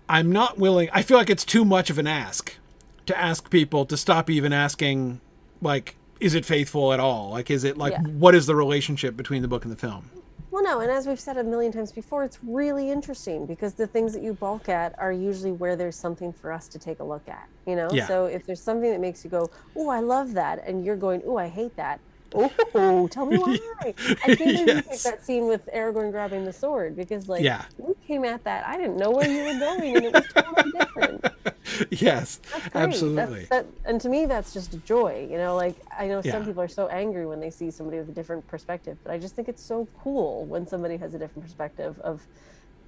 I'm 0.08 0.30
not 0.30 0.58
willing. 0.58 0.88
I 0.92 1.02
feel 1.02 1.16
like 1.16 1.30
it's 1.30 1.44
too 1.44 1.64
much 1.64 1.90
of 1.90 1.98
an 1.98 2.06
ask 2.06 2.54
to 3.06 3.18
ask 3.18 3.50
people 3.50 3.84
to 3.86 3.96
stop 3.96 4.30
even 4.30 4.52
asking, 4.52 5.20
like, 5.60 5.96
is 6.20 6.34
it 6.34 6.44
faithful 6.44 6.92
at 6.92 7.00
all? 7.00 7.30
Like, 7.30 7.50
is 7.50 7.64
it 7.64 7.76
like, 7.76 7.92
Yeah. 7.92 8.02
what 8.02 8.34
is 8.34 8.46
the 8.46 8.54
relationship 8.56 9.16
between 9.16 9.42
the 9.42 9.48
book 9.48 9.64
and 9.64 9.72
the 9.72 9.76
film? 9.76 10.10
Well, 10.50 10.62
no, 10.64 10.80
and 10.80 10.90
as 10.90 11.06
we've 11.06 11.20
said 11.20 11.36
a 11.36 11.44
million 11.44 11.70
times 11.70 11.92
before, 11.92 12.24
it's 12.24 12.38
really 12.42 12.90
interesting 12.90 13.44
because 13.44 13.74
the 13.74 13.86
things 13.86 14.14
that 14.14 14.22
you 14.22 14.32
balk 14.32 14.70
at 14.70 14.94
are 14.98 15.12
usually 15.12 15.52
where 15.52 15.76
there's 15.76 15.96
something 15.96 16.32
for 16.32 16.50
us 16.50 16.66
to 16.68 16.78
take 16.78 17.00
a 17.00 17.04
look 17.04 17.28
at. 17.28 17.46
You 17.66 17.76
know, 17.76 17.88
Yeah. 17.92 18.06
so 18.06 18.24
if 18.24 18.46
there's 18.46 18.62
something 18.62 18.90
that 18.90 19.00
makes 19.00 19.22
you 19.22 19.28
go, 19.28 19.50
"Oh, 19.76 19.88
I 19.90 20.00
love 20.00 20.32
that," 20.32 20.66
and 20.66 20.82
you're 20.84 20.96
going, 20.96 21.22
"Oh, 21.26 21.36
I 21.36 21.48
hate 21.48 21.76
that," 21.76 22.00
oh, 22.34 23.08
tell 23.08 23.26
me 23.26 23.36
why. 23.38 23.58
I 23.80 23.92
can't 23.92 24.38
believe 24.38 24.58
you 24.68 24.82
picked 24.82 25.04
that 25.04 25.24
scene 25.24 25.46
with 25.46 25.66
Aragorn 25.74 26.10
grabbing 26.10 26.44
the 26.44 26.52
sword 26.52 26.96
because, 26.96 27.28
like, 27.28 27.42
Yeah. 27.42 27.64
we 27.78 27.94
came 28.06 28.24
at 28.24 28.44
that. 28.44 28.66
I 28.66 28.76
didn't 28.76 28.96
know 28.96 29.10
where 29.10 29.28
you 29.28 29.44
were 29.44 29.58
going, 29.58 29.96
and 29.96 30.04
it 30.06 30.12
was 30.12 30.24
totally 30.34 30.72
different. 30.72 31.24
yes, 32.00 32.40
absolutely. 32.74 33.44
That, 33.50 33.66
and 33.84 34.00
to 34.00 34.08
me, 34.08 34.26
that's 34.26 34.52
just 34.52 34.74
a 34.74 34.78
joy. 34.78 35.26
You 35.30 35.36
know, 35.36 35.56
like 35.56 35.76
I 35.96 36.06
know 36.06 36.22
some 36.22 36.44
people 36.44 36.62
are 36.62 36.68
so 36.68 36.86
angry 36.88 37.26
when 37.26 37.40
they 37.40 37.50
see 37.50 37.70
somebody 37.70 37.98
with 37.98 38.08
a 38.08 38.12
different 38.12 38.46
perspective, 38.46 38.96
but 39.04 39.12
I 39.12 39.18
just 39.18 39.34
think 39.34 39.48
it's 39.48 39.62
so 39.62 39.86
cool 40.02 40.44
when 40.46 40.66
somebody 40.66 40.96
has 40.96 41.14
a 41.14 41.18
different 41.18 41.44
perspective 41.44 41.98
of 42.00 42.22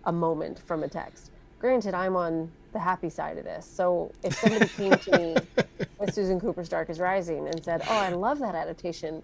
a 0.04 0.12
moment 0.12 0.58
from 0.60 0.82
a 0.84 0.88
text. 0.88 1.30
Granted, 1.58 1.94
I'm 1.94 2.16
on 2.16 2.50
the 2.72 2.78
happy 2.78 3.08
side 3.10 3.38
of 3.38 3.44
this. 3.44 3.66
So 3.66 4.12
if 4.22 4.34
somebody 4.34 4.66
came 4.68 4.92
to 4.92 5.18
me 5.18 5.36
with 5.98 6.14
Susan 6.14 6.40
Cooper's 6.40 6.68
Dark 6.68 6.90
is 6.90 7.00
Rising 7.00 7.48
and 7.48 7.62
said, 7.64 7.82
"Oh, 7.88 7.96
I 7.96 8.10
love 8.10 8.38
that 8.40 8.54
adaptation," 8.54 9.22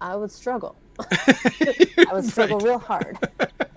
I 0.00 0.16
would 0.16 0.30
struggle. 0.32 0.74
I 1.00 2.06
would 2.12 2.24
struggle 2.30 2.58
real 2.58 2.78
hard. 2.78 3.16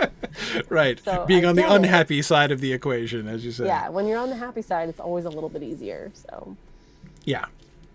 right. 0.69 0.99
So 1.03 1.25
Being 1.27 1.45
I 1.45 1.49
on 1.49 1.55
the 1.55 1.61
get 1.63 1.71
it. 1.71 1.75
unhappy 1.75 2.21
side 2.21 2.51
of 2.51 2.61
the 2.61 2.73
equation, 2.73 3.27
as 3.27 3.45
you 3.45 3.51
said. 3.51 3.67
Yeah, 3.67 3.89
when 3.89 4.07
you're 4.07 4.19
on 4.19 4.29
the 4.29 4.35
happy 4.35 4.61
side, 4.61 4.89
it's 4.89 4.99
always 4.99 5.25
a 5.25 5.29
little 5.29 5.49
bit 5.49 5.61
easier. 5.63 6.11
So 6.15 6.55
Yeah. 7.25 7.45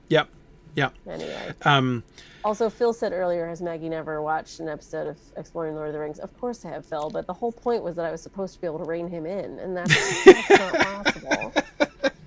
Yep. 0.08 0.28
Yep. 0.76 0.94
anyway. 1.08 1.52
Um, 1.62 2.04
Also, 2.44 2.70
Phil 2.70 2.92
said 2.92 3.12
earlier, 3.12 3.48
has 3.48 3.60
Maggie 3.60 3.88
never 3.88 4.22
watched 4.22 4.60
an 4.60 4.68
episode 4.68 5.08
of 5.08 5.16
Exploring 5.36 5.74
Lord 5.74 5.88
of 5.88 5.94
the 5.94 5.98
Rings? 5.98 6.20
Of 6.20 6.38
course 6.38 6.64
I 6.64 6.68
have, 6.68 6.86
Phil, 6.86 7.10
but 7.10 7.26
the 7.26 7.32
whole 7.32 7.50
point 7.50 7.82
was 7.82 7.96
that 7.96 8.04
I 8.04 8.12
was 8.12 8.22
supposed 8.22 8.54
to 8.54 8.60
be 8.60 8.66
able 8.68 8.78
to 8.78 8.84
rein 8.84 9.08
him 9.08 9.26
in, 9.26 9.58
and 9.58 9.76
that's, 9.76 10.24
that's 10.24 10.50
not 10.50 11.04
possible. 11.04 11.52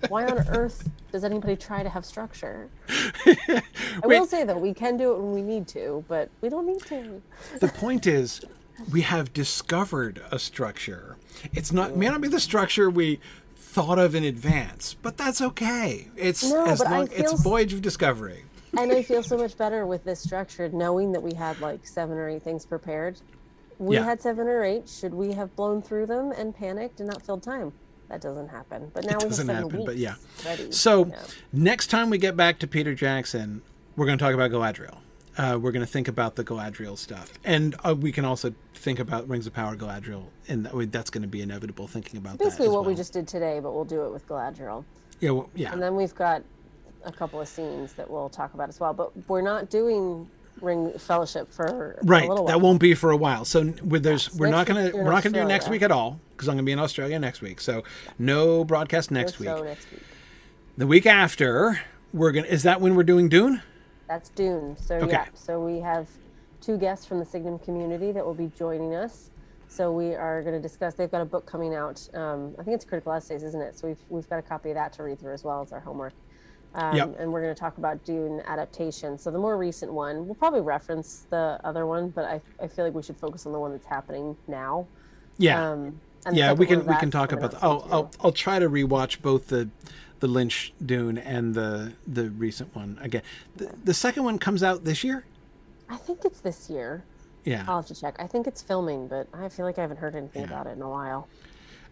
Why 0.09 0.26
on 0.26 0.39
earth 0.49 0.89
does 1.11 1.23
anybody 1.23 1.55
try 1.55 1.84
to 1.84 1.89
have 1.89 2.05
structure? 2.05 2.69
I 2.89 3.61
Wait. 4.03 4.19
will 4.19 4.26
say, 4.26 4.43
though, 4.43 4.57
we 4.57 4.73
can 4.73 4.97
do 4.97 5.13
it 5.13 5.19
when 5.19 5.31
we 5.31 5.41
need 5.41 5.67
to, 5.69 6.03
but 6.07 6.30
we 6.41 6.49
don't 6.49 6.65
need 6.65 6.81
to. 6.88 7.21
the 7.61 7.67
point 7.69 8.07
is, 8.07 8.41
we 8.91 9.01
have 9.01 9.34
discovered 9.34 10.21
a 10.31 10.39
structure. 10.39 11.17
It's 11.53 11.71
not 11.71 11.95
may 11.95 12.07
not 12.07 12.21
be 12.21 12.27
the 12.30 12.39
structure 12.39 12.89
we 12.89 13.19
thought 13.69 13.99
of 13.99 14.15
in 14.15 14.23
advance, 14.23 14.95
but 14.95 15.15
that's 15.15 15.41
okay. 15.41 16.07
It's 16.17 16.43
No, 16.43 16.65
as 16.65 16.79
long 16.79 17.07
feel 17.07 17.19
it's 17.31 17.41
voyage 17.43 17.71
of 17.73 17.81
discovery. 17.83 18.43
And 18.77 18.91
I 18.91 19.03
feel 19.03 19.21
so 19.21 19.37
much 19.37 19.55
better 19.57 19.85
with 19.85 20.03
this 20.03 20.19
structure, 20.19 20.67
knowing 20.69 21.11
that 21.11 21.21
we 21.21 21.33
had 21.35 21.59
like 21.61 21.85
seven 21.87 22.17
or 22.17 22.27
eight 22.29 22.41
things 22.41 22.65
prepared. 22.65 23.17
We 23.77 23.95
Yeah. 23.95 24.05
had 24.05 24.21
seven 24.21 24.47
or 24.47 24.63
eight. 24.63 24.89
Should 24.89 25.13
we 25.13 25.33
have 25.33 25.55
blown 25.55 25.81
through 25.83 26.07
them 26.07 26.31
and 26.31 26.55
panicked 26.55 26.99
and 26.99 27.07
not 27.09 27.21
filled 27.23 27.43
time? 27.43 27.71
That 28.09 28.21
doesn't 28.21 28.47
happen. 28.49 28.89
But 28.93 29.03
now 29.05 29.09
we 29.09 29.13
have 29.23 29.29
doesn't 29.29 29.45
seven 29.47 29.63
happen, 29.63 29.77
weeks 29.79 29.85
but 29.85 29.97
yeah. 29.97 30.15
ready. 30.45 30.71
So 30.71 31.05
Yeah. 31.05 31.21
next 31.53 31.87
time 31.87 32.09
we 32.09 32.17
get 32.17 32.35
back 32.35 32.57
to 32.59 32.67
Peter 32.67 32.95
Jackson, 32.95 33.61
we're 33.95 34.07
going 34.07 34.17
to 34.17 34.23
talk 34.23 34.33
about 34.33 34.49
Galadriel. 34.51 34.97
Uh, 35.40 35.57
we're 35.57 35.72
going 35.72 35.86
to 35.86 35.91
think 35.91 36.10
about 36.10 36.36
the 36.36 36.44
Galadriel 36.44 36.98
stuff, 36.98 37.32
and 37.45 37.74
uh, 37.86 37.95
we 37.98 38.11
can 38.11 38.26
also 38.26 38.53
think 38.76 38.99
about 38.99 39.26
Rings 39.30 39.48
of 39.48 39.53
Power 39.53 39.74
Galadriel, 39.74 40.26
and 40.49 40.66
that, 40.66 40.91
that's 40.91 41.10
going 41.10 41.22
to 41.22 41.30
be 41.30 41.41
inevitable. 41.41 41.88
Thinking 41.88 42.18
about 42.18 42.40
basically 42.40 42.66
that 42.66 42.72
as 42.72 42.76
what 42.76 42.86
we 42.86 42.94
just 42.94 43.14
did 43.14 43.26
today, 43.26 43.61
but 43.61 43.72
we'll 43.72 43.86
do 43.86 44.03
it 44.03 44.11
with 44.11 44.28
Galadriel. 44.28 44.84
yeah 45.22 45.30
well, 45.30 45.49
yeah 45.56 45.72
And 45.72 45.82
then 45.82 45.95
we've 45.95 46.14
got 46.14 46.44
a 47.06 47.11
couple 47.14 47.40
of 47.40 47.48
scenes 47.48 47.94
that 47.94 48.10
we'll 48.10 48.28
talk 48.28 48.53
about 48.53 48.68
as 48.68 48.82
well. 48.82 48.94
But 48.94 49.11
we're 49.30 49.41
not 49.41 49.70
doing 49.70 50.30
Ring 50.60 50.91
Fellowship 50.98 51.49
for 51.49 51.98
right 52.03 52.26
a 52.26 52.28
little 52.28 52.44
while. 52.44 52.53
that 52.53 52.60
won't 52.60 52.82
be 52.82 52.94
for 52.94 53.11
a 53.11 53.16
while 53.16 53.45
so 53.45 53.74
with 53.82 54.03
there's 54.03 54.28
Yes, 54.28 54.36
we're 54.36 54.49
not 54.49 54.68
gonna 54.68 54.84
week 54.84 54.91
you're 54.91 54.99
in 54.99 55.06
we're 55.06 55.14
not 55.14 55.24
gonna 55.24 55.41
do 55.41 55.45
next 55.45 55.70
week 55.70 55.82
at 55.82 55.90
all 55.90 56.20
because 56.32 56.49
i'm 56.49 56.56
gonna 56.56 56.64
be 56.64 56.74
in 56.74 56.80
australia 56.80 57.18
next 57.18 57.41
week 57.41 57.61
so 57.61 57.84
no 58.18 58.66
broadcast 58.66 59.10
next 59.10 59.40
week 59.40 59.48
next 59.48 59.90
week. 59.90 60.02
the 60.78 60.86
week 60.86 61.06
after 61.06 61.80
we're 62.11 62.34
gonna 62.34 62.48
is 62.48 62.64
that 62.64 62.82
when 62.82 62.95
we're 62.95 63.03
doing 63.03 63.30
dune 63.30 63.61
That's 64.10 64.30
Dune. 64.30 64.76
So 64.76 64.95
Okay. 64.95 65.11
yeah, 65.11 65.26
so 65.36 65.64
we 65.64 65.80
have 65.80 66.10
two 66.61 66.77
guests 66.77 67.06
from 67.06 67.19
the 67.19 67.26
Signum 67.26 67.60
community 67.60 68.11
that 68.11 68.26
will 68.26 68.34
be 68.34 68.52
joining 68.57 68.95
us. 68.95 69.30
So 69.69 69.91
we 69.91 70.15
are 70.15 70.41
going 70.41 70.56
to 70.56 70.60
discuss. 70.61 70.95
They've 70.95 71.11
got 71.11 71.22
a 71.22 71.26
book 71.26 71.45
coming 71.45 71.76
out. 71.76 72.06
Um, 72.15 72.56
I 72.57 72.64
think 72.64 72.73
it's 72.76 72.84
Critical 72.86 73.14
Essays, 73.14 73.44
isn't 73.44 73.61
it? 73.61 73.77
So 73.77 73.88
we've 73.88 74.03
we've 74.10 74.27
got 74.27 74.40
a 74.40 74.41
copy 74.41 74.69
of 74.72 74.76
that 74.76 74.91
to 74.94 75.03
read 75.03 75.19
through 75.19 75.34
as 75.34 75.44
well 75.44 75.61
as 75.61 75.72
our 75.72 75.80
homework. 75.80 76.14
Um, 76.73 76.95
Yep. 76.95 77.15
And 77.19 77.31
we're 77.31 77.41
going 77.44 77.53
to 77.53 77.60
talk 77.60 77.77
about 77.77 78.03
Dune 78.03 78.41
adaptation. 78.48 79.18
So 79.19 79.30
the 79.30 79.38
more 79.38 79.57
recent 79.57 79.94
one, 79.94 80.26
we'll 80.26 80.36
probably 80.36 80.61
reference 80.61 81.27
the 81.30 81.60
other 81.64 81.86
one, 81.86 82.10
but 82.10 82.26
I, 82.26 82.41
I 82.61 82.68
feel 82.68 82.84
like 82.84 82.95
we 82.95 83.03
should 83.03 83.18
focus 83.18 83.45
on 83.45 83.53
the 83.53 83.60
one 83.60 83.72
that's 83.72 83.86
happening 83.86 84.36
now. 84.48 84.88
yeah 85.38 85.69
Um, 85.72 85.99
and 86.26 86.36
yeah 86.36 86.52
we 86.52 86.65
can 86.65 86.84
we 86.86 86.95
can 86.98 87.10
talk 87.11 87.31
about 87.31 87.53
out 87.53 87.60
the, 87.61 87.65
I'll, 87.65 87.88
I'll 87.91 88.11
i'll 88.26 88.31
try 88.34 88.60
to 88.60 88.69
rewatch 88.69 89.22
both 89.22 89.48
the 89.48 89.69
the 90.19 90.27
lynch 90.27 90.73
dune 90.85 91.17
and 91.17 91.53
the 91.55 91.93
the 92.07 92.29
recent 92.31 92.75
one 92.75 92.97
again 93.01 93.21
the, 93.55 93.71
the 93.83 93.93
second 93.93 94.23
one 94.23 94.37
comes 94.39 94.61
out 94.63 94.83
this 94.85 95.03
year 95.03 95.23
I 95.89 95.97
think 95.97 96.23
it's 96.23 96.41
this 96.41 96.69
year. 96.69 97.03
yeah 97.45 97.65
I'll 97.67 97.77
have 97.77 97.87
to 97.87 97.95
check. 97.99 98.15
I 98.19 98.27
think 98.27 98.45
it's 98.45 98.61
filming, 98.61 99.07
but 99.07 99.27
I 99.33 99.49
feel 99.49 99.65
like 99.65 99.79
I 99.79 99.81
haven't 99.81 99.97
heard 99.97 100.15
anything 100.15 100.43
about 100.43 100.67
it 100.67 100.71
in 100.71 100.81
a 100.83 100.89
while. 100.89 101.27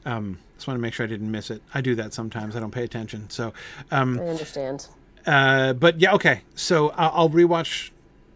um 0.06 0.38
just 0.56 0.68
want 0.68 0.78
to 0.78 0.82
make 0.82 0.94
sure 0.94 1.04
i 1.06 1.08
didn't 1.10 1.30
miss 1.32 1.50
it 1.52 1.62
i 1.74 1.82
do 1.82 1.94
that 1.96 2.14
sometimes 2.14 2.56
i 2.56 2.60
don't 2.60 2.72
pay 2.72 2.84
attention 2.84 3.30
so 3.30 3.54
um 3.92 4.20
I 4.20 4.28
understand. 4.28 4.88
Uh, 5.26 5.74
but 5.74 6.00
yeah, 6.00 6.14
okay. 6.14 6.42
So 6.56 6.90
I'll, 6.92 7.12
I'll 7.14 7.30
rewatch 7.30 7.90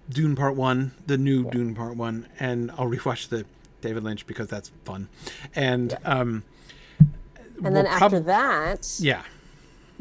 Dune 0.09 0.35
Part 0.35 0.55
One, 0.57 0.91
the 1.07 1.17
new 1.17 1.49
Dune 1.49 1.73
Part 1.73 1.95
One, 1.95 2.27
and 2.37 2.69
I'll 2.71 2.89
rewatch 2.89 3.29
the 3.29 3.45
David 3.79 4.03
Lynch 4.03 4.27
because 4.27 4.47
that's 4.49 4.71
fun. 4.83 5.07
And 5.55 5.97
um, 6.03 6.43
And 6.99 7.73
then 7.77 7.85
we'll 7.85 7.87
after 7.87 8.09
prob- 8.09 8.25
that, 8.25 8.97
yeah, 8.99 9.21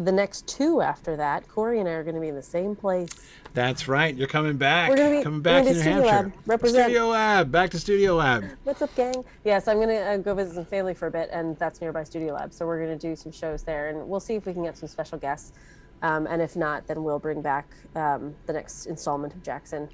the 0.01 0.12
next 0.12 0.47
two 0.48 0.81
after 0.81 1.14
that, 1.16 1.47
Corey 1.48 1.78
and 1.78 1.89
I 1.89 1.93
are 1.93 2.02
going 2.02 2.14
to 2.14 2.20
be 2.20 2.28
in 2.28 2.35
the 2.35 2.43
same 2.43 2.74
place. 2.74 3.10
that's 3.52 3.86
right. 3.86 4.14
You're 4.14 4.28
coming 4.28 4.56
back. 4.56 4.89
We're 4.89 4.97
gonna 4.97 5.18
be- 5.18 5.22
coming 5.22 5.43
back 5.43 5.64
gonna 5.64 5.74
New 5.74 5.81
Studio 5.81 6.02
Hampshire. 6.02 6.28
Lab. 6.28 6.32
Represent. 6.47 6.85
Studio 6.85 7.09
Lab. 7.09 7.52
Back 7.52 7.70
to 7.70 7.78
Studio 7.78 8.14
Lab. 8.16 8.44
What's 8.64 8.81
up, 8.81 8.94
gang? 8.94 9.24
Yes, 9.44 9.68
I'm 9.68 9.77
going 9.77 9.89
to 9.89 10.01
uh, 10.01 10.16
go 10.16 10.35
visit 10.35 10.55
some 10.55 10.64
family 10.64 10.94
for 10.94 11.09
a 11.09 11.10
bit, 11.10 11.28
and 11.32 11.59
that's 11.59 11.81
nearby 11.81 12.05
Studio 12.05 12.32
Lab. 12.35 12.52
So 12.52 12.66
we're 12.66 12.82
going 12.85 12.98
to 12.98 13.09
do 13.09 13.14
some 13.14 13.31
shows 13.32 13.62
there, 13.62 13.90
and 13.90 14.09
we'll 14.09 14.20
see 14.20 14.35
if 14.36 14.47
we 14.47 14.52
can 14.55 14.62
get 14.64 14.78
some 14.78 14.89
special 14.89 15.18
guests. 15.18 15.52
Um, 16.02 16.27
and 16.27 16.40
if 16.40 16.56
not, 16.56 16.86
then 16.86 17.05
we'll 17.05 17.18
bring 17.18 17.43
back 17.43 17.68
um, 17.94 18.35
the 18.47 18.55
next 18.55 18.86
installment 18.86 19.35
of 19.35 19.43
Jackson. 19.43 19.89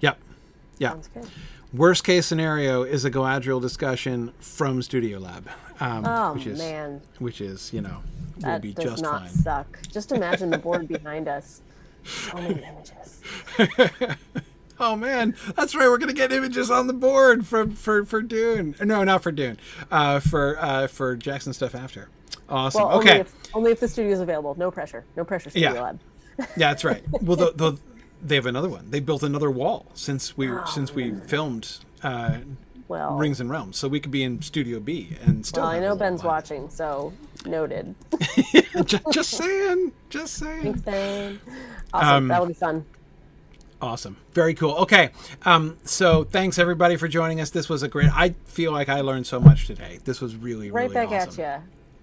Yep. 0.00 0.18
Yeah. 0.78 0.90
Sounds 0.90 1.08
good. 1.08 1.26
Worst 1.76 2.04
case 2.04 2.26
scenario 2.26 2.82
is 2.84 3.04
a 3.04 3.10
Galadriel 3.10 3.60
discussion 3.60 4.32
from 4.40 4.80
Studio 4.82 5.18
Lab, 5.18 5.48
um, 5.80 6.06
Oh, 6.06 6.32
which 6.34 6.46
is 6.46 6.58
man. 6.58 7.02
which 7.18 7.40
is 7.40 7.72
you 7.72 7.80
know 7.82 7.98
will 8.36 8.42
That 8.42 8.62
be 8.62 8.72
does 8.72 8.84
just 8.84 9.02
not 9.02 9.20
fine. 9.22 9.30
suck. 9.30 9.78
Just 9.92 10.12
imagine 10.12 10.50
the 10.50 10.58
board 10.58 10.88
behind 10.96 11.28
us. 11.28 11.60
So 12.04 12.36
many 12.36 12.62
images. 12.64 13.20
Oh 14.78 14.94
man, 14.94 15.34
that's 15.56 15.74
right. 15.74 15.88
We're 15.88 15.96
gonna 15.96 16.12
get 16.12 16.32
images 16.32 16.70
on 16.70 16.86
the 16.86 16.92
board 16.92 17.46
for 17.46 17.66
for 17.70 18.04
for 18.04 18.20
Dune. 18.20 18.74
No, 18.84 19.04
not 19.04 19.22
for 19.22 19.32
Dune. 19.32 19.56
Uh, 19.90 20.20
for 20.20 20.58
uh, 20.60 20.86
for 20.86 21.16
Jackson 21.16 21.54
stuff 21.54 21.74
after. 21.74 22.10
Awesome. 22.46 22.82
Well, 22.82 22.98
okay. 22.98 23.08
only, 23.12 23.20
if, 23.22 23.34
only 23.54 23.70
if 23.72 23.80
the 23.80 23.88
studio's 23.88 24.20
available. 24.20 24.54
No 24.58 24.70
pressure. 24.70 25.06
No 25.16 25.24
pressure, 25.24 25.48
Studio 25.48 25.72
Yeah. 25.72 25.80
Lab. 25.80 26.00
yeah, 26.38 26.44
that's 26.58 26.84
right. 26.84 27.02
Well, 27.22 27.38
the, 27.38 27.52
the, 27.52 27.78
they 28.28 28.34
have 28.36 28.46
another 28.46 28.68
one. 28.68 28.90
They 28.90 29.00
built 29.00 29.22
another 29.22 29.50
wall 29.50 29.86
since 29.94 30.36
we 30.36 30.50
since 30.66 30.94
we 30.94 31.12
filmed 31.26 31.78
uh, 32.02 32.38
Well, 32.88 33.16
Rings 33.16 33.40
and 33.40 33.50
Realms, 33.50 33.76
so 33.76 33.88
we 33.88 34.00
could 34.00 34.10
be 34.12 34.22
in 34.22 34.42
Studio 34.42 34.80
B 34.80 35.16
and 35.22 35.44
still. 35.44 35.62
well 35.62 35.72
I 35.72 35.80
know 35.80 35.96
Ben's 35.96 36.20
line. 36.20 36.26
watching, 36.28 36.70
so 36.70 37.12
noted. 37.44 37.94
just, 38.84 39.04
just 39.12 39.30
saying. 39.30 39.92
Just 40.10 40.34
saying. 40.34 40.62
Thanks, 40.62 40.80
Ben. 40.82 41.40
Awesome. 41.92 42.08
Um, 42.08 42.28
That'll 42.28 42.46
be 42.46 42.54
fun. 42.54 42.84
Awesome. 43.80 44.16
Very 44.32 44.54
cool. 44.54 44.72
Okay. 44.76 45.10
Um, 45.44 45.76
so 45.84 46.24
thanks 46.24 46.58
everybody 46.58 46.96
for 46.96 47.08
joining 47.08 47.40
us. 47.42 47.50
This 47.50 47.68
was 47.68 47.82
a 47.82 47.88
great. 47.88 48.10
I 48.10 48.34
feel 48.46 48.72
like 48.72 48.88
I 48.88 49.02
learned 49.02 49.26
so 49.26 49.38
much 49.38 49.66
today. 49.66 49.98
This 50.04 50.20
was 50.20 50.34
really 50.34 50.70
Right 50.70 50.90
really 50.90 50.94
back 50.94 51.08
awesome. 51.28 51.28
at 51.30 51.38
you. 51.38 51.42
Yeah. 51.44 51.60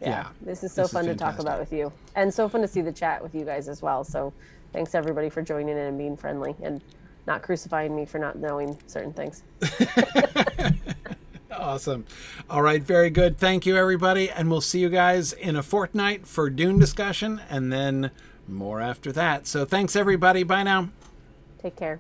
Yeah. 0.09 0.27
This 0.41 0.63
is 0.63 0.71
so 0.71 0.83
This 0.83 0.89
is 0.89 0.93
fun 0.93 1.05
to 1.05 1.15
talk 1.15 1.39
about 1.39 1.59
with 1.59 1.73
you. 1.73 1.91
And 2.15 2.31
so 2.31 2.47
fun 2.47 2.61
to 2.61 2.67
see 2.67 2.81
the 2.81 2.91
chat 2.91 3.23
with 3.23 3.33
you 3.33 3.43
guys 3.43 3.67
as 3.67 3.81
well. 3.81 4.03
So 4.03 4.33
thanks 4.73 4.95
everybody 4.95 5.29
for 5.29 5.41
joining 5.41 5.69
in 5.69 5.77
and 5.77 5.97
being 5.97 6.17
friendly 6.17 6.55
and 6.61 6.83
not 7.25 7.41
crucifying 7.41 7.95
me 7.95 8.05
for 8.05 8.19
not 8.19 8.37
knowing 8.37 8.77
certain 8.87 9.13
things. 9.13 9.43
Awesome. 11.63 12.05
All 12.49 12.61
right, 12.61 12.81
very 12.81 13.09
good. 13.09 13.37
Thank 13.37 13.65
you, 13.65 13.77
everybody. 13.77 14.29
And 14.29 14.49
we'll 14.49 14.61
see 14.61 14.79
you 14.79 14.89
guys 14.89 15.33
in 15.33 15.55
a 15.55 15.63
fortnight 15.63 16.27
for 16.27 16.49
Dune 16.49 16.79
discussion 16.79 17.41
and 17.49 17.71
then 17.71 18.11
more 18.47 18.81
after 18.81 19.11
that. 19.13 19.47
So 19.47 19.65
thanks, 19.65 19.95
everybody. 19.95 20.43
Bye 20.43 20.63
now. 20.63 20.89
Take 21.61 21.75
care. 21.75 21.99